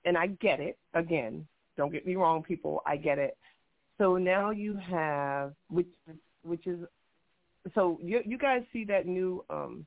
and 0.05 0.17
I 0.17 0.27
get 0.27 0.59
it. 0.59 0.77
Again, 0.93 1.45
don't 1.77 1.91
get 1.91 2.07
me 2.07 2.15
wrong, 2.15 2.41
people. 2.41 2.81
I 2.85 2.97
get 2.97 3.19
it. 3.19 3.37
So 3.97 4.17
now 4.17 4.49
you 4.49 4.75
have, 4.77 5.53
which 5.69 5.87
which 6.43 6.65
is, 6.65 6.79
so 7.75 7.99
you 8.01 8.21
you 8.25 8.37
guys 8.37 8.63
see 8.73 8.83
that 8.85 9.05
new, 9.05 9.45
um, 9.49 9.85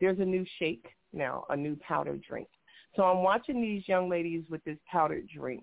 there's 0.00 0.18
a 0.18 0.24
new 0.24 0.44
shake 0.58 0.86
now, 1.12 1.44
a 1.50 1.56
new 1.56 1.76
powder 1.76 2.16
drink. 2.16 2.48
So 2.96 3.04
I'm 3.04 3.22
watching 3.22 3.60
these 3.60 3.86
young 3.86 4.08
ladies 4.08 4.44
with 4.50 4.64
this 4.64 4.78
powdered 4.90 5.28
drink, 5.28 5.62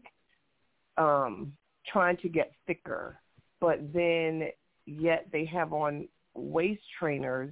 um, 0.97 1.51
trying 1.85 2.17
to 2.17 2.29
get 2.29 2.53
thicker, 2.67 3.19
but 3.59 3.79
then 3.91 4.49
yet 4.85 5.27
they 5.33 5.43
have 5.45 5.73
on 5.73 6.07
waist 6.35 6.83
trainers 6.97 7.51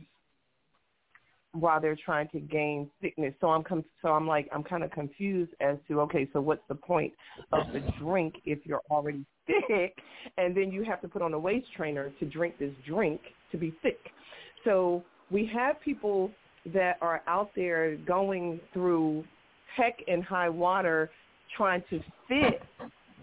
while 1.55 1.79
they're 1.79 1.97
trying 2.03 2.27
to 2.29 2.39
gain 2.39 2.89
thickness. 3.01 3.33
So 3.41 3.47
I'm 3.47 3.63
com- 3.63 3.85
so 4.01 4.09
I'm 4.09 4.27
like 4.27 4.49
I'm 4.53 4.63
kind 4.63 4.83
of 4.83 4.91
confused 4.91 5.51
as 5.61 5.77
to 5.87 6.01
okay, 6.01 6.27
so 6.33 6.41
what's 6.41 6.63
the 6.67 6.75
point 6.75 7.13
of 7.51 7.71
the 7.73 7.81
drink 7.99 8.35
if 8.45 8.59
you're 8.65 8.81
already 8.89 9.25
thick, 9.47 9.95
and 10.37 10.55
then 10.55 10.71
you 10.71 10.83
have 10.83 11.01
to 11.01 11.07
put 11.07 11.21
on 11.21 11.33
a 11.33 11.39
waist 11.39 11.67
trainer 11.75 12.11
to 12.19 12.25
drink 12.25 12.57
this 12.59 12.73
drink 12.85 13.21
to 13.51 13.57
be 13.57 13.73
thick. 13.81 13.99
So 14.63 15.03
we 15.31 15.49
have 15.53 15.79
people 15.81 16.31
that 16.73 16.97
are 17.01 17.21
out 17.27 17.51
there 17.55 17.95
going 17.95 18.59
through 18.73 19.23
heck 19.75 19.99
and 20.07 20.23
high 20.23 20.49
water 20.49 21.11
trying 21.55 21.83
to 21.89 21.99
fit 22.27 22.61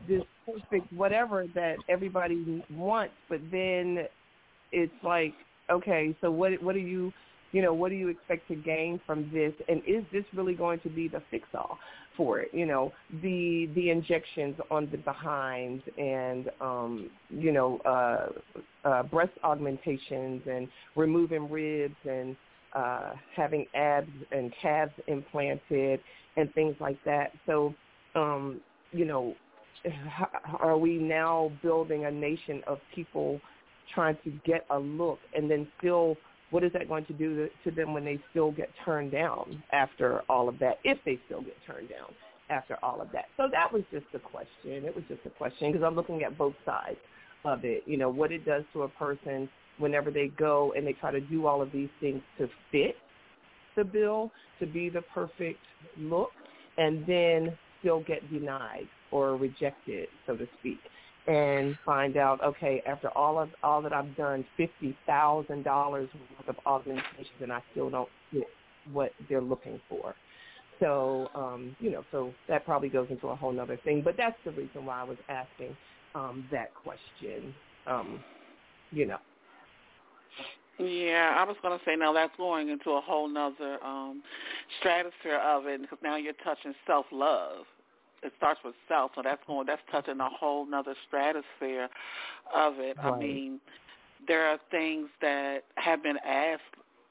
this 0.08 0.22
perfect 0.46 0.92
whatever 0.92 1.46
that 1.54 1.76
everybody 1.88 2.64
wants, 2.70 3.14
but 3.28 3.40
then 3.50 4.06
it's 4.72 4.92
like, 5.04 5.34
okay, 5.70 6.16
so 6.20 6.30
what 6.30 6.60
what 6.62 6.74
do 6.74 6.80
you 6.80 7.12
you 7.52 7.62
know, 7.62 7.72
what 7.72 7.90
do 7.90 7.94
you 7.94 8.08
expect 8.08 8.48
to 8.48 8.54
gain 8.54 9.00
from 9.06 9.30
this 9.32 9.52
and 9.68 9.82
is 9.86 10.04
this 10.12 10.24
really 10.34 10.54
going 10.54 10.80
to 10.80 10.88
be 10.88 11.08
the 11.08 11.22
fix 11.30 11.46
all 11.54 11.78
for 12.16 12.40
it? 12.40 12.50
You 12.52 12.66
know, 12.66 12.92
the 13.22 13.68
the 13.74 13.90
injections 13.90 14.56
on 14.70 14.88
the 14.90 14.98
behind 14.98 15.82
and 15.98 16.50
um, 16.60 17.10
you 17.30 17.52
know, 17.52 17.78
uh 17.84 18.28
uh 18.88 19.02
breast 19.04 19.32
augmentations 19.44 20.42
and 20.50 20.68
removing 20.96 21.50
ribs 21.50 21.96
and 22.08 22.36
uh 22.74 23.12
having 23.36 23.66
abs 23.74 24.10
and 24.30 24.52
calves 24.60 24.92
implanted 25.06 26.00
and 26.36 26.52
things 26.54 26.74
like 26.80 26.98
that. 27.04 27.32
So 27.46 27.74
um, 28.14 28.60
you 28.92 29.04
know, 29.04 29.34
are 30.60 30.76
we 30.76 30.96
now 30.96 31.52
building 31.62 32.04
a 32.04 32.10
nation 32.10 32.62
of 32.66 32.78
people 32.94 33.40
trying 33.94 34.16
to 34.24 34.30
get 34.46 34.64
a 34.70 34.78
look 34.78 35.18
and 35.34 35.50
then 35.50 35.66
still 35.78 36.16
what 36.52 36.62
is 36.62 36.72
that 36.74 36.86
going 36.86 37.04
to 37.06 37.14
do 37.14 37.48
to, 37.64 37.70
them 37.70 37.92
when 37.94 38.04
they 38.04 38.20
still 38.30 38.52
get 38.52 38.68
turned 38.84 39.10
down 39.10 39.62
after 39.72 40.22
all 40.28 40.48
of 40.48 40.58
that 40.60 40.78
if 40.84 40.98
they 41.04 41.18
still 41.26 41.40
get 41.40 41.56
turned 41.66 41.88
down 41.88 42.14
after 42.50 42.76
all 42.82 43.00
of 43.00 43.08
that? 43.12 43.24
So 43.36 43.48
that 43.50 43.72
was 43.72 43.82
just 43.90 44.04
a 44.14 44.18
question. 44.18 44.84
It 44.84 44.94
was 44.94 45.04
just 45.08 45.22
a 45.26 45.30
question 45.30 45.72
because 45.72 45.84
i'm 45.84 45.96
looking 45.96 46.22
at 46.22 46.38
both 46.38 46.54
sides 46.64 46.98
of 47.44 47.64
it. 47.64 47.82
You 47.86 47.96
know 47.96 48.10
what 48.10 48.30
it 48.30 48.44
does 48.44 48.64
to 48.74 48.82
a 48.82 48.88
person 48.88 49.48
whenever 49.78 50.10
they 50.10 50.28
go 50.38 50.74
and 50.76 50.86
they 50.86 50.92
try 50.92 51.10
to 51.10 51.20
do 51.20 51.46
all 51.46 51.62
of 51.62 51.72
these 51.72 51.88
things 52.00 52.20
to 52.38 52.48
fit 52.70 52.94
the 53.74 53.82
bill 53.82 54.30
to 54.60 54.66
be 54.66 54.90
the 54.90 55.02
perfect 55.14 55.58
look 55.98 56.30
and 56.76 57.04
then 57.06 57.56
still 57.80 58.02
get 58.04 58.30
denied 58.30 58.86
or 59.10 59.36
rejected 59.36 60.08
so 60.26 60.36
to 60.36 60.46
speak 60.60 60.78
and 61.26 61.78
find 61.84 62.16
out, 62.16 62.42
okay, 62.42 62.82
after 62.86 63.08
all 63.10 63.38
of 63.38 63.50
all 63.62 63.80
that 63.82 63.92
I've 63.92 64.16
done, 64.16 64.44
fifty 64.56 64.96
thousand 65.06 65.64
dollars 65.64 66.08
worth 66.14 66.48
of 66.48 66.56
augmentations, 66.66 67.40
and 67.40 67.52
I 67.52 67.62
still 67.72 67.90
don't 67.90 68.08
get 68.32 68.46
what 68.92 69.12
they're 69.28 69.40
looking 69.40 69.80
for. 69.88 70.14
So, 70.80 71.28
um, 71.34 71.76
you 71.78 71.92
know, 71.92 72.04
so 72.10 72.32
that 72.48 72.64
probably 72.64 72.88
goes 72.88 73.06
into 73.08 73.28
a 73.28 73.36
whole 73.36 73.58
other 73.60 73.78
thing. 73.84 74.02
But 74.02 74.16
that's 74.16 74.36
the 74.44 74.50
reason 74.50 74.84
why 74.84 75.00
I 75.00 75.04
was 75.04 75.18
asking 75.28 75.76
um, 76.14 76.44
that 76.50 76.74
question. 76.74 77.54
Um, 77.86 78.20
you 78.90 79.06
know. 79.06 79.18
Yeah, 80.78 81.34
I 81.36 81.44
was 81.44 81.56
going 81.62 81.78
to 81.78 81.84
say 81.84 81.94
now 81.94 82.12
that's 82.12 82.32
going 82.36 82.68
into 82.68 82.90
a 82.90 83.00
whole 83.00 83.28
nother 83.28 83.78
um, 83.84 84.22
stratosphere 84.80 85.38
of 85.38 85.66
it 85.66 85.82
because 85.82 85.98
now 86.02 86.16
you're 86.16 86.32
touching 86.44 86.74
self-love. 86.86 87.64
It 88.22 88.32
starts 88.36 88.60
with 88.64 88.74
self, 88.88 89.12
so 89.14 89.22
that's 89.22 89.42
going 89.46 89.66
that's 89.66 89.82
touching 89.90 90.20
a 90.20 90.28
whole 90.28 90.64
nother 90.66 90.94
stratosphere 91.08 91.88
of 92.54 92.74
it. 92.78 92.96
I 93.02 93.18
mean, 93.18 93.60
there 94.26 94.46
are 94.46 94.58
things 94.70 95.08
that 95.20 95.64
have 95.74 96.02
been 96.02 96.18
asked 96.24 96.62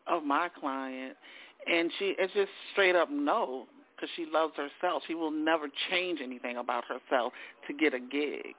of 0.07 0.23
my 0.23 0.49
client, 0.49 1.15
and 1.67 1.91
she 1.99 2.15
it's 2.17 2.33
just 2.33 2.51
straight 2.71 2.95
up 2.95 3.09
no 3.11 3.67
because 3.95 4.09
she 4.15 4.25
loves 4.31 4.53
herself. 4.55 5.03
She 5.07 5.15
will 5.15 5.31
never 5.31 5.67
change 5.89 6.19
anything 6.23 6.57
about 6.57 6.85
herself 6.85 7.33
to 7.67 7.73
get 7.73 7.93
a 7.93 7.99
gig, 7.99 8.55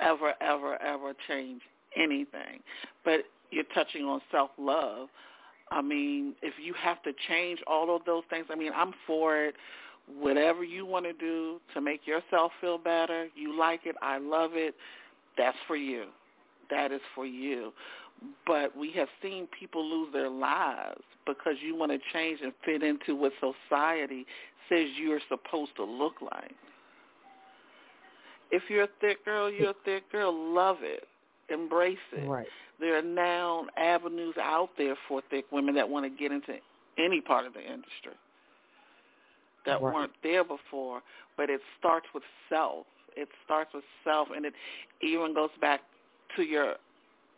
ever, 0.00 0.34
ever, 0.40 0.80
ever 0.82 1.12
change 1.28 1.62
anything. 1.96 2.60
But 3.04 3.20
you're 3.50 3.64
touching 3.74 4.04
on 4.04 4.20
self-love. 4.30 5.08
I 5.70 5.82
mean, 5.82 6.34
if 6.42 6.54
you 6.62 6.74
have 6.74 7.00
to 7.04 7.12
change 7.28 7.60
all 7.66 7.94
of 7.94 8.04
those 8.04 8.24
things, 8.28 8.46
I 8.50 8.56
mean, 8.56 8.72
I'm 8.74 8.92
for 9.06 9.36
it. 9.36 9.54
Whatever 10.18 10.64
you 10.64 10.86
want 10.86 11.04
to 11.06 11.12
do 11.12 11.60
to 11.74 11.80
make 11.80 12.06
yourself 12.06 12.52
feel 12.60 12.78
better, 12.78 13.28
you 13.34 13.58
like 13.58 13.80
it, 13.84 13.96
I 14.02 14.18
love 14.18 14.52
it, 14.54 14.74
that's 15.36 15.56
for 15.66 15.76
you. 15.76 16.06
That 16.70 16.92
is 16.92 17.00
for 17.14 17.26
you. 17.26 17.72
But 18.46 18.76
we 18.76 18.92
have 18.92 19.08
seen 19.22 19.48
people 19.58 19.84
lose 19.84 20.12
their 20.12 20.28
lives 20.28 21.00
because 21.26 21.54
you 21.62 21.74
want 21.76 21.92
to 21.92 21.98
change 22.12 22.40
and 22.42 22.52
fit 22.64 22.82
into 22.82 23.16
what 23.16 23.32
society 23.40 24.26
says 24.68 24.88
you're 24.98 25.20
supposed 25.28 25.74
to 25.76 25.84
look 25.84 26.14
like. 26.20 26.54
If 28.50 28.62
you're 28.68 28.84
a 28.84 28.88
thick 29.00 29.24
girl, 29.24 29.50
you're 29.50 29.70
a 29.70 29.74
thick 29.84 30.10
girl. 30.10 30.34
Love 30.54 30.78
it. 30.80 31.06
Embrace 31.48 31.98
it. 32.12 32.28
Right. 32.28 32.46
There 32.78 32.98
are 32.98 33.02
now 33.02 33.66
avenues 33.76 34.34
out 34.40 34.70
there 34.76 34.96
for 35.08 35.22
thick 35.30 35.46
women 35.52 35.74
that 35.74 35.88
want 35.88 36.04
to 36.04 36.10
get 36.10 36.32
into 36.32 36.54
any 36.98 37.20
part 37.20 37.46
of 37.46 37.54
the 37.54 37.60
industry 37.60 38.12
that 39.64 39.80
Right. 39.80 39.94
weren't 39.94 40.22
there 40.22 40.44
before. 40.44 41.02
But 41.36 41.50
it 41.50 41.60
starts 41.78 42.06
with 42.14 42.24
self. 42.48 42.86
It 43.16 43.28
starts 43.44 43.72
with 43.74 43.84
self, 44.04 44.30
and 44.30 44.44
it 44.44 44.54
even 45.00 45.34
goes 45.34 45.50
back 45.60 45.82
to 46.36 46.42
your 46.42 46.76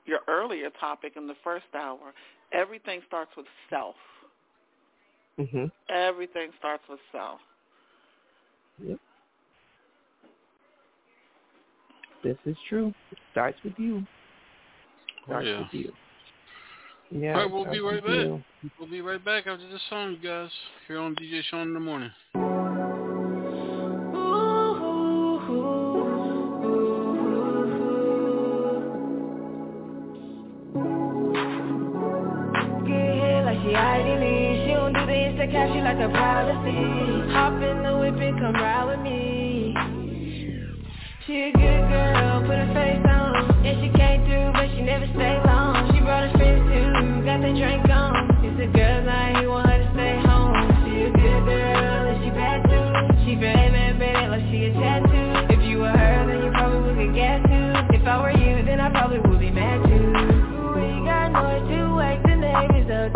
your 0.04 0.20
earlier 0.26 0.68
topic 0.70 1.16
in 1.16 1.26
the 1.28 1.36
first 1.44 1.66
hour. 1.74 2.12
Everything 2.50 3.02
starts 3.06 3.34
with 3.36 3.46
self. 3.70 3.96
Mhm. 5.38 5.70
Everything 5.88 6.52
starts 6.58 6.86
with 6.88 7.00
self. 7.12 7.40
Yep. 8.78 8.98
This 12.22 12.36
is 12.44 12.56
true. 12.68 12.94
It 13.10 13.18
starts 13.30 13.62
with 13.62 13.78
you. 13.78 14.06
Starts 15.24 15.46
yeah. 15.46 15.58
with 15.60 15.74
you. 15.74 15.92
Yeah. 17.14 17.34
All 17.34 17.42
right, 17.42 17.52
we'll 17.52 17.70
be 17.70 17.80
right 17.80 18.02
back. 18.02 18.14
you. 18.14 18.42
We'll 18.78 18.88
be 18.88 19.02
right 19.02 19.22
back 19.22 19.46
after 19.46 19.68
this 19.68 19.80
song, 19.90 20.12
you 20.12 20.28
guys, 20.28 20.50
here 20.88 20.98
on 20.98 21.14
DJ 21.14 21.42
Shaun 21.50 21.68
in 21.68 21.74
the 21.74 21.80
morning. 21.80 22.10
Get 32.86 33.14
hit 33.20 33.44
like 33.44 33.58
she 33.62 33.74
Ivy 33.74 34.24
Lee. 34.24 34.64
She 34.64 34.72
don't 34.72 34.94
do 34.94 35.04
the 35.04 35.12
Insta 35.12 35.50
cap, 35.52 35.68
she 35.74 35.80
like 35.82 35.98
her 35.98 36.08
privacy. 36.08 37.32
Hop 37.32 37.62
in 37.62 37.82
the 37.82 37.98
whip 37.98 38.14
and 38.14 38.38
come 38.38 38.54
ride 38.54 38.84
with 38.88 39.00
me. 39.00 39.74
She 41.26 41.52
too, 47.52 47.58
got 47.58 47.66
drink 47.66 47.88
on. 47.90 48.44
It's 48.44 48.60
a 48.60 48.76
girl 48.76 49.04
night, 49.04 49.40
he 49.40 49.46
want 49.46 49.68
her 49.68 49.78
to 49.78 49.88
stay 49.92 50.20
home. 50.20 50.56
She 50.84 51.02
a 51.02 51.10
good 51.10 51.44
girl, 51.44 52.08
and 52.08 52.24
she 52.24 52.30
bad 52.30 52.62
too. 52.64 53.24
She 53.24 53.34
very 53.34 53.70
man, 53.70 53.98
bad 53.98 54.30
like 54.30 54.44
she 54.50 54.66
a 54.66 54.72
tattoo. 54.72 55.54
If 55.54 55.60
you 55.68 55.78
were 55.78 55.90
her, 55.90 56.26
then 56.26 56.44
you 56.44 56.50
probably 56.50 56.94
would 56.94 57.14
get 57.14 57.14
gas 57.14 57.40
too. 57.46 57.96
If 57.96 58.06
I 58.06 58.20
were 58.20 58.30
you, 58.30 58.64
then 58.64 58.80
I 58.80 58.90
probably 58.90 59.20
would 59.20 59.40
be 59.40 59.50
mad 59.50 59.84
too. 59.84 60.12
We 60.76 61.04
got 61.04 61.32
noise 61.32 61.68
to 61.68 61.94
wake 61.94 62.22
the 62.22 62.36
neighbors 62.36 62.90
up. 62.90 63.12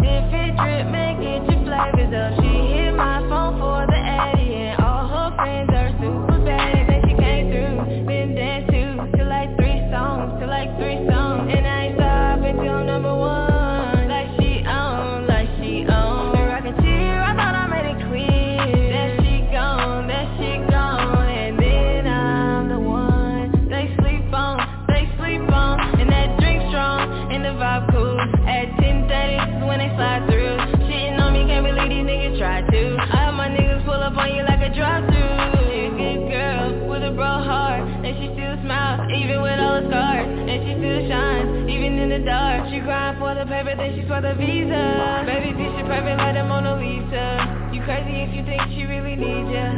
For 44.06 44.22
the 44.22 44.34
visa. 44.38 45.26
Baby, 45.26 45.50
bitch, 45.58 45.74
she 45.74 45.82
private 45.82 46.16
like 46.16 46.34
the 46.34 46.44
Mona 46.46 46.78
Lisa. 46.78 47.70
You 47.74 47.82
crazy 47.82 48.22
if 48.22 48.30
you 48.34 48.42
think 48.46 48.62
she 48.72 48.86
really 48.86 49.18
needs 49.18 49.50
ya. 49.50 49.74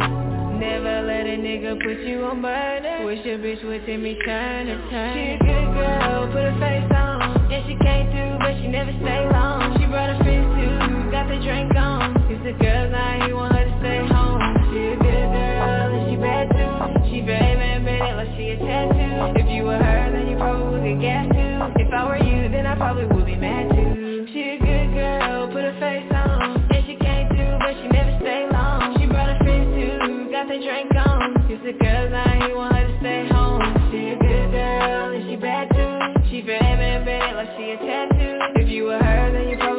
Never 0.61 1.07
let 1.07 1.25
a 1.25 1.37
nigga 1.41 1.81
put 1.81 2.05
you 2.05 2.25
on 2.29 2.43
burner. 2.43 3.05
Wish 3.05 3.25
a 3.25 3.41
bitch 3.41 3.65
would 3.65 3.85
Timmy 3.87 4.19
Turner, 4.25 4.77
turn. 4.91 5.15
She 5.17 5.25
a 5.33 5.39
good 5.39 5.69
girl, 5.73 6.29
put 6.29 6.45
her 6.45 6.57
face 6.61 6.91
on. 6.93 7.49
And 7.49 7.63
she 7.65 7.75
came 7.81 8.11
through, 8.13 8.37
but 8.45 8.53
she 8.61 8.69
never 8.69 8.93
stay 9.01 9.23
long. 9.33 9.79
She 9.81 9.87
brought 9.89 10.13
her 10.13 10.21
friends 10.21 10.51
too, 10.61 11.11
got 11.11 11.29
the 11.29 11.41
drink 11.41 11.73
on. 11.75 12.13
It's 12.29 12.43
the 12.45 12.53
girl 12.53 12.91
night, 12.91 13.27
he 13.27 13.33
want 13.33 13.57
her 13.57 13.65
to 13.65 13.75
stay 13.81 14.05
home. 14.13 14.45
She 14.69 14.93
a 14.93 14.97
good 15.01 15.29
girl, 15.33 15.89
and 15.97 16.05
she 16.11 16.17
bad 16.21 16.53
too. 16.53 16.77
She 17.09 17.25
very 17.25 17.57
man, 17.57 17.85
bad 17.87 18.21
like 18.21 18.37
she 18.37 18.53
a 18.53 18.57
tattoo. 18.61 19.41
If 19.41 19.49
you 19.49 19.65
were 19.65 19.79
her, 19.79 20.13
then 20.13 20.29
you 20.29 20.37
probably 20.37 20.93
would 20.93 21.01
get 21.01 21.33
too. 21.33 21.81
If 21.81 21.89
I 21.95 22.05
were 22.05 22.21
you, 22.21 22.51
then 22.51 22.67
I 22.67 22.75
probably 22.77 23.07
would 23.07 23.25
be 23.25 23.37
mad 23.37 23.71
too. 23.71 24.18
She 24.33 24.43
a 24.43 24.59
good 24.59 24.93
girl, 24.93 25.49
put 25.49 25.65
her 25.65 25.73
face 25.81 26.05
on. 26.13 26.61
And 26.71 26.85
she 26.85 26.97
came 26.97 27.29
through, 27.29 27.57
but 27.65 27.73
she 27.81 27.89
never 27.89 28.13
stay 28.21 28.47
long. 28.53 28.95
She 29.01 29.07
brought 29.07 29.33
her 29.33 29.39
friends 29.43 29.73
too, 29.73 30.29
got 30.31 30.49
the 30.49 30.61
drink 30.61 30.93
on. 30.95 31.49
It's 31.49 31.65
the 31.65 31.73
girl 31.73 32.11
night, 32.11 32.45
he 32.45 32.53
want 32.53 32.77
her 32.77 32.87
to 32.87 32.99
stay 33.01 33.27
home. 33.33 33.65
She 33.91 34.13
a 34.13 34.17
good 34.21 34.51
girl, 34.53 35.17
and 35.17 35.25
she 35.31 35.37
bad 35.37 35.73
too. 35.73 36.29
She 36.29 36.43
very 36.43 36.61
man, 36.61 37.07
bad 37.07 37.37
like 37.37 37.57
she 37.57 37.71
a 37.73 37.77
tattoo. 37.79 38.61
If 38.61 38.69
you 38.69 38.85
were 38.85 38.99
her, 38.99 39.33
then 39.33 39.49
you 39.49 39.57
probably 39.57 39.78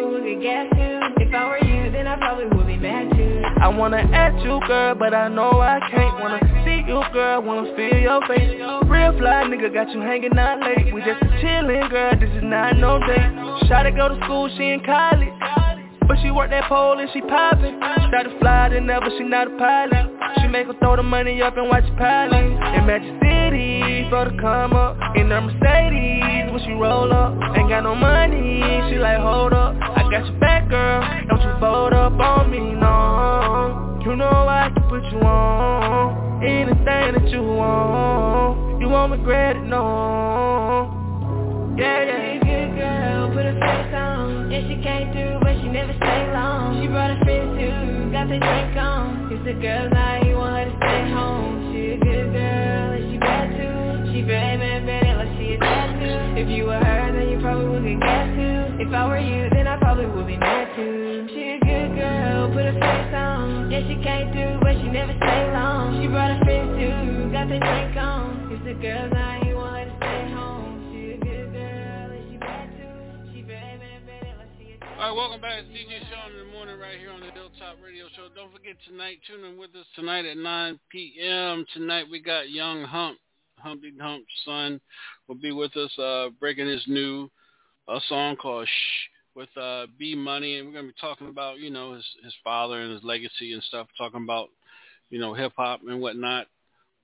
I 3.61 3.68
wanna 3.68 3.98
ask 3.98 4.44
you, 4.44 4.60
girl, 4.68 4.95
but 4.95 5.14
I 5.14 5.27
know 5.27 5.60
I 5.60 5.80
can't. 5.91 6.19
Wanna 6.19 6.40
see 6.64 6.84
you, 6.88 7.03
girl, 7.11 7.41
wanna 7.41 7.76
feel 7.76 7.98
your 7.98 8.22
face. 8.26 8.56
Real 8.88 9.11
fly 9.18 9.44
nigga 9.48 9.73
got 9.73 9.91
you 9.91 9.99
hanging 10.02 10.38
out 10.38 10.61
late. 10.61 10.94
We 10.94 11.02
just 11.02 11.19
chillin', 11.44 11.90
girl, 11.90 12.15
this 12.19 12.30
is 12.30 12.44
not 12.44 12.77
no 12.77 12.99
date. 12.99 13.68
Shawty 13.68 13.95
go 13.95 14.10
to 14.10 14.15
school, 14.23 14.49
she 14.57 14.69
in 14.69 14.80
college. 14.86 15.30
But 16.07 16.18
she 16.23 16.31
work 16.31 16.49
that 16.52 16.69
pole 16.69 16.98
and 16.99 17.10
she 17.14 17.22
poppin'. 17.22 17.77
Started 18.07 18.40
fly, 18.40 18.69
then 18.69 18.88
never, 18.88 19.10
she 19.18 19.23
not 19.23 19.48
a 19.48 19.57
pilot. 19.57 20.18
She 20.41 20.47
make 20.47 20.68
her 20.68 20.73
throw 20.80 20.95
the 20.95 21.03
money 21.03 21.41
up 21.41 21.57
and 21.57 21.68
watch 21.68 21.84
it 21.85 21.97
pilot. 21.97 22.35
In 22.35 22.85
Magic 22.85 23.14
City, 23.22 24.07
for 24.10 24.26
the 24.26 24.38
come 24.39 24.73
up. 24.73 24.97
In 25.15 25.30
her 25.30 25.41
Mercedes, 25.41 26.51
when 26.51 26.61
she 26.65 26.72
roll 26.73 27.11
up. 27.11 27.34
Ain't 27.56 27.69
got 27.69 27.81
no 27.81 27.95
money, 27.95 28.61
she 28.89 28.97
like, 28.97 29.19
hold 29.19 29.53
up. 29.53 29.76
I 29.81 30.03
got 30.11 30.26
your 30.26 30.39
back, 30.39 30.69
girl. 30.69 31.01
Don't 31.27 31.41
you 31.41 31.60
fold 31.60 31.93
up 31.93 32.14
on 32.14 32.51
me, 32.51 32.60
no. 32.60 33.99
You 34.06 34.15
know 34.15 34.26
I 34.26 34.72
can 34.73 34.89
put 34.89 35.03
you 35.11 35.19
on. 35.19 36.43
Anything 36.43 36.85
that 36.85 37.30
you 37.31 37.41
want. 37.41 38.81
You 38.81 38.89
won't 38.89 39.11
regret 39.11 39.56
it, 39.56 39.64
no. 39.64 40.98
Yeah, 41.80 42.03
yeah. 42.03 42.43
She 42.43 42.51
a 42.51 42.68
good 42.68 42.76
girl, 42.76 43.31
put 43.31 43.47
her 43.47 43.56
face 43.56 43.93
on. 43.95 44.51
And 44.51 44.68
she 44.68 44.76
came 44.84 45.15
through, 45.15 45.39
but 45.39 45.56
she 45.64 45.72
never 45.72 45.95
stay 45.95 46.27
long. 46.35 46.76
She 46.76 46.91
brought 46.91 47.15
her 47.15 47.23
friends 47.23 47.56
too, 47.56 48.11
got 48.11 48.27
the 48.27 48.35
drink 48.35 48.76
on. 48.76 49.31
It's 49.31 49.39
the 49.47 49.56
girl 49.56 49.88
night, 49.88 50.27
he 50.27 50.35
want 50.35 50.60
her 50.60 50.65
to 50.68 50.76
stay 50.76 51.07
home. 51.15 51.72
She 51.72 51.95
a 51.95 51.97
good 52.03 52.35
girl, 52.35 52.88
and 52.99 53.03
she 53.07 53.15
bad 53.15 53.47
too. 53.56 54.11
She 54.11 54.19
very 54.27 54.60
man, 54.60 54.84
bad 54.91 55.23
like 55.23 55.31
she 55.39 55.56
a 55.56 55.57
tattoo. 55.57 56.35
If 56.35 56.51
you 56.51 56.68
were 56.68 56.84
her, 56.84 57.15
then 57.15 57.31
you 57.31 57.39
probably 57.39 57.72
would 57.72 57.88
get 57.88 58.27
too. 58.35 58.84
If 58.84 58.91
I 58.91 59.07
were 59.07 59.23
you, 59.23 59.47
then 59.56 59.64
I 59.64 59.80
probably 59.80 60.11
would 60.11 60.27
be 60.27 60.35
mad 60.35 60.76
too. 60.76 61.31
She 61.31 61.56
a 61.56 61.60
good 61.64 61.95
girl, 61.95 62.51
put 62.51 62.68
her 62.68 62.76
face 62.76 63.14
on. 63.15 63.72
And 63.72 63.88
she 63.88 63.95
came 64.03 64.35
through, 64.35 64.60
but 64.60 64.76
she 64.84 64.91
never 64.91 65.15
stay 65.15 65.41
long. 65.56 65.95
She 66.03 66.11
brought 66.11 66.35
her 66.35 66.43
friends 66.43 66.76
too, 66.76 67.31
got 67.31 67.47
the 67.47 67.56
drink 67.56 67.95
on. 67.95 68.51
It's 68.51 68.68
the 68.68 68.76
girl 68.84 69.07
night, 69.15 69.48
All 74.99 75.05
right, 75.05 75.15
welcome 75.15 75.39
back. 75.39 75.63
It's 75.63 75.69
DJ 75.69 75.97
Shaun 76.11 76.34
in 76.34 76.45
the 76.45 76.51
morning 76.51 76.77
right 76.77 76.99
here 76.99 77.09
on 77.09 77.21
the 77.21 77.31
Hilltop 77.31 77.77
Radio 77.81 78.07
Show. 78.17 78.27
Don't 78.35 78.51
forget 78.51 78.76
tonight, 78.85 79.19
tune 79.26 79.45
in 79.45 79.57
with 79.57 79.69
us 79.73 79.85
tonight 79.95 80.26
at 80.26 80.35
9 80.35 80.77
p.m. 80.91 81.65
Tonight 81.73 82.03
we 82.11 82.21
got 82.21 82.49
Young 82.49 82.84
Hump, 82.84 83.17
Humpty 83.59 83.93
Hump's 83.97 84.27
son, 84.43 84.81
will 85.30 85.35
be 85.35 85.53
with 85.53 85.77
us 85.77 85.97
uh, 85.97 86.27
breaking 86.38 86.67
his 86.67 86.84
new 86.88 87.30
uh, 87.88 88.01
song 88.09 88.35
called 88.35 88.67
Shh 88.67 89.35
with 89.35 89.47
uh, 89.55 89.85
B 89.97 90.15
Money. 90.15 90.57
And 90.57 90.67
we're 90.67 90.73
going 90.73 90.88
to 90.88 90.91
be 90.91 90.99
talking 90.99 91.30
about, 91.30 91.59
you 91.59 91.69
know, 91.69 91.93
his, 91.93 92.05
his 92.21 92.35
father 92.43 92.81
and 92.81 92.91
his 92.91 93.01
legacy 93.01 93.53
and 93.53 93.63
stuff, 93.63 93.88
talking 93.97 94.23
about, 94.23 94.49
you 95.09 95.17
know, 95.17 95.34
hip-hop 95.34 95.80
and 95.88 96.01
whatnot 96.01 96.47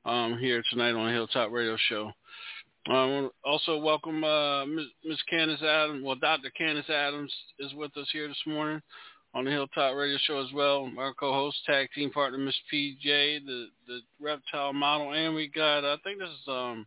um, 0.04 0.38
here 0.38 0.62
tonight 0.70 0.92
on 0.92 1.06
the 1.08 1.14
Hilltop 1.14 1.50
Radio 1.50 1.78
Show. 1.88 2.12
Um, 2.88 3.32
also 3.44 3.80
welcome 3.80 4.24
uh, 4.24 4.66
Ms. 4.66 4.86
Ms. 5.04 5.18
Candace 5.28 5.62
Adams. 5.64 6.04
Well, 6.04 6.16
Dr. 6.16 6.52
Candace 6.56 6.90
Adams 6.90 7.34
is 7.60 7.74
with 7.74 7.96
us 7.98 8.08
here 8.14 8.28
this 8.28 8.38
morning 8.46 8.80
on 9.34 9.46
the 9.46 9.52
Hilltop 9.52 9.96
Radio 9.96 10.18
Show 10.26 10.40
as 10.40 10.54
well. 10.54 10.92
Our 10.98 11.14
co-host, 11.14 11.58
tag 11.66 11.90
team 11.96 12.12
partner, 12.12 12.38
Miss 12.38 12.56
PJ, 12.72 13.46
the 13.46 13.68
the 13.88 14.00
reptile 14.22 14.72
model, 14.72 15.14
and 15.14 15.34
we 15.34 15.48
got 15.48 15.84
I 15.84 15.98
think 16.04 16.20
this 16.20 16.30
is 16.30 16.48
um 16.48 16.86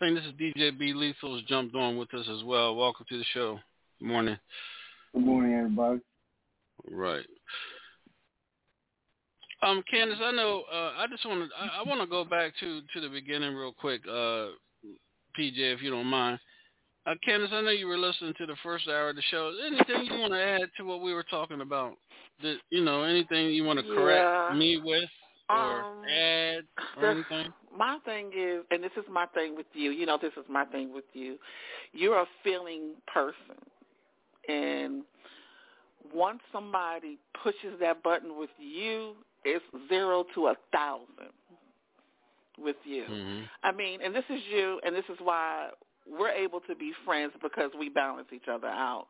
I 0.00 0.04
think 0.04 0.16
this 0.16 0.26
is 0.26 0.32
DJ 0.32 0.78
B 0.78 0.94
Lethal 0.94 1.36
has 1.36 1.44
jumped 1.44 1.74
on 1.74 1.98
with 1.98 2.12
us 2.14 2.26
as 2.30 2.42
well. 2.44 2.76
Welcome 2.76 3.04
to 3.10 3.18
the 3.18 3.24
show. 3.34 3.58
Good 3.98 4.08
morning. 4.08 4.38
Good 5.12 5.24
morning, 5.24 5.54
everybody. 5.54 6.00
Right. 6.90 7.26
Um, 9.62 9.82
Candace, 9.90 10.18
I 10.22 10.30
know. 10.32 10.62
Uh, 10.72 10.92
I 10.98 11.06
just 11.10 11.26
want 11.26 11.48
to. 11.50 11.56
I, 11.56 11.80
I 11.80 11.88
want 11.88 12.00
to 12.00 12.06
go 12.06 12.24
back 12.24 12.52
to 12.60 12.80
to 12.94 13.00
the 13.00 13.08
beginning 13.08 13.54
real 13.54 13.72
quick. 13.72 14.02
Uh, 14.06 14.48
PJ, 15.38 15.56
if 15.56 15.82
you 15.82 15.90
don't 15.90 16.06
mind. 16.06 16.38
Uh, 17.06 17.14
Candace, 17.24 17.50
I 17.52 17.62
know 17.62 17.70
you 17.70 17.86
were 17.86 17.96
listening 17.98 18.34
to 18.38 18.46
the 18.46 18.56
first 18.62 18.86
hour 18.88 19.10
of 19.10 19.16
the 19.16 19.22
show. 19.30 19.52
Anything 19.66 20.04
you 20.12 20.20
want 20.20 20.32
to 20.32 20.40
add 20.42 20.68
to 20.76 20.84
what 20.84 21.00
we 21.00 21.14
were 21.14 21.24
talking 21.24 21.60
about? 21.60 21.94
That 22.42 22.56
you 22.70 22.84
know, 22.84 23.02
anything 23.02 23.46
you 23.48 23.64
want 23.64 23.78
to 23.80 23.94
correct 23.94 24.26
Yeah. 24.50 24.54
me 24.54 24.80
with 24.84 25.08
or 25.50 25.80
Um, 25.80 26.04
add 26.08 26.64
or 26.96 27.02
the- 27.02 27.08
anything? 27.08 27.52
My 27.76 27.98
thing 28.04 28.32
is, 28.36 28.64
and 28.70 28.82
this 28.82 28.92
is 28.96 29.04
my 29.10 29.26
thing 29.26 29.54
with 29.56 29.66
you. 29.72 29.90
You 29.90 30.06
know, 30.06 30.18
this 30.20 30.32
is 30.36 30.44
my 30.48 30.64
thing 30.66 30.92
with 30.92 31.04
you. 31.14 31.38
You're 31.92 32.18
a 32.20 32.26
feeling 32.42 32.94
person, 33.06 33.56
and 34.48 35.04
once 36.12 36.40
somebody 36.52 37.18
pushes 37.42 37.78
that 37.80 38.02
button 38.02 38.36
with 38.38 38.50
you, 38.58 39.14
it's 39.44 39.64
zero 39.88 40.24
to 40.34 40.48
a 40.48 40.54
thousand 40.72 41.32
with 42.58 42.76
you. 42.84 43.04
Mm-hmm. 43.04 43.42
I 43.62 43.72
mean, 43.72 44.00
and 44.02 44.14
this 44.14 44.24
is 44.30 44.40
you, 44.50 44.80
and 44.84 44.94
this 44.94 45.04
is 45.08 45.16
why 45.22 45.68
we're 46.10 46.30
able 46.30 46.60
to 46.60 46.74
be 46.74 46.92
friends 47.04 47.32
because 47.42 47.70
we 47.78 47.88
balance 47.88 48.28
each 48.34 48.48
other 48.50 48.68
out. 48.68 49.06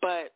But 0.00 0.32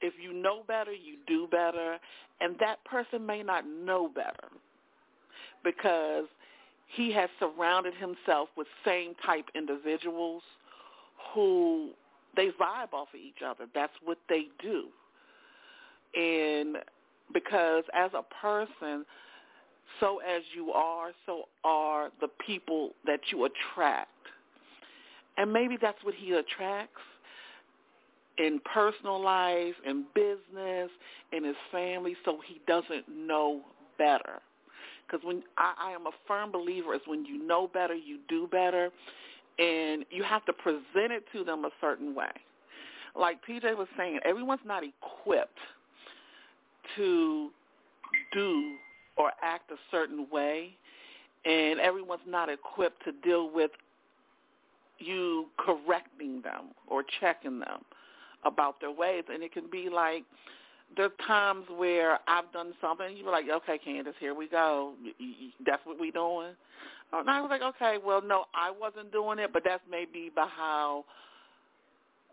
if 0.00 0.14
you 0.20 0.32
know 0.32 0.62
better, 0.66 0.92
you 0.92 1.16
do 1.26 1.46
better, 1.50 1.98
and 2.40 2.56
that 2.60 2.84
person 2.84 3.26
may 3.26 3.42
not 3.42 3.64
know 3.66 4.08
better 4.08 4.48
because 5.64 6.24
he 6.94 7.12
has 7.12 7.28
surrounded 7.38 7.94
himself 7.94 8.48
with 8.56 8.66
same 8.84 9.14
type 9.26 9.44
individuals 9.54 10.42
who 11.34 11.90
they 12.36 12.46
vibe 12.46 12.92
off 12.92 13.08
of 13.12 13.20
each 13.20 13.42
other. 13.44 13.66
That's 13.74 13.92
what 14.04 14.18
they 14.28 14.46
do. 14.62 14.84
And 16.14 16.78
because 17.32 17.84
as 17.94 18.10
a 18.14 18.22
person, 18.40 19.04
so 20.00 20.18
as 20.18 20.42
you 20.54 20.72
are, 20.72 21.10
so 21.26 21.44
are 21.64 22.10
the 22.20 22.28
people 22.46 22.90
that 23.06 23.20
you 23.30 23.46
attract. 23.46 24.10
And 25.36 25.52
maybe 25.52 25.76
that's 25.80 26.02
what 26.02 26.14
he 26.14 26.32
attracts 26.32 27.00
in 28.38 28.60
personal 28.72 29.20
life, 29.22 29.74
in 29.86 30.04
business, 30.14 30.90
in 31.32 31.44
his 31.44 31.56
family, 31.72 32.16
so 32.24 32.38
he 32.46 32.60
doesn't 32.66 33.08
know 33.08 33.62
better. 33.98 34.40
Because 35.06 35.24
when 35.24 35.42
I, 35.56 35.74
I 35.78 35.90
am 35.92 36.06
a 36.06 36.12
firm 36.26 36.52
believer 36.52 36.94
is 36.94 37.00
when 37.06 37.24
you 37.24 37.44
know 37.44 37.68
better, 37.72 37.94
you 37.94 38.18
do 38.28 38.46
better, 38.46 38.90
and 39.58 40.04
you 40.10 40.22
have 40.22 40.44
to 40.46 40.52
present 40.52 41.12
it 41.12 41.24
to 41.32 41.44
them 41.44 41.64
a 41.64 41.70
certain 41.80 42.14
way. 42.14 42.30
Like 43.18 43.38
PJ 43.44 43.76
was 43.76 43.88
saying, 43.96 44.20
everyone's 44.24 44.60
not 44.64 44.82
equipped 44.84 45.58
to 46.96 47.50
do 48.32 48.76
or 49.16 49.32
act 49.42 49.70
a 49.70 49.76
certain 49.90 50.26
way, 50.30 50.70
and 51.44 51.80
everyone's 51.80 52.20
not 52.26 52.48
equipped 52.48 53.04
to 53.04 53.12
deal 53.26 53.50
with 53.50 53.70
you 54.98 55.46
correcting 55.58 56.42
them 56.42 56.68
or 56.88 57.04
checking 57.20 57.60
them 57.60 57.82
about 58.44 58.80
their 58.80 58.90
ways. 58.90 59.24
And 59.32 59.42
it 59.42 59.52
can 59.52 59.70
be 59.70 59.88
like 59.88 60.24
there's 60.96 61.12
times 61.26 61.64
where 61.76 62.18
I've 62.26 62.50
done 62.52 62.72
something, 62.80 63.16
you're 63.16 63.30
like, 63.30 63.44
okay, 63.48 63.78
Candace, 63.78 64.14
here 64.18 64.34
we 64.34 64.48
go. 64.48 64.94
That's 65.66 65.84
what 65.84 66.00
we 66.00 66.10
doing. 66.10 66.52
And 67.12 67.30
I 67.30 67.40
was 67.40 67.48
like, 67.50 67.62
okay, 67.62 67.98
well, 68.04 68.22
no, 68.22 68.44
I 68.54 68.70
wasn't 68.70 69.12
doing 69.12 69.38
it, 69.38 69.52
but 69.52 69.62
that's 69.64 69.82
maybe 69.90 70.30
by 70.34 70.46
how 70.46 71.04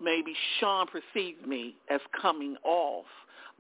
maybe 0.02 0.34
Shaun 0.60 0.88
perceived 0.88 1.48
me 1.48 1.76
as 1.90 2.02
coming 2.22 2.56
off, 2.64 3.06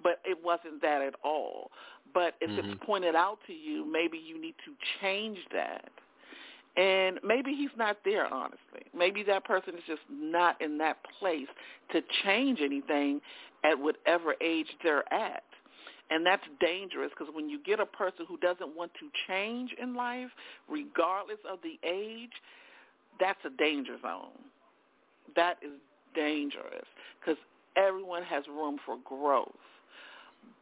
but 0.01 0.19
it 0.25 0.37
wasn't 0.43 0.81
that 0.81 1.01
at 1.01 1.15
all. 1.23 1.71
But 2.13 2.35
if 2.41 2.49
Mhm. 2.49 2.73
it's 2.73 2.83
pointed 2.83 3.15
out 3.15 3.39
to 3.47 3.53
you, 3.53 3.85
maybe 3.85 4.17
you 4.17 4.37
need 4.37 4.57
to 4.59 4.75
change 4.99 5.39
that. 5.49 5.91
And 6.77 7.19
maybe 7.23 7.53
he's 7.53 7.75
not 7.77 8.03
there, 8.03 8.31
honestly. 8.33 8.83
Maybe 8.93 9.23
that 9.23 9.45
person 9.45 9.75
is 9.77 9.83
just 9.85 10.01
not 10.09 10.59
in 10.61 10.77
that 10.79 11.01
place 11.03 11.47
to 11.89 12.01
change 12.23 12.61
anything 12.61 13.21
at 13.63 13.79
whatever 13.79 14.35
age 14.41 14.67
they're 14.83 15.11
at. 15.13 15.43
And 16.09 16.25
that's 16.25 16.43
dangerous 16.59 17.11
because 17.11 17.33
when 17.33 17.49
you 17.49 17.59
get 17.59 17.79
a 17.79 17.85
person 17.85 18.25
who 18.27 18.37
doesn't 18.37 18.75
want 18.75 18.93
to 18.95 19.09
change 19.27 19.73
in 19.81 19.95
life, 19.95 20.29
regardless 20.67 21.39
of 21.49 21.59
the 21.63 21.79
age, 21.83 22.33
that's 23.19 23.43
a 23.45 23.49
danger 23.49 23.97
zone. 24.01 24.37
That 25.35 25.57
is 25.63 25.71
dangerous 26.13 26.85
because 27.19 27.37
everyone 27.75 28.23
has 28.23 28.43
room 28.47 28.77
for 28.85 28.97
growth. 29.03 29.55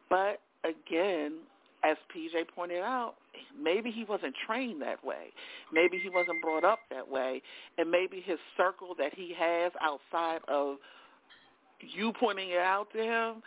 But 0.09 0.41
again, 0.63 1.39
as 1.83 1.97
PJ 2.15 2.47
pointed 2.55 2.81
out, 2.81 3.15
maybe 3.61 3.91
he 3.91 4.05
wasn't 4.05 4.33
trained 4.47 4.81
that 4.81 5.03
way. 5.03 5.27
Maybe 5.71 5.97
he 5.97 6.09
wasn't 6.09 6.41
brought 6.41 6.63
up 6.63 6.79
that 6.89 7.07
way. 7.07 7.41
And 7.77 7.91
maybe 7.91 8.21
his 8.25 8.39
circle 8.55 8.95
that 8.97 9.13
he 9.13 9.33
has 9.37 9.71
outside 9.81 10.39
of 10.47 10.77
you 11.79 12.13
pointing 12.19 12.49
it 12.51 12.59
out 12.59 12.87
to 12.93 12.99
him, 12.99 13.43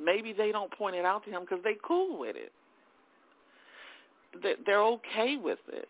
maybe 0.00 0.32
they 0.32 0.52
don't 0.52 0.72
point 0.72 0.94
it 0.94 1.04
out 1.04 1.24
to 1.24 1.30
him 1.30 1.42
because 1.42 1.58
they 1.64 1.74
cool 1.86 2.18
with 2.18 2.36
it. 2.36 2.52
They- 4.42 4.56
They're 4.64 4.82
okay 4.84 5.36
with 5.36 5.58
it. 5.68 5.88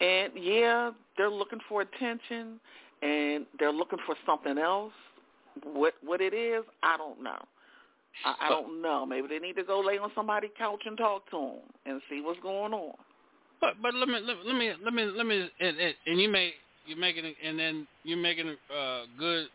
And 0.00 0.32
yeah, 0.36 0.90
they're 1.16 1.30
looking 1.30 1.60
for 1.68 1.80
attention 1.80 2.60
and 3.02 3.46
they're 3.58 3.72
looking 3.72 3.98
for 4.06 4.16
something 4.26 4.58
else. 4.58 4.92
What 5.62 5.94
what 6.02 6.20
it 6.20 6.34
is, 6.34 6.64
I 6.82 6.96
don't 6.96 7.22
know. 7.22 7.38
I, 8.24 8.46
I 8.46 8.48
don't 8.48 8.80
know. 8.80 9.04
Maybe 9.04 9.28
they 9.28 9.38
need 9.38 9.56
to 9.56 9.64
go 9.64 9.80
lay 9.80 9.98
on 9.98 10.10
somebody's 10.14 10.50
couch 10.56 10.82
and 10.86 10.96
talk 10.96 11.28
to 11.30 11.36
them 11.36 11.58
and 11.86 12.00
see 12.08 12.20
what's 12.20 12.40
going 12.40 12.72
on. 12.72 12.94
But 13.60 13.74
but 13.82 13.94
let 13.94 14.08
me 14.08 14.20
let, 14.22 14.36
let 14.44 14.56
me 14.56 14.72
let 14.84 14.92
me 14.92 15.04
let 15.04 15.26
me 15.26 15.50
and, 15.60 15.78
and, 15.78 15.94
and 16.06 16.20
you 16.20 16.28
make 16.28 16.54
you're 16.86 16.98
making 16.98 17.24
and 17.42 17.58
then 17.58 17.86
you're 18.02 18.18
making 18.18 18.48
a 18.48 18.74
uh, 18.74 19.02
good 19.18 19.46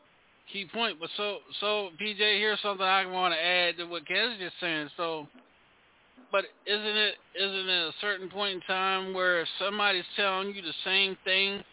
key 0.52 0.68
point. 0.73 0.99
But 0.99 1.10
so 1.18 1.38
so 1.60 1.90
PJ, 2.02 2.18
here's 2.18 2.60
something 2.61 2.86
I 2.86 3.06
want 3.06 3.34
to 3.34 3.40
add 3.40 3.77
to 3.77 3.86
what 3.86 4.06
Kez 4.06 4.40
just 4.40 4.56
saying. 4.60 4.90
So, 4.98 5.27
but 6.31 6.45
isn't 6.65 6.86
it 6.86 7.15
isn't 7.40 7.69
it 7.69 7.88
a 7.88 7.91
certain 8.02 8.30
point 8.30 8.56
in 8.56 8.61
time 8.61 9.14
where 9.14 9.45
somebody's 9.60 10.06
telling 10.15 10.56
you 10.56 10.61
the 10.61 10.73
same 10.84 11.18
thing? 11.23 11.64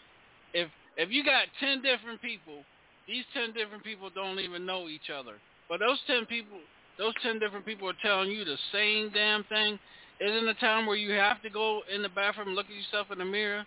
If 0.53 0.69
if 0.97 1.11
you 1.11 1.25
got 1.25 1.47
ten 1.61 1.83
different 1.83 2.21
people, 2.21 2.65
these 3.07 3.25
ten 3.35 3.53
different 3.53 3.85
people 3.85 4.11
don't 4.15 4.41
even 4.41 4.67
know 4.67 4.89
each 4.89 5.11
other. 5.11 5.35
But 5.69 5.81
those 5.81 5.99
ten 6.07 6.27
people, 6.27 6.59
those 6.99 7.15
ten 7.23 7.39
different 7.39 7.67
people 7.67 7.89
are 7.89 7.97
telling 8.03 8.31
you 8.31 8.45
the 8.45 8.57
same 8.73 9.11
damn 9.13 9.45
thing. 9.45 9.79
Isn't 10.21 10.49
a 10.49 10.55
time 10.55 10.87
where 10.87 10.97
you 10.97 11.13
have 11.13 11.43
to 11.43 11.51
go 11.51 11.83
in 11.95 12.03
the 12.03 12.09
bathroom, 12.09 12.55
look 12.55 12.67
at 12.67 12.75
yourself 12.75 13.09
in 13.13 13.19
the 13.19 13.25
mirror, 13.25 13.65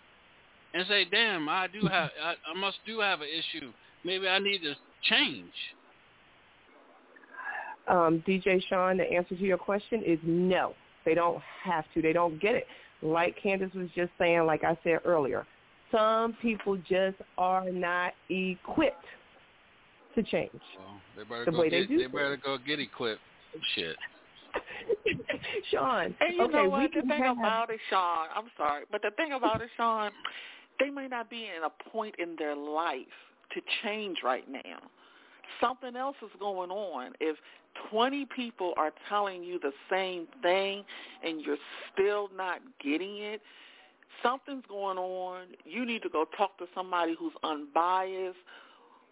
and 0.74 0.84
say, 0.88 1.04
"Damn, 1.04 1.48
I 1.48 1.68
do 1.68 1.86
have, 1.86 2.10
I, 2.22 2.34
I 2.50 2.58
must 2.58 2.78
do 2.86 3.00
have 3.00 3.20
an 3.20 3.28
issue. 3.28 3.72
Maybe 4.04 4.26
I 4.28 4.38
need 4.38 4.60
to 4.62 4.74
change." 5.02 5.52
um, 7.90 8.22
DJ 8.26 8.62
Shaun, 8.68 8.96
the 8.96 9.04
answer 9.04 9.34
to 9.34 9.42
your 9.42 9.58
question 9.58 10.02
is 10.06 10.18
no. 10.22 10.74
They 11.04 11.14
don't 11.14 11.42
have 11.64 11.84
to. 11.94 12.02
They 12.02 12.12
don't 12.12 12.40
get 12.40 12.54
it. 12.54 12.66
Like 13.02 13.36
Candace 13.42 13.72
was 13.74 13.88
just 13.94 14.12
saying, 14.18 14.44
like 14.46 14.62
I 14.64 14.78
said 14.84 15.00
earlier, 15.04 15.46
some 15.90 16.36
people 16.40 16.76
just 16.88 17.16
are 17.36 17.70
not 17.70 18.12
equipped 18.28 19.04
to 20.14 20.22
change. 20.22 20.50
Well, 20.52 21.00
they 21.16 21.22
better 21.24 21.44
The 21.44 21.50
go 21.50 21.60
way 21.60 21.70
they 21.70 21.80
get, 21.80 21.88
do 21.88 21.98
they 21.98 22.06
better 22.06 22.38
go 22.42 22.58
get 22.58 22.80
equipped. 22.80 23.20
Oh, 23.56 23.60
shit. 23.74 23.96
Shaun, 25.70 26.14
And 26.20 26.34
you 26.36 26.42
okay, 26.44 26.52
know 26.52 26.64
we 26.64 26.68
what? 26.68 26.90
The 26.94 27.00
can 27.00 27.08
thing 27.08 27.22
have, 27.22 27.38
about 27.38 27.70
it, 27.70 27.80
Shaun, 27.88 28.28
I'm 28.34 28.50
sorry, 28.56 28.84
but 28.90 29.02
the 29.02 29.10
thing 29.12 29.32
about 29.32 29.60
it, 29.60 29.68
Shaun, 29.76 30.10
they 30.80 30.90
may 30.90 31.08
not 31.08 31.30
be 31.30 31.48
in 31.56 31.62
a 31.64 31.90
point 31.90 32.16
in 32.18 32.34
their 32.38 32.56
life 32.56 32.98
to 33.54 33.60
change 33.82 34.18
right 34.24 34.48
now. 34.50 34.78
Something 35.60 35.94
else 35.96 36.16
is 36.22 36.30
going 36.40 36.70
on. 36.70 37.12
If 37.20 37.36
20 37.90 38.26
people 38.34 38.72
are 38.76 38.92
telling 39.08 39.42
you 39.42 39.58
the 39.60 39.72
same 39.90 40.26
thing 40.42 40.84
and 41.22 41.40
you're 41.40 41.58
still 41.92 42.30
not 42.36 42.60
getting 42.82 43.18
it, 43.18 43.40
something's 44.22 44.64
going 44.68 44.98
on. 44.98 45.46
You 45.64 45.84
need 45.84 46.02
to 46.02 46.08
go 46.08 46.24
talk 46.36 46.58
to 46.58 46.66
somebody 46.74 47.14
who's 47.18 47.32
unbiased, 47.42 48.38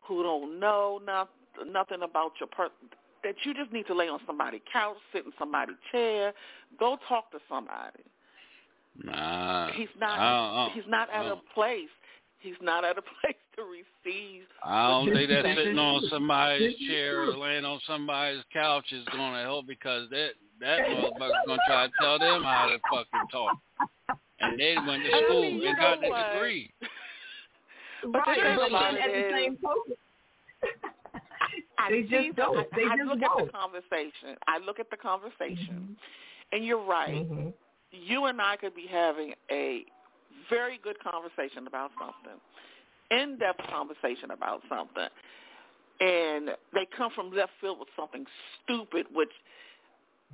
who 0.09 0.23
don't 0.23 0.59
know 0.59 1.01
not, 1.05 1.29
nothing 1.67 2.03
about 2.03 2.33
your 2.41 2.49
person. 2.49 2.73
That 3.25 3.35
you 3.45 3.53
just 3.53 3.73
need 3.73 3.87
to 3.89 3.95
lay 3.95 4.09
on 4.09 4.21
somebody's 4.27 4.61
couch, 4.73 4.97
sit 5.13 5.25
in 5.27 5.33
somebody's 5.39 5.77
chair, 5.93 6.33
go 6.79 6.97
talk 7.09 7.31
to 7.33 7.39
somebody. 7.49 8.03
Nah. 9.05 9.71
He's 9.73 9.89
not. 10.01 10.19
I 10.19 10.55
don't- 10.67 10.73
he's 10.73 10.87
not 10.89 11.09
at 11.11 11.23
I 11.23 11.27
a 11.27 11.29
don't- 11.31 11.49
place. 11.51 11.89
He's 12.41 12.61
not 12.61 12.85
at 12.85 12.97
a 12.97 13.03
place 13.21 13.37
to 13.57 13.63
receive. 13.65 14.45
I 14.63 14.89
don't 14.89 15.07
what 15.07 15.15
think 15.17 15.29
that 15.31 15.45
sitting 15.57 15.79
on 15.79 16.03
somebody's 16.09 16.77
chair 16.87 17.23
or 17.23 17.37
laying 17.37 17.65
on 17.65 17.81
somebody's 17.87 18.45
couch 18.53 18.93
is 18.93 19.05
going 19.07 19.35
to 19.35 19.41
help 19.41 19.67
because 19.67 20.09
that 20.11 20.31
that 20.61 20.81
motherfucker's 20.81 21.47
going 21.47 21.59
to 21.59 21.65
try 21.67 21.87
to 21.87 21.93
tell 22.01 22.19
them 22.19 22.43
how 22.43 22.67
to 22.69 22.79
fucking 22.91 23.29
talk. 23.31 23.57
And 24.41 24.59
they 24.59 24.77
went 24.87 25.05
to 25.05 25.13
I 25.13 25.23
school 25.25 25.43
mean, 25.43 25.55
and 25.67 25.77
got 25.77 26.01
know 26.01 26.33
degree. 26.35 26.73
Right, 28.05 28.39
but 28.57 28.73
at 28.73 29.11
the 29.13 29.27
same 29.33 29.57
token, 29.57 29.95
I 31.79 31.91
they 31.91 32.03
just 32.03 32.37
don't. 32.37 32.59
I, 32.59 32.67
They 32.77 32.83
I 32.85 32.97
just 32.97 33.09
look 33.09 33.21
don't. 33.21 33.41
at 33.41 33.47
the 33.47 33.53
conversation. 33.53 34.37
I 34.47 34.59
look 34.59 34.79
at 34.81 34.91
the 34.91 34.97
conversation, 34.97 35.97
and 36.53 36.65
you're 36.65 36.79
Mm-hmm. 36.79 36.91
right. 36.91 37.27
You 37.91 38.27
and 38.27 38.41
I 38.41 38.57
could 38.57 38.75
be 38.75 38.87
having 38.91 39.35
a 39.51 39.85
very 40.51 40.79
good 40.83 40.97
conversation 41.01 41.67
about 41.67 41.91
something, 41.99 42.41
in-depth 43.11 43.61
conversation 43.71 44.31
about 44.33 44.63
something, 44.69 45.09
and 46.01 46.51
they 46.75 46.87
come 46.97 47.11
from 47.15 47.33
left 47.35 47.53
field 47.61 47.79
with 47.79 47.89
something 47.97 48.25
stupid, 48.65 49.07
which 49.13 49.31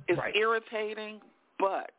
is 0.07 0.17
Right. 0.17 0.35
irritating, 0.35 1.21
but 1.59 1.91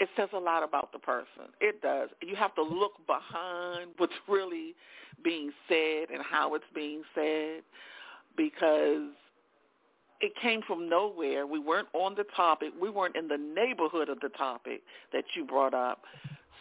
it 0.00 0.08
says 0.16 0.28
a 0.34 0.38
lot 0.38 0.62
about 0.62 0.92
the 0.92 0.98
person. 0.98 1.52
It 1.60 1.82
does. 1.82 2.08
You 2.22 2.34
have 2.36 2.54
to 2.54 2.62
look 2.62 2.92
behind 3.06 3.90
what's 3.98 4.12
really 4.28 4.74
being 5.22 5.52
said 5.68 6.08
and 6.12 6.22
how 6.22 6.54
it's 6.54 6.64
being 6.74 7.02
said 7.14 7.60
because 8.36 9.08
it 10.22 10.32
came 10.40 10.62
from 10.66 10.88
nowhere. 10.88 11.46
We 11.46 11.58
weren't 11.58 11.88
on 11.92 12.14
the 12.14 12.24
topic. 12.34 12.70
We 12.80 12.88
weren't 12.90 13.16
in 13.16 13.28
the 13.28 13.36
neighborhood 13.36 14.08
of 14.08 14.20
the 14.20 14.30
topic 14.30 14.82
that 15.12 15.24
you 15.34 15.44
brought 15.44 15.74
up. 15.74 16.02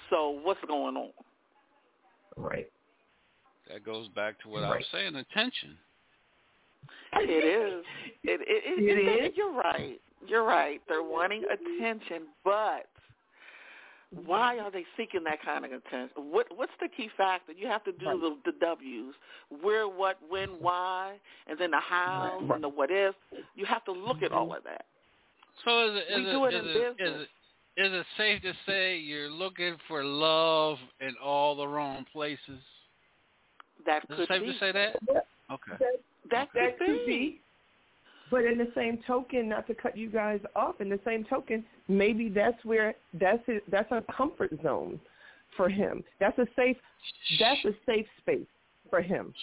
So 0.09 0.39
what's 0.43 0.59
going 0.67 0.97
on? 0.97 1.11
Right. 2.35 2.69
That 3.71 3.85
goes 3.85 4.07
back 4.09 4.39
to 4.41 4.49
what 4.49 4.63
I 4.63 4.69
was 4.69 4.85
saying, 4.91 5.15
attention. 5.15 5.77
It 7.13 7.29
is. 7.29 7.85
It, 8.23 8.41
it, 8.41 8.63
it, 8.65 8.97
It 8.97 9.07
it- 9.07 9.25
is? 9.31 9.37
You're 9.37 9.53
right. 9.53 9.99
You're 10.27 10.43
right. 10.43 10.81
They're 10.89 11.03
wanting 11.03 11.43
attention, 11.45 12.23
but 12.43 12.88
why 14.25 14.57
are 14.57 14.71
they 14.71 14.85
seeking 14.97 15.23
that 15.25 15.41
kind 15.43 15.65
of 15.65 15.71
attention? 15.71 16.31
What 16.31 16.47
What's 16.55 16.71
the 16.81 16.87
key 16.87 17.09
factor? 17.15 17.51
You 17.51 17.67
have 17.67 17.83
to 17.83 17.91
do 17.91 18.07
Right. 18.07 18.19
the, 18.19 18.37
the 18.51 18.57
W's: 18.59 19.13
where, 19.61 19.87
what, 19.87 20.17
when, 20.29 20.49
why, 20.59 21.19
and 21.47 21.59
then 21.59 21.71
the 21.71 21.79
how 21.79 22.39
Right. 22.41 22.55
and 22.55 22.63
the 22.63 22.69
what 22.69 22.89
if. 22.91 23.15
You 23.55 23.65
have 23.65 23.85
to 23.85 23.91
look 23.91 24.23
at 24.23 24.31
all 24.31 24.53
of 24.55 24.63
that. 24.63 24.85
So 25.65 25.89
is 25.91 25.95
it, 25.95 26.11
is 26.11 26.17
We 26.17 26.23
it, 26.25 26.31
do 26.31 26.45
it 26.45 26.53
is 26.53 26.59
in 26.61 26.65
it, 26.67 26.73
business. 26.73 26.95
is 26.99 27.21
it, 27.21 27.29
is 27.81 27.93
it 27.93 28.05
safe 28.17 28.41
to 28.41 28.53
say 28.65 28.97
you're 28.97 29.29
looking 29.29 29.75
for 29.87 30.03
love 30.03 30.77
in 30.99 31.15
all 31.23 31.55
the 31.55 31.67
wrong 31.67 32.05
places? 32.11 32.59
That 33.85 34.03
Is 34.09 34.09
it 34.11 34.15
could 34.17 34.27
safe 34.27 34.41
be. 34.41 34.53
to 34.53 34.59
say 34.59 34.71
that? 34.71 34.95
Okay. 35.51 35.77
That, 35.79 35.79
That 36.31 36.49
that 36.53 36.77
could 36.77 36.85
could 36.85 37.05
be. 37.05 37.41
But 38.31 38.45
in 38.45 38.57
the 38.57 38.71
same 38.75 38.99
token, 39.07 39.49
not 39.49 39.67
to 39.67 39.73
cut 39.73 39.97
you 39.97 40.09
guys 40.09 40.39
off, 40.55 40.81
in 40.81 40.89
the 40.89 40.99
same 41.05 41.23
token, 41.25 41.63
maybe 41.87 42.29
that's 42.29 42.63
where 42.63 42.95
that's 43.13 43.43
his, 43.45 43.61
that's 43.71 43.91
a 43.91 44.03
comfort 44.15 44.51
zone 44.61 44.99
for 45.57 45.69
him. 45.69 46.03
That's 46.19 46.37
a 46.37 46.45
safe 46.55 46.77
that's 47.39 47.63
a 47.65 47.71
safe 47.85 48.05
space 48.21 48.47
for 48.89 49.01
him 49.01 49.33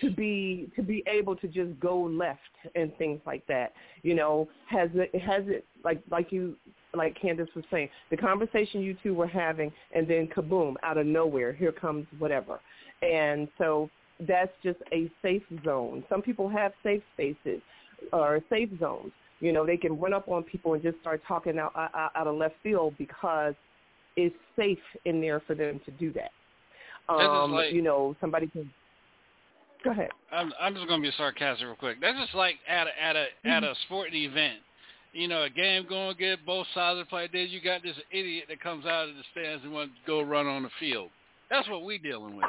to 0.00 0.10
be 0.10 0.70
to 0.76 0.82
be 0.82 1.02
able 1.06 1.36
to 1.36 1.48
just 1.48 1.78
go 1.80 1.98
left 2.00 2.40
and 2.74 2.96
things 2.96 3.20
like 3.26 3.46
that. 3.46 3.72
You 4.02 4.14
know, 4.14 4.48
has 4.66 4.90
it 4.94 5.14
has 5.20 5.44
it 5.46 5.64
like 5.84 6.02
like 6.10 6.32
you 6.32 6.56
like 6.94 7.20
Candace 7.20 7.48
was 7.54 7.64
saying, 7.70 7.88
the 8.10 8.16
conversation 8.16 8.80
you 8.80 8.96
two 9.02 9.14
were 9.14 9.26
having, 9.26 9.72
and 9.94 10.06
then 10.06 10.28
kaboom, 10.28 10.74
out 10.82 10.96
of 10.96 11.06
nowhere, 11.06 11.52
here 11.52 11.72
comes 11.72 12.06
whatever. 12.18 12.60
And 13.02 13.48
so 13.58 13.90
that's 14.26 14.52
just 14.62 14.78
a 14.92 15.10
safe 15.22 15.42
zone. 15.64 16.04
Some 16.08 16.22
people 16.22 16.48
have 16.48 16.72
safe 16.82 17.02
spaces 17.14 17.60
or 18.12 18.40
safe 18.50 18.68
zones. 18.78 19.12
You 19.40 19.52
know, 19.52 19.66
they 19.66 19.76
can 19.76 19.98
run 19.98 20.12
up 20.12 20.28
on 20.28 20.42
people 20.42 20.74
and 20.74 20.82
just 20.82 20.98
start 21.00 21.22
talking 21.26 21.58
out, 21.58 21.72
out, 21.76 22.12
out 22.14 22.26
of 22.26 22.36
left 22.36 22.54
field 22.62 22.94
because 22.98 23.54
it's 24.16 24.34
safe 24.56 24.78
in 25.04 25.20
there 25.20 25.40
for 25.40 25.54
them 25.54 25.80
to 25.84 25.90
do 25.92 26.12
that. 26.12 26.30
Um, 27.08 27.52
like- 27.52 27.72
you 27.72 27.82
know, 27.82 28.16
somebody 28.20 28.46
can. 28.46 28.70
Go 29.82 29.90
ahead. 29.90 30.08
I'm 30.32 30.50
I'm 30.58 30.74
just 30.74 30.88
gonna 30.88 31.02
be 31.02 31.10
sarcastic 31.14 31.66
real 31.66 31.76
quick. 31.76 32.00
That's 32.00 32.18
just 32.18 32.34
like 32.34 32.54
at 32.66 32.86
a 32.86 33.02
at 33.02 33.16
a 33.16 33.26
at 33.44 33.62
a 33.64 33.74
sporting 33.84 34.22
event. 34.22 34.60
You 35.12 35.28
know, 35.28 35.42
a 35.42 35.50
game 35.50 35.84
going 35.86 36.16
good, 36.16 36.38
both 36.46 36.66
sides 36.74 36.98
are 36.98 37.04
playing. 37.04 37.28
Then 37.34 37.48
you 37.50 37.60
got 37.60 37.82
this 37.82 37.96
idiot 38.10 38.46
that 38.48 38.60
comes 38.62 38.86
out 38.86 39.10
of 39.10 39.14
the 39.14 39.22
stands 39.32 39.62
and 39.62 39.74
wants 39.74 39.94
to 39.94 40.06
go 40.06 40.22
run 40.22 40.46
on 40.46 40.62
the 40.62 40.70
field. 40.80 41.10
That's 41.50 41.68
what 41.68 41.84
we 41.84 41.98
dealing 41.98 42.34
with. 42.34 42.46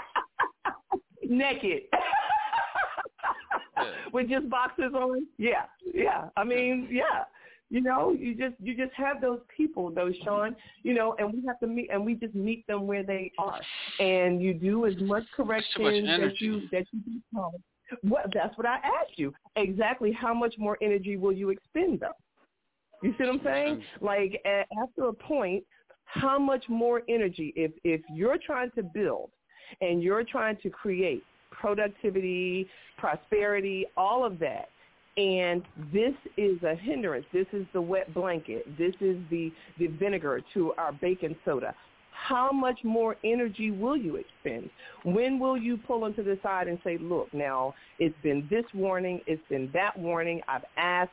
Naked. 1.29 1.83
With 4.13 4.29
just 4.29 4.49
boxes 4.49 4.93
on? 4.93 5.27
Yeah. 5.37 5.63
Yeah. 5.93 6.29
I 6.37 6.43
mean, 6.43 6.87
yeah. 6.89 7.23
You 7.69 7.81
know, 7.81 8.15
you 8.17 8.35
just 8.35 8.55
you 8.61 8.77
just 8.77 8.93
have 8.93 9.21
those 9.21 9.39
people, 9.55 9.89
those 9.89 10.13
Shaun, 10.23 10.55
you 10.83 10.93
know, 10.93 11.15
and 11.17 11.33
we 11.33 11.43
have 11.47 11.59
to 11.61 11.67
meet 11.67 11.89
and 11.91 12.05
we 12.05 12.13
just 12.13 12.35
meet 12.35 12.65
them 12.67 12.85
where 12.85 13.03
they 13.03 13.31
are. 13.39 13.59
And 13.99 14.41
you 14.41 14.53
do 14.53 14.85
as 14.85 14.93
much 15.01 15.23
correction 15.35 15.83
that 15.83 15.93
energy. 15.95 16.45
you 16.45 16.61
that 16.71 16.85
you 16.91 17.21
can. 17.33 17.51
What 18.09 18.31
that's 18.33 18.55
what 18.57 18.67
I 18.67 18.75
asked 18.75 19.17
you. 19.17 19.33
Exactly 19.55 20.11
how 20.11 20.33
much 20.33 20.55
more 20.59 20.77
energy 20.81 21.17
will 21.17 21.33
you 21.33 21.49
expend 21.49 22.01
though? 22.01 22.11
You 23.01 23.13
see 23.17 23.25
what 23.25 23.33
I'm 23.33 23.41
saying? 23.43 23.83
Like 23.99 24.41
a- 24.45 24.65
after 24.81 25.09
a 25.09 25.13
point, 25.13 25.63
how 26.05 26.37
much 26.37 26.65
more 26.69 27.01
energy 27.09 27.51
if 27.55 27.71
if 27.83 28.01
you're 28.13 28.37
trying 28.37 28.69
to 28.75 28.83
build 28.83 29.31
and 29.81 30.01
you're 30.01 30.23
trying 30.23 30.57
to 30.63 30.69
create 30.69 31.23
productivity, 31.51 32.67
prosperity, 32.97 33.85
all 33.97 34.25
of 34.25 34.39
that. 34.39 34.69
And 35.17 35.63
this 35.93 36.13
is 36.35 36.61
a 36.63 36.75
hindrance. 36.75 37.25
This 37.31 37.47
is 37.53 37.65
the 37.71 37.81
wet 37.81 38.13
blanket. 38.13 38.65
This 38.77 38.93
is 38.99 39.17
the, 39.29 39.51
the 39.79 39.87
vinegar 39.87 40.41
to 40.53 40.73
our 40.73 40.91
baking 40.91 41.35
soda. 41.45 41.73
How 42.11 42.51
much 42.51 42.79
more 42.83 43.15
energy 43.23 43.71
will 43.71 43.95
you 43.95 44.17
expend? 44.17 44.69
When 45.03 45.39
will 45.39 45.57
you 45.57 45.77
pull 45.77 46.05
into 46.05 46.23
the 46.23 46.37
side 46.43 46.67
and 46.67 46.79
say, 46.83 46.97
look, 46.97 47.33
now 47.33 47.75
it's 47.99 48.15
been 48.23 48.47
this 48.49 48.65
warning, 48.73 49.21
it's 49.27 49.41
been 49.49 49.69
that 49.73 49.97
warning, 49.97 50.41
I've 50.47 50.63
asked 50.75 51.11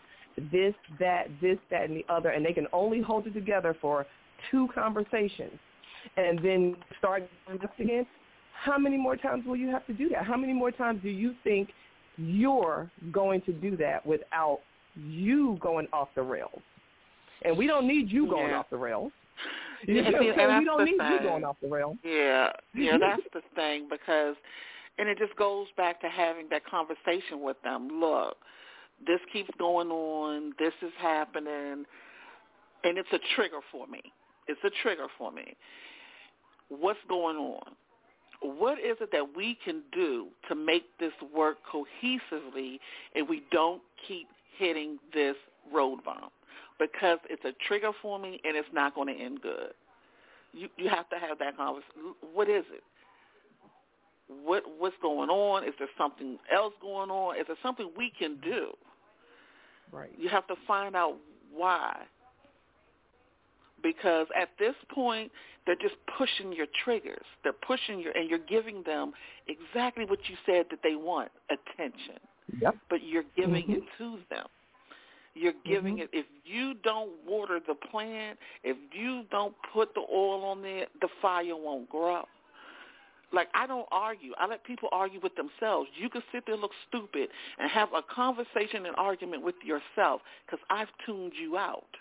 this, 0.50 0.74
that, 0.98 1.28
this, 1.40 1.58
that, 1.70 1.84
and 1.84 1.96
the 1.96 2.04
other, 2.08 2.30
and 2.30 2.44
they 2.44 2.52
can 2.52 2.66
only 2.72 3.00
hold 3.00 3.26
it 3.26 3.34
together 3.34 3.76
for 3.80 4.06
two 4.50 4.68
conversations 4.74 5.58
and 6.16 6.38
then 6.38 6.76
start 6.98 7.28
again? 7.78 8.06
How 8.62 8.78
many 8.78 8.96
more 8.96 9.16
times 9.16 9.44
will 9.44 9.56
you 9.56 9.68
have 9.70 9.84
to 9.88 9.92
do 9.92 10.08
that? 10.10 10.24
How 10.24 10.36
many 10.36 10.52
more 10.52 10.70
times 10.70 11.00
do 11.02 11.08
you 11.08 11.34
think 11.42 11.70
you're 12.16 12.88
going 13.10 13.40
to 13.42 13.52
do 13.52 13.76
that 13.78 14.06
without 14.06 14.60
you 14.94 15.58
going 15.60 15.88
off 15.92 16.08
the 16.14 16.22
rails? 16.22 16.62
And 17.44 17.56
we 17.56 17.66
don't 17.66 17.88
need 17.88 18.08
you 18.10 18.28
going 18.28 18.50
Yeah. 18.50 18.58
off 18.58 18.70
the 18.70 18.76
rails. 18.76 19.12
You 19.84 19.96
Yeah, 19.96 20.10
know 20.10 20.20
see, 20.20 20.30
we 20.30 20.64
don't 20.64 20.84
need 20.84 20.92
you 20.92 21.20
going 21.24 21.44
off 21.44 21.56
the 21.60 21.66
rails. 21.66 21.96
Yeah, 22.04 22.52
yeah, 22.72 22.98
that's 23.00 23.22
the 23.32 23.42
thing 23.56 23.88
because, 23.90 24.36
and 24.96 25.08
it 25.08 25.18
just 25.18 25.34
goes 25.34 25.66
back 25.76 26.00
to 26.02 26.08
having 26.08 26.48
that 26.50 26.64
conversation 26.64 27.40
with 27.40 27.60
them. 27.64 27.88
Look, 27.88 28.36
this 29.04 29.18
keeps 29.32 29.50
going 29.58 29.90
on. 29.90 30.52
This 30.60 30.72
is 30.82 30.92
happening, 31.00 31.84
and 32.84 32.96
it's 32.96 33.12
a 33.12 33.18
trigger 33.34 33.58
for 33.72 33.88
me. 33.88 34.02
It's 34.46 34.60
a 34.62 34.70
trigger 34.84 35.08
for 35.18 35.32
me. 35.32 35.56
What's 36.68 37.00
going 37.08 37.36
on? 37.36 37.74
What 38.42 38.78
is 38.78 38.96
it 39.00 39.10
that 39.12 39.36
we 39.36 39.56
can 39.64 39.82
do 39.92 40.28
to 40.48 40.54
make 40.54 40.84
this 40.98 41.12
work 41.34 41.58
cohesively, 41.72 42.78
and 43.14 43.28
we 43.28 43.42
don't 43.50 43.82
keep 44.08 44.28
hitting 44.58 44.98
this 45.14 45.36
road 45.72 46.04
bump? 46.04 46.32
Because 46.78 47.18
it's 47.30 47.44
a 47.44 47.52
trigger 47.66 47.92
for 48.00 48.18
me, 48.18 48.40
and 48.44 48.56
it's 48.56 48.68
not 48.72 48.94
going 48.94 49.14
to 49.14 49.22
end 49.22 49.42
good 49.42 49.74
you 50.52 50.68
you 50.76 50.88
have 50.88 51.08
to 51.10 51.18
have 51.18 51.38
that 51.38 51.56
conversation. 51.56 52.14
What 52.32 52.48
is 52.48 52.64
it? 52.72 52.82
What 54.44 54.62
what's 54.78 54.96
going 55.02 55.30
on? 55.30 55.64
Is 55.64 55.74
there 55.78 55.88
something 55.98 56.38
else 56.54 56.74
going 56.80 57.10
on? 57.10 57.38
Is 57.38 57.46
there 57.46 57.56
something 57.62 57.90
we 57.96 58.12
can 58.18 58.38
do? 58.42 58.68
Right. 59.90 60.10
You 60.18 60.28
have 60.28 60.46
to 60.46 60.54
find 60.66 60.96
out 60.96 61.16
why. 61.54 61.96
Because 63.82 64.26
at 64.40 64.50
this 64.58 64.74
point, 64.94 65.30
they're 65.66 65.74
just 65.76 65.94
pushing 66.18 66.52
your 66.52 66.66
triggers. 66.84 67.24
They're 67.42 67.52
pushing 67.52 68.00
your, 68.00 68.12
and 68.12 68.28
you're 68.28 68.38
giving 68.38 68.82
them 68.84 69.12
exactly 69.48 70.04
what 70.04 70.18
you 70.28 70.36
said 70.46 70.66
that 70.70 70.80
they 70.82 70.94
want, 70.94 71.30
attention. 71.50 72.20
Yep. 72.60 72.76
But 72.90 73.04
you're 73.04 73.24
giving 73.36 73.66
Mhm. 73.66 73.76
it 73.78 73.82
to 73.98 74.18
them. 74.28 74.46
You're 75.34 75.54
giving 75.64 75.96
Mhm. 75.96 76.02
it. 76.02 76.10
If 76.12 76.26
you 76.44 76.74
don't 76.74 77.10
water 77.24 77.60
the 77.60 77.74
plant, 77.74 78.38
if 78.62 78.76
you 78.92 79.22
don't 79.30 79.54
put 79.72 79.94
the 79.94 80.06
oil 80.12 80.44
on 80.44 80.62
there, 80.62 80.86
the 81.00 81.08
fire 81.20 81.56
won't 81.56 81.88
grow. 81.88 82.26
Like 83.32 83.48
I 83.54 83.66
don't 83.66 83.88
argue. 83.90 84.34
I 84.36 84.46
let 84.46 84.62
people 84.64 84.90
argue 84.92 85.20
with 85.20 85.34
themselves. 85.36 85.88
You 85.94 86.10
can 86.10 86.22
sit 86.32 86.44
there, 86.44 86.54
and 86.54 86.62
look 86.62 86.74
stupid, 86.88 87.30
and 87.58 87.70
have 87.70 87.92
a 87.94 88.02
conversation 88.02 88.84
and 88.84 88.94
argument 88.96 89.42
with 89.42 89.54
yourself 89.64 90.22
because 90.44 90.60
I've 90.68 90.90
tuned 91.06 91.32
you 91.34 91.56
out. 91.56 91.96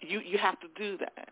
You 0.00 0.20
you 0.20 0.38
have 0.38 0.58
to 0.60 0.68
do 0.76 0.98
that. 0.98 1.28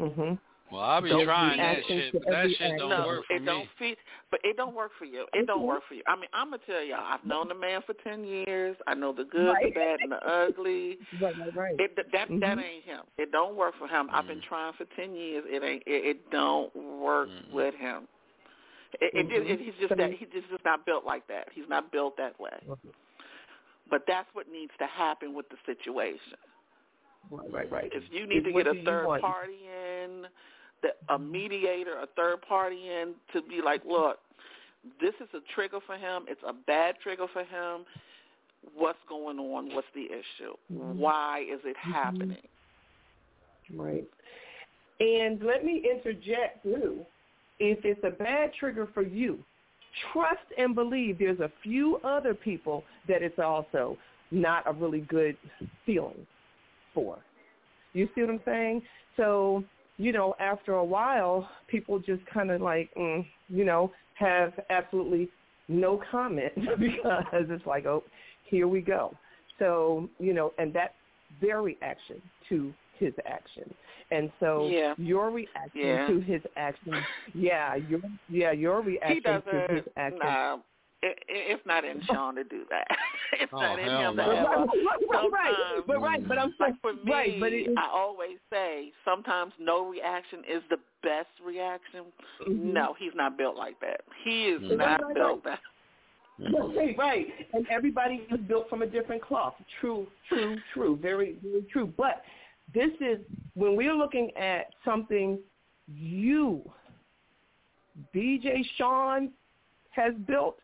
Mhm. 0.00 0.38
Well, 0.70 0.80
I'll 0.80 1.02
be 1.02 1.10
Don't 1.10 1.26
trying 1.26 1.58
be 1.58 1.62
that 1.62 1.76
acting 1.76 1.98
shit, 1.98 2.12
to 2.12 2.20
but 2.20 2.30
that 2.30 2.50
shit 2.56 2.78
don't 2.78 2.88
no, 2.88 3.06
work 3.06 3.26
for 3.26 3.34
it 3.34 3.40
me. 3.40 3.44
don't 3.46 3.68
fit, 3.78 3.98
but 4.30 4.40
it 4.42 4.56
don't 4.56 4.74
work 4.74 4.90
for 4.98 5.04
you. 5.04 5.26
It 5.34 5.46
don't 5.46 5.62
Mhm. 5.62 5.66
work 5.66 5.82
for 5.86 5.94
you. 5.94 6.02
I 6.06 6.16
mean, 6.16 6.30
I'm 6.32 6.46
gonna 6.50 6.62
tell 6.64 6.82
y'all. 6.82 7.00
I've 7.04 7.24
known 7.26 7.48
the 7.48 7.54
man 7.54 7.82
for 7.82 7.92
ten 7.94 8.24
years. 8.24 8.76
I 8.86 8.94
know 8.94 9.12
the 9.12 9.24
good, 9.24 9.52
Right. 9.52 9.74
the 9.74 9.78
bad, 9.78 10.00
and 10.00 10.12
the 10.12 10.26
ugly. 10.26 10.98
Right, 11.20 11.36
right, 11.36 11.54
right. 11.54 11.74
It 11.78 11.94
that 11.96 12.10
that 12.12 12.28
Mhm. 12.30 12.62
ain't 12.64 12.84
him. 12.84 13.02
It 13.18 13.32
don't 13.32 13.54
work 13.54 13.74
for 13.76 13.86
him. 13.86 14.08
I've 14.10 14.26
been 14.26 14.40
trying 14.40 14.72
for 14.74 14.86
ten 14.96 15.14
years. 15.14 15.44
It 15.46 15.62
ain't. 15.62 15.82
It, 15.86 16.04
it 16.06 16.30
don't 16.30 16.74
work 16.74 17.28
with 17.52 17.74
him. 17.74 18.08
It, 19.00 19.14
it, 19.14 19.28
just, 19.28 19.42
Mhm. 19.42 19.50
it 19.50 19.60
he's 19.60 19.74
just 19.74 19.96
that 19.96 20.12
he's 20.12 20.28
just, 20.30 20.48
just 20.48 20.64
not 20.64 20.86
built 20.86 21.04
like 21.04 21.26
that. 21.28 21.48
He's 21.52 21.68
not 21.68 21.92
built 21.92 22.16
that 22.16 22.38
way. 22.40 22.58
But 23.90 24.06
that's 24.06 24.28
what 24.34 24.48
needs 24.48 24.72
to 24.78 24.86
happen 24.86 25.34
with 25.34 25.48
the 25.50 25.56
situation. 25.66 26.36
Right, 27.30 27.52
right, 27.52 27.72
right. 27.72 27.90
If 27.92 28.04
you 28.10 28.26
need 28.26 28.38
It's 28.38 28.46
to 28.46 28.52
get 28.52 28.66
a 28.66 28.84
third 28.84 29.20
party 29.20 29.58
in 29.66 30.26
the, 30.82 31.14
a 31.14 31.18
mediator, 31.18 31.98
a 31.98 32.06
third 32.16 32.42
party 32.42 32.88
in 32.88 33.14
to 33.32 33.42
be 33.42 33.60
like, 33.64 33.82
look, 33.84 34.18
this 35.00 35.14
is 35.20 35.28
a 35.34 35.40
trigger 35.54 35.78
for 35.86 35.96
him. 35.96 36.24
It's 36.28 36.40
a 36.46 36.52
bad 36.52 36.96
trigger 37.02 37.26
for 37.32 37.44
him. 37.44 37.84
What's 38.74 38.98
going 39.08 39.38
on? 39.38 39.74
What's 39.74 39.86
the 39.94 40.06
issue? 40.06 40.54
Mhm. 40.72 40.96
Why 40.96 41.40
is 41.40 41.60
it 41.64 41.76
Mhm. 41.76 41.92
happening? 41.92 42.48
Right. 43.74 44.04
And 45.00 45.42
let 45.42 45.64
me 45.64 45.78
interject 45.78 46.62
too. 46.62 47.04
If 47.58 47.84
it's 47.84 48.02
a 48.04 48.10
bad 48.10 48.52
trigger 48.54 48.86
for 48.86 49.02
you, 49.02 49.44
trust 50.12 50.44
and 50.58 50.74
believe 50.74 51.18
there's 51.18 51.40
a 51.40 51.50
few 51.62 51.98
other 51.98 52.34
people 52.34 52.84
that 53.06 53.22
it's 53.22 53.38
also 53.38 53.96
not 54.30 54.66
a 54.66 54.72
really 54.72 55.02
good 55.02 55.36
feeling 55.84 56.26
for. 56.94 57.24
You 57.92 58.08
see 58.14 58.22
what 58.22 58.30
I'm 58.30 58.40
saying? 58.44 58.82
So, 59.16 59.64
you 59.98 60.12
know, 60.12 60.34
after 60.40 60.74
a 60.74 60.84
while, 60.84 61.48
people 61.68 61.98
just 61.98 62.24
kind 62.26 62.50
of 62.50 62.60
like, 62.60 62.90
mm, 62.96 63.26
you 63.48 63.64
know, 63.64 63.92
have 64.14 64.52
absolutely 64.70 65.28
no 65.68 66.00
comment 66.10 66.52
because 66.78 67.46
it's 67.50 67.66
like, 67.66 67.86
oh, 67.86 68.04
here 68.44 68.68
we 68.68 68.80
go. 68.80 69.16
So, 69.58 70.08
you 70.18 70.32
know, 70.32 70.52
and 70.58 70.72
that's 70.72 70.94
their 71.40 71.62
reaction 71.62 72.20
to 72.48 72.74
his 72.98 73.12
action. 73.26 73.72
And 74.10 74.30
so 74.40 74.70
Yeah. 74.72 74.94
your 74.96 75.30
reaction 75.30 75.70
Yeah. 75.74 76.06
to 76.06 76.20
his 76.20 76.42
action, 76.56 77.06
yeah, 77.34 77.74
your 77.74 78.00
yeah, 78.28 78.52
your 78.52 78.82
reaction 78.82 79.42
to 79.50 79.74
his 79.74 79.84
action. 79.96 80.18
Nah, 80.22 80.58
it, 81.02 81.18
it, 81.28 81.56
it's 81.56 81.66
not 81.66 81.84
in 81.84 82.00
Shaun 82.10 82.34
to 82.36 82.44
do 82.44 82.64
that. 82.70 82.86
it's 83.40 83.52
Oh, 83.54 83.60
not 83.60 83.78
in 83.78 83.86
him 83.86 84.16
no. 84.16 84.16
to 84.16 84.22
ever. 84.22 84.48
Right, 84.48 84.68
right, 84.68 85.30
right, 85.32 85.54
Sometimes- 85.54 85.84
but 85.86 86.00
right, 86.00 86.28
but 86.28 86.38
I'm 86.38 86.54
like 86.60 86.80
for 86.80 86.92
me, 86.94 87.00
right, 87.12 87.40
but 87.40 87.52
it, 87.52 87.68
I 87.76 87.88
always 87.92 88.38
say 88.50 88.92
sometimes 89.04 89.52
no 89.58 89.88
reaction 89.88 90.40
is 90.48 90.62
the 90.70 90.78
best 91.02 91.28
reaction. 91.44 92.04
Mhm. 92.46 92.72
No, 92.72 92.94
he's 92.98 93.12
not 93.14 93.36
built 93.36 93.56
like 93.56 93.78
that. 93.80 94.02
He 94.24 94.44
is 94.46 94.62
Mhm. 94.62 94.78
not 94.78 95.02
right, 95.02 95.14
built 95.14 95.44
that. 95.44 95.58
Right, 96.74 96.96
right. 96.98 97.26
And 97.52 97.66
everybody 97.70 98.26
is 98.30 98.40
built 98.48 98.68
from 98.70 98.82
a 98.82 98.86
different 98.86 99.22
cloth. 99.22 99.54
True, 99.80 100.06
true, 100.28 100.56
true. 100.72 100.96
Very, 101.00 101.36
very 101.42 101.62
true. 101.70 101.92
But 101.96 102.22
this 102.74 102.90
is 103.00 103.18
when 103.54 103.76
we're 103.76 103.94
looking 103.94 104.30
at 104.36 104.70
something 104.84 105.38
you, 105.94 106.62
DJ 108.14 108.64
Shaun, 108.76 109.30
has 109.90 110.14
built, 110.26 110.56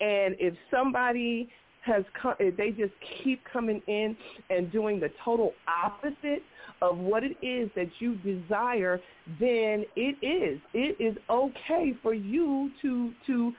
and 0.00 0.36
if 0.38 0.54
somebody 0.70 1.48
has 1.82 2.04
come, 2.20 2.34
if 2.38 2.56
they 2.56 2.70
just 2.70 2.92
keep 3.22 3.40
coming 3.52 3.82
in 3.86 4.16
and 4.50 4.70
doing 4.70 5.00
the 5.00 5.10
total 5.24 5.52
opposite 5.66 6.42
of 6.82 6.98
what 6.98 7.22
it 7.24 7.36
is 7.42 7.70
that 7.74 7.88
you 7.98 8.16
desire, 8.16 9.00
then 9.40 9.84
it 9.96 10.16
is. 10.22 10.60
It 10.74 11.00
is 11.00 11.16
okay 11.30 11.94
for 12.02 12.14
you 12.14 12.70
to 12.82 13.12
to 13.26 13.52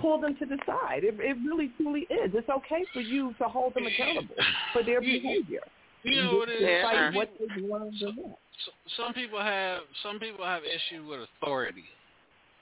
pull 0.00 0.20
them 0.20 0.36
to 0.38 0.46
the 0.46 0.58
side. 0.66 1.04
It, 1.04 1.14
it 1.20 1.36
really 1.46 1.70
truly 1.76 2.00
is. 2.00 2.32
It's 2.34 2.48
okay 2.48 2.84
for 2.92 3.00
you 3.00 3.34
to 3.38 3.44
hold 3.44 3.74
them 3.74 3.86
accountable 3.86 4.34
for 4.72 4.82
their 4.82 5.00
behavior. 5.00 5.60
You 6.02 6.22
know 6.22 6.36
what 6.36 6.48
it 6.48 6.62
is? 6.62 7.14
What 7.14 7.38
people- 7.38 7.56
they 7.56 7.62
want 7.62 7.98
to 7.98 8.12
do. 8.12 8.34
some 8.96 9.14
people 9.14 9.40
have 9.40 9.82
some 10.02 10.18
people 10.18 10.44
have 10.44 10.62
issue 10.64 11.06
with 11.06 11.20
authority. 11.40 11.84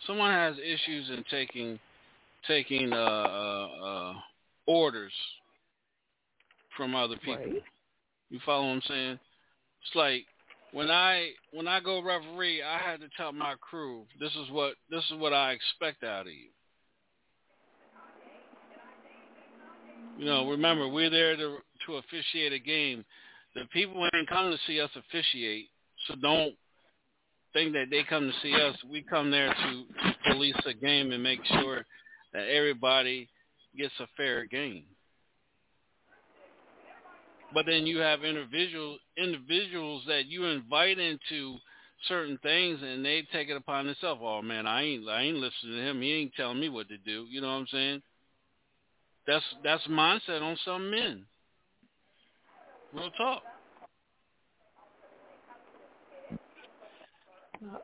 Someone 0.07 0.33
has 0.33 0.57
issues 0.59 1.11
in 1.11 1.25
taking 1.31 1.79
taking 2.47 2.93
uh, 2.93 2.97
uh, 2.97 3.69
uh, 3.85 4.15
orders 4.67 5.13
from 6.77 6.95
other 6.95 7.17
people. 7.17 7.37
Right. 7.37 7.63
You 8.31 8.41
follow 8.45 8.67
what 8.67 8.75
I'm 8.75 8.83
saying? 8.89 9.19
It's 9.83 9.97
like 9.97 10.25
when 10.73 10.91
I 10.91 11.31
when 11.53 11.69
I 11.69 11.81
go 11.81 12.03
referee, 12.03 12.63
I 12.63 12.79
had 12.79 13.01
to 13.01 13.09
tell 13.17 13.33
my 13.33 13.55
crew 13.61 14.05
this 14.19 14.33
is 14.33 14.51
what 14.51 14.75
this 14.91 15.05
is 15.11 15.19
what 15.19 15.33
I 15.33 15.53
expect 15.53 16.03
out 16.03 16.23
of 16.23 16.33
you. 16.33 16.49
You 20.19 20.27
know, 20.27 20.49
remember 20.49 20.89
we're 20.89 21.11
there 21.11 21.37
to 21.37 21.59
to 21.87 21.95
officiate 21.97 22.53
a 22.53 22.59
game. 22.59 23.05
The 23.55 23.63
people 23.73 24.09
ain't 24.15 24.29
come 24.29 24.51
to 24.51 24.59
see 24.67 24.81
us 24.81 24.91
officiate, 24.97 25.69
so 26.07 26.15
don't 26.23 26.55
think 27.53 27.73
that 27.75 27.87
they 27.91 28.03
come 28.09 28.27
to 28.27 28.33
see 28.43 28.55
us. 28.55 28.75
We 28.91 29.03
come 29.03 29.31
there 29.31 29.49
to, 29.49 29.55
to 29.55 30.33
police 30.33 30.57
a 30.65 30.73
game 30.73 31.13
and 31.13 31.23
make 31.23 31.41
sure 31.45 31.85
that 32.33 32.49
everybody 32.49 33.29
gets 33.77 33.95
a 34.01 34.07
fair 34.17 34.47
game. 34.47 34.85
But 37.55 37.67
then 37.67 37.87
you 37.87 37.99
have 37.99 38.25
individual 38.25 38.99
individuals 39.17 40.05
that 40.07 40.27
you 40.27 40.45
invite 40.45 40.99
into 40.99 41.57
certain 42.09 42.39
things 42.43 42.81
and 42.83 43.05
they 43.05 43.27
take 43.33 43.49
it 43.49 43.57
upon 43.57 43.87
themselves. 43.87 44.21
Oh 44.25 44.43
man, 44.43 44.67
I 44.67 44.83
ain't 44.83 45.09
I 45.09 45.23
ain't 45.23 45.37
listening 45.37 45.77
to 45.77 45.91
him. 45.91 46.01
He 46.01 46.13
ain't 46.13 46.35
telling 46.35 46.61
me 46.61 46.69
what 46.69 46.89
to 46.89 46.99
do. 46.99 47.27
You 47.29 47.41
know 47.41 47.49
what 47.49 47.61
I'm 47.61 47.67
saying? 47.71 48.03
That's 49.27 49.45
that's 49.63 49.87
mindset 49.87 50.43
on 50.43 50.57
some 50.65 50.91
men. 50.91 51.27
Real 52.95 53.11
talk. 53.13 53.43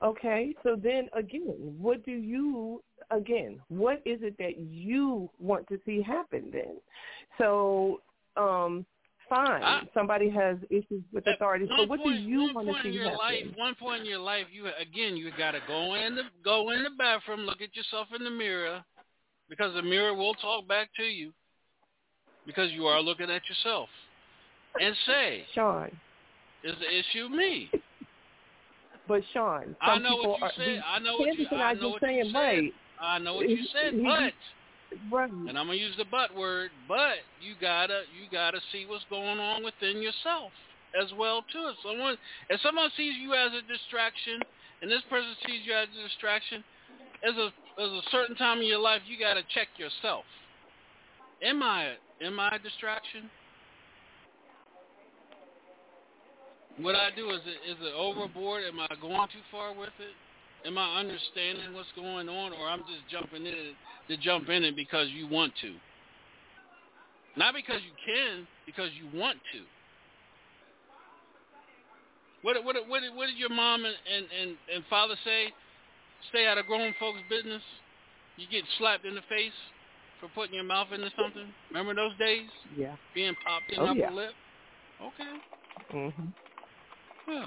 Okay, 0.03 0.55
so 0.65 0.77
then 0.83 1.09
again, 1.16 1.55
what 1.79 2.05
do 2.05 2.11
you 2.11 2.83
again? 3.10 3.60
What 3.68 4.02
is 4.05 4.20
it 4.22 4.36
that 4.39 4.59
you 4.59 5.30
want 5.39 5.66
to 5.68 5.80
see 5.85 6.02
happen 6.02 6.51
then? 6.52 6.76
So, 7.39 8.01
um, 8.36 8.85
fine, 9.28 9.62
I- 9.62 9.89
somebody 9.94 10.28
has 10.30 10.56
issues 10.70 11.02
with 11.12 11.26
authority. 11.26 11.66
So, 11.68 11.85
what 11.85 12.01
point, 12.01 12.16
do 12.16 12.22
you 12.22 12.52
want 12.55 12.66
to 12.66 12.72
point 12.72 12.86
in 12.86 12.93
see 12.93 12.98
your 12.98 13.10
happen? 13.10 13.18
life, 13.18 13.56
one 13.56 13.74
point 13.74 14.01
in 14.02 14.06
your 14.06 14.18
life, 14.20 14.47
you 14.52 14.66
again, 14.78 15.16
you 15.16 15.30
got 15.36 15.52
to 15.52 15.60
go 15.66 15.94
in 15.94 16.14
the 16.14 16.24
go 16.43 16.70
in 16.70 16.82
the 16.82 16.90
bathroom, 16.90 17.40
look 17.40 17.60
at 17.62 17.74
yourself 17.76 18.09
in 18.14 18.24
the 18.24 18.30
mirror, 18.30 18.85
because 19.48 19.74
the 19.74 19.82
mirror 19.82 20.14
will 20.14 20.35
talk 20.35 20.66
back 20.68 20.89
to 20.97 21.05
you, 21.05 21.32
because 22.47 22.70
you 22.72 22.86
are 22.86 23.01
looking 23.01 23.30
at 23.30 23.43
yourself, 23.48 23.89
and 24.80 24.94
say, 25.06 25.47
Shaun, 25.55 25.90
"Is 26.62 26.78
the 26.78 26.98
issue 26.98 27.28
me?" 27.28 27.70
but 29.06 29.22
Shaun, 29.32 29.64
some 29.64 29.76
I 29.80 29.98
know 29.98 30.16
people 30.16 30.30
what 30.30 30.39
you 30.39 30.44
are, 30.44 30.52
said. 30.56 30.82
I 30.86 30.98
know 30.98 31.16
what 31.18 31.39
you. 31.39 31.47
I 31.51 31.72
know 31.74 31.80
just 31.80 31.93
what 31.93 32.02
you 32.02 32.09
saying, 32.09 32.32
said. 32.32 32.35
right? 32.35 32.74
I 33.01 33.19
know 33.19 33.35
what 33.35 33.49
you 33.49 33.65
said, 33.73 34.03
but 34.03 34.33
Right. 35.11 35.31
and 35.31 35.59
I'm 35.59 35.66
gonna 35.66 35.75
use 35.75 35.97
the 35.97 36.05
but 36.05 36.35
word, 36.35 36.70
but 36.87 37.19
you 37.41 37.55
gotta 37.61 38.05
you 38.12 38.29
gotta 38.31 38.61
see 38.73 38.87
what's 38.87 39.05
going 39.11 39.39
on 39.39 39.62
within 39.62 40.03
yourself 40.03 40.53
as 41.01 41.12
well 41.12 41.45
too. 41.53 41.69
If 41.69 41.77
someone 41.83 42.16
if 42.49 42.61
someone 42.61 42.91
sees 42.97 43.15
you 43.20 43.35
as 43.35 43.53
a 43.53 43.62
distraction 43.62 44.41
and 44.83 44.91
this 44.91 45.03
person 45.11 45.37
sees 45.47 45.66
you 45.66 45.75
as 45.75 45.89
a 45.89 46.03
distraction, 46.03 46.65
there's 47.23 47.37
a 47.37 47.53
there's 47.77 47.93
a 47.93 48.11
certain 48.11 48.37
time 48.37 48.59
in 48.61 48.66
your 48.66 48.81
life 48.81 49.03
you 49.07 49.19
gotta 49.19 49.43
check 49.55 49.69
yourself. 49.77 50.25
Am 51.43 51.62
I 51.62 51.95
am 52.23 52.41
I 52.41 52.57
a 52.57 52.59
distraction? 52.59 53.31
What 56.81 56.95
I 56.95 57.11
do 57.15 57.31
is 57.31 57.41
it 57.45 57.70
is 57.70 57.77
it 57.83 57.95
overboard? 57.95 58.65
Am 58.65 58.81
I 58.81 58.89
going 59.01 59.29
too 59.29 59.45
far 59.51 59.75
with 59.75 59.93
it? 59.99 60.15
Am 60.66 60.76
I 60.76 61.01
understanding 61.01 61.72
what's 61.74 61.93
going 61.94 62.28
on, 62.28 62.52
or 62.52 62.68
I'm 62.68 62.80
just 62.80 63.09
jumping 63.10 63.47
in 63.47 63.74
to 64.09 64.16
jump 64.16 64.48
in 64.48 64.64
it 64.64 64.74
because 64.74 65.09
you 65.10 65.28
want 65.28 65.52
to? 65.62 65.74
Not 67.36 67.55
because 67.55 67.80
you 67.85 67.94
can, 68.05 68.47
because 68.66 68.90
you 68.98 69.06
want 69.18 69.39
to. 69.52 69.60
What 72.43 72.62
what 72.64 72.76
what 72.89 73.01
did, 73.01 73.14
what 73.14 73.26
did 73.26 73.36
your 73.36 73.51
mom 73.51 73.85
and, 73.85 73.94
and, 73.94 74.26
and, 74.40 74.56
and 74.74 74.85
father 74.90 75.14
say? 75.24 75.52
Stay 76.30 76.47
out 76.47 76.59
of 76.59 76.66
grown 76.66 76.94
folks' 76.98 77.20
business. 77.30 77.62
You 78.36 78.47
get 78.51 78.64
slapped 78.78 79.05
in 79.05 79.14
the 79.14 79.22
face 79.28 79.55
for 80.20 80.28
putting 80.35 80.55
your 80.55 80.64
mouth 80.64 80.89
into 80.93 81.10
something. 81.16 81.47
Remember 81.70 81.94
those 81.94 82.16
days? 82.18 82.48
Yeah. 82.76 82.97
Being 83.14 83.35
popped 83.47 83.70
in 83.70 83.80
Oh, 83.80 83.94
the 83.94 84.01
yeah. 84.01 84.10
lip. 84.10 84.32
Okay. 85.01 85.94
Mhm. 85.94 86.32
Yeah. 87.28 87.47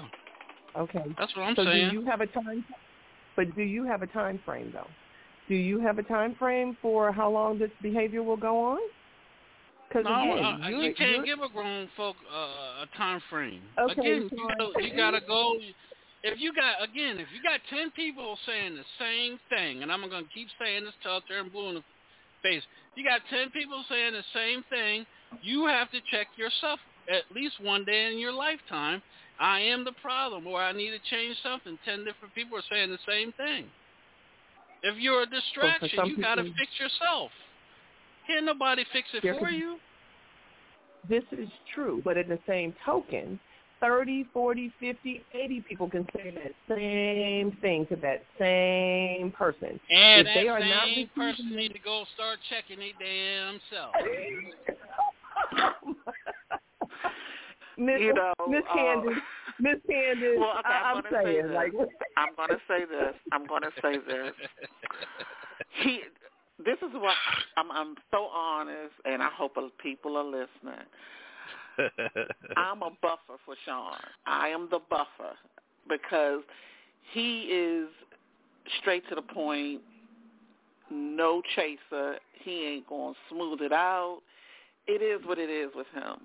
Okay. 0.76 1.04
That's 1.18 1.36
what 1.36 1.42
I'm 1.42 1.56
so 1.56 1.64
saying. 1.64 1.90
do 1.90 2.00
you 2.00 2.04
have 2.06 2.22
a 2.22 2.26
time? 2.26 2.64
But 3.36 3.54
do 3.56 3.62
you 3.62 3.84
have 3.84 4.02
a 4.02 4.06
time 4.06 4.40
frame 4.44 4.70
though? 4.72 4.88
Do 5.48 5.54
you 5.54 5.80
have 5.80 5.98
a 5.98 6.02
time 6.02 6.34
frame 6.38 6.76
for 6.80 7.12
how 7.12 7.30
long 7.30 7.58
this 7.58 7.70
behavior 7.82 8.22
will 8.22 8.36
go 8.36 8.58
on? 8.58 8.78
Because 9.88 10.04
No, 10.04 10.32
again, 10.32 10.44
uh, 10.44 10.68
you're, 10.68 10.82
you 10.82 10.94
can't 10.94 11.26
give 11.26 11.40
a 11.40 11.48
grown 11.52 11.88
folk 11.96 12.16
uh, 12.32 12.84
a 12.84 12.96
time 12.96 13.20
frame. 13.28 13.60
Okay, 13.78 13.92
again, 13.92 14.30
so 14.30 14.36
you, 14.36 14.48
gotta, 14.48 14.86
you 14.86 14.96
gotta 14.96 15.20
go. 15.26 15.54
If 16.22 16.40
you 16.40 16.54
got 16.54 16.82
again, 16.82 17.18
if 17.18 17.28
you 17.34 17.42
got 17.42 17.60
ten 17.68 17.90
people 17.90 18.38
saying 18.46 18.76
the 18.76 18.84
same 18.98 19.38
thing, 19.50 19.82
and 19.82 19.90
I'm 19.90 20.00
gonna 20.08 20.22
keep 20.32 20.48
saying 20.62 20.84
this 20.84 20.94
till 21.02 21.12
I 21.12 21.20
turn 21.28 21.50
blue 21.50 21.68
in 21.70 21.74
the 21.74 21.84
face. 22.42 22.62
You 22.94 23.04
got 23.04 23.20
ten 23.28 23.50
people 23.50 23.84
saying 23.88 24.12
the 24.12 24.24
same 24.32 24.64
thing, 24.70 25.04
you 25.42 25.66
have 25.66 25.90
to 25.90 25.98
check 26.10 26.28
yourself 26.36 26.78
at 27.08 27.24
least 27.34 27.54
one 27.60 27.84
day 27.84 28.12
in 28.12 28.18
your 28.18 28.32
lifetime. 28.32 29.02
I 29.42 29.58
am 29.58 29.84
the 29.84 29.92
problem, 30.00 30.46
or 30.46 30.62
I 30.62 30.70
need 30.70 30.90
to 30.90 31.00
change 31.10 31.36
something. 31.42 31.76
Ten 31.84 32.04
different 32.04 32.32
people 32.32 32.56
are 32.56 32.62
saying 32.70 32.90
the 32.90 32.98
same 33.08 33.32
thing. 33.32 33.66
If 34.84 34.98
you're 34.98 35.22
a 35.22 35.26
distraction, 35.26 36.06
you 36.06 36.22
gotta 36.22 36.44
fix 36.44 36.70
yourself. 36.78 37.32
Can't 38.28 38.46
nobody 38.46 38.84
fix 38.92 39.08
it 39.12 39.38
for 39.40 39.50
you. 39.50 39.78
this 41.08 41.24
is 41.32 41.48
true, 41.74 42.00
but 42.04 42.16
at 42.16 42.28
the 42.28 42.38
same 42.46 42.72
token, 42.86 43.40
30, 43.80 44.28
40, 44.32 44.72
50, 44.78 45.24
80 45.34 45.60
people 45.62 45.90
can 45.90 46.06
say 46.16 46.30
that 46.30 46.52
same 46.68 47.50
thing 47.60 47.84
to 47.86 47.96
that 47.96 48.22
same 48.38 49.32
person. 49.32 49.80
And 49.90 50.20
if 50.20 50.26
that 50.26 50.34
they 50.40 50.46
are 50.46 50.60
same 50.60 50.70
not 50.70 51.14
person 51.16 51.56
need 51.56 51.72
to 51.72 51.80
go 51.80 52.04
start 52.14 52.38
checking 52.48 52.78
their 52.78 52.92
damn 53.00 53.60
self. 53.72 53.92
Oh 55.84 55.94
Miss 57.78 58.00
You 58.00 58.14
know, 58.14 58.32
Miss 58.48 58.62
uh, 58.70 58.74
Candace, 58.74 59.22
Miss 59.60 59.78
Candace, 59.88 60.36
Well, 60.38 60.58
okay, 60.58 60.68
I, 60.68 60.90
I'm 60.90 60.96
I'm 60.96 61.02
gonna 61.02 61.22
say 61.24 61.32
saying 61.32 61.46
this. 61.46 61.54
like 61.54 61.72
I'm 62.16 62.34
going 62.36 62.48
to 62.50 62.58
say 62.68 62.84
this. 62.84 63.14
I'm 63.32 63.46
going 63.46 63.62
to 63.62 63.70
say 63.82 63.96
this. 63.96 64.32
He, 65.82 66.00
this 66.64 66.76
is 66.78 66.94
what 66.94 67.14
I'm. 67.56 67.70
I'm 67.70 67.94
so 68.10 68.24
honest, 68.24 68.92
and 69.04 69.22
I 69.22 69.30
hope 69.34 69.56
people 69.82 70.16
are 70.16 70.24
listening. 70.24 70.84
I'm 72.56 72.82
a 72.82 72.90
buffer 73.00 73.38
for 73.44 73.54
Shaun. 73.64 73.96
I 74.26 74.48
am 74.48 74.68
the 74.70 74.80
buffer 74.90 75.34
because 75.88 76.42
he 77.12 77.42
is 77.44 77.88
straight 78.80 79.08
to 79.08 79.14
the 79.14 79.22
point, 79.22 79.80
no 80.90 81.42
chaser. 81.56 82.16
He 82.42 82.66
ain't 82.66 82.86
going 82.88 83.14
to 83.14 83.34
smooth 83.34 83.62
it 83.62 83.72
out. 83.72 84.20
It 84.86 85.02
is 85.02 85.26
what 85.26 85.38
it 85.38 85.48
is 85.48 85.70
with 85.74 85.86
him. 85.94 86.16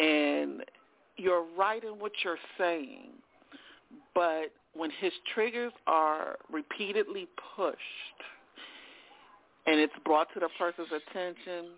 And 0.00 0.64
you're 1.16 1.44
right 1.56 1.84
in 1.84 1.98
what 1.98 2.12
you're 2.24 2.38
saying, 2.56 3.10
but 4.14 4.46
when 4.74 4.90
his 5.00 5.12
triggers 5.34 5.72
are 5.86 6.36
repeatedly 6.50 7.28
pushed 7.56 7.76
and 9.66 9.78
it's 9.78 9.92
brought 10.04 10.28
to 10.32 10.40
the 10.40 10.48
person's 10.58 10.88
attention, 10.88 11.72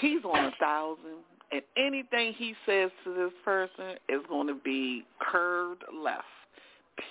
he's 0.00 0.24
on 0.24 0.44
a 0.44 0.52
thousand, 0.60 1.18
and 1.50 1.62
anything 1.76 2.34
he 2.34 2.54
says 2.64 2.90
to 3.04 3.12
this 3.12 3.32
person 3.44 3.96
is 4.08 4.20
going 4.28 4.46
to 4.46 4.54
be 4.54 5.04
curved 5.20 5.82
left. 5.92 6.24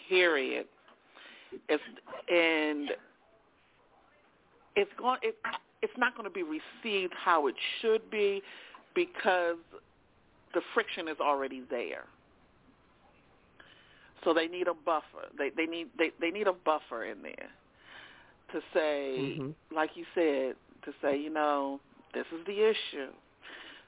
Period. 0.07 0.65
It's 1.67 1.83
and 2.29 2.89
it's 4.75 4.91
going 4.97 5.19
it, 5.21 5.35
it's 5.81 5.93
not 5.97 6.15
going 6.15 6.29
to 6.29 6.33
be 6.33 6.43
received 6.43 7.13
how 7.17 7.47
it 7.47 7.55
should 7.81 8.09
be 8.09 8.41
because 8.95 9.57
the 10.53 10.61
friction 10.73 11.07
is 11.07 11.17
already 11.19 11.63
there. 11.69 12.05
So 14.23 14.33
they 14.33 14.47
need 14.47 14.67
a 14.67 14.73
buffer. 14.73 15.27
They 15.37 15.49
they 15.49 15.65
need 15.65 15.87
they 15.97 16.11
they 16.19 16.29
need 16.29 16.47
a 16.47 16.53
buffer 16.53 17.05
in 17.05 17.21
there 17.23 17.49
to 18.51 18.61
say, 18.73 19.39
Mhm. 19.39 19.55
like 19.73 19.95
you 19.95 20.05
said, 20.13 20.55
to 20.83 20.93
say, 21.01 21.17
you 21.17 21.29
know, 21.29 21.79
this 22.13 22.25
is 22.31 22.45
the 22.45 22.69
issue. 22.69 23.11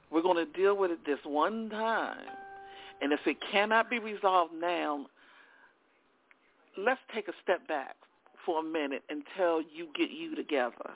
We're 0.10 0.22
going 0.22 0.38
to 0.38 0.46
deal 0.46 0.76
with 0.76 0.92
it 0.92 1.06
this 1.06 1.20
one 1.26 1.70
time, 1.70 2.30
and 3.02 3.12
if 3.12 3.20
it 3.28 3.38
cannot 3.52 3.90
be 3.90 4.00
resolved 4.00 4.54
now, 4.54 5.08
let's 6.78 7.02
take 7.14 7.28
a 7.28 7.34
step 7.44 7.68
back 7.68 7.96
for 8.46 8.60
a 8.60 8.64
minute 8.64 9.04
until 9.10 9.62
you 9.62 9.88
get 9.96 10.12
you 10.12 10.36
together. 10.36 10.92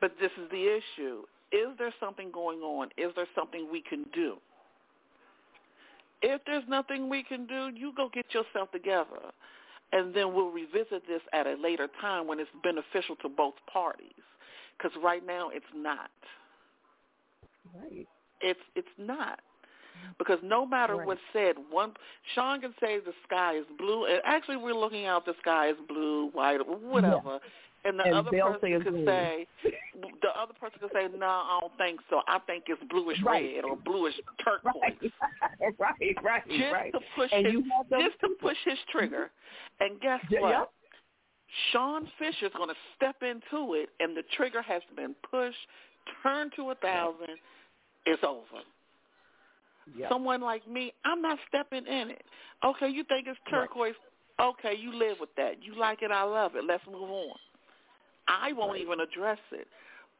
But 0.00 0.18
this 0.20 0.32
is 0.32 0.50
the 0.50 0.80
issue. 0.80 1.22
Is 1.52 1.68
there 1.78 1.92
something 2.00 2.30
going 2.32 2.60
on? 2.60 2.88
Is 2.96 3.12
there 3.14 3.26
something 3.34 3.68
we 3.70 3.82
can 3.82 4.04
do? 4.14 4.36
If 6.22 6.40
there's 6.46 6.64
nothing 6.68 7.08
we 7.08 7.22
can 7.22 7.46
do, 7.46 7.70
you 7.74 7.92
go 7.96 8.08
get 8.12 8.26
yourself 8.34 8.70
together. 8.72 9.20
And 9.92 10.12
then 10.14 10.34
we'll 10.34 10.50
revisit 10.50 11.06
this 11.06 11.20
at 11.32 11.46
a 11.46 11.54
later 11.62 11.88
time 12.00 12.26
when 12.26 12.40
it's 12.40 12.50
beneficial 12.62 13.16
to 13.16 13.28
both 13.28 13.54
parties. 13.72 14.10
Because 14.76 14.96
right 15.02 15.24
now 15.24 15.50
it's 15.52 15.64
not. 15.74 16.10
Right. 17.74 18.08
It's 18.40 18.60
it's 18.74 18.88
not. 18.98 19.38
Mm-hmm. 19.38 20.12
Because 20.18 20.38
no 20.42 20.66
matter 20.66 20.96
Right. 20.96 21.06
what's 21.06 21.20
said, 21.32 21.56
one 21.70 21.94
Shaun 22.34 22.60
can 22.60 22.74
say 22.80 22.98
the 22.98 23.14
sky 23.26 23.56
is 23.56 23.64
blue, 23.78 24.06
and 24.06 24.20
actually 24.24 24.56
we're 24.56 24.74
looking 24.74 25.06
out 25.06 25.24
the 25.24 25.34
sky 25.40 25.68
is 25.70 25.76
blue, 25.88 26.28
white, 26.30 26.66
whatever. 26.66 27.40
And 27.86 27.98
the 27.98 28.04
And 28.04 28.14
other 28.14 28.30
person 28.30 28.82
could 28.82 28.92
green. 28.92 29.06
say, 29.06 29.46
the 29.94 30.28
other 30.38 30.54
person 30.58 30.78
could 30.80 30.90
say, 30.92 31.06
no, 31.16 31.26
I 31.26 31.58
don't 31.60 31.76
think 31.78 32.00
so. 32.10 32.20
I 32.26 32.38
think 32.40 32.64
it's 32.68 32.82
bluish 32.90 33.18
Right. 33.24 33.54
red 33.56 33.64
or 33.64 33.76
bluish 33.76 34.14
turquoise. 34.44 35.12
right, 35.78 35.78
right, 35.78 36.16
right. 36.24 36.42
Just 36.48 36.72
right. 36.72 36.92
to 36.92 37.00
push 37.14 37.30
and 37.32 37.46
his, 37.46 37.52
you 37.54 37.64
have 37.76 37.88
those 37.88 38.02
just 38.02 38.20
to 38.20 38.28
push 38.40 38.56
his 38.64 38.78
trigger. 38.90 39.30
And 39.80 40.00
guess 40.00 40.20
Yeah, 40.30 40.40
what? 40.40 40.50
yeah. 40.50 40.64
Shaun 41.72 42.08
Fisher's 42.18 42.52
going 42.56 42.68
to 42.68 42.74
step 42.96 43.16
into 43.22 43.74
it, 43.74 43.88
and 44.00 44.16
the 44.16 44.24
trigger 44.36 44.62
has 44.62 44.82
been 44.96 45.14
pushed, 45.30 45.56
turned 46.22 46.52
to 46.56 46.70
a 46.70 46.74
thousand. 46.74 47.36
It's 48.04 48.22
over. 48.24 48.62
Yeah. 49.96 50.08
Someone 50.08 50.40
like 50.40 50.66
me, 50.68 50.92
I'm 51.04 51.22
not 51.22 51.38
stepping 51.48 51.86
in 51.86 52.10
it. 52.10 52.22
Okay, 52.64 52.88
you 52.88 53.04
think 53.04 53.28
it's 53.28 53.38
turquoise. 53.48 53.94
Okay, 54.40 54.74
you 54.76 54.92
live 54.92 55.18
with 55.20 55.34
that. 55.36 55.62
You 55.62 55.74
like 55.78 56.02
it. 56.02 56.10
I 56.10 56.24
love 56.24 56.56
it. 56.56 56.64
Let's 56.66 56.82
move 56.86 57.08
on. 57.08 57.36
I 58.28 58.52
won't 58.52 58.78
even 58.78 59.00
address 59.00 59.38
it, 59.52 59.66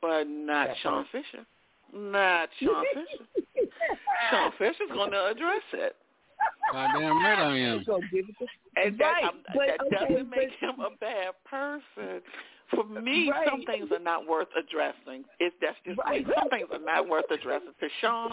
but 0.00 0.24
not 0.28 0.68
That's 0.68 0.80
Shaun 0.80 1.04
Fisher. 1.12 1.44
Not 1.94 2.48
Shaun 2.60 2.84
Fisher. 2.94 3.46
Shaun 4.30 4.52
Fisher's 4.58 4.90
going 4.92 5.10
to 5.12 5.26
address 5.26 5.62
it. 5.72 5.96
Goddamn 6.72 7.16
right 7.22 7.38
I 7.38 7.56
am. 7.58 7.84
Go 7.84 8.00
give 8.12 8.26
it 8.28 8.34
to- 8.38 8.46
And 8.82 8.98
that, 8.98 9.22
Right, 9.22 9.32
but 9.54 9.66
that 9.66 9.80
okay, 9.86 10.12
doesn't 10.14 10.30
make 10.30 10.50
but- 10.60 10.68
him 10.68 10.80
a 10.80 10.90
bad 11.00 11.34
person. 11.48 12.20
For 12.74 12.82
me, 12.84 13.30
Right. 13.30 13.46
some 13.48 13.62
things 13.62 13.92
are 13.92 14.00
not 14.00 14.26
worth 14.26 14.48
addressing. 14.58 15.24
It, 15.38 15.54
that's 15.60 15.76
just 15.86 15.98
Right. 16.04 16.26
me. 16.26 16.32
Some 16.36 16.48
things 16.50 16.66
are 16.72 16.80
not 16.80 17.08
worth 17.08 17.30
addressing. 17.30 17.68
To 17.78 17.88
Shaun, 18.00 18.32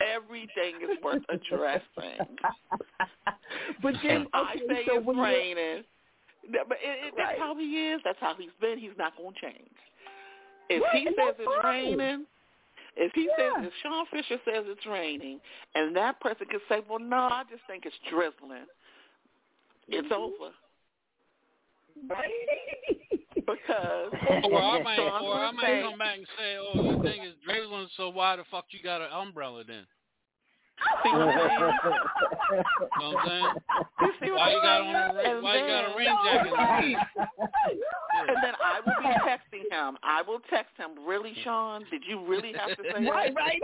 everything 0.00 0.76
is 0.82 0.96
worth 1.02 1.22
addressing. 1.28 2.38
But 3.82 3.94
then, 4.02 4.22
if 4.22 4.28
I 4.34 4.54
say 4.68 4.84
so 4.86 4.96
it's 4.96 5.06
when 5.06 5.16
you're- 5.16 5.28
raining, 5.28 5.76
that- 5.76 5.84
but 6.52 6.78
it, 6.82 7.06
it, 7.08 7.14
that's 7.16 7.30
Right. 7.30 7.38
how 7.38 7.56
he 7.56 7.88
is. 7.90 8.00
That's 8.04 8.18
how 8.20 8.34
he's 8.38 8.50
been. 8.60 8.78
He's 8.78 8.96
not 8.98 9.16
going 9.16 9.34
to 9.34 9.40
change. 9.40 9.76
If 10.68 10.82
Right, 10.82 10.92
he 10.94 11.06
and 11.06 11.16
says 11.18 11.34
it's 11.38 11.62
fine. 11.62 11.98
raining, 11.98 12.26
if 12.96 13.12
he 13.14 13.28
Yeah. 13.38 13.62
says, 13.62 13.66
if 13.68 13.72
Shaun 13.82 14.06
Fisher 14.06 14.40
says 14.44 14.64
it's 14.66 14.86
raining, 14.86 15.40
and 15.74 15.94
that 15.96 16.20
person 16.20 16.46
can 16.46 16.60
say, 16.68 16.80
well, 16.88 16.98
no, 16.98 17.16
I 17.16 17.44
just 17.50 17.62
think 17.66 17.86
it's 17.86 17.96
drizzling, 18.10 18.66
it's 19.88 20.08
Mm-hmm. 20.08 20.22
over. 20.22 20.52
Because 23.46 24.12
Or 24.44 24.62
I 24.62 24.82
might, 24.82 24.98
or 24.98 25.10
I 25.10 25.20
will 25.20 25.52
might 25.52 25.82
come 25.82 25.98
back 25.98 26.18
and 26.18 26.26
say, 26.38 26.56
"Oh, 26.58 26.76
you 26.76 27.02
think 27.02 27.24
it's 27.24 27.36
drizzling, 27.44 27.88
so 27.96 28.08
why 28.10 28.36
the 28.36 28.44
fuck 28.50 28.66
you 28.70 28.80
got 28.82 29.00
an 29.00 29.10
umbrella 29.12 29.64
then?" 29.66 29.86
See 31.04 31.10
what 31.10 31.20
I'm 31.22 31.32
saying? 31.36 31.72
You 32.50 33.00
know 33.00 33.10
what 33.10 33.18
I'm 33.18 33.28
saying? 33.28 33.46
You 34.00 34.12
see 34.20 34.30
what 34.30 34.38
Why 34.38 34.46
I'm 34.46 34.52
you 34.52 34.62
got 34.62 34.80
on 34.80 34.86
a 34.88 35.22
saying? 35.22 35.34
rain, 35.34 35.42
why 35.42 35.54
you 35.56 35.66
got 35.66 35.84
a 35.84 35.86
And 35.86 35.96
rain 35.96 36.16
jacket 36.24 36.52
on? 36.52 36.84
And 38.28 38.36
then 38.42 38.54
I 38.62 38.80
will 38.84 39.00
be 39.00 39.08
texting 39.28 39.64
him. 39.70 39.96
I 40.02 40.22
will 40.22 40.40
text 40.50 40.72
him. 40.76 40.90
Really, 41.06 41.34
Shaun? 41.44 41.84
Did 41.90 42.02
you 42.06 42.24
really 42.26 42.52
have 42.52 42.76
to 42.76 42.82
say 42.82 43.08
Right, 43.08 43.32
that? 43.34 43.40
right. 43.40 43.60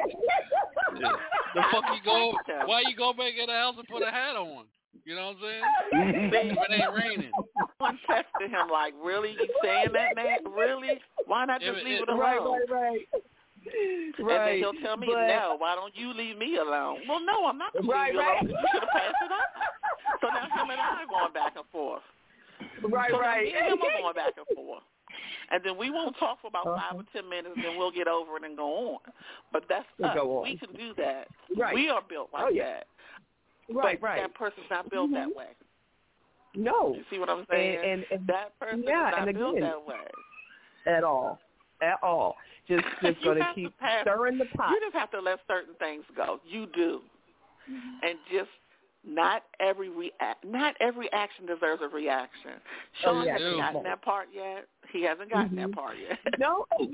The 1.54 1.62
fuck 1.72 1.84
you 1.94 2.02
go? 2.04 2.32
Why 2.66 2.82
you 2.86 2.96
go 2.96 3.12
back 3.12 3.32
in 3.38 3.46
the 3.46 3.52
house 3.52 3.74
and 3.78 3.86
put 3.88 4.02
a 4.02 4.10
hat 4.10 4.36
on? 4.36 4.64
You 5.04 5.14
know 5.14 5.34
what 5.34 5.36
I'm 5.36 5.42
saying? 5.42 6.32
See, 6.32 6.56
When 6.56 6.72
it 6.72 6.82
ain't 6.82 6.94
raining. 6.94 7.32
Someone 7.78 7.98
texted 8.08 8.48
him 8.48 8.68
like, 8.72 8.94
"Really, 9.04 9.32
you 9.32 9.46
saying 9.62 9.88
that, 9.92 10.16
man? 10.16 10.38
Really? 10.52 11.00
Why 11.26 11.44
not 11.44 11.60
just 11.60 11.78
It- 11.78 11.84
leave 11.84 11.96
it- 12.00 12.02
it 12.02 12.08
alone?" 12.08 12.20
right, 12.20 12.40
right, 12.70 12.70
right. 12.70 13.22
And 14.18 14.28
then 14.28 14.56
he'll 14.58 14.72
tell 14.82 14.96
me, 14.96 15.08
but, 15.12 15.26
"No, 15.28 15.56
why 15.58 15.74
don't 15.74 15.94
you 15.94 16.12
leave 16.14 16.38
me 16.38 16.56
alone?" 16.56 17.00
Well, 17.08 17.20
no, 17.20 17.46
I'm 17.46 17.58
not 17.58 17.72
going 17.74 17.84
to 17.84 17.90
leave 17.90 18.14
you 18.14 18.20
right. 18.20 18.40
alone. 18.42 18.48
You 18.50 18.56
should 18.72 18.80
have 18.82 18.90
passed 18.92 19.14
it 19.24 19.32
up. 19.32 19.50
So 20.22 20.28
now 20.28 20.46
him 20.48 20.70
and 20.70 20.80
I 20.80 21.02
are 21.02 21.06
going 21.06 21.32
back 21.34 21.52
and 21.56 21.64
forth. 21.70 22.02
Right, 22.88 23.10
so 23.10 23.20
right. 23.20 23.44
me 23.44 23.52
and 23.52 23.66
him 23.74 23.78
are 23.82 24.00
going 24.00 24.14
back 24.14 24.32
and 24.38 24.46
forth. 24.56 24.82
And 25.50 25.62
then 25.64 25.76
we 25.76 25.90
won't 25.90 26.16
talk 26.18 26.40
for 26.40 26.48
about 26.48 26.66
Uh-huh. 26.66 26.80
five 26.90 27.00
or 27.00 27.04
ten 27.12 27.28
minutes, 27.28 27.52
and 27.56 27.64
then 27.64 27.76
we'll 27.78 27.90
get 27.92 28.08
over 28.08 28.36
it 28.38 28.44
and 28.44 28.56
go 28.56 28.94
on. 28.94 28.98
But 29.52 29.64
that's 29.68 29.86
We'll 29.98 30.40
us. 30.40 30.44
We 30.44 30.56
can 30.58 30.72
do 30.74 30.94
that. 30.96 31.28
Right. 31.56 31.74
We 31.74 31.88
are 31.90 32.02
built 32.08 32.30
like 32.32 32.44
Oh, 32.46 32.48
yeah. 32.48 32.64
that. 32.80 32.86
Right, 33.68 34.00
but 34.00 34.06
right. 34.06 34.20
that 34.22 34.34
person's 34.34 34.66
not 34.70 34.88
built 34.90 35.10
that 35.12 35.28
way. 35.34 35.48
No. 36.54 36.94
You 36.94 37.04
see 37.10 37.18
what 37.18 37.28
I'm 37.28 37.44
saying? 37.50 37.78
And, 37.78 37.90
and, 37.90 38.04
and 38.12 38.26
that 38.28 38.58
person 38.58 38.82
yeah, 38.86 39.08
is 39.08 39.14
not 39.18 39.28
and 39.28 39.36
built 39.36 39.56
again, 39.56 39.68
that 39.68 39.86
way. 39.86 39.96
at 40.86 41.04
all. 41.04 41.38
At 41.82 41.98
all. 42.02 42.36
Just 42.68 42.84
just 43.02 43.22
gonna 43.22 43.52
keep 43.54 43.76
pass- 43.78 44.02
stirring 44.02 44.38
the 44.38 44.46
pot. 44.56 44.70
You 44.70 44.80
just 44.80 44.94
have 44.96 45.10
to 45.12 45.20
let 45.20 45.38
certain 45.46 45.74
things 45.78 46.04
go. 46.16 46.40
You 46.46 46.66
do, 46.74 47.00
and 48.02 48.18
just 48.32 48.50
not 49.08 49.44
every 49.60 49.88
react, 49.88 50.44
not 50.44 50.74
every 50.80 51.10
action 51.12 51.46
deserves 51.46 51.80
a 51.82 51.88
reaction. 51.88 52.52
Oh, 53.06 53.22
yeah, 53.22 53.34
hasn't 53.34 53.56
gotten 53.58 53.82
that 53.84 54.02
part 54.02 54.28
yet. 54.34 54.66
He 54.92 55.04
hasn't 55.04 55.30
gotten 55.30 55.56
Mhm. 55.56 55.66
that 55.66 55.72
part 55.72 55.96
yet. 55.98 56.18
No. 56.38 56.66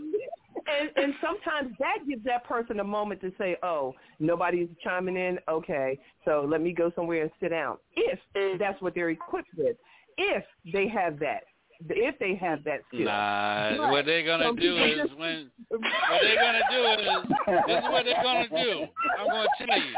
And 0.64 0.90
and 0.96 1.14
sometimes 1.20 1.74
that 1.80 1.98
gives 2.08 2.22
that 2.24 2.44
person 2.44 2.78
a 2.78 2.84
moment 2.84 3.20
to 3.22 3.32
say, 3.36 3.56
"Oh, 3.64 3.94
nobody's 4.20 4.68
chiming 4.84 5.16
in. 5.16 5.38
Okay, 5.48 5.98
so 6.24 6.46
let 6.48 6.60
me 6.60 6.72
go 6.72 6.92
somewhere 6.94 7.22
and 7.22 7.30
sit 7.40 7.48
down." 7.48 7.78
If 7.96 8.20
that's 8.60 8.80
what 8.80 8.94
they're 8.94 9.10
equipped 9.10 9.48
with, 9.56 9.76
if 10.18 10.44
they 10.72 10.86
have 10.86 11.18
that, 11.18 11.44
if 11.90 12.18
they 12.18 12.34
have 12.36 12.64
that 12.64 12.80
skill. 12.88 13.06
Nah, 13.06 13.76
But 13.76 13.90
what 13.90 14.06
they're 14.06 14.24
gonna 14.24 14.54
do 14.54 14.76
is 14.78 15.10
when 15.16 15.50
what 15.70 16.20
they're 16.22 16.36
gonna 16.36 16.62
do 16.70 16.84
is 16.84 17.22
this 17.66 17.78
is 17.78 17.90
what 17.90 18.04
they're 18.04 18.22
gonna 18.22 18.48
do. 18.48 18.86
I'm 19.18 19.26
gonna 19.26 19.48
tell 19.58 19.78
you. 19.78 19.96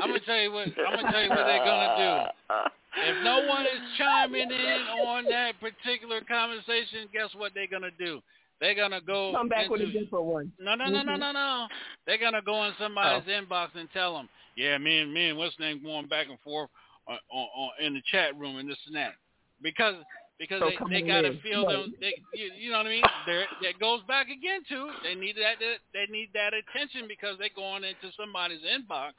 I'm 0.00 0.08
gonna 0.08 0.20
tell 0.20 0.40
you 0.40 0.52
what 0.52 0.68
I'm 0.78 0.96
gonna 0.96 1.12
tell 1.12 1.22
you 1.22 1.30
what 1.30 1.44
they're 1.44 1.64
gonna 1.64 1.94
do. 1.98 2.70
If 3.00 3.24
no 3.24 3.46
one 3.46 3.66
is 3.66 3.80
chiming 3.96 4.50
in 4.50 4.80
on 5.06 5.24
that 5.26 5.60
particular 5.60 6.20
conversation, 6.22 7.08
guess 7.12 7.28
what 7.36 7.52
they're 7.54 7.68
gonna 7.68 7.90
do? 7.98 8.20
They're 8.60 8.74
gonna 8.74 9.00
go 9.00 9.32
Come 9.34 9.48
back 9.48 9.70
with 9.70 9.82
a 9.82 9.86
different 9.86 10.24
one. 10.24 10.52
No, 10.58 10.74
no, 10.74 10.86
no, 10.86 11.02
no, 11.02 11.12
Mhm. 11.12 11.20
no, 11.20 11.32
no. 11.32 11.68
They're 12.06 12.18
gonna 12.18 12.42
go 12.42 12.64
in 12.64 12.74
somebody's 12.74 13.28
Oh. 13.28 13.30
inbox 13.30 13.76
and 13.76 13.88
tell 13.92 14.16
them, 14.16 14.28
"Yeah, 14.56 14.78
me 14.78 14.98
and 14.98 15.14
me 15.14 15.28
and 15.28 15.38
what's 15.38 15.56
name 15.60 15.82
going 15.82 16.06
back 16.06 16.28
and 16.28 16.40
forth 16.40 16.70
on, 17.06 17.18
on, 17.30 17.48
on 17.54 17.70
in 17.78 17.94
the 17.94 18.02
chat 18.02 18.34
room 18.36 18.56
and 18.56 18.68
this 18.68 18.84
and 18.86 18.96
that," 18.96 19.14
because 19.62 19.94
because 20.38 20.60
So 20.60 20.70
they 20.70 21.00
they 21.00 21.06
gotta 21.06 21.38
feel 21.42 21.66
Right. 21.66 21.72
them. 21.72 21.94
They 22.00 22.14
you, 22.34 22.50
you 22.58 22.70
know 22.70 22.78
what 22.78 22.86
I 22.86 22.90
mean? 22.90 23.04
There 23.26 23.46
that 23.62 23.78
goes 23.78 24.02
back 24.06 24.28
again 24.28 24.62
to 24.68 24.92
they 25.02 25.14
need 25.14 25.36
that 25.36 25.58
they 25.92 26.06
need 26.10 26.30
that 26.34 26.52
attention 26.54 27.08
because 27.08 27.36
they're 27.38 27.54
going 27.54 27.84
into 27.84 28.12
somebody's 28.16 28.62
inbox 28.62 29.12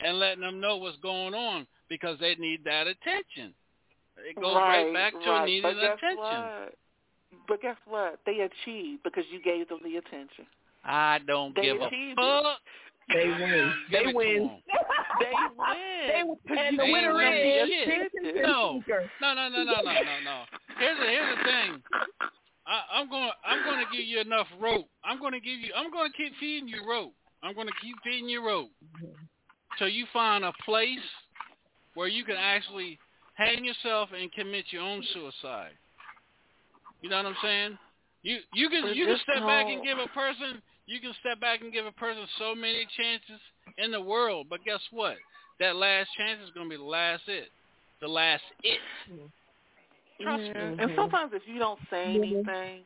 and 0.00 0.18
letting 0.18 0.40
them 0.40 0.60
know 0.60 0.76
what's 0.76 0.96
going 0.98 1.34
on 1.34 1.66
because 1.88 2.18
they 2.20 2.34
need 2.36 2.64
that 2.64 2.86
attention. 2.86 3.54
It 4.18 4.34
goes 4.40 4.54
right, 4.56 4.84
right 4.84 4.94
back 4.94 5.12
to 5.12 5.30
right. 5.30 5.46
needing 5.46 5.62
but 5.62 5.80
guess 5.80 5.98
attention. 5.98 6.16
What? 6.18 6.74
But 7.46 7.62
guess 7.62 7.76
what? 7.86 8.18
They 8.26 8.40
achieved 8.40 9.02
because 9.04 9.24
you 9.30 9.40
gave 9.42 9.68
them 9.68 9.80
the 9.84 9.96
attention. 9.96 10.46
I 10.84 11.18
don't 11.26 11.54
They 11.54 11.62
give 11.62 11.80
a 11.80 11.86
achieved 11.86 12.16
fuck. 12.16 12.58
They 13.08 13.24
win. 13.26 13.72
They 13.90 13.98
it 13.98 14.12
to 14.12 14.16
win. 14.16 14.42
'em. 14.42 14.62
They 15.18 16.22
win. 16.22 16.36
They, 16.46 16.54
and 16.56 16.78
the 16.78 16.82
They 16.84 16.92
winner 16.92 17.20
is 17.22 17.68
shit. 17.68 18.12
Vincent 18.12 18.42
No. 18.42 18.82
No, 19.20 19.34
no, 19.34 19.48
no, 19.48 19.64
no, 19.64 19.82
no, 19.82 19.82
no, 19.82 20.16
no. 20.24 20.42
Here's 20.78 20.98
the 20.98 21.06
here's 21.06 21.38
the 21.38 21.44
thing. 21.44 21.82
I, 22.66 23.00
I'm 23.00 23.08
going 23.08 23.30
I'm 23.44 23.64
going 23.64 23.84
to 23.84 23.96
give 23.96 24.06
you 24.06 24.20
enough 24.20 24.46
rope. 24.60 24.88
I'm 25.04 25.18
going 25.18 25.32
to 25.32 25.40
give 25.40 25.58
you. 25.58 25.72
I'm 25.74 25.90
going 25.90 26.10
to 26.10 26.16
keep 26.16 26.32
feeding 26.38 26.68
you 26.68 26.88
rope. 26.88 27.14
I'm 27.42 27.54
going 27.54 27.66
to 27.66 27.72
keep 27.82 27.96
feeding 28.04 28.28
you 28.28 28.46
rope 28.46 28.70
till 29.78 29.88
you 29.88 30.06
find 30.12 30.44
a 30.44 30.52
place 30.64 30.98
where 31.94 32.08
you 32.08 32.24
can 32.24 32.36
actually 32.36 32.98
hang 33.34 33.64
yourself 33.64 34.10
and 34.18 34.30
commit 34.32 34.66
your 34.70 34.82
own 34.82 35.02
suicide. 35.14 35.72
You 37.00 37.08
know 37.08 37.16
what 37.16 37.26
I'm 37.26 37.36
saying? 37.42 37.78
You 38.22 38.38
you 38.54 38.68
can 38.68 38.94
you 38.94 39.06
can 39.06 39.18
step 39.22 39.42
back 39.46 39.66
and 39.66 39.82
give 39.82 39.98
a 39.98 40.08
person 40.08 40.60
you 40.88 41.00
can 41.00 41.12
step 41.20 41.38
back 41.38 41.60
and 41.60 41.72
give 41.72 41.84
a 41.84 41.92
person 41.92 42.24
so 42.38 42.54
many 42.54 42.86
chances 42.96 43.40
in 43.76 43.92
the 43.92 44.00
world, 44.00 44.46
but 44.48 44.64
guess 44.64 44.80
what? 44.90 45.16
That 45.60 45.76
last 45.76 46.08
chance 46.16 46.40
is 46.42 46.50
going 46.54 46.66
to 46.66 46.70
be 46.70 46.76
the 46.76 46.88
last 46.88 47.22
it, 47.28 47.48
the 48.00 48.08
last 48.08 48.42
it. 48.64 48.80
Trust 50.22 50.42
me. 50.42 50.48
Mm-hmm. 50.48 50.80
And 50.80 50.90
sometimes 50.96 51.32
if 51.34 51.42
you 51.46 51.58
don't 51.58 51.78
say 51.90 52.04
anything, 52.04 52.82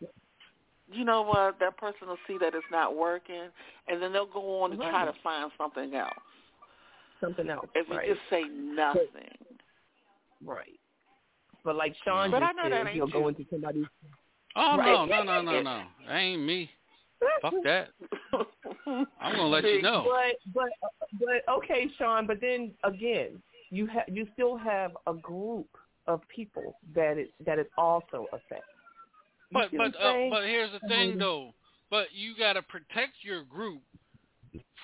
you 0.90 1.04
know 1.04 1.22
what? 1.22 1.58
That 1.60 1.76
person 1.78 2.08
will 2.08 2.18
see 2.26 2.38
that 2.38 2.54
it's 2.54 2.66
not 2.72 2.96
working, 2.96 3.48
and 3.88 4.02
then 4.02 4.12
they'll 4.12 4.26
go 4.26 4.62
on 4.62 4.72
and 4.72 4.80
try 4.80 5.04
to 5.04 5.14
find 5.22 5.50
something 5.56 5.94
else. 5.94 6.10
Something 7.20 7.48
else. 7.48 7.66
If 7.74 7.88
you 7.88 8.14
just 8.14 8.20
say 8.28 8.42
nothing. 8.42 9.38
Right. 10.44 10.78
But 11.64 11.76
like 11.76 11.94
Shaun 12.04 12.32
But 12.32 12.42
I 12.42 12.46
just 12.48 12.56
know 12.56 12.62
said, 12.64 12.72
that 12.72 12.86
ain't 12.88 12.96
he'll 12.96 13.06
go 13.06 13.28
into 13.28 13.44
somebody's. 13.48 13.84
Oh 14.56 14.76
Right. 14.76 14.92
no, 14.92 15.04
no, 15.06 15.22
no, 15.22 15.40
no, 15.40 15.62
no. 15.62 15.82
That 16.08 16.16
ain't 16.16 16.42
me. 16.42 16.68
Fuck 17.40 17.54
that. 17.64 17.88
I'm 18.86 19.36
gonna 19.36 19.46
let 19.46 19.64
you 19.64 19.82
know. 19.82 20.04
But 20.06 20.52
but 20.54 20.90
but 21.20 21.52
okay, 21.56 21.88
Shaun. 21.98 22.26
But 22.26 22.40
then 22.40 22.72
again, 22.84 23.42
you 23.70 23.86
have 23.86 24.04
you 24.08 24.26
still 24.34 24.56
have 24.56 24.96
a 25.06 25.14
group 25.14 25.68
of 26.06 26.20
people 26.28 26.76
that 26.94 27.18
it 27.18 27.30
that 27.44 27.58
it 27.58 27.70
also 27.78 28.26
affects. 28.32 28.66
You 29.50 29.60
But 29.60 29.70
but 29.76 30.00
uh, 30.00 30.30
but 30.30 30.44
here's 30.44 30.72
the 30.72 30.80
thing 30.88 31.12
Mhm. 31.12 31.18
though. 31.18 31.54
But 31.90 32.12
you 32.12 32.34
got 32.36 32.54
to 32.54 32.62
protect 32.62 33.22
your 33.22 33.42
group 33.44 33.82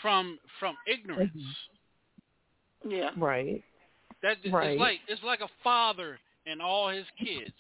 from 0.03 0.39
from 0.59 0.77
ignorance. 0.87 1.33
Yeah. 2.87 3.11
Right. 3.17 3.63
That 4.23 4.39
it's 4.43 4.53
Right. 4.53 4.79
like 4.79 5.01
it's 5.09 5.23
like 5.23 5.41
a 5.41 5.49
father 5.63 6.21
and 6.47 6.61
all 6.61 6.89
his 6.89 7.07
kids. 7.19 7.55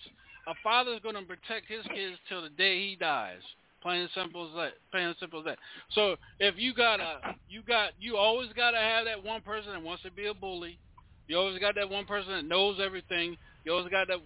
A 0.47 0.55
father's 0.63 1.01
going 1.01 1.15
to 1.15 1.23
protect 1.23 1.67
his 1.67 1.85
kids 1.89 2.19
till 2.29 2.43
the 2.43 2.49
day 2.51 2.89
he 2.89 2.97
dies. 2.97 3.43
Plain 3.89 4.03
and 4.03 4.11
simple 4.15 4.47
as 4.47 4.55
that. 4.55 4.73
Plain 4.91 5.07
and 5.07 5.17
simple 5.19 5.39
as 5.39 5.47
that. 5.47 5.59
So 5.93 6.17
if 6.41 6.57
you 6.59 6.75
got 6.75 7.01
a, 7.01 7.21
you 7.49 7.63
got, 7.63 7.93
you 7.99 8.19
always 8.19 8.53
got 8.53 8.73
to 8.73 8.77
have 8.77 9.07
that 9.07 9.25
one 9.25 9.41
person 9.41 9.73
that 9.73 9.83
wants 9.83 10.03
to 10.03 10.11
be 10.11 10.27
a 10.27 10.35
bully. 10.35 10.79
You 11.27 11.39
always 11.39 11.59
got 11.59 11.75
that 11.77 11.89
one 11.89 12.05
person 12.05 12.33
that 12.33 12.45
knows 12.45 12.81
everything. 12.85 13.35
You 13.65 13.73
always 13.73 13.91
got 13.91 14.09
that, 14.09 14.19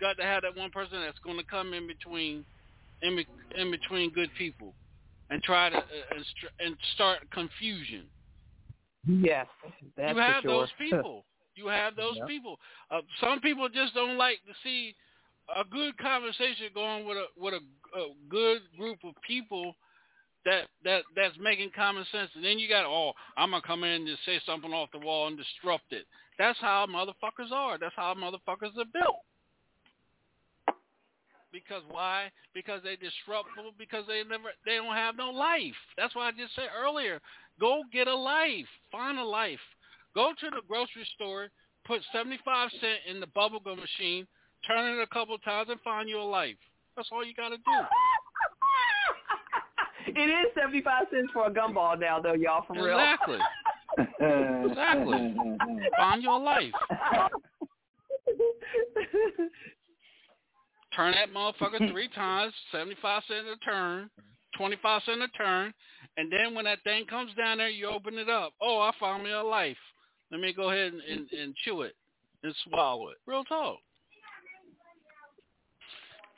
got 0.00 0.18
to 0.18 0.22
have 0.22 0.42
that 0.42 0.56
one 0.56 0.70
person 0.70 1.00
that's 1.00 1.18
going 1.24 1.36
to 1.36 1.42
come 1.46 1.74
in 1.74 1.88
between, 1.88 2.44
in, 3.02 3.18
in 3.56 3.72
between 3.72 4.12
good 4.12 4.30
people, 4.38 4.76
and 5.30 5.42
try 5.42 5.68
to 5.68 5.78
uh, 5.78 5.80
and, 6.14 6.24
and 6.64 6.76
start 6.94 7.18
confusion. 7.32 8.04
Yes, 9.04 9.48
that's 9.96 10.14
you 10.14 10.22
have 10.22 10.44
for 10.44 10.48
sure. 10.48 10.60
those 10.60 10.68
people. 10.78 11.24
You 11.56 11.66
have 11.66 11.96
those 11.96 12.14
Yep. 12.18 12.28
people. 12.28 12.56
Uh, 12.88 13.00
some 13.20 13.40
people 13.40 13.68
just 13.68 13.94
don't 13.94 14.16
like 14.16 14.38
to 14.46 14.54
see 14.62 14.94
a 15.56 15.64
good 15.64 15.96
conversation 15.98 16.66
going 16.74 17.06
with 17.06 17.16
a 17.16 17.26
with 17.36 17.54
a, 17.54 17.98
a 17.98 18.12
good 18.28 18.60
group 18.76 18.98
of 19.04 19.14
people 19.26 19.74
that 20.44 20.64
that 20.84 21.02
that's 21.16 21.36
making 21.40 21.70
common 21.74 22.04
sense. 22.12 22.30
And 22.34 22.44
then 22.44 22.58
you 22.58 22.68
got 22.68 22.84
oh, 22.86 23.12
I'm 23.36 23.50
gonna 23.50 23.62
come 23.66 23.84
in 23.84 23.90
and 23.90 24.06
just 24.06 24.24
say 24.24 24.40
something 24.46 24.72
off 24.72 24.90
the 24.92 24.98
wall 24.98 25.26
and 25.26 25.36
disrupt 25.36 25.92
it. 25.92 26.06
That's 26.38 26.58
how 26.60 26.86
motherfuckers 26.86 27.52
are. 27.52 27.78
That's 27.78 27.94
how 27.96 28.14
motherfuckers 28.14 28.76
are 28.78 28.92
built. 28.92 29.24
Because 31.50 31.82
why? 31.90 32.30
Because 32.54 32.82
they 32.84 32.96
disruptful. 32.96 33.72
Because 33.78 34.04
they 34.06 34.22
never 34.28 34.50
they 34.66 34.76
don't 34.76 34.94
have 34.94 35.16
no 35.16 35.30
life. 35.30 35.78
That's 35.96 36.14
why 36.14 36.28
I 36.28 36.32
just 36.32 36.54
said 36.54 36.68
earlier. 36.78 37.20
Go 37.58 37.82
get 37.92 38.06
a 38.06 38.14
life. 38.14 38.68
Find 38.92 39.18
a 39.18 39.24
life. 39.24 39.60
Go 40.14 40.32
to 40.38 40.50
the 40.50 40.62
grocery 40.68 41.06
store. 41.14 41.48
Put 41.86 42.02
seventy 42.12 42.38
five 42.44 42.70
cent 42.80 43.00
in 43.08 43.20
the 43.20 43.26
bubblegum 43.26 43.76
machine. 43.76 44.26
Turn 44.66 44.98
it 44.98 45.02
a 45.02 45.06
couple 45.06 45.38
times 45.38 45.68
and 45.70 45.80
find 45.80 46.08
you 46.08 46.20
a 46.20 46.22
life. 46.22 46.56
That's 46.96 47.08
all 47.12 47.24
you 47.24 47.34
got 47.34 47.50
to 47.50 47.56
do. 47.56 47.62
It 50.06 50.30
is 50.30 50.46
seventy 50.58 50.80
five 50.80 51.04
cents 51.10 51.28
for 51.34 51.46
a 51.46 51.50
gumball 51.50 52.00
now, 52.00 52.18
though, 52.18 52.32
y'all. 52.32 52.64
For 52.66 52.72
real. 52.72 52.98
Exactly. 52.98 53.38
Exactly. 54.66 55.34
Find 55.96 56.22
your 56.22 56.40
life. 56.40 56.72
Turn 60.96 61.12
that 61.12 61.32
motherfucker 61.34 61.90
three 61.92 62.08
times, 62.14 62.52
seventy 62.72 62.96
five 63.02 63.22
cent 63.28 63.46
a 63.46 63.56
turn, 63.64 64.10
twenty 64.56 64.76
five 64.82 65.02
cent 65.04 65.22
a 65.22 65.28
turn, 65.28 65.72
and 66.16 66.32
then 66.32 66.54
when 66.54 66.64
that 66.64 66.82
thing 66.84 67.04
comes 67.06 67.32
down 67.34 67.58
there, 67.58 67.68
you 67.68 67.86
open 67.86 68.18
it 68.18 68.28
up. 68.28 68.52
Oh, 68.60 68.80
I 68.80 68.90
found 68.98 69.22
me 69.22 69.30
a 69.30 69.42
life. 69.42 69.76
Let 70.30 70.40
me 70.40 70.52
go 70.52 70.70
ahead 70.70 70.92
and, 70.92 71.02
and, 71.02 71.30
and 71.32 71.54
chew 71.64 71.82
it 71.82 71.94
and 72.42 72.54
swallow 72.64 73.10
it. 73.10 73.16
Real 73.26 73.44
talk. 73.44 73.78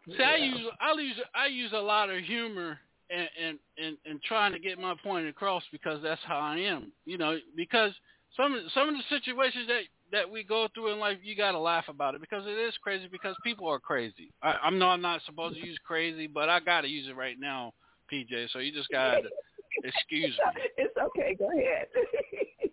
See, 0.06 0.22
I 0.22 0.36
use 0.36 0.66
I 0.80 0.92
use 1.00 1.16
I 1.34 1.46
use 1.46 1.72
a 1.72 1.78
lot 1.78 2.10
of 2.10 2.22
humor 2.24 2.78
and 3.10 3.28
and 3.40 3.58
and, 3.78 3.96
and 4.06 4.22
trying 4.22 4.52
to 4.52 4.58
get 4.58 4.78
my 4.78 4.94
point 5.02 5.28
across 5.28 5.62
because 5.72 6.02
that's 6.02 6.20
how 6.26 6.38
I 6.38 6.56
am. 6.56 6.92
You 7.04 7.18
know, 7.18 7.38
because 7.56 7.92
some 8.36 8.54
of- 8.54 8.70
some 8.72 8.88
of 8.88 8.94
the 8.94 9.02
situations 9.08 9.66
that 9.68 9.82
that 10.12 10.28
we 10.28 10.42
go 10.42 10.66
through 10.74 10.92
in 10.92 10.98
life, 10.98 11.18
you 11.22 11.36
got 11.36 11.52
to 11.52 11.58
laugh 11.58 11.84
about 11.88 12.14
it 12.14 12.20
because 12.20 12.44
it 12.46 12.58
is 12.58 12.74
crazy 12.82 13.06
because 13.12 13.36
people 13.44 13.68
are 13.68 13.78
crazy. 13.78 14.32
I, 14.42 14.54
I 14.64 14.70
know 14.70 14.88
I'm 14.88 15.00
not 15.02 15.20
supposed 15.24 15.54
to 15.54 15.64
use 15.64 15.78
crazy, 15.86 16.26
but 16.26 16.48
I 16.48 16.58
got 16.58 16.80
to 16.80 16.88
use 16.88 17.08
it 17.08 17.16
right 17.16 17.38
now, 17.38 17.72
PJ. 18.12 18.50
So 18.52 18.58
you 18.58 18.72
just 18.72 18.90
got 18.90 19.16
to 19.22 19.28
excuse 19.84 20.36
me. 20.54 20.62
It's 20.76 20.96
okay. 20.96 21.36
Go 21.38 21.50
ahead. 21.50 21.86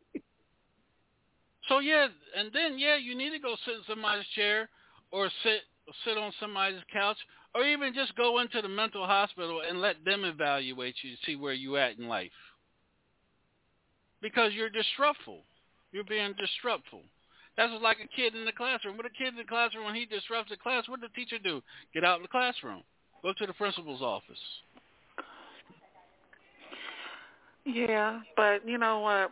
So 1.68 1.80
yeah, 1.80 2.08
and 2.36 2.50
then 2.54 2.80
yeah, 2.80 2.96
you 2.96 3.16
need 3.16 3.32
to 3.32 3.40
go 3.40 3.56
sit 3.66 3.76
in 3.76 3.82
somebody's 3.90 4.26
chair 4.36 4.70
or 5.12 5.30
sit 5.44 5.62
sit 6.06 6.18
on 6.18 6.32
somebody's 6.40 6.82
couch 6.92 7.18
or 7.56 7.64
even 7.64 7.94
just 7.94 8.16
go 8.16 8.40
into 8.40 8.62
the 8.62 8.68
mental 8.68 9.06
hospital 9.06 9.62
and 9.68 9.82
let 9.82 10.04
them 10.06 10.26
evaluate 10.26 10.96
you 11.02 11.12
to 11.12 11.18
see 11.26 11.36
where 11.36 11.54
you 11.54 11.78
at 11.78 11.98
in 11.98 12.08
life. 12.08 12.32
Because 14.22 14.54
you're 14.54 14.70
disruptful. 14.70 15.42
You're 15.92 16.04
being 16.04 16.34
disruptful. 16.38 17.02
That's 17.56 17.72
just 17.72 17.84
like 17.84 17.98
a 18.04 18.16
kid 18.16 18.36
in 18.36 18.46
the 18.46 18.52
classroom. 18.52 18.98
What 18.98 19.06
a 19.06 19.10
kid 19.10 19.30
in 19.30 19.38
the 19.38 19.44
classroom 19.44 19.86
when 19.86 19.96
he 19.96 20.06
disrupts 20.06 20.52
the 20.52 20.58
class, 20.58 20.88
what 20.88 21.02
does 21.02 21.10
the 21.14 21.20
teacher 21.20 21.40
do? 21.44 21.62
Get 21.94 22.04
out 22.04 22.18
of 22.18 22.22
the 22.22 22.28
classroom. 22.28 22.84
Go 23.24 23.34
to 23.34 23.48
the 23.48 23.54
principal's 23.54 24.02
office. 24.02 24.38
Yeah, 27.66 28.22
but 28.36 28.68
you 28.68 28.78
know 28.78 29.00
what? 29.00 29.32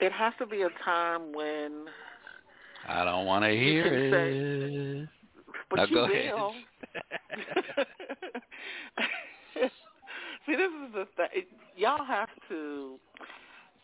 It 0.00 0.12
has 0.12 0.32
to 0.38 0.46
be 0.46 0.62
a 0.62 0.70
time 0.84 1.32
when 1.32 1.84
I 2.88 3.04
don't 3.04 3.26
want 3.26 3.44
to 3.44 3.50
hear 3.50 3.84
can 3.84 4.10
say- 4.10 5.02
it. 5.02 5.08
But 5.70 5.76
Now 5.76 5.84
you 5.84 5.96
will. 5.96 6.54
See, 10.46 10.56
this 10.56 10.70
is 10.70 10.92
the 10.94 11.06
thing. 11.16 11.44
Y'all 11.76 12.04
have 12.04 12.30
to. 12.48 12.98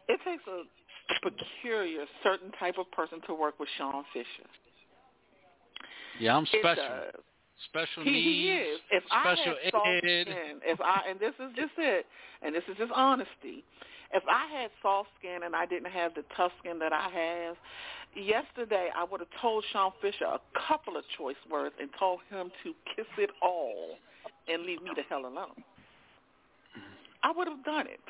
It 0.08 0.20
takes 0.24 0.42
a 0.46 0.62
peculiar, 1.22 2.04
certain 2.22 2.50
type 2.58 2.76
of 2.78 2.90
person 2.90 3.20
to 3.26 3.34
work 3.34 3.58
with 3.60 3.68
Shaun 3.76 4.04
Fisher. 4.12 4.48
Yeah, 6.18 6.36
I'm 6.36 6.46
special. 6.46 6.84
special 7.68 8.02
he, 8.04 8.10
needs. 8.10 8.24
he 8.24 8.50
is. 8.50 8.80
If 8.90 9.02
special 9.04 9.52
I 9.52 9.64
had 9.64 9.72
soft 9.72 9.86
ed. 10.04 10.26
skin, 10.26 10.60
if 10.64 10.80
I 10.80 11.02
and 11.10 11.20
this 11.20 11.34
is 11.40 11.50
just 11.56 11.72
it, 11.78 12.06
and 12.42 12.54
this 12.54 12.62
is 12.70 12.76
just 12.78 12.92
honesty. 12.94 13.64
If 14.12 14.22
I 14.30 14.46
had 14.60 14.70
soft 14.80 15.08
skin 15.18 15.40
and 15.44 15.56
I 15.56 15.66
didn't 15.66 15.90
have 15.90 16.14
the 16.14 16.22
tough 16.36 16.52
skin 16.60 16.78
that 16.78 16.92
I 16.92 17.08
have, 17.10 17.56
yesterday 18.16 18.90
I 18.96 19.04
would 19.04 19.20
have 19.20 19.28
told 19.40 19.64
Shaun 19.72 19.92
Fisher 20.00 20.24
a 20.24 20.40
couple 20.68 20.96
of 20.96 21.04
choice 21.18 21.36
words 21.50 21.74
and 21.80 21.88
told 21.98 22.20
him 22.30 22.50
to 22.62 22.72
kiss 22.94 23.06
it 23.18 23.30
all 23.42 23.96
and 24.48 24.62
leave 24.64 24.82
me 24.82 24.90
the 24.94 25.02
hell 25.08 25.20
alone. 25.26 25.62
I 27.22 27.32
would 27.36 27.48
have 27.48 27.64
done 27.64 27.86
it. 27.86 28.00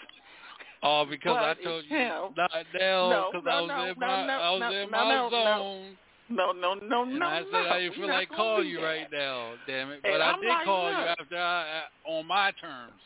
Oh, 0.83 1.07
because 1.09 1.35
But 1.37 1.45
I 1.45 1.55
told 1.65 1.85
you 1.89 1.97
him. 1.97 2.23
not 2.37 2.51
now 2.79 3.09
No, 3.11 3.29
because 3.33 3.45
no, 3.47 3.51
I 3.53 3.61
was 3.61 3.69
no, 3.69 3.85
in 3.85 3.95
no, 3.99 4.07
my 4.07 4.27
no, 4.27 4.33
I 4.33 4.51
was 4.51 4.61
no, 4.61 4.71
in 4.71 4.91
no, 4.91 4.99
my 4.99 5.09
no, 5.15 5.29
no. 5.31 5.57
zone. 5.59 5.97
No, 6.31 6.53
no, 6.53 6.75
no, 6.75 7.05
And. 7.05 7.27
I 7.27 7.39
said, 7.41 7.53
no. 7.53 7.69
how 7.69 7.77
you 7.77 7.91
We're 7.91 7.97
feel 7.97 8.09
like 8.09 8.29
gonna 8.31 8.37
call 8.43 8.65
you 8.65 8.77
that. 8.79 8.85
right 8.85 9.07
now, 9.13 9.53
damn 9.67 9.91
it. 9.91 10.01
And 10.05 10.13
But 10.15 10.21
I 10.21 10.31
I'm 10.33 10.41
did 10.41 10.49
like, 10.49 10.65
call 10.65 10.91
you 10.91 10.97
after 10.97 11.37
I, 11.37 11.83
uh, 12.07 12.11
on 12.11 12.27
my 12.27 12.51
terms. 12.61 13.01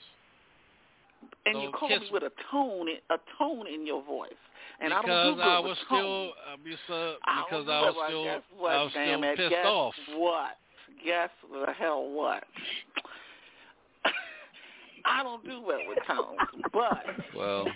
And 1.46 1.54
So 1.56 1.62
you 1.62 1.70
called 1.72 1.90
me 2.00 2.08
with 2.12 2.22
a 2.22 2.32
tone, 2.50 2.88
a 3.10 3.16
tone 3.38 3.66
in 3.66 3.86
your 3.86 4.02
voice, 4.04 4.30
and 4.80 4.90
because 4.90 5.04
I 5.04 5.24
don't 5.24 5.36
do 5.36 5.42
I 5.42 5.58
was 5.60 5.78
still 5.86 6.32
because, 6.64 7.16
I 7.24 7.44
because 7.44 7.66
don't 7.66 7.74
I 7.74 7.80
was 7.82 7.94
still 8.06 8.24
guess 8.24 8.42
what, 8.56 8.72
I 8.72 8.82
was 8.82 8.92
damn 8.94 9.18
still 9.18 9.30
it. 9.30 9.36
pissed 9.36 9.50
guess 9.50 9.66
off. 9.66 9.94
What? 10.16 10.50
Guess 11.04 11.30
the 11.52 11.72
hell 11.72 12.08
what? 12.10 12.44
I 15.04 15.22
don't 15.22 15.44
do 15.44 15.60
well 15.60 15.80
with 15.88 15.98
tones, 16.06 16.38
but 16.72 17.04
Well, 17.36 17.66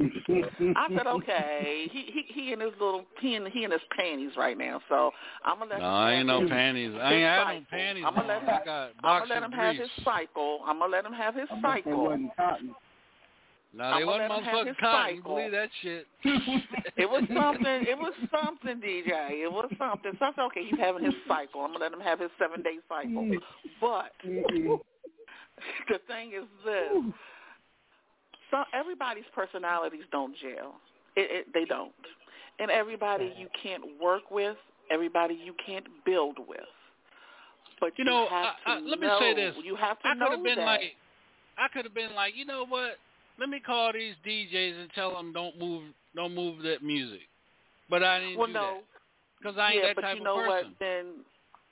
I 0.00 0.86
said 0.96 1.06
okay. 1.06 1.88
He 1.90 2.02
he 2.12 2.24
he 2.42 2.52
in 2.52 2.60
his 2.60 2.70
little 2.80 3.04
he 3.20 3.34
in 3.34 3.46
he 3.46 3.64
in 3.64 3.70
his 3.70 3.80
panties 3.96 4.30
right 4.36 4.56
now, 4.56 4.80
so 4.88 5.10
I'm 5.44 5.58
gonna 5.58 5.70
let 5.72 5.80
no, 5.80 5.86
him 5.86 5.90
I 5.92 6.10
have 6.10 6.18
ain't 6.18 6.26
no 6.28 6.40
his- 6.42 6.50
panties. 6.50 6.94
I 7.00 7.08
his 7.08 7.14
ain't 7.14 7.24
had 7.24 7.44
no 7.54 7.60
panties. 7.70 8.04
I'm 8.06 8.14
gonna 8.14 8.28
let 8.28 8.42
him. 8.42 8.48
I 8.48 8.64
got 8.64 8.90
I'm 9.02 9.20
gonna 9.20 9.34
let 9.34 9.42
him 9.42 9.52
have 9.52 9.76
his 9.76 9.90
cycle. 10.04 10.60
I'm 10.66 10.78
gonna 10.78 10.92
let 10.92 11.04
him 11.04 11.12
have 11.12 11.34
his 11.34 11.48
I 11.50 11.54
bet 11.60 11.84
they 11.84 11.90
cycle. 11.90 12.18
Wasn't. 13.74 13.78
No, 13.78 13.84
I'm 13.84 14.00
they 14.00 14.06
gonna 14.06 14.28
wasn't 14.28 14.30
let 14.30 14.38
him 14.38 14.44
have 14.44 14.66
his 14.66 14.76
motherfucking 14.76 14.80
cotton. 14.80 15.16
cycle. 15.16 15.34
Believe 15.36 15.52
that 15.52 15.68
shit. 15.82 16.06
It 16.98 17.08
was 17.08 17.22
something. 17.32 17.86
It 17.86 17.96
was 17.98 18.12
something, 18.32 18.80
DJ. 18.80 19.42
It 19.44 19.52
was 19.52 19.70
something. 19.78 20.12
So 20.18 20.24
I 20.24 20.30
said, 20.34 20.42
okay, 20.46 20.64
he's 20.68 20.78
having 20.80 21.04
his 21.04 21.14
cycle. 21.28 21.60
I'm 21.60 21.72
gonna 21.72 21.84
let 21.84 21.92
him 21.92 22.00
have 22.00 22.18
his 22.18 22.30
seven 22.38 22.62
day 22.62 22.78
cycle. 22.88 23.30
But 23.80 24.12
the 24.24 25.98
thing 26.08 26.32
is 26.32 26.44
this: 26.64 27.12
so 28.50 28.64
everybody's 28.74 29.24
personalities 29.34 30.02
don't 30.10 30.34
gel. 30.38 30.80
It, 31.16 31.30
it, 31.30 31.46
they 31.54 31.64
don't, 31.64 31.92
and 32.58 32.70
everybody 32.70 33.32
you 33.38 33.48
can't 33.62 33.82
work 34.02 34.30
with, 34.30 34.56
everybody 34.90 35.34
you 35.34 35.54
can't 35.64 35.86
build 36.04 36.38
with. 36.48 36.60
But 37.80 37.92
You 37.96 38.04
know, 38.04 38.26
have 38.28 38.54
I, 38.66 38.72
I, 38.72 38.78
let 38.80 38.98
me 38.98 39.06
know, 39.06 39.18
say 39.20 39.34
this. 39.34 39.54
You 39.62 39.76
have 39.76 40.00
to 40.00 40.08
I 40.08 40.12
could 40.12 40.18
know 40.18 40.30
have 40.32 40.42
been 40.42 40.58
that. 40.58 40.64
like, 40.64 40.80
I 41.56 41.68
could 41.68 41.84
have 41.84 41.94
been 41.94 42.14
like, 42.14 42.34
you 42.36 42.44
know 42.44 42.66
what? 42.66 42.98
Let 43.38 43.48
me 43.48 43.60
call 43.60 43.92
these 43.92 44.14
DJs 44.26 44.80
and 44.80 44.90
tell 44.94 45.14
them 45.14 45.32
don't 45.32 45.58
move, 45.58 45.84
don't 46.14 46.34
move 46.34 46.62
that 46.64 46.82
music. 46.82 47.28
But 47.88 48.02
I 48.02 48.20
didn't 48.20 48.38
well, 48.38 48.46
do 48.48 48.52
no, 48.52 48.60
that 48.60 48.84
because 49.40 49.58
I 49.58 49.72
ain't 49.72 49.82
yeah, 49.82 49.88
that 49.88 49.96
but 49.96 50.02
type 50.02 50.16
you 50.16 50.24
know 50.24 50.38
of 50.38 50.46
person. 50.46 50.68
what? 50.70 50.78
Then, 50.80 51.06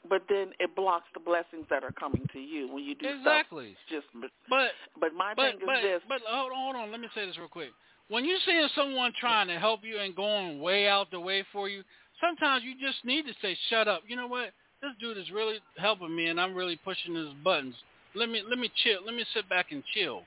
but 0.09 0.23
then 0.29 0.53
it 0.61 0.75
blocks 0.77 1.07
the 1.15 1.21
blessings 1.21 1.67
that 1.71 1.83
are 1.83 1.93
coming 1.93 2.27
to 2.33 2.39
you 2.39 2.73
when 2.73 2.85
you 2.85 2.95
do 2.95 3.07
Exactly. 3.19 3.77
stuff. 3.89 4.03
Just, 4.03 4.07
But 4.49 4.71
but 5.01 5.13
my 5.13 5.35
but 5.35 5.59
thing 5.59 5.61
is 5.61 5.83
this: 5.83 6.03
but 6.09 6.21
hold 6.27 6.53
on, 6.53 6.75
hold 6.75 6.77
on. 6.77 6.91
Let 6.93 7.01
me 7.01 7.09
say 7.15 7.27
this 7.27 7.37
real 7.39 7.49
quick. 7.49 7.71
When 8.09 8.25
you're 8.25 8.39
seeing 8.47 8.69
someone 8.77 9.13
trying 9.19 9.49
to 9.49 9.59
help 9.59 9.81
you 9.83 9.99
and 9.99 10.15
going 10.15 10.61
way 10.61 10.89
out 10.89 11.11
the 11.11 11.19
way 11.19 11.45
for 11.53 11.69
you, 11.69 11.83
sometimes 12.21 12.63
you 12.65 12.75
just 12.81 13.05
need 13.05 13.27
to 13.27 13.33
say, 13.43 13.57
"Shut 13.69 13.89
up." 13.89 14.03
You 14.07 14.17
know 14.17 14.29
what? 14.29 14.53
This 14.81 14.93
dude 15.01 15.19
is 15.19 15.31
really 15.31 15.59
helping 15.77 16.15
me, 16.15 16.27
and 16.27 16.41
I'm 16.41 16.55
really 16.55 16.77
pushing 16.85 17.15
his 17.15 17.33
buttons. 17.43 17.75
Let 18.15 18.29
me 18.29 18.43
let 18.49 18.59
me 18.59 18.71
chill. 18.85 19.05
Let 19.05 19.15
me 19.15 19.25
sit 19.35 19.49
back 19.49 19.73
and 19.73 19.83
chill. 19.93 20.23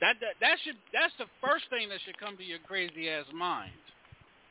That 0.00 0.16
that 0.20 0.34
that 0.40 0.58
should 0.64 0.76
that's 0.92 1.12
the 1.18 1.26
first 1.40 1.64
thing 1.70 1.88
that 1.88 2.00
should 2.04 2.18
come 2.18 2.36
to 2.36 2.44
your 2.44 2.58
crazy 2.66 3.08
ass 3.08 3.26
mind. 3.32 3.72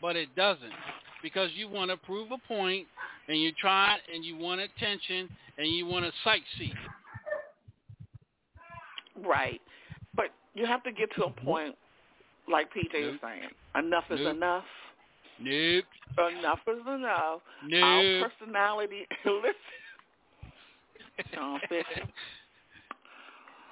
But 0.02 0.16
it 0.16 0.36
doesn't 0.36 0.74
because 1.22 1.50
you 1.56 1.70
want 1.70 1.92
to 1.92 1.98
prove 1.98 2.30
a 2.32 2.38
point, 2.48 2.88
and 3.28 3.40
you 3.42 3.52
try 3.60 3.98
and 4.14 4.24
you 4.24 4.38
want 4.38 4.62
attention, 4.62 5.30
and 5.58 5.68
you 5.68 5.86
want 5.86 6.06
to 6.06 6.12
sightsee. 6.30 6.74
right, 9.26 9.62
but 10.16 10.28
you 10.54 10.66
have 10.66 10.84
to 10.84 10.92
get 10.92 11.14
to 11.16 11.26
a 11.26 11.30
Mm-hmm. 11.30 11.46
point, 11.46 11.76
like 12.50 12.70
PJ 12.74 12.94
is 13.14 13.20
saying, 13.22 13.50
enough 13.76 14.04
is 14.10 14.20
Nope. 14.20 14.36
enough. 14.36 14.64
Nope. 15.40 15.86
Enough 16.38 16.60
is 16.68 16.88
enough. 16.88 17.42
Nope. 17.68 17.82
Our 17.84 18.30
personality, 18.30 19.08
listen, 19.26 19.54
Shaun 21.34 21.60
Fisher. 21.70 22.08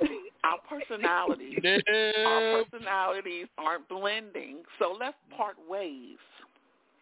Our 0.43 0.57
personalities, 0.67 1.59
our 2.25 2.63
personalities 2.63 3.47
aren't 3.57 3.87
blending. 3.87 4.63
So 4.79 4.95
let's 4.99 5.15
part 5.37 5.55
ways. 5.69 6.17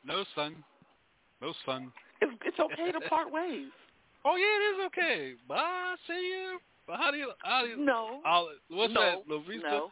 No 0.06 0.26
son. 0.36 0.56
No 1.42 1.54
son. 1.66 1.92
It's, 2.22 2.32
it's 2.46 2.60
okay 2.60 2.92
to 2.92 3.00
part 3.10 3.32
ways. 3.32 3.68
Oh 4.26 4.36
yeah, 4.36 4.44
it 4.44 4.82
is 4.82 4.86
okay. 4.88 5.34
Bye, 5.48 5.96
see 6.06 6.14
you. 6.14 6.60
But 6.86 6.98
how 6.98 7.10
do 7.10 7.16
you? 7.16 7.32
How 7.42 7.62
do 7.64 7.70
you? 7.70 7.78
No. 7.78 8.20
I'll, 8.26 8.50
what's 8.70 8.94
no, 8.94 9.00
that, 9.00 9.30
Louisa? 9.30 9.64
No. 9.64 9.92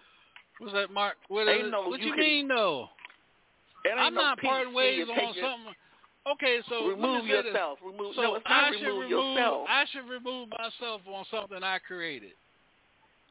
What's 0.60 0.74
that, 0.74 0.92
Mark? 0.92 1.16
What, 1.30 1.48
is 1.48 1.72
no 1.72 1.88
what 1.88 2.02
you 2.02 2.08
you 2.08 2.14
can- 2.14 2.24
mean, 2.24 2.48
no? 2.50 2.90
It 3.86 3.98
I'm 3.98 4.14
no 4.14 4.22
not 4.22 4.42
parting 4.42 4.74
ways 4.74 5.06
on 5.10 5.34
something. 5.34 5.74
Okay, 6.34 6.60
so 6.68 6.88
remove 6.88 7.24
me 7.24 7.32
say 7.32 7.38
this. 7.38 7.46
yourself. 7.46 7.80
Remove. 7.82 8.16
So 8.16 8.22
no, 8.22 8.36
it's 8.36 8.44
I 8.48 8.62
not 8.62 8.74
should 8.74 8.86
remove, 8.86 9.00
remove. 9.10 9.36
yourself. 9.38 9.68
I 9.70 9.86
should 9.94 10.10
remove 10.10 10.50
myself 10.50 11.02
on 11.08 11.24
something 11.32 11.64
I 11.64 11.80
created. 11.80 12.32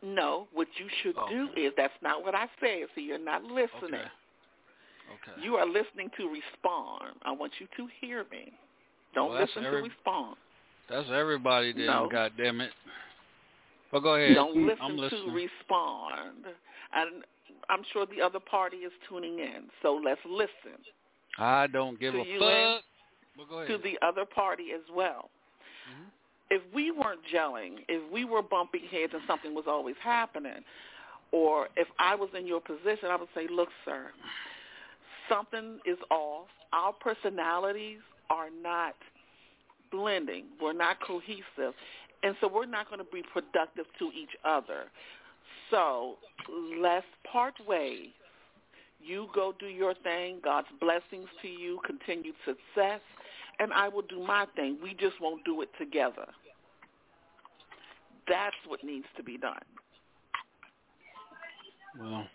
No, 0.02 0.46
what 0.52 0.68
you 0.78 0.86
should 1.02 1.16
Oh. 1.16 1.28
do 1.28 1.48
is 1.56 1.72
that's 1.76 1.94
not 2.02 2.22
what 2.22 2.34
I 2.34 2.48
said. 2.60 2.88
So 2.94 3.00
you're 3.00 3.18
not 3.18 3.44
listening. 3.44 3.94
Okay. 3.94 4.10
Okay. 5.30 5.42
You 5.42 5.56
are 5.56 5.66
listening 5.66 6.10
to 6.16 6.28
respond. 6.28 7.14
I 7.22 7.30
want 7.32 7.52
you 7.60 7.66
to 7.76 7.86
hear 8.00 8.24
me. 8.30 8.52
Don't 9.14 9.30
Well, 9.30 9.40
listen 9.40 9.64
every- 9.64 9.82
to 9.82 9.88
respond. 9.88 10.36
That's 10.88 11.08
everybody 11.10 11.72
then. 11.72 11.86
No. 11.86 12.08
God 12.08 12.36
damn 12.36 12.60
it. 12.60 12.72
Well, 13.90 14.02
go 14.02 14.14
ahead. 14.16 14.34
Don't 14.34 14.54
listen 14.56 15.26
to 15.26 15.30
respond. 15.32 16.46
And 16.92 17.24
I'm 17.68 17.82
sure 17.92 18.06
the 18.06 18.20
other 18.20 18.40
party 18.40 18.78
is 18.78 18.92
tuning 19.08 19.38
in. 19.38 19.70
So 19.82 19.94
let's 19.94 20.20
listen 20.24 20.84
I 21.38 21.66
don't 21.66 21.98
give 21.98 22.14
a 22.14 22.24
fuck. 22.24 22.40
Well, 23.36 23.46
go 23.48 23.56
ahead. 23.58 23.68
to 23.68 23.78
the 23.78 23.98
other 24.02 24.24
party 24.24 24.72
as 24.72 24.88
well. 24.90 25.30
Mhm. 25.88 26.10
If 26.50 26.62
we 26.74 26.90
weren't 26.90 27.20
gelling, 27.34 27.78
if 27.88 28.10
we 28.12 28.24
were 28.24 28.42
bumping 28.42 28.82
heads 28.90 29.12
and 29.12 29.22
something 29.26 29.54
was 29.54 29.64
always 29.66 29.96
happening, 30.02 30.62
or 31.32 31.68
if 31.76 31.88
I 31.98 32.14
was 32.14 32.28
in 32.38 32.46
your 32.46 32.60
position, 32.60 33.08
I 33.10 33.16
would 33.16 33.28
say, 33.34 33.46
look, 33.50 33.68
sir, 33.84 34.06
something 35.28 35.80
is 35.84 35.98
off. 36.10 36.46
Our 36.72 36.92
personalities 36.92 37.98
are 38.30 38.48
not 38.62 38.94
blending. 39.90 40.44
We're 40.60 40.72
not 40.72 41.00
cohesive. 41.00 41.74
And 42.22 42.34
so 42.40 42.48
we're 42.52 42.66
not 42.66 42.88
going 42.88 42.98
to 42.98 43.12
be 43.12 43.22
productive 43.32 43.86
to 43.98 44.06
each 44.06 44.36
other. 44.44 44.84
So 45.70 46.16
let's 46.80 47.06
part 47.30 47.54
ways. 47.66 48.08
You 49.02 49.28
go 49.34 49.52
do 49.58 49.66
your 49.66 49.94
thing. 49.94 50.38
God's 50.42 50.68
blessings 50.80 51.28
to 51.42 51.48
you, 51.48 51.80
continued 51.84 52.34
success, 52.44 53.00
and 53.58 53.72
I 53.72 53.88
will 53.88 54.02
do 54.02 54.20
my 54.20 54.46
thing. 54.56 54.78
We 54.82 54.90
just 54.94 55.20
won't 55.20 55.44
do 55.44 55.62
it 55.62 55.68
together. 55.78 56.26
That's 58.28 58.56
what 58.66 58.82
needs 58.82 59.06
to 59.16 59.22
be 59.22 59.38
done. 59.38 59.58
Well, 61.98 62.26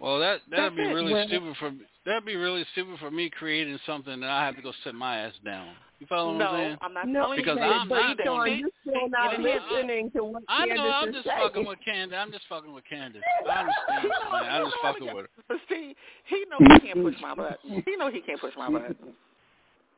well, 0.00 0.18
that 0.18 0.40
that'd 0.50 0.72
That's 0.72 0.76
be 0.76 0.82
really 0.94 1.12
Well- 1.14 1.26
stupid 1.26 1.56
for 1.58 1.72
that'd 2.08 2.24
be 2.24 2.36
really 2.36 2.64
stupid 2.72 2.98
for 2.98 3.10
me 3.10 3.30
creating 3.30 3.78
something 3.86 4.18
that 4.20 4.30
I 4.30 4.44
have 4.46 4.56
to 4.56 4.62
go 4.62 4.72
sit 4.84 4.94
my 4.94 5.18
ass 5.18 5.34
down. 5.44 5.68
You 6.00 6.06
follow 6.06 6.30
what 6.32 6.38
no, 6.38 6.46
I'm 6.46 6.58
saying? 6.58 6.76
I'm 6.80 6.94
not 6.94 7.08
No, 7.08 7.34
Because 7.36 7.56
you 7.56 7.62
I'm 7.62 7.88
not 7.88 8.16
but 8.16 8.24
doing 8.24 8.58
you 8.58 8.68
it. 8.68 8.72
you're 8.86 8.94
still 8.94 9.08
not 9.10 9.32
You 9.32 9.38
know, 9.44 9.50
I- 9.50 9.54
listening 9.76 10.10
to 10.12 10.24
what 10.24 10.42
I 10.48 10.66
know. 10.66 10.74
Candace 10.76 10.94
I'm 10.94 11.12
just 11.12 11.24
saying. 11.26 11.38
fucking 11.42 11.66
with 11.66 11.78
Candace. 11.84 12.18
I'm 12.20 12.32
just 12.32 12.44
fucking 12.48 12.72
with 12.72 12.84
Candace. 12.88 13.22
I 13.48 13.60
understand. 13.60 14.12
man. 14.32 14.50
I'm 14.50 14.64
just 14.64 14.76
fucking 14.82 15.14
with 15.14 15.24
her. 15.26 15.30
But 15.48 15.56
see, 15.68 15.94
he 16.26 16.44
know 16.48 16.58
he 16.74 16.80
can't 16.86 17.02
push 17.02 17.14
my 17.20 17.34
button. 17.34 17.82
He 17.84 17.96
know 17.96 18.10
he 18.10 18.20
can't 18.20 18.40
push 18.40 18.54
my 18.56 18.70
button. 18.70 18.94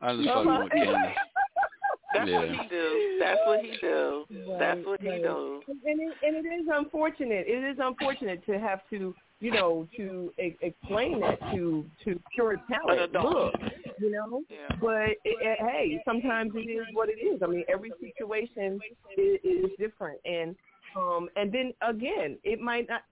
I'm 0.01 0.17
just 0.23 0.29
fucking 0.35 0.59
with 0.65 0.73
Candace. 0.73 1.17
That's 2.15 2.29
Yeah. 2.29 2.39
what 2.41 2.49
he 2.49 2.69
do. 2.69 3.17
That's 3.21 3.41
what 3.47 3.61
he 3.61 3.77
do. 3.81 4.25
That's 4.59 4.81
what 4.87 5.01
he 5.01 5.09
Right. 5.11 5.23
do. 5.23 5.63
And 5.69 6.01
it, 6.01 6.17
and 6.25 6.35
it 6.45 6.49
is 6.49 6.67
unfortunate. 6.73 7.47
It 7.47 7.63
is 7.63 7.77
unfortunate 7.79 8.45
to 8.47 8.59
have 8.59 8.81
to, 8.91 9.15
you 9.41 9.51
know, 9.51 9.89
to 9.97 10.33
e- 10.39 10.57
explain 10.61 11.21
that 11.21 11.41
to 11.53 11.85
to 12.05 12.21
pure 12.35 12.57
talent. 12.71 13.13
Look, 13.13 13.55
you 13.99 14.11
know. 14.11 14.43
Yeah. 14.49 14.77
But 14.81 15.11
it, 15.11 15.19
it, 15.25 15.59
hey, 15.61 16.01
sometimes 16.05 16.53
it 16.55 16.71
is 16.71 16.87
what 16.93 17.09
it 17.09 17.19
is. 17.19 17.43
I 17.43 17.47
mean, 17.47 17.65
every 17.69 17.91
situation 18.01 18.79
is, 19.17 19.39
is 19.43 19.71
different, 19.79 20.21
and 20.25 20.55
um, 20.97 21.29
and 21.37 21.53
then 21.53 21.73
again, 21.89 22.39
it 22.45 22.61
might 22.61 22.89
not. 22.89 23.03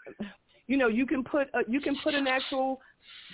You 0.67 0.77
know, 0.77 0.89
you 0.89 1.07
can 1.07 1.25
put 1.25 1.49
a, 1.55 1.61
you 1.67 1.81
can 1.81 1.97
put 2.05 2.15
an 2.15 2.27
actual 2.27 2.79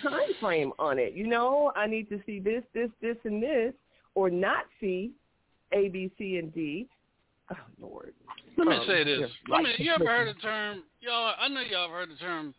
time 0.02 0.20
frame 0.40 0.72
on 0.78 1.00
it. 1.00 1.14
You 1.14 1.26
know, 1.26 1.72
I 1.74 1.88
need 1.88 2.08
to 2.10 2.20
see 2.24 2.38
this, 2.38 2.62
this, 2.74 2.90
this, 3.02 3.16
and 3.24 3.42
this, 3.42 3.74
or 4.14 4.30
not 4.30 4.66
see 4.80 5.10
A, 5.72 5.88
B, 5.88 6.12
C, 6.16 6.36
and 6.36 6.54
D. 6.54 6.86
Oh 7.50 7.56
Lord. 7.80 8.14
Let 8.56 8.68
me 8.68 8.76
Um, 8.76 8.86
say 8.86 9.02
this. 9.02 9.18
yeah, 9.18 9.54
Let 9.54 9.64
me, 9.64 9.70
you 9.78 9.92
ever 9.92 10.06
heard 10.06 10.28
the 10.28 10.40
term? 10.40 10.84
Y'all, 11.00 11.34
I 11.36 11.48
know 11.48 11.60
y'all 11.62 11.88
have 11.88 11.90
heard 11.90 12.10
the 12.10 12.16
term. 12.16 12.54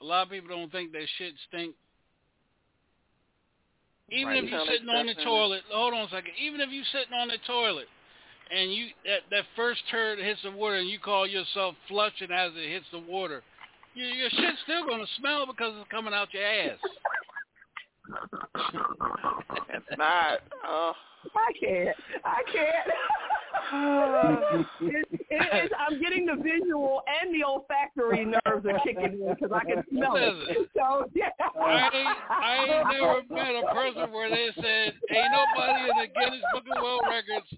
A 0.00 0.04
lot 0.04 0.22
of 0.24 0.30
people 0.30 0.48
don't 0.56 0.70
think 0.70 0.92
their 0.92 1.06
shit 1.18 1.34
stink. 1.48 1.74
Even 4.10 4.28
Right. 4.34 4.44
if 4.44 4.50
you're 4.50 4.66
sitting 4.66 4.88
on 4.88 5.06
the 5.06 5.14
toilet, 5.14 5.62
hold 5.70 5.94
on 5.94 6.06
a 6.06 6.08
second. 6.10 6.32
Even 6.38 6.60
if 6.60 6.70
you're 6.70 6.84
sitting 6.92 7.12
on 7.14 7.28
the 7.28 7.38
toilet 7.46 7.88
and 8.50 8.72
you 8.72 8.88
that 9.04 9.22
that 9.30 9.44
first 9.56 9.82
turd 9.90 10.18
hits 10.20 10.40
the 10.42 10.50
water 10.52 10.76
and 10.76 10.88
you 10.88 10.98
call 11.00 11.26
yourself 11.26 11.74
flushing 11.88 12.30
as 12.30 12.52
it 12.54 12.70
hits 12.70 12.86
the 12.92 13.00
water, 13.00 13.42
your, 13.94 14.08
your 14.08 14.30
shit's 14.30 14.60
still 14.62 14.86
gonna 14.86 15.06
smell 15.18 15.46
because 15.46 15.74
it's 15.80 15.90
coming 15.90 16.14
out 16.14 16.32
your 16.32 16.44
ass. 16.44 16.78
It's 19.70 19.98
not. 19.98 20.40
Oh. 20.64 20.92
I 21.34 21.52
can't. 21.58 21.96
I 22.24 22.42
can't. 22.52 22.86
it, 23.72 24.66
it, 24.80 25.08
it's, 25.30 25.74
I'm 25.78 26.00
getting 26.00 26.26
the 26.26 26.36
visual 26.36 27.02
and 27.06 27.34
the 27.34 27.44
olfactory 27.44 28.24
nerves 28.24 28.66
are 28.66 28.80
kicking 28.84 29.18
in 29.20 29.34
because 29.34 29.50
I 29.52 29.64
can 29.64 29.84
smell 29.90 30.16
it. 30.16 30.68
So 30.74 31.10
yeah. 31.14 31.30
I 31.40 31.90
I 32.30 32.56
ain't 32.62 32.88
never 32.92 33.22
met 33.30 33.54
a 33.54 33.74
person 33.74 34.12
where 34.12 34.30
they 34.30 34.50
said, 34.54 34.94
ain't 35.10 35.32
nobody 35.32 35.90
in 35.90 35.96
the 35.98 36.08
Guinness 36.20 36.42
Book 36.52 36.64
of 36.76 36.82
World 36.82 37.02
Records, 37.08 37.48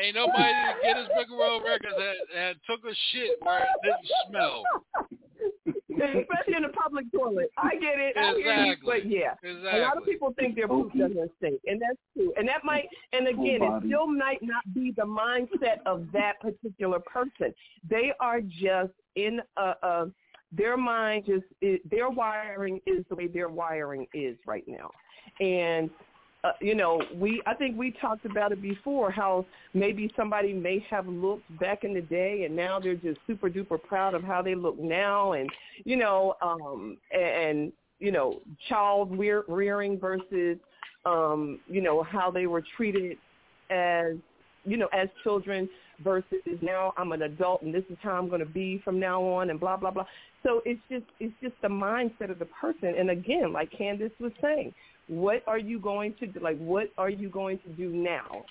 ain't 0.00 0.16
nobody 0.16 0.42
in 0.42 0.66
the 0.66 0.76
Guinness 0.82 1.08
Book 1.14 1.28
of 1.30 1.38
World 1.38 1.62
Records 1.64 1.94
that, 1.96 2.16
that 2.34 2.56
took 2.66 2.84
a 2.84 2.94
shit 3.12 3.38
where 3.40 3.60
it 3.60 3.68
didn't 3.84 4.08
smell. 4.28 4.62
Especially 6.02 6.54
in 6.56 6.62
the 6.62 6.68
public 6.68 7.06
toilet. 7.12 7.50
I 7.56 7.74
get 7.74 7.98
it. 7.98 8.16
I 8.16 8.32
hear 8.34 8.64
you, 8.64 8.72
Exactly. 8.72 9.00
but 9.00 9.10
yeah. 9.10 9.78
A 9.78 9.78
lot 9.80 9.96
of 9.96 10.04
people 10.04 10.34
think 10.38 10.54
their 10.56 10.68
poop 10.68 10.92
doesn't 10.92 11.30
stink, 11.38 11.60
and 11.66 11.80
that's 11.80 11.98
true. 12.14 12.32
And 12.36 12.48
that 12.48 12.64
might, 12.64 12.88
and 13.12 13.28
again, 13.28 13.60
it 13.62 13.82
still 13.86 14.06
might 14.06 14.42
not 14.42 14.62
be 14.74 14.92
the 14.96 15.02
mindset 15.02 15.78
of 15.86 16.06
that 16.12 16.40
particular 16.40 17.00
person. 17.00 17.54
They 17.88 18.12
are 18.20 18.40
just 18.40 18.92
in 19.16 19.40
a, 19.56 19.74
a 19.82 20.06
their 20.52 20.76
mind 20.76 21.24
just 21.26 21.44
is, 21.60 21.78
their 21.90 22.08
wiring 22.08 22.80
is 22.86 23.04
the 23.10 23.14
way 23.16 23.26
their 23.26 23.48
wiring 23.48 24.06
is 24.14 24.36
right 24.46 24.64
now, 24.66 24.90
and. 25.40 25.90
Uh, 26.44 26.52
you 26.60 26.76
know, 26.76 27.02
we 27.16 27.42
I 27.46 27.54
think 27.54 27.76
we 27.76 27.90
talked 28.00 28.24
about 28.24 28.52
it 28.52 28.62
before 28.62 29.10
how 29.10 29.44
maybe 29.74 30.12
somebody 30.16 30.52
may 30.52 30.84
have 30.88 31.08
looked 31.08 31.58
back 31.58 31.82
in 31.82 31.92
the 31.92 32.00
day 32.00 32.44
and 32.44 32.54
now 32.54 32.78
they're 32.78 32.94
just 32.94 33.18
super 33.26 33.50
duper 33.50 33.82
proud 33.82 34.14
of 34.14 34.22
how 34.22 34.40
they 34.40 34.54
look 34.54 34.78
now 34.78 35.32
and 35.32 35.50
you 35.84 35.96
know 35.96 36.34
um 36.40 36.96
and 37.12 37.72
you 37.98 38.12
know 38.12 38.40
child 38.68 39.10
rear- 39.18 39.44
rearing 39.48 39.98
versus 39.98 40.58
um 41.06 41.58
you 41.66 41.80
know 41.80 42.04
how 42.04 42.30
they 42.30 42.46
were 42.46 42.62
treated 42.76 43.18
as 43.70 44.14
you 44.64 44.76
know 44.76 44.88
as 44.92 45.08
children 45.24 45.68
versus 46.04 46.24
now 46.62 46.92
I'm 46.96 47.10
an 47.10 47.22
adult 47.22 47.62
and 47.62 47.74
this 47.74 47.84
is 47.90 47.96
how 48.00 48.12
I'm 48.12 48.28
going 48.28 48.40
to 48.40 48.46
be 48.46 48.80
from 48.84 49.00
now 49.00 49.20
on 49.22 49.50
and 49.50 49.58
blah 49.58 49.76
blah 49.76 49.90
blah. 49.90 50.06
So 50.44 50.62
it's 50.64 50.80
just 50.88 51.04
it's 51.18 51.34
just 51.42 51.54
the 51.62 51.68
mindset 51.68 52.30
of 52.30 52.38
the 52.38 52.46
person. 52.46 52.94
And 52.96 53.10
again 53.10 53.52
like 53.52 53.72
Candace 53.76 54.12
was 54.20 54.30
saying 54.40 54.72
what 55.08 55.42
are 55.46 55.58
you 55.58 55.78
going 55.78 56.14
to 56.20 56.26
do 56.26 56.38
like 56.40 56.58
what 56.58 56.90
are 56.98 57.10
you 57.10 57.28
going 57.28 57.58
to 57.60 57.68
do 57.70 57.88
now 57.90 58.44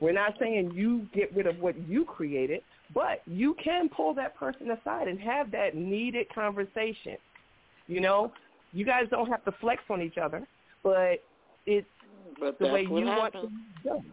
we're 0.00 0.12
not 0.12 0.34
saying 0.38 0.70
you 0.74 1.06
get 1.14 1.34
rid 1.34 1.46
of 1.46 1.58
what 1.58 1.74
you 1.88 2.04
created 2.04 2.60
but 2.94 3.22
you 3.26 3.54
can 3.62 3.88
pull 3.88 4.12
that 4.14 4.36
person 4.36 4.70
aside 4.70 5.08
and 5.08 5.18
have 5.18 5.50
that 5.50 5.74
needed 5.74 6.26
conversation 6.34 7.16
you 7.86 8.00
know 8.00 8.30
you 8.72 8.84
guys 8.84 9.04
don't 9.10 9.28
have 9.28 9.44
to 9.44 9.52
flex 9.60 9.82
on 9.90 10.00
each 10.02 10.18
other 10.18 10.46
but 10.82 11.22
it's 11.66 11.86
But 12.40 12.58
the 12.58 12.66
way 12.66 12.86
what 12.86 13.00
you 13.00 13.06
want 13.06 13.32
to 13.34 13.38
happens. 13.38 13.52
be 13.82 13.88
done. 13.88 14.04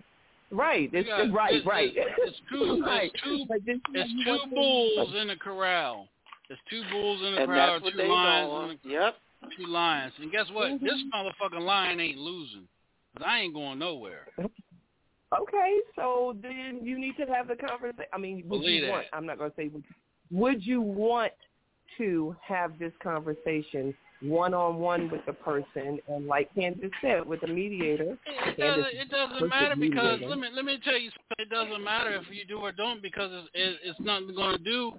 Right. 0.51 0.89
It's, 0.93 1.07
You 1.07 1.27
got- 1.27 1.33
right, 1.33 1.53
it's, 1.55 1.65
right. 1.65 1.91
It's, 1.95 2.11
it's 2.17 2.37
two, 2.51 2.81
right. 2.83 3.11
it's 3.13 3.23
two, 3.23 3.45
But 3.47 3.65
this 3.65 3.77
it's 3.93 4.11
two 4.25 4.55
bulls 4.55 5.13
in 5.19 5.29
a 5.31 5.35
corral. 5.37 6.07
There's 6.47 6.59
two 6.69 6.81
bulls 6.91 7.19
in 7.23 7.35
the 7.35 7.41
And 7.41 7.47
corral, 7.47 7.79
two 7.81 7.97
lions 7.97 8.79
in 8.83 8.89
the 8.89 8.95
Yep. 8.95 9.15
Two 9.57 9.65
lions. 9.65 10.13
And 10.19 10.31
guess 10.31 10.49
what? 10.51 10.79
This 10.81 10.93
Mhm. 10.93 11.11
motherfucking 11.13 11.61
lion 11.61 11.99
ain't 11.99 12.17
losing. 12.17 12.67
'Cause 13.15 13.25
I 13.25 13.39
ain't 13.39 13.53
going 13.53 13.79
nowhere. 13.79 14.27
Okay, 15.31 15.81
so 15.95 16.35
then 16.41 16.79
you 16.83 16.97
need 16.97 17.15
to 17.17 17.25
have 17.25 17.47
the 17.47 17.55
conversation. 17.55 18.05
I 18.13 18.17
mean, 18.17 18.37
would 18.47 18.61
Believe 18.61 18.75
you 18.75 18.81
that. 18.81 18.91
want? 18.91 19.07
I'm 19.13 19.25
not 19.25 19.37
going 19.37 19.51
to 19.51 19.55
say. 19.55 19.67
Would, 19.67 19.83
would 20.31 20.65
you 20.65 20.81
want 20.81 21.33
to 21.97 22.35
have 22.41 22.79
this 22.79 22.93
conversation 23.01 23.95
one 24.21 24.53
on 24.53 24.77
one 24.79 25.09
with 25.09 25.25
the 25.25 25.33
person, 25.33 25.99
and 26.07 26.25
like 26.25 26.53
Candace 26.55 26.91
said, 27.01 27.25
with 27.25 27.43
a 27.43 27.47
mediator? 27.47 28.17
It 28.25 28.57
Candace 28.57 28.57
doesn't, 28.57 28.95
it 28.95 29.09
doesn't 29.09 29.49
matter 29.49 29.75
because 29.75 30.19
let 30.27 30.39
me 30.39 30.47
let 30.51 30.65
me 30.65 30.79
tell 30.83 30.97
you 30.97 31.11
something. 31.11 31.37
It 31.37 31.49
doesn't 31.49 31.83
matter 31.83 32.11
if 32.15 32.23
you 32.31 32.45
do 32.45 32.57
or 32.59 32.71
don't 32.71 33.01
because 33.01 33.31
it's 33.53 33.79
it's 33.83 33.99
nothing 33.99 34.33
going 34.35 34.57
to 34.57 34.63
do 34.63 34.93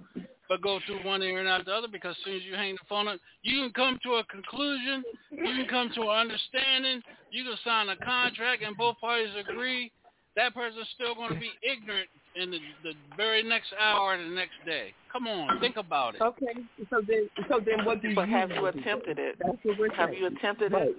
but 0.51 0.61
go 0.61 0.79
through 0.85 0.99
one 1.07 1.23
ear 1.23 1.39
and 1.39 1.47
out 1.47 1.63
the 1.63 1.71
other. 1.71 1.87
Because 1.89 2.11
as 2.19 2.25
soon 2.25 2.35
as 2.35 2.43
you 2.43 2.55
hang 2.55 2.73
the 2.73 2.83
phone 2.89 3.07
up, 3.07 3.17
you 3.41 3.61
can 3.63 3.71
come 3.71 3.97
to 4.03 4.15
a 4.19 4.23
conclusion, 4.25 5.01
you 5.31 5.45
can 5.55 5.65
come 5.69 5.89
to 5.95 6.01
an 6.11 6.27
understanding, 6.27 7.01
you 7.31 7.45
can 7.45 7.55
sign 7.63 7.87
a 7.87 7.95
contract, 7.95 8.61
and 8.61 8.75
both 8.75 8.99
parties 8.99 9.31
agree. 9.39 9.89
That 10.35 10.53
person's 10.53 10.87
still 10.95 11.15
going 11.15 11.33
to 11.33 11.39
be 11.39 11.51
ignorant 11.63 12.07
in 12.35 12.51
the 12.51 12.59
the 12.83 12.93
very 13.15 13.43
next 13.43 13.71
hour 13.79 14.13
and 14.13 14.29
the 14.31 14.35
next 14.35 14.55
day. 14.65 14.93
Come 15.11 15.27
on, 15.27 15.57
think 15.61 15.77
about 15.77 16.15
it. 16.15 16.21
Okay, 16.21 16.51
so 16.89 17.01
then, 17.07 17.29
so 17.47 17.59
then, 17.65 17.85
what 17.85 18.01
do 18.01 18.13
But 18.13 18.27
you? 18.27 18.35
have 18.35 18.51
you 18.51 18.61
want 18.61 18.75
to 18.75 18.81
do? 18.81 18.87
attempted 18.89 19.19
it? 19.19 19.35
That's 19.39 19.57
what 19.63 19.79
we're 19.79 19.93
Have 19.95 20.09
saying. 20.09 20.21
you 20.21 20.27
attempted 20.27 20.71
Right. 20.73 20.87
it? 20.89 20.95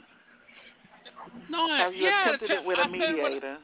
No, 1.50 1.64
I- 1.70 1.78
Have 1.78 1.94
you 1.94 2.04
yeah, 2.04 2.28
attempted 2.28 2.50
I 2.50 2.54
it 2.56 2.64
with 2.64 2.78
I 2.78 2.82
a 2.84 2.88
mediator? 2.88 3.58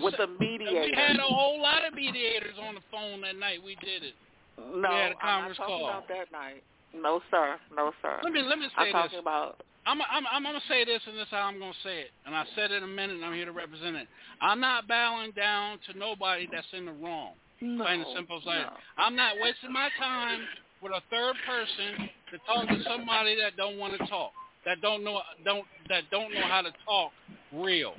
With 0.00 0.18
a 0.20 0.26
mediator. 0.40 0.80
We 0.80 0.92
had 0.96 1.16
a 1.16 1.22
whole 1.22 1.60
lot 1.60 1.84
of 1.86 1.92
mediators 1.94 2.56
on 2.60 2.74
the 2.76 2.80
phone 2.90 3.20
that 3.22 3.36
night. 3.36 3.62
We 3.62 3.76
did 3.76 4.02
it. 4.04 4.14
No, 4.58 4.90
had 4.90 5.12
a 5.12 5.24
I'm 5.24 5.48
not 5.48 5.56
talking 5.56 5.64
call. 5.66 5.88
about 5.88 6.08
that 6.08 6.32
night. 6.32 6.62
No, 6.94 7.20
sir. 7.30 7.56
No, 7.74 7.92
sir. 8.02 8.20
Let 8.22 8.32
me 8.32 8.42
let 8.42 8.58
me 8.58 8.66
say 8.76 8.86
I'm 8.88 8.92
talking 8.92 9.18
this. 9.18 9.20
about 9.20 9.62
I'm 9.86 10.00
I'm 10.00 10.24
I'm 10.30 10.42
gonna 10.42 10.60
say 10.68 10.84
this, 10.84 11.00
and 11.06 11.16
this 11.16 11.24
is 11.24 11.30
how 11.30 11.42
I'm 11.48 11.58
gonna 11.58 11.72
say 11.82 12.00
it. 12.00 12.10
And 12.26 12.34
I 12.34 12.44
said 12.54 12.70
it 12.70 12.78
in 12.78 12.84
a 12.84 12.86
minute, 12.86 13.16
and 13.16 13.24
I'm 13.24 13.34
here 13.34 13.44
to 13.44 13.52
represent 13.52 13.96
it. 13.96 14.08
I'm 14.40 14.60
not 14.60 14.88
bowing 14.88 15.32
down 15.32 15.78
to 15.90 15.98
nobody 15.98 16.48
that's 16.50 16.66
in 16.72 16.86
the 16.86 16.92
wrong. 16.92 17.32
no, 17.60 17.84
Plain 17.84 18.00
and 18.00 18.08
simple 18.16 18.38
as 18.38 18.44
no. 18.46 18.70
I'm 18.96 19.16
not 19.16 19.34
wasting 19.40 19.72
my 19.72 19.88
time 19.98 20.40
with 20.82 20.92
a 20.92 21.02
third 21.10 21.34
person 21.46 22.08
to 22.30 22.38
talk 22.46 22.68
to 22.68 22.82
somebody 22.84 23.36
that 23.40 23.56
don't 23.56 23.78
want 23.78 23.92
to 23.98 24.06
talk, 24.06 24.32
that 24.64 24.80
don't 24.80 25.04
know 25.04 25.20
don't 25.44 25.66
that 25.88 26.04
don't 26.10 26.32
know 26.32 26.46
how 26.48 26.62
to 26.62 26.72
talk 26.86 27.12
real. 27.52 27.94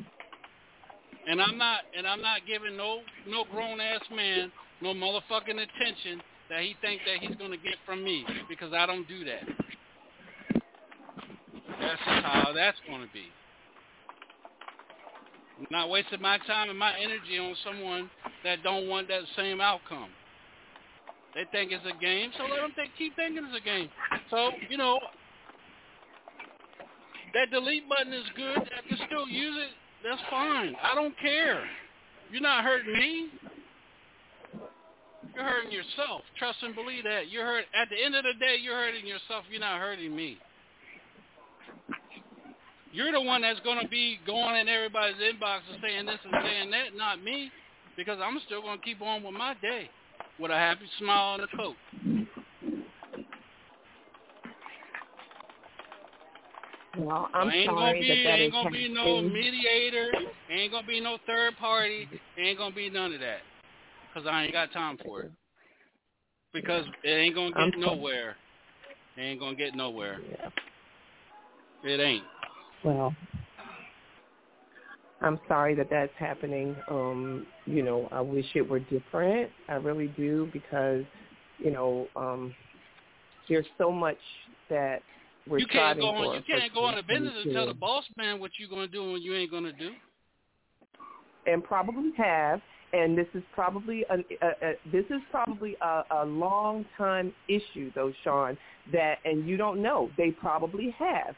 And 1.28 1.42
I'm 1.42 1.58
not 1.58 1.82
and 1.98 2.08
I'm 2.08 2.22
not 2.22 2.42
giving 2.48 2.78
no 2.78 3.02
no 3.28 3.44
grown 3.52 3.80
ass 3.80 4.02
man 4.16 4.52
no 4.82 4.94
motherfucking 4.94 5.60
attention 5.62 6.22
that 6.50 6.62
he 6.62 6.76
think 6.82 7.02
that 7.06 7.26
he's 7.26 7.36
gonna 7.38 7.58
get 7.58 7.76
from 7.86 8.04
me 8.04 8.26
because 8.50 8.74
I 8.74 8.86
don't 8.86 9.08
do 9.08 9.26
that. 9.26 9.44
That's 11.80 12.02
how 12.02 12.52
that's 12.54 12.78
gonna 12.88 13.10
be. 13.14 13.26
I'm 15.60 15.68
not 15.72 15.90
wasting 15.90 16.22
my 16.22 16.38
time 16.40 16.70
and 16.70 16.78
my 16.78 16.94
energy 16.98 17.40
on 17.40 17.56
someone 17.64 18.10
that 18.44 18.62
don't 18.64 18.90
want 18.90 19.08
that 19.08 19.22
same 19.38 19.62
outcome. 19.62 20.10
They 21.34 21.44
think 21.52 21.72
it's 21.72 21.86
a 21.86 21.98
game, 22.00 22.32
so 22.38 22.44
let 22.44 22.62
them 22.62 22.72
think, 22.76 22.92
keep 22.98 23.16
thinking 23.16 23.44
it's 23.44 23.62
a 23.62 23.66
game. 23.66 23.90
So, 24.30 24.52
you 24.70 24.78
know, 24.78 25.00
that 27.34 27.52
delete 27.52 27.88
button 27.90 28.14
is 28.14 28.24
good. 28.36 28.58
I 28.58 28.88
can 28.88 28.98
still 29.08 29.28
use 29.28 29.56
it. 29.58 29.72
That's 30.08 30.22
fine. 30.30 30.76
I 30.82 30.96
don't 30.96 31.14
care. 31.20 31.64
You're 32.32 32.42
not 32.42 32.64
hurting 32.64 32.94
me. 32.94 33.30
You're 35.34 35.44
hurting 35.44 35.72
yourself. 35.72 36.22
Trust 36.38 36.60
and 36.62 36.76
believe 36.76 37.04
that. 37.04 37.30
You're 37.30 37.46
hurt. 37.46 37.66
At 37.74 37.90
the 37.90 38.04
end 38.04 38.16
of 38.16 38.24
the 38.24 38.34
day, 38.40 38.58
you're 38.62 38.76
hurting 38.76 39.08
yourself. 39.08 39.46
You're 39.50 39.60
not 39.60 39.80
hurting 39.80 40.16
me. 40.16 40.38
You're 42.92 43.12
the 43.12 43.22
one 43.22 43.42
that's 43.42 43.60
going 43.62 43.82
to 43.82 43.88
be 43.88 44.20
going 44.26 44.56
in 44.56 44.70
everybody's 44.70 45.18
inbox 45.18 45.60
and 45.72 45.82
saying 45.82 46.06
this 46.06 46.20
and 46.24 46.34
saying 46.44 46.72
that, 46.72 46.96
not 46.96 47.22
me, 47.22 47.52
because 47.98 48.20
I'm 48.24 48.40
still 48.46 48.62
going 48.62 48.78
to 48.78 48.86
keep 48.86 49.02
on 49.02 49.24
with 49.24 49.34
my 49.34 49.54
day 49.62 49.90
with 50.40 50.52
a 50.52 50.56
happy 50.56 50.86
smile 51.00 51.36
and 51.36 51.44
a 51.44 51.58
coat. 51.58 51.76
Well, 56.98 57.28
I'm 57.34 57.50
ain't 57.50 57.70
sorry 57.70 57.92
gonna 57.92 58.00
be, 58.00 58.08
that 58.08 58.30
that 58.30 58.40
ain't 58.40 58.48
is 58.48 58.52
gonna 58.52 58.72
be 58.72 58.88
no 58.88 59.22
mediator, 59.22 60.12
ain't 60.50 60.72
gonna 60.72 60.88
be 60.88 61.02
no 61.02 61.18
third 61.28 61.58
party, 61.58 62.08
ain't 62.38 62.58
gonna 62.58 62.74
be 62.74 62.90
none 62.90 63.14
of 63.14 63.20
that, 63.20 63.40
cause 64.16 64.24
I 64.30 64.44
ain't 64.46 64.54
got 64.54 64.72
time 64.72 64.98
for 65.06 65.22
it. 65.22 65.32
Because 66.54 66.86
it 67.04 67.10
ain't 67.10 67.36
gonna 67.36 67.56
I'm 67.56 67.70
get 67.70 67.82
sorry. 67.82 67.96
nowhere. 67.98 68.36
It 69.18 69.22
ain't 69.22 69.40
gonna 69.40 69.56
get 69.56 69.76
nowhere. 69.76 70.20
It 71.84 72.00
ain't. 72.00 72.24
Well, 72.84 73.14
I'm 75.22 75.40
sorry 75.48 75.76
that 75.76 75.90
that's 75.90 76.12
happening. 76.18 76.76
Um, 76.90 77.46
you 77.66 77.84
know, 77.84 78.08
I 78.12 78.22
wish 78.22 78.46
it 78.56 78.68
were 78.68 78.80
different. 78.80 79.50
I 79.68 79.74
really 79.74 80.08
do 80.16 80.50
because, 80.54 81.04
you 81.58 81.72
know, 81.72 82.08
um, 82.16 82.56
there's 83.50 83.66
so 83.78 83.92
much 83.92 84.18
that 84.70 85.02
we're 85.48 85.60
you 85.60 85.68
can't 85.68 86.00
go 86.00 86.08
on. 86.08 86.36
You 86.36 86.42
can't 86.48 86.74
go 86.74 86.86
on 86.86 86.98
a 86.98 87.04
business 87.04 87.34
and 87.44 87.54
tell 87.54 87.68
the 87.68 87.74
boss 87.74 88.06
man 88.18 88.40
what 88.40 88.52
you're 88.58 88.70
gonna 88.70 88.88
do 88.88 89.14
and 89.16 89.24
you 89.24 89.36
ain't 89.36 89.52
gonna 89.52 89.74
do. 89.74 89.92
and 91.48 91.64
probably 91.64 92.12
have, 92.18 92.62
and 92.94 93.18
this 93.18 93.28
is 93.34 93.44
probably 93.54 94.06
a, 94.10 94.16
a, 94.16 94.70
a 94.70 94.74
this 94.92 95.06
is 95.10 95.22
probably 95.32 95.76
a, 95.82 96.04
a 96.12 96.26
long 96.26 96.86
time 96.98 97.34
issue 97.48 97.92
though, 97.94 98.12
Shaun. 98.24 98.58
That 98.94 99.18
and 99.26 99.48
you 99.48 99.58
don't 99.58 99.82
know 99.82 100.10
they 100.18 100.32
probably 100.32 100.96
have. 100.98 101.36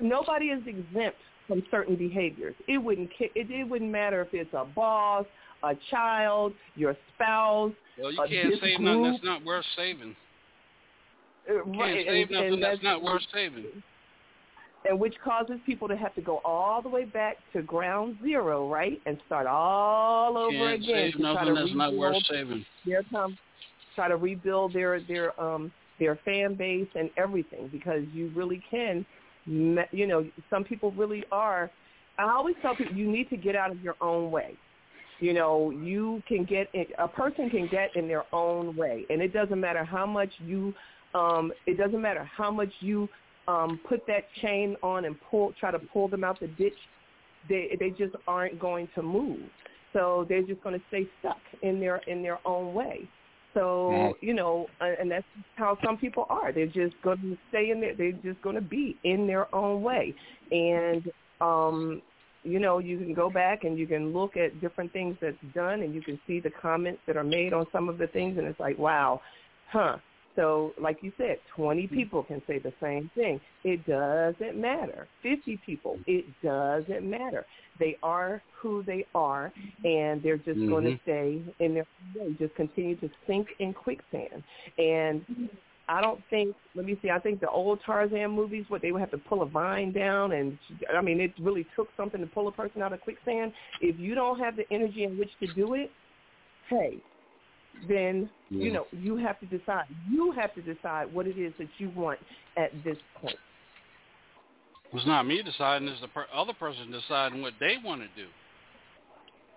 Nobody 0.00 0.46
is 0.46 0.62
exempt 0.66 1.18
from 1.46 1.62
certain 1.70 1.96
behaviors. 1.96 2.54
It 2.68 2.78
wouldn't 2.78 3.10
it, 3.20 3.50
it 3.50 3.68
wouldn't 3.68 3.90
matter 3.90 4.22
if 4.22 4.28
it's 4.32 4.52
a 4.54 4.64
boss, 4.64 5.26
a 5.62 5.74
child, 5.90 6.52
your 6.74 6.96
spouse. 7.14 7.72
Well, 8.00 8.12
you 8.12 8.18
can't 8.28 8.54
save 8.60 8.78
group. 8.78 8.80
nothing 8.80 9.02
that's 9.02 9.24
not 9.24 9.44
worth 9.44 9.64
saving. 9.76 10.16
Uh, 11.48 11.54
you 11.54 11.62
can't 11.64 11.78
right, 11.78 12.06
save 12.06 12.28
and, 12.28 12.30
nothing 12.30 12.52
and 12.54 12.62
that's 12.62 12.82
not 12.82 13.02
worth 13.02 13.22
saving. 13.32 13.66
And 14.86 15.00
which 15.00 15.14
causes 15.24 15.56
people 15.64 15.88
to 15.88 15.96
have 15.96 16.14
to 16.14 16.20
go 16.20 16.42
all 16.44 16.82
the 16.82 16.88
way 16.90 17.04
back 17.04 17.36
to 17.54 17.62
ground 17.62 18.18
zero, 18.22 18.68
right, 18.68 19.00
and 19.06 19.18
start 19.26 19.46
all 19.46 20.36
over 20.36 20.50
Can't 20.50 20.82
again 20.82 20.94
save 20.94 21.12
to 21.12 21.18
try 21.18 21.32
nothing 21.32 21.54
to 21.54 21.60
that's 21.60 21.74
not 21.74 21.94
worth 21.94 22.14
rebuild 22.14 22.26
saving. 22.28 22.66
their 22.84 23.02
com- 23.10 23.38
try 23.94 24.08
to 24.08 24.16
rebuild 24.16 24.74
their 24.74 25.00
their 25.00 25.40
um 25.40 25.72
their 25.98 26.18
fan 26.24 26.54
base 26.54 26.88
and 26.94 27.08
everything 27.16 27.68
because 27.72 28.02
you 28.12 28.30
really 28.34 28.62
can 28.70 29.06
you 29.46 30.06
know 30.06 30.26
some 30.50 30.64
people 30.64 30.90
really 30.92 31.24
are 31.30 31.70
I 32.18 32.24
always 32.24 32.56
tell 32.62 32.74
people 32.74 32.94
you 32.94 33.10
need 33.10 33.28
to 33.30 33.36
get 33.36 33.54
out 33.56 33.70
of 33.70 33.80
your 33.80 33.94
own 34.00 34.30
way 34.30 34.56
you 35.20 35.32
know 35.32 35.70
you 35.70 36.22
can 36.26 36.44
get 36.44 36.68
in, 36.74 36.86
a 36.98 37.06
person 37.06 37.48
can 37.50 37.68
get 37.68 37.94
in 37.94 38.08
their 38.08 38.24
own 38.32 38.74
way 38.76 39.04
and 39.10 39.22
it 39.22 39.32
doesn't 39.32 39.60
matter 39.60 39.84
how 39.84 40.06
much 40.06 40.30
you 40.44 40.74
um 41.14 41.52
it 41.66 41.78
doesn't 41.78 42.00
matter 42.00 42.24
how 42.24 42.50
much 42.50 42.70
you 42.80 43.08
um 43.48 43.80
put 43.88 44.06
that 44.06 44.24
chain 44.42 44.76
on 44.82 45.04
and 45.04 45.16
pull 45.30 45.52
try 45.58 45.70
to 45.70 45.78
pull 45.78 46.08
them 46.08 46.24
out 46.24 46.38
the 46.40 46.48
ditch 46.48 46.76
they 47.48 47.76
they 47.78 47.90
just 47.90 48.14
aren't 48.26 48.58
going 48.58 48.88
to 48.94 49.02
move 49.02 49.40
so 49.92 50.26
they're 50.28 50.42
just 50.42 50.62
going 50.62 50.78
to 50.78 50.84
stay 50.88 51.08
stuck 51.20 51.40
in 51.62 51.80
their 51.80 51.96
in 52.06 52.22
their 52.22 52.38
own 52.46 52.74
way 52.74 53.08
so 53.54 54.14
you 54.20 54.34
know, 54.34 54.66
and 54.80 55.10
that's 55.10 55.24
how 55.54 55.78
some 55.84 55.96
people 55.96 56.26
are. 56.28 56.52
They're 56.52 56.66
just 56.66 57.00
going 57.02 57.20
to 57.20 57.38
stay 57.50 57.70
in 57.70 57.80
there. 57.80 57.94
They're 57.94 58.12
just 58.12 58.42
going 58.42 58.56
to 58.56 58.60
be 58.60 58.96
in 59.04 59.28
their 59.28 59.52
own 59.54 59.82
way, 59.82 60.12
and 60.50 61.10
um, 61.40 62.02
you 62.42 62.58
know, 62.58 62.78
you 62.78 62.98
can 62.98 63.14
go 63.14 63.30
back 63.30 63.62
and 63.62 63.78
you 63.78 63.86
can 63.86 64.12
look 64.12 64.36
at 64.36 64.60
different 64.60 64.92
things 64.92 65.16
that's 65.22 65.36
done, 65.54 65.82
and 65.82 65.94
you 65.94 66.02
can 66.02 66.18
see 66.26 66.40
the 66.40 66.50
comments 66.50 67.00
that 67.06 67.16
are 67.16 67.24
made 67.24 67.52
on 67.52 67.64
some 67.72 67.88
of 67.88 67.96
the 67.96 68.08
things, 68.08 68.38
and 68.38 68.46
it's 68.46 68.60
like, 68.60 68.76
wow, 68.76 69.20
huh. 69.70 69.96
So, 70.36 70.72
like 70.80 70.98
you 71.02 71.12
said, 71.16 71.38
20 71.56 71.86
hmm. 71.86 71.94
people 71.94 72.22
can 72.22 72.42
say 72.46 72.58
the 72.58 72.72
same 72.80 73.10
thing. 73.14 73.40
It 73.62 73.86
doesn't 73.86 74.60
matter. 74.60 75.06
50 75.22 75.60
people, 75.64 75.98
it 76.06 76.24
doesn't 76.42 77.08
matter. 77.08 77.44
They 77.78 77.96
are 78.02 78.42
who 78.60 78.82
they 78.84 79.04
are, 79.14 79.52
and 79.84 80.22
they're 80.22 80.36
just 80.36 80.58
mm-hmm. 80.58 80.70
going 80.70 80.84
to 80.84 80.98
stay 81.02 81.42
in 81.58 81.74
their 81.74 81.86
way, 82.14 82.36
just 82.38 82.54
continue 82.54 82.96
to 82.96 83.10
sink 83.26 83.48
in 83.58 83.72
quicksand. 83.72 84.42
And 84.78 85.50
I 85.88 86.00
don't 86.00 86.20
think, 86.30 86.54
let 86.74 86.86
me 86.86 86.98
see, 87.02 87.10
I 87.10 87.18
think 87.18 87.40
the 87.40 87.50
old 87.50 87.80
Tarzan 87.84 88.30
movies, 88.30 88.64
what 88.68 88.80
they 88.80 88.92
would 88.92 89.00
have 89.00 89.10
to 89.10 89.18
pull 89.18 89.42
a 89.42 89.46
vine 89.46 89.92
down, 89.92 90.32
and 90.32 90.58
I 90.96 91.02
mean, 91.02 91.20
it 91.20 91.32
really 91.40 91.66
took 91.76 91.88
something 91.96 92.20
to 92.20 92.26
pull 92.26 92.48
a 92.48 92.52
person 92.52 92.80
out 92.80 92.92
of 92.92 93.00
quicksand. 93.00 93.52
If 93.80 93.98
you 93.98 94.14
don't 94.14 94.38
have 94.38 94.56
the 94.56 94.64
energy 94.70 95.04
in 95.04 95.18
which 95.18 95.30
to 95.40 95.52
do 95.54 95.74
it, 95.74 95.90
hey, 96.70 96.98
then 97.88 98.28
you 98.50 98.72
know 98.72 98.86
you 98.92 99.16
have 99.16 99.38
to 99.40 99.46
decide. 99.46 99.84
You 100.08 100.32
have 100.32 100.54
to 100.54 100.62
decide 100.62 101.12
what 101.12 101.26
it 101.26 101.38
is 101.38 101.52
that 101.58 101.68
you 101.78 101.90
want 101.90 102.20
at 102.56 102.72
this 102.84 102.96
point. 103.20 103.36
It's 104.92 105.06
not 105.06 105.26
me 105.26 105.42
deciding; 105.42 105.88
it's 105.88 106.00
the 106.00 106.08
per- 106.08 106.26
other 106.32 106.52
person 106.52 106.90
deciding 106.90 107.42
what 107.42 107.54
they 107.58 107.76
want 107.84 108.02
to 108.02 108.08
do. 108.20 108.28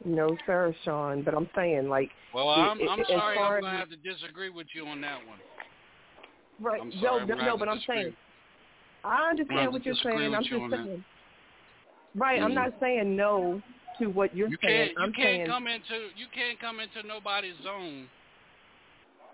No, 0.05 0.37
sir, 0.45 0.73
Shaun. 0.83 1.21
But 1.23 1.35
I'm 1.35 1.49
saying, 1.55 1.89
like, 1.89 2.09
Well, 2.33 2.51
it- 2.51 2.57
I'm, 2.57 2.79
it- 2.79 2.89
I'm 2.89 2.99
as 3.01 3.07
sorry. 3.07 3.37
I'm 3.37 3.61
to 3.61 3.69
have 3.69 3.89
to 3.89 3.95
disagree 3.97 4.49
with 4.49 4.67
you 4.73 4.85
on 4.87 5.01
that 5.01 5.19
one. 5.27 5.39
Right. 6.59 6.81
I'm 6.81 6.89
no, 6.89 6.95
sorry, 7.01 7.21
I'm 7.21 7.27
no, 7.27 7.35
no, 7.35 7.57
but 7.57 7.69
I'm 7.69 7.77
disagree. 7.77 8.03
saying 8.03 8.13
I 9.03 9.15
I'm 9.15 9.29
understand 9.31 9.71
what 9.73 9.85
you're 9.85 9.95
saying. 10.03 10.35
I'm 10.35 10.43
just 10.43 10.53
on 10.53 10.69
that. 10.71 10.85
saying. 10.85 11.05
Right. 12.15 12.41
I'm 12.41 12.51
Mhm. 12.51 12.55
not 12.55 12.79
saying 12.79 13.15
no 13.15 13.61
to 13.99 14.07
what 14.07 14.35
you're 14.35 14.49
You 14.49 14.57
saying. 14.63 14.87
can't. 14.89 14.97
I'm 14.99 15.13
can't 15.13 15.25
saying 15.25 15.47
come 15.47 15.67
into. 15.67 15.95
You 16.15 16.27
can't 16.33 16.59
come 16.59 16.79
into 16.79 17.05
nobody's 17.07 17.55
zone 17.63 18.07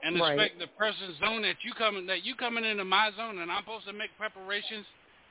and 0.03 0.19
Right. 0.19 0.33
expect 0.39 0.59
the 0.59 0.67
person's 0.77 1.17
zone 1.19 1.41
that 1.43 1.55
you 1.63 1.73
coming 1.73 2.05
that 2.07 2.23
you 2.23 2.35
coming 2.35 2.65
into 2.65 2.83
my 2.83 3.11
zone 3.15 3.39
and 3.39 3.51
I'm 3.51 3.61
supposed 3.63 3.85
to 3.87 3.93
make 3.93 4.09
preparations 4.17 4.85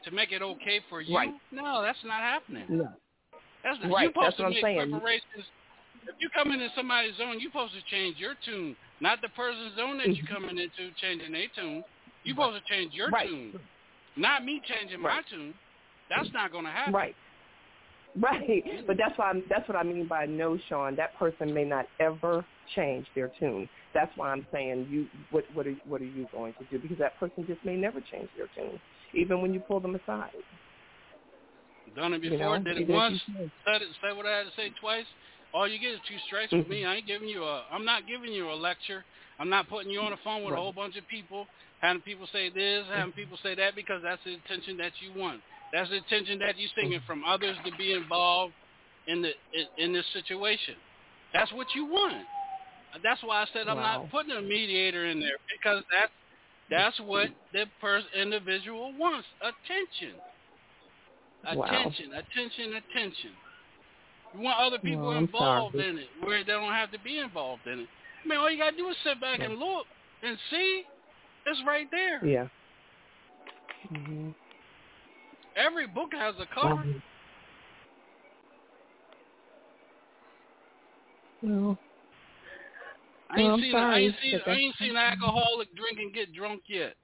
to 0.05 0.11
make 0.11 0.33
it 0.33 0.43
okay 0.43 0.81
for 0.89 1.01
you. 1.01 1.15
Right. 1.17 1.33
No, 1.53 1.83
that's 1.83 2.03
not 2.05 2.21
happening. 2.21 2.65
no. 2.69 2.89
That's 3.63 3.79
not, 3.81 3.93
Right, 3.93 4.03
You're 4.03 4.11
supposed 4.11 4.27
that's 4.27 4.37
to 4.39 4.43
what 4.43 4.49
I'm 4.49 4.53
make 4.55 4.63
saying. 4.65 4.91
preparations. 4.91 5.47
If 6.09 6.17
you 6.19 6.29
come 6.35 6.51
into 6.51 6.69
somebody's 6.75 7.15
zone, 7.17 7.39
you're 7.39 7.51
supposed 7.53 7.75
to 7.75 7.83
change 7.89 8.17
your 8.19 8.35
tune, 8.45 8.75
not 9.01 9.21
the 9.23 9.29
person's 9.31 9.77
zone 9.77 9.99
that 9.99 10.09
you're 10.09 10.27
mm-hmm. 10.27 10.35
coming 10.35 10.59
into 10.59 10.91
changing 11.01 11.31
their 11.31 11.47
tune. 11.55 11.85
You're 12.25 12.35
supposed 12.35 12.59
to 12.65 12.73
change 12.73 12.93
your 12.93 13.09
Right. 13.11 13.29
tune, 13.29 13.61
not 14.17 14.45
me 14.45 14.61
changing 14.67 15.01
my 15.01 15.23
tune. 15.31 15.55
That's 16.11 16.29
not 16.33 16.51
going 16.51 16.65
to 16.65 16.71
happen. 16.73 16.93
Right. 16.93 17.15
Right. 18.21 18.63
But 18.87 18.99
that's 18.99 19.17
why 19.17 19.31
I'm, 19.31 19.43
that's 19.49 19.67
what 19.69 19.77
I 19.77 19.83
mean 19.83 20.07
by 20.07 20.27
no, 20.27 20.59
Shaun. 20.69 20.97
That 20.97 21.17
person 21.19 21.55
may 21.55 21.65
not 21.65 21.87
ever 21.99 22.45
change 22.75 23.07
their 23.15 23.33
tune. 23.41 23.69
That's 23.95 24.11
why 24.17 24.31
I'm 24.33 24.47
saying 24.53 24.87
you. 24.91 25.07
What 25.31 25.45
what 25.55 25.67
are 25.67 25.75
what 25.87 26.01
are 26.03 26.05
you 26.05 26.27
going 26.31 26.55
to 26.55 26.65
do? 26.71 26.79
Because 26.79 26.99
that 26.99 27.19
person 27.19 27.47
just 27.47 27.65
may 27.65 27.75
never 27.77 28.01
change 28.01 28.29
their 28.37 28.49
tune, 28.55 28.79
even 29.15 29.41
when 29.41 29.55
you 29.55 29.61
pull 29.61 29.81
them 29.81 29.95
aside. 29.95 30.31
Done 31.97 32.15
it 32.15 32.23
You 32.23 32.31
before, 32.31 32.59
know, 32.59 32.65
did 32.65 32.79
it 32.79 32.89
once, 32.89 33.21
said 33.65 33.83
it, 33.83 33.89
said 34.03 34.17
what 34.17 34.27
I 34.27 34.39
had 34.39 34.43
to 34.45 34.53
say 34.57 34.73
twice. 34.81 35.05
All 35.55 35.69
you 35.69 35.79
get 35.79 35.93
is 35.93 36.01
two 36.09 36.17
strikes 36.27 36.53
with 36.53 36.69
me. 36.69 36.81
Mm-hmm. 36.81 36.91
I 36.91 36.95
ain't 36.97 37.07
giving 37.07 37.29
you 37.29 37.45
a. 37.45 37.65
I'm 37.71 37.85
not 37.85 38.07
giving 38.07 38.33
you 38.33 38.51
a 38.51 38.55
lecture. 38.57 39.05
I'm 39.39 39.51
not 39.51 39.69
putting 39.69 39.91
you 39.91 40.01
on 40.01 40.11
the 40.13 40.19
phone 40.25 40.45
with 40.45 40.53
Right. 40.53 40.59
a 40.59 40.63
whole 40.63 40.73
bunch 40.73 40.97
of 40.97 41.07
people, 41.09 41.47
having 41.81 42.01
people 42.03 42.27
say 42.33 42.49
this, 42.49 42.85
having 42.89 43.13
mm-hmm. 43.13 43.21
people 43.21 43.39
say 43.43 43.55
that, 43.57 43.75
because 43.75 44.01
that's 44.03 44.23
the 44.25 44.35
attention 44.35 44.77
that 44.79 44.93
you 45.01 45.19
want. 45.21 45.41
That's 45.73 45.89
the 45.91 45.97
attention 45.97 46.39
that 46.41 46.59
you're 46.59 46.71
seeking 46.77 47.01
from 47.07 47.25
others 47.25 47.57
to 47.65 47.73
be 47.77 47.93
involved 47.93 48.53
in 49.07 49.23
the 49.23 49.31
in, 49.53 49.87
in 49.87 49.93
this 49.93 50.05
situation. 50.13 50.75
That's 51.33 51.53
what 51.53 51.67
you 51.75 51.87
want. 51.87 52.27
That's 53.03 53.23
why 53.23 53.43
I 53.43 53.47
said 53.53 53.69
I'm 53.69 53.77
Wow. 53.77 54.03
not 54.03 54.11
putting 54.11 54.37
a 54.37 54.43
mediator 54.43 55.07
in 55.07 55.19
there 55.19 55.39
because 55.51 55.83
that's 55.91 56.13
that's 56.69 57.01
what 57.01 57.31
the 57.53 57.67
person 57.81 58.09
individual 58.15 58.93
wants. 58.99 59.27
Attention. 59.41 60.17
Wow. 61.45 61.65
Attention, 61.65 62.13
attention, 62.13 62.75
attention. 62.75 63.31
You 64.35 64.41
want 64.41 64.59
other 64.61 64.79
people 64.79 65.11
I'm 65.11 65.25
involved 65.25 65.75
sorry. 65.75 65.89
in 65.89 65.99
it 65.99 66.09
where 66.21 66.45
they 66.45 66.53
don't 66.53 66.73
have 66.73 66.91
to 66.93 66.99
be 67.01 67.19
involved 67.19 67.67
in 67.67 67.81
it. 67.81 67.89
I 68.25 68.29
mean, 68.29 68.39
all 68.39 68.51
you 68.51 68.59
gotta 68.59 68.77
do 68.77 68.89
is 68.89 68.97
sit 69.05 69.21
back 69.21 69.41
and 69.41 69.59
look 69.59 69.87
and 70.23 70.39
see. 70.51 70.85
It's 71.45 71.61
right 71.67 71.89
there. 71.91 72.25
Yeah. 72.25 72.47
hmm 73.89 74.31
Every 75.57 75.87
book 75.87 76.11
has 76.13 76.35
a 76.41 76.47
cover. 76.55 76.85
Well, 81.43 81.79
I 83.31 83.41
ain't 83.41 83.45
well, 83.45 83.55
I'm 83.55 83.61
seen 83.61 83.75
I 83.75 83.99
ain't 83.99 84.15
seen 84.23 84.41
I 84.47 84.51
ain't 84.53 84.77
seen 84.79 84.91
an 84.91 84.97
alcoholic 84.97 85.69
drink 85.75 85.99
and 85.99 86.15
get 86.15 86.33
drunk 86.33 86.63
yet. 86.69 86.95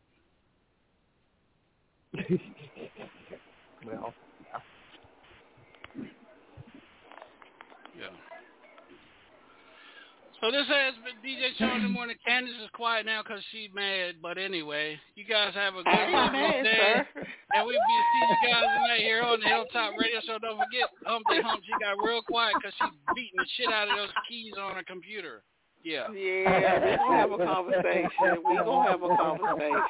well, 3.84 4.14
Yeah. 7.98 8.06
So 10.40 10.52
this 10.52 10.66
has 10.68 10.94
been 11.02 11.18
DJ 11.18 11.50
Shaun 11.58 11.78
in 11.78 11.82
the 11.82 11.88
morning. 11.88 12.14
Candace 12.24 12.54
is 12.62 12.70
quiet 12.72 13.06
now 13.06 13.22
because 13.26 13.42
she's 13.50 13.70
mad. 13.74 14.16
But 14.22 14.38
anyway, 14.38 14.96
you 15.16 15.24
guys 15.24 15.52
have 15.54 15.74
a 15.74 15.82
good 15.82 15.88
I 15.88 16.04
ain't 16.04 16.32
mad, 16.32 16.62
day. 16.62 16.78
sir. 16.78 17.26
And 17.54 17.66
we'll 17.66 17.74
be 17.74 17.98
see 18.06 18.22
you 18.22 18.36
guys 18.52 18.62
tonight 18.62 19.00
here 19.00 19.22
on 19.22 19.40
the 19.40 19.48
Hilltop 19.48 19.94
Radio 19.98 20.20
Show. 20.24 20.38
Don't 20.38 20.54
forget, 20.54 20.90
Humpty 21.04 21.42
Hump, 21.42 21.62
she 21.66 21.72
got 21.82 21.98
real 22.06 22.22
quiet 22.22 22.54
because 22.54 22.72
she's 22.78 22.94
beating 23.16 23.34
the 23.34 23.46
shit 23.56 23.66
out 23.72 23.88
of 23.90 23.96
those 23.96 24.14
keys 24.28 24.52
on 24.60 24.76
her 24.76 24.84
computer. 24.86 25.42
Yeah. 25.82 26.06
Yeah, 26.12 26.78
we're 26.78 26.98
gonna 26.98 27.16
have 27.18 27.32
a 27.32 27.38
conversation. 27.38 28.42
We're 28.44 28.62
gonna 28.64 28.90
have 28.90 29.02
a 29.02 29.08
conversation. 29.16 29.82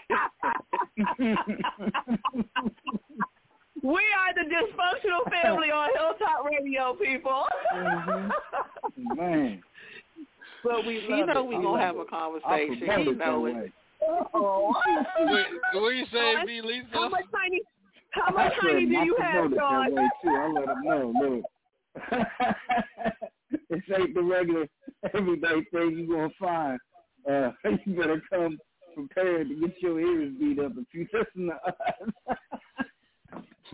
we 3.83 4.03
are 4.16 4.33
the 4.35 4.49
dysfunctional 4.49 5.29
family 5.31 5.70
on 5.70 5.91
Hilltop 5.95 6.45
Radio, 6.49 6.95
people. 6.95 7.45
Mm-hmm. 7.75 9.16
Man. 9.16 9.62
But 10.69 10.85
we 10.85 11.01
She 11.07 11.12
love 11.12 11.28
know 11.28 11.45
we 11.45 11.57
We 11.57 11.65
gonna 11.65 11.81
have 11.82 11.97
it. 11.97 12.01
a 12.01 12.05
conversation. 12.05 12.77
She 12.78 13.12
know 13.12 13.47
it. 13.47 13.73
Oh. 14.35 14.74
What, 15.19 15.47
what 15.74 15.89
you 15.97 16.05
say, 16.12 16.35
B. 16.47 16.61
Lisa? 16.62 16.86
How 16.93 17.09
much 17.09 17.24
tiny? 17.35 17.62
How 18.11 18.31
much 18.32 18.53
I 18.53 18.61
tiny 18.61 18.85
said 18.85 18.89
do 18.90 18.95
you 19.07 19.16
to 19.16 19.23
have, 19.23 19.51
vote 19.51 19.53
it 19.53 19.95
that 19.95 20.11
too. 20.23 20.28
I 20.28 20.49
let 20.53 20.66
them 20.66 20.82
know. 20.85 21.12
Look, 21.20 21.45
this 23.70 23.81
ain't 23.99 24.15
the 24.15 24.23
regular 24.23 24.66
everyday 25.15 25.65
thing 25.73 25.90
you 25.99 26.07
gonna 26.07 26.28
find. 26.39 26.78
Uh, 27.28 27.51
you 27.85 27.97
better 27.97 28.23
come 28.31 28.59
prepared 28.95 29.49
to 29.49 29.55
get 29.55 29.82
your 29.82 30.01
ears 30.01 30.32
beat 30.39 30.59
up 30.59 30.73
if 30.77 30.86
you 30.93 31.07
listen 31.12 31.51
to 31.51 31.55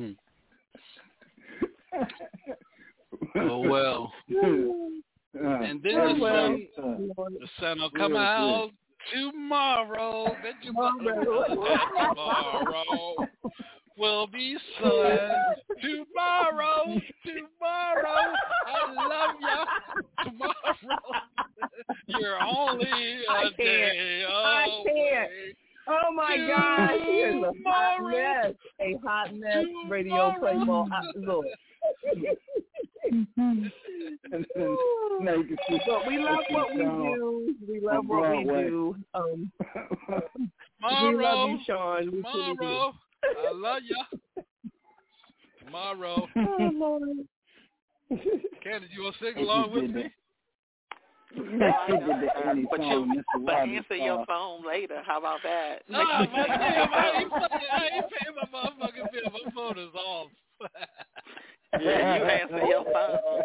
us. 0.01 0.15
Oh 3.37 3.59
well. 3.59 4.13
and 5.35 5.83
then 5.83 6.19
the 6.19 6.69
sun, 6.77 7.11
the 7.17 7.49
sun 7.61 7.81
will 7.81 7.91
come 7.91 8.17
out 8.17 8.71
tomorrow. 9.13 10.37
Bet 10.43 10.55
you 10.63 10.73
tomorrow 10.73 11.45
will 13.97 14.27
be 14.27 14.57
sun. 14.81 15.19
Tomorrow, 15.81 17.01
tomorrow, 17.25 18.33
I 18.67 18.93
love 18.93 19.37
ya. 19.41 19.65
Tomorrow, 20.25 21.21
you're 22.07 22.43
only 22.43 22.87
a 22.87 23.31
I 23.31 23.43
can't. 23.43 23.57
day 23.57 24.25
I 24.29 24.83
can't. 24.87 25.31
Oh 25.87 26.13
my 26.15 26.37
gosh, 26.49 26.99
here's 27.05 27.35
a 27.43 27.53
hot 27.67 27.97
Tomorrow. 27.99 28.43
mess. 28.43 28.55
A 28.81 28.97
hot 29.07 29.35
mess 29.35 29.65
radio 29.89 30.35
playable. 30.41 30.89
Hot, 30.91 31.17
look. 31.17 31.45
and 33.11 33.27
then 34.55 34.77
now 35.21 35.35
you 35.35 35.45
can 35.45 35.59
see 35.69 35.79
But 35.87 36.07
we 36.07 36.19
love 36.19 36.45
what 36.51 36.75
we 36.75 36.81
do. 36.81 37.55
We 37.69 37.81
love 37.81 38.05
what 38.07 38.23
we 38.23 38.45
Broadway. 38.45 38.69
do. 38.69 38.97
Um, 39.15 39.53
we 39.61 39.65
Tomorrow, 40.81 41.23
love 41.23 41.51
you, 41.51 41.59
Shaun. 41.67 42.11
We 42.13 42.23
tomorrow, 42.23 42.93
I 43.23 43.53
love 43.55 43.83
ya. 43.85 44.43
Tomorrow. 45.65 46.29
Oh, 46.37 46.71
Lord. 46.75 48.23
Candace, 48.63 48.91
you 48.95 49.03
want 49.03 49.17
to 49.19 49.25
sing 49.25 49.37
along 49.39 49.73
with 49.73 49.91
me? 49.91 50.11
No, 51.37 51.67
I 51.67 51.87
She 51.87 51.93
did 51.93 52.01
don't. 52.07 52.21
the 52.21 52.47
Annie 52.47 52.67
but 52.71 52.81
you, 52.81 53.07
Mr. 53.07 53.45
but 53.45 53.55
answer 53.55 53.97
your 53.97 54.25
phone 54.27 54.65
later. 54.67 55.03
How 55.05 55.19
about 55.19 55.41
that? 55.43 55.83
No, 55.89 55.99
man, 56.19 56.29
damn, 56.31 56.93
I 56.93 57.13
ain't, 57.19 57.31
fucking, 57.31 57.59
I 57.73 57.89
ain't 57.97 58.05
paying 58.11 58.37
my 58.37 58.47
motherfucking 58.57 59.13
bill. 59.13 59.33
My 59.33 59.51
phone 59.53 59.79
is 59.79 59.95
off. 59.95 60.29
yeah, 61.81 62.17
you 62.17 62.25
answer 62.25 62.67
your 62.67 62.85
phone. 62.85 63.43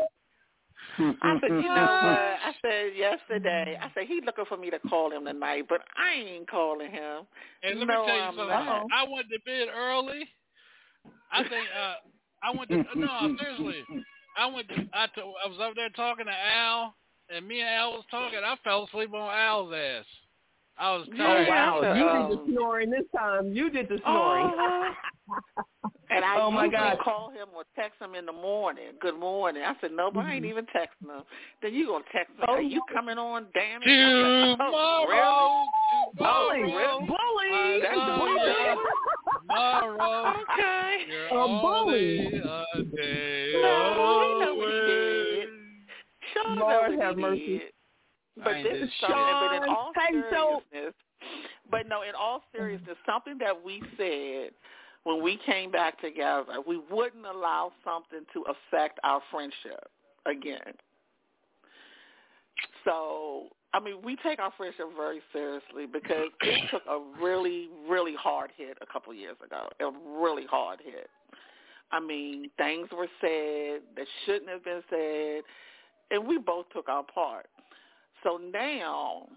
I 1.22 1.40
said, 1.42 1.50
you 1.50 1.70
know 1.70 1.98
what? 2.02 2.20
I 2.20 2.52
said 2.62 2.92
yesterday. 2.96 3.78
I 3.82 3.92
said 3.94 4.08
he 4.08 4.22
looking 4.26 4.46
for 4.46 4.58
me 4.58 4.70
to 4.70 4.80
call 4.80 5.12
him 5.12 5.26
tonight, 5.26 5.66
but 5.70 5.82
I 5.98 6.14
ain't 6.14 6.50
calling 6.50 6.92
him. 6.92 7.24
And 7.64 7.80
let 7.80 7.88
no, 7.88 8.02
me 8.02 8.08
tell 8.08 8.16
you 8.16 8.22
I'm 8.22 8.36
something. 8.36 8.48
not. 8.48 8.86
I 8.94 9.06
went 9.10 9.28
to 9.30 9.40
bed 9.46 9.68
early. 9.76 10.28
I 11.32 11.44
think 11.44 11.66
uh, 11.80 11.96
I 12.44 12.58
went 12.58 12.70
to 12.70 13.00
no 13.00 13.36
seriously. 13.40 13.84
I 14.38 14.46
went. 14.48 14.68
To, 14.70 14.76
I, 14.94 15.08
t- 15.08 15.22
I 15.22 15.48
was 15.48 15.58
up 15.62 15.74
there 15.76 15.90
talking 15.90 16.26
to 16.26 16.32
Al, 16.32 16.96
and 17.34 17.48
me 17.48 17.62
and 17.62 17.70
Al 17.70 17.92
was 17.92 18.06
talking. 18.10 18.40
I 18.44 18.56
fell 18.64 18.86
asleep 18.86 19.14
on 19.14 19.30
Al's 19.30 19.74
ass. 19.74 20.06
I 20.80 20.96
was 20.96 21.08
Oh, 21.12 21.18
tired. 21.18 21.48
wow. 21.50 21.82
Yeah. 21.84 21.96
You 21.96 22.10
Um, 22.10 22.30
did 22.30 22.38
the 22.38 22.54
snoring 22.54 22.90
this 22.90 23.06
time. 23.16 23.54
You 23.54 23.70
did 23.70 23.90
the 23.90 24.00
snoring. 24.04 24.52
And 26.12 26.26
I 26.26 26.40
Oh, 26.40 26.50
my 26.50 26.68
God. 26.68 26.98
call 27.04 27.30
him 27.30 27.50
or 27.56 27.64
text 27.76 28.02
him 28.02 28.16
in 28.16 28.26
the 28.26 28.32
morning. 28.32 28.94
Good 29.00 29.18
morning. 29.20 29.62
I 29.64 29.76
said, 29.80 29.92
no, 29.92 30.10
but 30.10 30.26
I 30.26 30.34
ain't 30.34 30.46
even 30.46 30.66
texting 30.66 31.16
him. 31.16 31.24
Then 31.62 31.74
you 31.76 31.86
gonna 31.86 32.04
text 32.12 32.36
me? 32.36 32.46
Oh, 32.48 32.54
Are 32.54 32.62
you 32.62 32.82
coming 32.92 33.20
on? 33.20 33.46
Damn 33.54 33.84
it! 33.84 33.90
I'm 33.92 34.50
like, 34.50 34.58
Tomorrow, 34.58 35.66
Oh, 36.20 36.50
Bully. 36.50 36.74
really? 36.74 37.06
Bully. 37.06 37.80
That's 37.84 38.00
I 38.00 38.06
the 38.08 38.12
love 38.12 38.28
bully. 38.28 38.80
Tomorrow, 39.40 40.34
Okay. 40.52 41.06
A 41.32 41.36
bully. 41.36 41.62
only 41.62 42.40
a 42.40 42.84
day 42.96 43.52
No, 43.62 44.26
he 44.30 44.46
know 44.46 44.56
what 44.56 44.68
he 44.68 44.74
away. 44.74 44.86
did. 44.88 45.48
Shaun 46.34 46.60
Lord 46.60 46.92
have 47.00 47.18
mercy. 47.18 47.46
did. 47.46 47.62
But 48.44 48.56
I 48.56 48.64
this 48.64 48.74
is 48.74 48.90
shit. 49.00 49.10
something. 49.10 49.18
But 49.18 49.56
in 49.56 49.64
Shaun, 49.64 49.76
all 49.76 49.92
hey, 49.96 50.22
so- 50.32 50.62
seriousness, 50.72 50.94
but 51.70 51.88
no, 51.88 52.02
in 52.02 52.16
all 52.16 52.42
seriousness, 52.56 52.98
something 53.06 53.38
that 53.40 53.54
we 53.64 53.82
said 53.98 54.52
when 55.04 55.24
we 55.24 55.40
came 55.46 55.72
back 55.72 56.00
together, 56.02 56.46
we 56.68 56.80
wouldn't 56.92 57.26
allow 57.26 57.72
something 57.84 58.26
to 58.34 58.44
affect 58.44 59.00
our 59.04 59.22
friendship 59.32 59.90
again. 60.26 60.74
So, 62.86 63.48
I 63.74 63.80
mean, 63.80 64.02
we 64.04 64.18
take 64.18 64.40
our 64.40 64.52
friendship 64.58 64.88
very 64.96 65.22
seriously 65.32 65.86
because 65.92 66.28
it 66.42 66.68
took 66.72 66.84
a 66.90 67.00
really, 67.22 67.70
really 67.88 68.16
hard 68.16 68.52
hit 68.58 68.78
a 68.82 68.86
couple 68.92 69.14
years 69.14 69.38
ago. 69.46 69.68
A 69.80 70.20
really 70.22 70.46
hard 70.46 70.80
hit. 70.84 71.10
I 71.92 72.00
mean, 72.00 72.50
things 72.58 72.90
were 72.96 73.08
said 73.22 73.82
that 73.96 74.06
shouldn't 74.26 74.50
have 74.50 74.64
been 74.64 74.82
said, 74.90 75.42
and 76.12 76.28
we 76.28 76.38
both 76.38 76.66
took 76.74 76.88
our 76.88 77.04
part. 77.04 77.48
So 78.24 78.38
now, 78.38 79.28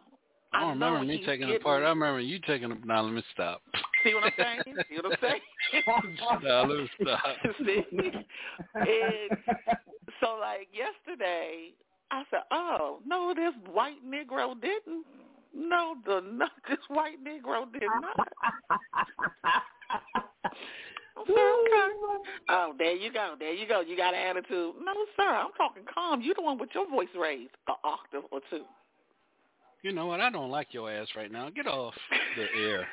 I 0.52 0.60
don't 0.60 0.70
remember 0.70 0.98
know 1.00 1.04
me 1.04 1.16
he's 1.18 1.26
taking 1.26 1.46
getting- 1.46 1.60
a 1.62 1.64
part. 1.64 1.82
I 1.82 1.88
remember 1.88 2.20
you 2.20 2.38
taking 2.46 2.72
a. 2.72 2.74
Now 2.86 3.02
let 3.02 3.12
me 3.12 3.22
stop. 3.32 3.62
See 4.04 4.14
what 4.14 4.24
I'm 4.24 4.32
saying? 4.36 4.76
See 4.90 4.96
what 4.96 5.12
I'm 5.12 5.18
saying? 5.20 5.40
now 6.42 6.64
let 6.64 6.78
me 6.78 6.90
stop. 7.02 7.36
See? 7.64 7.84
And 8.74 9.38
so 10.20 10.36
like 10.40 10.68
yesterday, 10.74 11.70
I 12.10 12.24
said, 12.30 12.40
"Oh 12.50 12.98
no, 13.06 13.32
this 13.34 13.54
white 13.72 14.04
Negro 14.04 14.60
didn't. 14.60 15.06
No, 15.54 15.96
the 16.04 16.20
no, 16.20 16.46
this 16.68 16.78
white 16.88 17.22
Negro 17.24 17.70
did 17.72 17.82
not." 18.00 18.28
I 21.16 21.20
okay. 21.20 22.32
Oh, 22.48 22.74
there 22.78 22.96
you 22.96 23.12
go. 23.12 23.34
There 23.38 23.52
you 23.52 23.66
go. 23.68 23.80
You 23.80 23.96
got 23.96 24.14
an 24.14 24.20
attitude. 24.20 24.74
No, 24.82 24.92
sir. 25.16 25.22
I'm 25.28 25.52
talking 25.56 25.82
calm. 25.92 26.20
You 26.20 26.34
the 26.34 26.42
one 26.42 26.58
with 26.58 26.70
your 26.74 26.88
voice 26.88 27.08
raised 27.18 27.52
an 27.68 27.74
octave 27.84 28.22
or 28.30 28.40
two. 28.50 28.64
You 29.82 29.92
know 29.92 30.06
what? 30.06 30.20
I 30.20 30.30
don't 30.30 30.50
like 30.50 30.68
your 30.70 30.90
ass 30.90 31.08
right 31.16 31.30
now. 31.30 31.50
Get 31.50 31.66
off 31.66 31.94
the 32.36 32.42
air. 32.60 32.86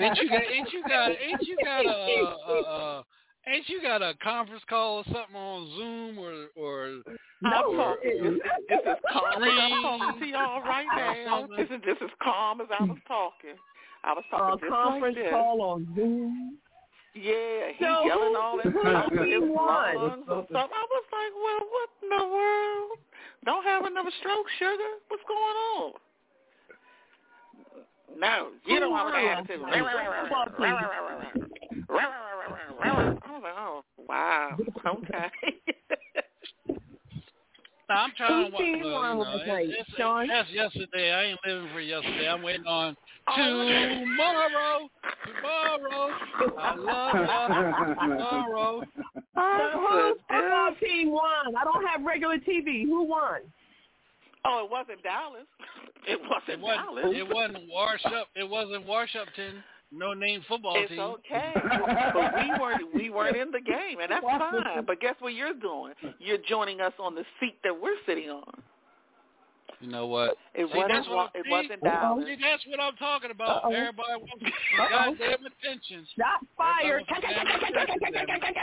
ain't 0.00 0.18
you 0.18 0.28
got? 0.28 0.42
Ain't 0.42 0.72
you 0.72 0.82
got? 0.88 1.10
Ain't 1.12 1.42
you 1.42 1.56
got 1.64 1.86
a? 1.86 1.88
a, 1.88 2.54
a 2.54 3.04
Ain't 3.48 3.68
you 3.68 3.82
got 3.82 4.02
a 4.02 4.14
conference 4.22 4.62
call 4.68 4.98
or 4.98 5.04
something 5.04 5.34
on 5.34 5.66
Zoom 5.76 6.18
or 6.18 6.46
or 6.56 7.02
I'm 7.44 7.64
or, 7.68 7.76
talking. 7.76 8.22
This 8.22 8.32
is, 8.34 8.40
this 8.68 8.78
is 8.86 8.96
calm 9.12 9.42
as 9.42 9.48
I'm 9.60 9.82
talking 9.82 10.20
to 10.20 10.26
y'all 10.26 10.60
right 10.62 10.86
now. 11.26 11.46
This 11.56 11.66
is 11.66 11.82
this 11.84 11.96
is 12.00 12.10
calm 12.22 12.60
as 12.60 12.68
I 12.70 12.84
was 12.84 12.98
talking. 13.08 13.56
I 14.04 14.12
was 14.14 14.24
A 14.32 14.36
talking 14.36 14.52
uh, 14.52 14.56
just 14.58 14.70
conference 14.72 15.16
like 15.16 15.24
this. 15.24 15.32
call 15.32 15.62
on 15.62 15.88
Zoom. 15.96 16.58
Yeah, 17.14 17.72
he 17.76 17.84
So 17.84 18.04
yelling 18.06 18.32
who- 18.32 18.40
all 18.40 18.56
this 18.62 18.72
stuff 18.72 19.10
with 19.10 19.20
his 19.28 19.28
he 19.28 19.38
lungs 19.38 20.24
and 20.28 20.46
stuff. 20.48 20.70
I 20.72 20.84
was 20.88 21.04
like, 21.12 21.32
well, 21.36 21.62
what 21.68 21.90
in 22.02 22.08
the 22.08 22.24
world? 22.32 22.98
Don't 23.44 23.64
have 23.64 23.84
another 23.84 24.10
stroke, 24.20 24.46
sugar. 24.58 24.92
What's 25.08 25.22
going 25.28 25.56
on? 25.76 25.92
No, 28.16 28.48
you 28.66 28.78
don't 28.80 28.94
have 28.96 29.08
an 29.08 29.14
attitude. 29.14 29.60
I 29.66 29.80
was 33.32 33.42
like, 33.42 33.54
oh, 33.56 33.82
wow. 34.08 34.56
Okay. 34.86 35.30
I'm 37.90 38.12
trying 38.16 38.46
to 38.46 38.50
watch. 38.52 38.62
team 38.62 38.80
Well, 38.80 38.92
you 38.92 39.18
know, 39.18 39.18
last 39.20 39.42
it's, 39.46 39.88
it's, 39.90 39.98
that's 40.28 40.50
yesterday. 40.50 41.12
I 41.12 41.24
ain't 41.24 41.40
living 41.46 41.68
for 41.74 41.80
yesterday. 41.80 42.28
I'm 42.28 42.42
waiting 42.42 42.66
on 42.66 42.96
Oh, 43.28 43.36
tomorrow. 43.36 44.88
Tomorrow. 45.52 46.10
I 46.58 46.74
love 46.76 47.14
you. 47.88 47.94
Tomorrow. 47.94 48.82
But 49.34 49.72
whose 49.72 50.16
football 50.28 50.74
team 50.80 51.10
won? 51.12 51.56
I 51.56 51.64
don't 51.64 51.86
have 51.86 52.02
regular 52.04 52.38
TV. 52.38 52.84
Who 52.84 53.04
won? 53.04 53.40
Oh, 54.44 54.64
it 54.64 54.70
wasn't 54.70 55.02
Dallas. 55.02 55.46
It 56.04 56.18
wasn't 56.20 56.58
It 56.58 56.60
wasn't. 56.60 56.86
Dallas. 56.86 57.16
It 57.16 57.28
wasn't 57.32 57.64
Wash 57.70 58.04
up. 58.06 58.26
It 58.34 58.48
wasn't 58.48 58.86
Wash 58.86 59.14
Upton. 59.14 59.62
No 59.92 60.14
name 60.14 60.42
football 60.48 60.74
It's 60.76 60.88
team. 60.90 60.98
It's 60.98 61.18
okay, 61.30 61.52
but 62.14 62.34
we 62.34 62.50
weren't 62.58 62.94
we 62.94 63.10
weren't 63.10 63.36
in 63.36 63.52
the 63.52 63.60
game, 63.60 64.00
and 64.02 64.10
that's 64.10 64.24
fine. 64.24 64.84
But 64.84 65.00
guess 65.00 65.14
what 65.20 65.34
you're 65.34 65.54
doing? 65.54 65.92
You're 66.18 66.38
joining 66.48 66.80
us 66.80 66.92
on 66.98 67.14
the 67.14 67.24
seat 67.38 67.54
that 67.62 67.78
we're 67.78 67.94
sitting 68.04 68.30
on. 68.30 68.61
You 69.82 69.90
know 69.90 70.06
what? 70.06 70.38
It 70.54 70.70
See, 70.70 70.78
wasn't 70.78 70.92
that's 70.94 71.08
what, 71.08 71.30
it 71.34 71.42
see, 71.44 71.50
wasn't 71.50 71.82
Dallas. 71.82 72.24
See, 72.24 72.36
that's 72.40 72.62
what 72.70 72.78
I'm 72.78 72.94
talking 72.96 73.32
about. 73.32 73.64
Uh-oh. 73.64 73.74
Everybody 73.74 74.22
wants 74.22 74.44
goddamn 74.78 75.42
attention. 75.42 76.06
Shot 76.14 76.46
fired. 76.56 77.02
Everybody 77.10 77.34
wants 77.34 77.98
goddamn 77.98 78.30
attention. 78.30 78.62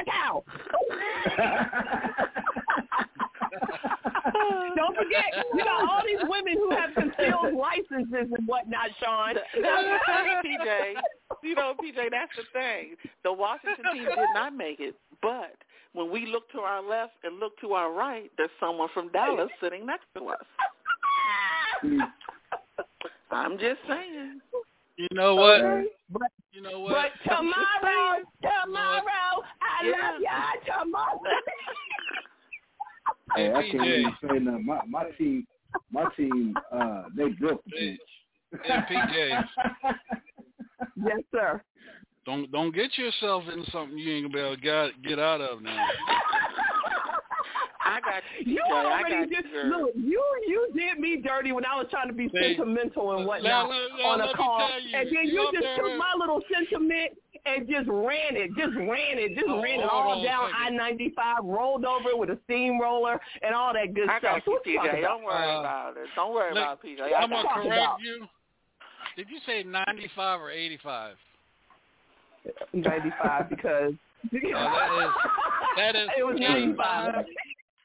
Don't 4.75 4.95
forget, 4.95 5.25
you 5.53 5.63
got 5.63 5.89
all 5.89 6.01
these 6.05 6.23
women 6.23 6.53
who 6.55 6.71
have 6.71 6.95
concealed 6.95 7.53
licenses 7.53 8.31
and 8.31 8.47
whatnot, 8.47 8.89
Shaun. 9.03 9.35
That's 9.35 9.47
the 9.53 9.99
thing, 10.07 10.57
PJ. 10.57 10.93
You 11.43 11.55
know, 11.55 11.73
PJ, 11.83 12.11
that's 12.11 12.31
the 12.37 12.43
thing. 12.53 12.95
The 13.23 13.33
Washington 13.33 13.83
team 13.93 14.05
did 14.05 14.33
not 14.33 14.55
make 14.55 14.79
it, 14.79 14.95
but 15.21 15.55
when 15.93 16.11
we 16.11 16.27
look 16.27 16.49
to 16.51 16.59
our 16.59 16.81
left 16.87 17.13
and 17.23 17.39
look 17.39 17.59
to 17.61 17.73
our 17.73 17.91
right, 17.91 18.31
there's 18.37 18.49
someone 18.59 18.89
from 18.93 19.09
Dallas 19.09 19.49
sitting 19.61 19.85
next 19.85 20.05
to 20.15 20.25
us. 20.27 20.45
I'm 23.31 23.57
just 23.57 23.79
saying. 23.87 24.41
You 24.97 25.07
know 25.13 25.35
what? 25.35 25.61
But, 26.11 26.31
You 26.51 26.61
know 26.61 26.81
what? 26.81 27.11
but 27.23 27.31
tomorrow, 27.35 28.23
tomorrow, 28.41 29.43
I 29.61 29.85
Yeah. 29.85 29.91
love 29.91 30.21
y'all 30.21 30.83
tomorrow. 30.83 31.19
Hey, 33.35 33.53
I 33.53 33.61
Hey, 33.61 33.71
can't 33.71 33.83
even 33.85 34.13
say 34.21 34.39
nothing. 34.39 34.65
My 34.65 34.81
my 34.87 35.03
team, 35.11 35.47
my 35.91 36.05
team, 36.17 36.55
uh, 36.71 37.03
they 37.15 37.29
broke 37.29 37.63
the 37.65 37.71
Hey, 37.77 37.97
bench. 38.63 38.85
hey, 38.89 38.95
PJ. 38.95 39.43
yes, 40.97 41.19
sir. 41.31 41.63
Don't 42.25 42.51
don't 42.51 42.75
get 42.75 42.97
yourself 42.97 43.43
in 43.53 43.63
something 43.71 43.97
you 43.97 44.13
ain't 44.13 44.25
gonna 44.25 44.33
be 44.33 44.39
able 44.39 44.55
to 44.55 44.61
get, 44.61 45.01
get 45.07 45.19
out 45.19 45.41
of 45.41 45.61
now. 45.61 45.85
I 47.81 48.01
got 48.01 48.21
you. 48.43 48.53
You 48.55 48.61
TJ. 48.67 48.71
Already 48.73 49.09
got 49.15 49.29
did. 49.29 49.45
you, 49.45 49.51
girl. 49.51 49.81
Look, 49.81 49.91
you 49.95 50.23
you 50.47 50.69
did 50.75 50.99
me 50.99 51.17
dirty 51.21 51.51
when 51.53 51.65
I 51.65 51.75
was 51.77 51.87
trying 51.89 52.07
to 52.09 52.13
be 52.13 52.27
See, 52.29 52.55
sentimental 52.57 53.15
and 53.17 53.25
whatnot 53.25 53.69
now, 53.69 53.71
on 54.09 54.19
let 54.19 54.27
a 54.27 54.31
me 54.31 54.33
call, 54.35 54.59
you, 54.83 54.97
and 54.97 55.07
then 55.07 55.13
you 55.25 55.31
you 55.31 55.49
just 55.53 55.63
there 55.63 55.75
took 55.77 55.85
with- 55.85 55.97
my 55.97 56.13
little 56.19 56.41
sentiment 56.51 57.17
and 57.45 57.69
just 57.69 57.87
ran 57.87 58.35
it, 58.35 58.49
just 58.57 58.75
ran 58.75 59.15
it, 59.17 59.33
just 59.33 59.47
Oh, 59.47 59.61
ran 59.63 59.79
it 59.79 59.89
all 59.89 60.21
down 60.21 60.51
I 60.53 60.69
ninety 60.71 61.13
five, 61.15 61.37
rolled 61.43 61.85
over 61.85 62.09
it 62.09 62.17
with 62.17 62.29
a 62.31 62.39
steamroller 62.45 63.19
and 63.41 63.55
all 63.55 63.71
that 63.73 63.93
good 63.93 64.09
I 64.09 64.19
stuff. 64.19 64.43
got 64.43 64.47
you, 64.47 64.53
what 64.53 64.65
you 64.67 64.75
talking 64.75 64.91
TJ. 64.91 64.99
about? 64.99 65.07
Don't 65.15 65.23
worry 65.23 65.49
Uh, 65.55 65.59
about 65.59 65.97
it. 65.97 66.07
Don't 66.15 66.33
worry 66.33 66.53
look, 66.53 66.63
about 66.63 66.83
PJ. 66.83 66.99
I 67.01 67.05
I'm 67.15 67.29
got 67.29 67.29
gonna 67.29 67.43
talking 67.47 67.69
correct 67.71 67.81
about? 67.81 68.01
you. 68.01 68.27
Did 69.15 69.29
you 69.29 69.39
say 69.45 69.63
95 69.63 70.41
or 70.41 70.51
85? 70.51 71.15
ninety 72.73 73.09
five 73.21 73.49
because 73.49 73.93
that 74.31 74.43
is- 74.43 75.13
that 75.77 75.95
is 75.95 76.09
it 76.17 76.23
was 76.25 76.37
ninety 76.39 76.73
five. 76.75 77.13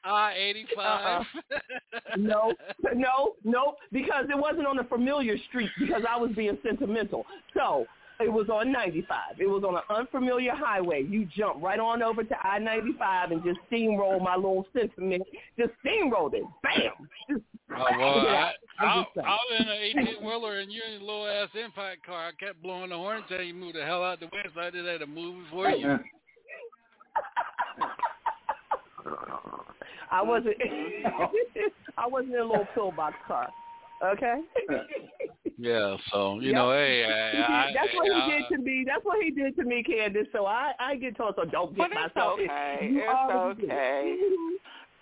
Ah, 0.05 0.31
85. 0.31 1.25
no, 2.17 2.53
no, 2.93 3.33
no, 3.43 3.75
because 3.91 4.25
it 4.29 4.37
wasn't 4.37 4.67
on 4.67 4.79
a 4.79 4.83
familiar 4.83 5.37
street 5.49 5.69
because 5.79 6.03
I 6.07 6.17
was 6.17 6.31
being 6.35 6.57
sentimental. 6.63 7.25
So 7.55 7.85
it 8.19 8.31
was 8.31 8.49
on 8.49 8.71
95. 8.71 9.39
It 9.39 9.47
was 9.47 9.63
on 9.63 9.75
an 9.75 9.81
unfamiliar 9.89 10.53
highway. 10.53 11.03
You 11.03 11.27
jump 11.35 11.61
right 11.61 11.79
on 11.79 12.01
over 12.01 12.23
to 12.23 12.35
I-95 12.43 13.31
and 13.31 13.43
just 13.43 13.59
steamroll 13.71 14.21
my 14.21 14.35
little 14.35 14.65
sentiment. 14.73 15.23
Just 15.57 15.71
steamrolled 15.83 16.33
it. 16.33 16.43
Bam. 16.63 17.09
Just, 17.29 17.43
Oh, 17.71 17.83
well, 17.97 18.19
I, 18.27 18.51
I'm 18.79 19.05
I. 19.17 19.21
I 19.21 19.37
was 19.49 19.59
in 19.59 19.67
an 19.67 20.07
18 20.17 20.25
wheeler 20.25 20.59
and 20.59 20.71
you're 20.71 20.85
in 20.85 21.01
a 21.01 21.05
little 21.05 21.27
ass 21.27 21.49
impact 21.61 22.05
car. 22.05 22.27
I 22.27 22.31
kept 22.45 22.61
blowing 22.61 22.91
the 22.91 22.95
horn 22.95 23.23
until 23.23 23.43
you 23.43 23.53
moved 23.53 23.75
the 23.75 23.83
hell 23.83 24.03
out 24.03 24.19
the 24.19 24.27
way, 24.27 24.43
so 24.53 24.61
I 24.61 24.69
just 24.69 24.87
had 24.87 24.99
to 24.99 25.07
move 25.07 25.45
before 25.45 25.71
you. 25.71 25.97
I 30.11 30.21
wasn't. 30.21 30.57
Mm-hmm. 30.59 31.59
I 31.97 32.07
wasn't 32.07 32.33
in 32.33 32.39
a 32.39 32.43
little 32.45 32.67
pillbox 32.73 33.15
car. 33.27 33.49
Okay. 34.03 34.41
Yeah, 35.57 35.95
so 36.11 36.39
you 36.41 36.47
Yep. 36.49 36.55
know, 36.55 36.71
hey, 36.71 37.05
I, 37.05 37.31
did- 37.31 37.41
I, 37.45 37.71
that's 37.73 37.93
what 37.95 38.05
he 38.05 38.11
I, 38.11 38.27
did 38.49 38.57
to 38.57 38.61
me. 38.61 38.83
That's 38.85 39.05
what 39.05 39.23
he 39.23 39.31
did 39.31 39.55
to 39.55 39.63
me, 39.63 39.83
Candace. 39.83 40.27
So 40.33 40.45
I, 40.45 40.73
I 40.79 40.95
get 40.95 41.15
told, 41.15 41.35
so 41.37 41.45
don't 41.45 41.75
get 41.75 41.89
But 41.93 41.97
it's 42.05 42.15
okay. 42.17 42.89
You 42.91 42.99
It's 42.99 43.07
already 43.09 43.61
did. 43.61 43.71
okay. 43.71 44.17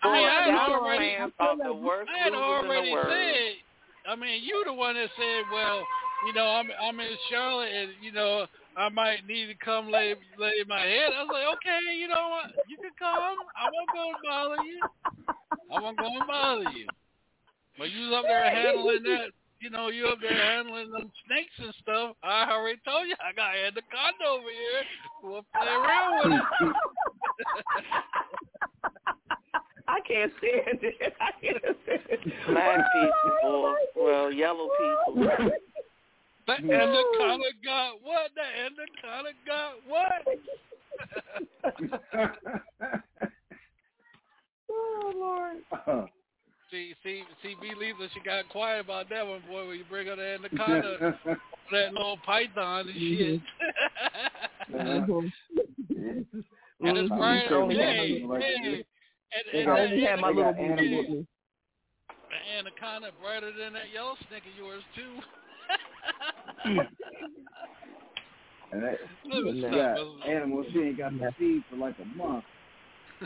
I 0.03 0.13
mean, 0.13 0.27
I 0.27 0.43
had 0.43 0.47
Y'all 0.53 0.81
already, 0.83 1.15
fans 1.17 1.31
the 1.63 1.73
worst 1.73 2.09
I 2.13 2.23
had 2.25 2.33
already 2.33 2.91
said. 2.93 4.11
I 4.11 4.15
mean, 4.15 4.43
you 4.43 4.63
the 4.65 4.73
one 4.73 4.95
that 4.95 5.09
said, 5.15 5.43
well, 5.51 5.81
you 6.27 6.33
know, 6.33 6.45
I'm 6.45 6.67
I'm 6.81 6.99
in 6.99 7.15
Charlotte, 7.31 7.71
and 7.71 7.89
you 8.01 8.11
know, 8.11 8.45
I 8.75 8.89
might 8.89 9.27
need 9.27 9.47
to 9.47 9.55
come 9.55 9.91
lay 9.91 10.15
lay 10.37 10.63
my 10.67 10.81
head. 10.81 11.11
I 11.15 11.23
was 11.23 11.29
like, 11.31 11.47
okay, 11.57 11.95
you 11.95 12.07
know 12.07 12.29
what, 12.29 12.51
you 12.67 12.77
can 12.77 12.91
come. 12.97 13.37
I 13.55 13.69
won't 13.69 13.89
go 13.93 14.09
and 14.09 14.23
bother 14.23 14.63
you. 14.63 14.81
I 15.71 15.81
won't 15.81 15.97
go 15.97 16.07
and 16.07 16.27
bother 16.27 16.69
you. 16.77 16.87
But 17.77 17.91
you 17.91 18.09
was 18.09 18.19
up 18.19 18.25
there 18.27 18.49
handling 18.49 19.03
that. 19.03 19.31
You 19.59 19.69
know, 19.69 19.87
you 19.87 20.07
up 20.07 20.19
there 20.19 20.33
handling 20.33 20.91
them 20.91 21.09
snakes 21.25 21.53
and 21.57 21.73
stuff. 21.81 22.17
I 22.21 22.51
already 22.51 22.79
told 22.85 23.07
you 23.07 23.15
I 23.23 23.31
got 23.33 23.55
anaconda 23.55 24.25
over 24.29 24.43
here. 24.43 24.83
We'll 25.23 25.45
play 25.55 25.67
around 25.67 26.31
with 26.31 26.41
it. 26.41 26.75
I 29.87 29.99
can't 30.07 30.31
stand 30.37 30.79
it. 30.81 31.13
I 31.21 31.31
can't 31.41 31.77
stand 31.83 32.01
it. 32.09 32.19
Black 32.47 32.79
oh, 32.95 33.11
people, 33.41 33.75
well, 33.95 34.31
yellow 34.31 34.67
people. 35.15 35.51
The 36.45 36.53
anaconda 36.53 37.51
got 37.63 38.01
what? 38.01 38.31
The 38.35 38.43
anaconda 38.65 39.31
got 39.45 39.73
what? 39.87 40.27
Oh 44.75 45.11
Lord. 45.15 45.57
see, 46.71 46.95
see, 47.03 47.23
see, 47.43 47.55
B. 47.61 47.73
Lisa, 47.77 48.07
she 48.13 48.19
got 48.21 48.47
quiet 48.49 48.79
about 48.85 49.07
that 49.09 49.25
one, 49.27 49.41
boy. 49.49 49.67
When 49.67 49.77
you 49.77 49.83
bring 49.89 50.07
her 50.07 50.15
the 50.15 50.35
anaconda, 50.35 51.19
that 51.71 51.93
little 51.93 52.17
python 52.25 52.87
and 52.89 52.97
shit. 52.97 53.41
and 54.73 55.25
it's 56.97 57.11
right, 57.11 57.51
Only 57.51 57.77
had 57.77 57.87
my 57.87 57.93
hey, 57.93 58.21
little- 58.23 58.39
hey, 58.39 58.55
and, 58.65 58.83
They 59.51 59.59
and 59.59 59.65
got- 59.67 59.75
that 59.75 59.81
only 59.91 60.01
had 60.03 60.19
my 60.19 60.29
anaconda- 60.29 60.61
little 60.61 60.75
booty 60.75 60.95
with 60.97 61.09
me. 61.09 61.27
the 62.29 62.37
anaconda 62.57 63.09
brighter 63.21 63.51
than 63.51 63.73
that 63.73 63.89
yellow 63.93 64.15
snake 64.27 64.43
of 64.51 64.55
yours 64.57 64.83
too. 64.95 65.13
And 68.71 68.83
that, 68.83 68.97
she 69.31 69.61
got 69.61 69.97
animals 70.27 70.65
she 70.73 70.79
ain't 70.79 70.97
got 70.97 71.17
to 71.17 71.31
feed 71.37 71.63
for 71.69 71.75
like 71.77 71.95
a 71.99 72.17
month. 72.17 72.43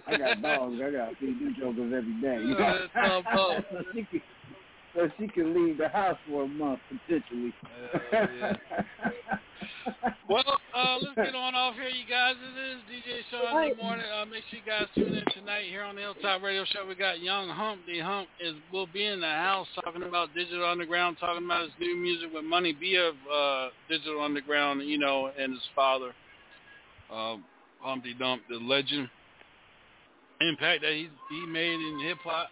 I 0.06 0.18
got 0.18 0.42
dogs. 0.42 0.76
I 0.84 0.92
got 0.92 1.10
to 1.10 1.16
feed 1.16 1.40
them 1.40 1.56
jokers 1.58 1.94
every 1.96 2.22
day. 2.22 2.38
You 3.98 4.04
know? 4.04 4.22
Uh, 4.98 5.02
tough 5.02 5.12
up. 5.12 5.18
so 5.18 5.18
she 5.20 5.28
can, 5.28 5.28
so 5.28 5.28
she 5.28 5.28
can 5.28 5.54
leave 5.54 5.78
the 5.78 5.90
house 5.90 6.18
for 6.28 6.44
a 6.44 6.48
month 6.48 6.80
potentially. 6.90 7.54
Well, 10.30 10.44
uh, 10.76 10.98
let's 11.02 11.16
get 11.16 11.36
on 11.36 11.56
off 11.56 11.76
here, 11.76 11.88
you 11.88 12.04
guys. 12.10 12.36
It 12.36 12.60
is 12.60 12.82
DJ 12.92 13.22
Shaun 13.32 13.64
in 13.64 13.78
the 13.78 13.82
morning. 13.82 14.06
Uh, 14.06 14.26
make 14.26 14.44
sure 14.50 14.60
you 14.60 14.66
guys 14.66 14.88
tune 14.94 15.16
in 15.16 15.24
tonight 15.34 15.66
here 15.70 15.84
on 15.84 15.96
the 15.96 16.02
Hilltop 16.02 16.44
Radio 16.44 16.66
Show. 16.66 16.86
We 16.86 16.96
got 16.96 17.22
Young 17.22 17.48
Hump. 17.48 17.82
The 17.88 18.00
Hump 18.00 18.28
is 18.42 18.54
will 18.74 18.88
be 18.88 19.06
in 19.06 19.22
the 19.22 19.28
house 19.28 19.68
talking 19.84 20.04
about 20.04 20.34
Digital 20.36 20.70
Underground, 20.70 21.18
talking 21.20 21.46
about 21.46 21.64
his 21.64 21.72
new 21.80 21.96
music 21.96 22.30
with 22.34 22.44
Money 22.44 22.76
B 22.78 22.96
of 22.98 23.16
uh, 23.32 23.70
Digital 23.90 24.22
Underground, 24.22 24.82
you 24.84 24.98
know, 24.98 25.32
and 25.40 25.54
his 25.54 25.64
father, 25.74 26.14
uh, 27.10 27.38
Humpty 27.80 28.14
Hump, 28.20 28.42
the 28.50 28.58
legend, 28.58 29.10
impact 30.42 30.82
that 30.82 30.92
he 30.92 31.10
he 31.30 31.46
made 31.48 31.80
in 31.80 32.02
hip 32.04 32.18
hop 32.24 32.50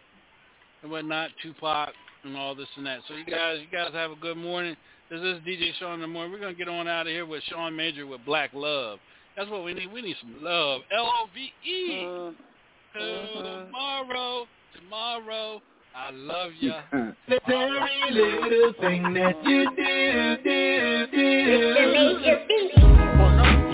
and 0.81 0.91
whatnot, 0.91 1.31
Tupac 1.43 1.89
and 2.25 2.35
all 2.35 2.55
this 2.55 2.67
and 2.75 2.85
that. 2.85 2.99
So 3.07 3.15
you 3.15 3.25
guys, 3.25 3.59
you 3.61 3.67
guys 3.77 3.91
have 3.93 4.11
a 4.11 4.15
good 4.15 4.37
morning. 4.37 4.75
This 5.09 5.21
is 5.21 5.39
DJ 5.47 5.71
Shaun 5.79 5.95
in 5.95 6.01
the 6.01 6.07
morning. 6.07 6.31
We're 6.31 6.39
gonna 6.39 6.53
get 6.53 6.67
on 6.67 6.87
out 6.87 7.07
of 7.07 7.13
here 7.13 7.25
with 7.25 7.43
Sean 7.49 7.75
Major 7.75 8.07
with 8.07 8.25
Black 8.25 8.51
Love. 8.53 8.99
That's 9.37 9.49
what 9.49 9.63
we 9.63 9.73
need. 9.73 9.91
We 9.91 10.01
need 10.01 10.15
some 10.21 10.35
love. 10.41 10.81
L 10.95 11.05
O 11.05 11.27
V 11.33 11.51
E. 11.69 12.03
Mm-hmm. 12.03 13.65
Tomorrow, 13.65 14.45
tomorrow, 14.75 15.61
I 15.95 16.11
love 16.11 16.51
ya. 16.59 16.81
Every 16.91 18.11
little 18.11 18.73
thing 18.79 19.13
that 19.13 19.35
you 19.45 19.69
do, 19.75 20.37
do, 20.43 21.07
do. 21.11 21.25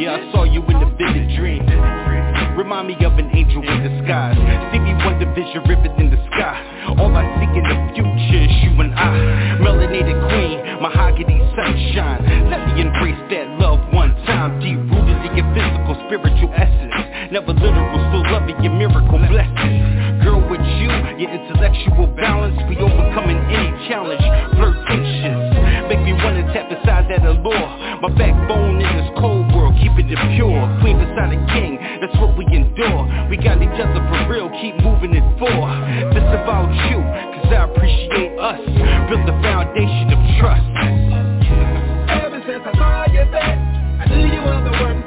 Yeah, 0.01 0.15
I 0.15 0.31
saw 0.31 0.43
you 0.43 0.63
in 0.63 0.79
the 0.79 0.85
vivid 0.97 1.37
dream. 1.37 1.63
Remind 2.57 2.87
me 2.87 2.95
of 3.05 3.13
an 3.13 3.29
angel 3.33 3.61
in 3.61 3.83
disguise. 3.83 4.35
Stevie 4.69 4.93
Wonder 5.05 5.31
vision 5.35 5.63
ribbon 5.69 5.91
in 6.01 6.09
the 6.09 6.17
sky. 6.33 6.70
All 6.87 7.15
I 7.15 7.23
see 7.37 7.49
in 7.57 7.63
the 7.63 7.77
future 7.93 8.41
is 8.41 8.51
you 8.63 8.73
and 8.81 8.93
I. 8.95 9.57
Melanated 9.61 10.17
queen, 10.29 10.81
mahogany 10.81 11.37
sunshine. 11.55 12.49
Let 12.49 12.73
me 12.73 12.81
embrace 12.81 13.21
that 13.29 13.47
love 13.59 13.79
one 13.93 14.15
time. 14.25 14.59
Deep 14.59 14.79
rooted 14.89 15.21
in 15.29 15.37
your 15.37 15.47
physical, 15.53 15.95
spiritual 16.07 16.51
essence. 16.57 17.10
Never 17.31 17.53
literal, 17.53 17.95
still 18.11 18.27
loving 18.27 18.59
your 18.59 18.75
miracle 18.75 19.15
blessings. 19.31 20.19
Girl, 20.19 20.43
with 20.51 20.59
you, 20.83 20.91
your 21.15 21.31
intellectual 21.31 22.11
balance. 22.19 22.59
We 22.67 22.75
overcoming 22.75 23.39
any 23.47 23.71
challenge. 23.87 24.19
Flirtatious. 24.59 25.39
Make 25.87 26.03
me 26.03 26.11
wanna 26.11 26.43
tap 26.51 26.67
inside 26.67 27.07
that 27.07 27.23
allure. 27.23 27.71
My 28.03 28.11
backbone 28.19 28.83
in 28.83 28.91
this 28.99 29.07
cold 29.15 29.47
world, 29.55 29.79
keeping 29.79 30.11
it 30.11 30.19
pure. 30.35 30.59
Queen 30.83 30.99
beside 30.99 31.31
a 31.31 31.39
king, 31.55 31.79
that's 32.03 32.11
what 32.19 32.35
we 32.35 32.43
endure. 32.51 33.07
We 33.31 33.39
got 33.39 33.63
each 33.63 33.79
other 33.79 34.03
for 34.11 34.27
real, 34.27 34.51
keep 34.59 34.75
moving 34.83 35.15
it 35.15 35.23
forward. 35.39 35.79
This 36.11 36.27
about 36.35 36.67
you, 36.91 36.99
cause 36.99 37.47
I 37.47 37.63
appreciate 37.71 38.35
us. 38.43 38.59
Build 39.07 39.23
the 39.23 39.39
foundation 39.39 40.11
of 40.11 40.19
trust. 40.35 40.67
Ever 42.11 42.43
since 42.43 42.59
I 42.59 42.71
saw 42.75 43.07
you 43.07 43.23
back, 43.31 43.55
I 43.55 44.05
knew 44.11 44.27
you 44.27 44.41
were 44.43 44.67
the 44.67 44.75
one 44.83 44.99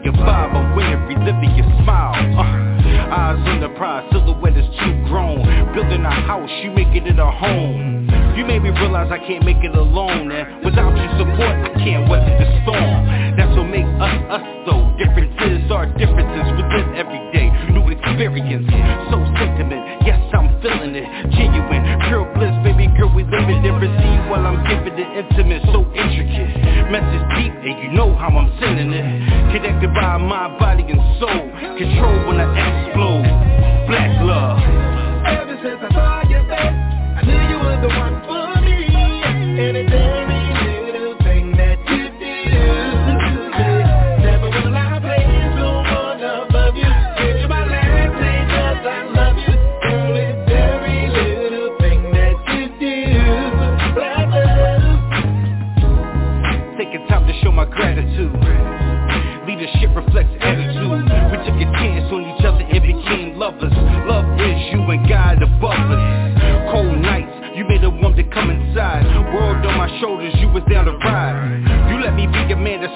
living 0.00 0.18
your 0.18 0.26
vibe, 0.26 0.54
I'm 0.54 0.76
weary, 0.76 1.16
living 1.16 1.56
your 1.56 1.66
smile. 1.82 2.14
Uh, 2.14 3.14
eyes 3.14 3.48
on 3.48 3.60
the 3.60 3.68
prize, 3.76 4.08
silhouette 4.12 4.56
is 4.56 4.66
too 4.78 5.04
grown. 5.08 5.44
Building 5.74 6.04
a 6.04 6.10
house, 6.10 6.50
you 6.62 6.70
making 6.70 7.06
it 7.06 7.18
a 7.18 7.30
home. 7.30 8.08
You 8.36 8.44
made 8.46 8.62
me 8.62 8.70
realize 8.70 9.10
I 9.12 9.18
can't 9.18 9.44
make 9.44 9.62
it 9.62 9.74
alone, 9.74 10.30
and 10.30 10.64
without 10.64 10.96
your 10.96 11.10
support, 11.18 11.52
I 11.52 11.70
can't 11.84 12.08
weather 12.08 12.32
the 12.38 12.46
storm. 12.62 13.36
That's 13.36 13.56
what 13.56 13.68
makes 13.68 13.90
us 14.00 14.40
us 14.40 14.44
though. 14.66 14.84
Differences 14.96 15.70
are 15.70 15.86
differences 15.98 16.46
within 16.56 16.96
every 16.96 17.20
day. 17.32 17.50
New 17.72 17.84
experience, 17.90 18.66
so 19.10 19.18
sentiment. 19.36 20.06
Yes, 20.06 20.20
I'm 20.32 20.48
feeling 20.62 20.94
it. 20.94 21.08
Genuine, 21.34 21.84
pure 22.08 22.24
bliss, 22.34 22.54
baby 22.64 22.88
girl, 22.96 23.12
we 23.12 23.24
living 23.24 23.64
and 23.64 23.76
receive 23.80 24.20
while 24.30 24.46
I'm 24.46 24.62
giving 24.64 24.98
it 24.98 25.10
intimate. 25.24 25.62
So 25.72 25.84
intimate. 25.92 26.19
Message 26.90 27.22
deep 27.38 27.54
and 27.54 27.78
you 27.84 27.92
know 27.96 28.12
how 28.16 28.28
I'm 28.34 28.50
sending 28.58 28.90
it. 28.92 29.06
Connected 29.54 29.94
by 29.94 30.16
mind, 30.18 30.58
body 30.58 30.82
and 30.82 30.98
soul. 31.20 31.46
Control 31.78 32.26
when 32.26 32.40
I 32.40 32.50
act 32.58 32.79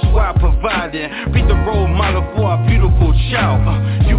that's 0.03 0.15
why 0.15 0.31
I 0.31 0.39
provided. 0.39 1.11
Be 1.33 1.43
the 1.43 1.55
role 1.67 1.87
model 1.89 2.23
for 2.35 2.55
a 2.55 2.59
beautiful 2.67 3.13
child. 3.31 3.63
Uh, 3.67 4.09
you 4.09 4.17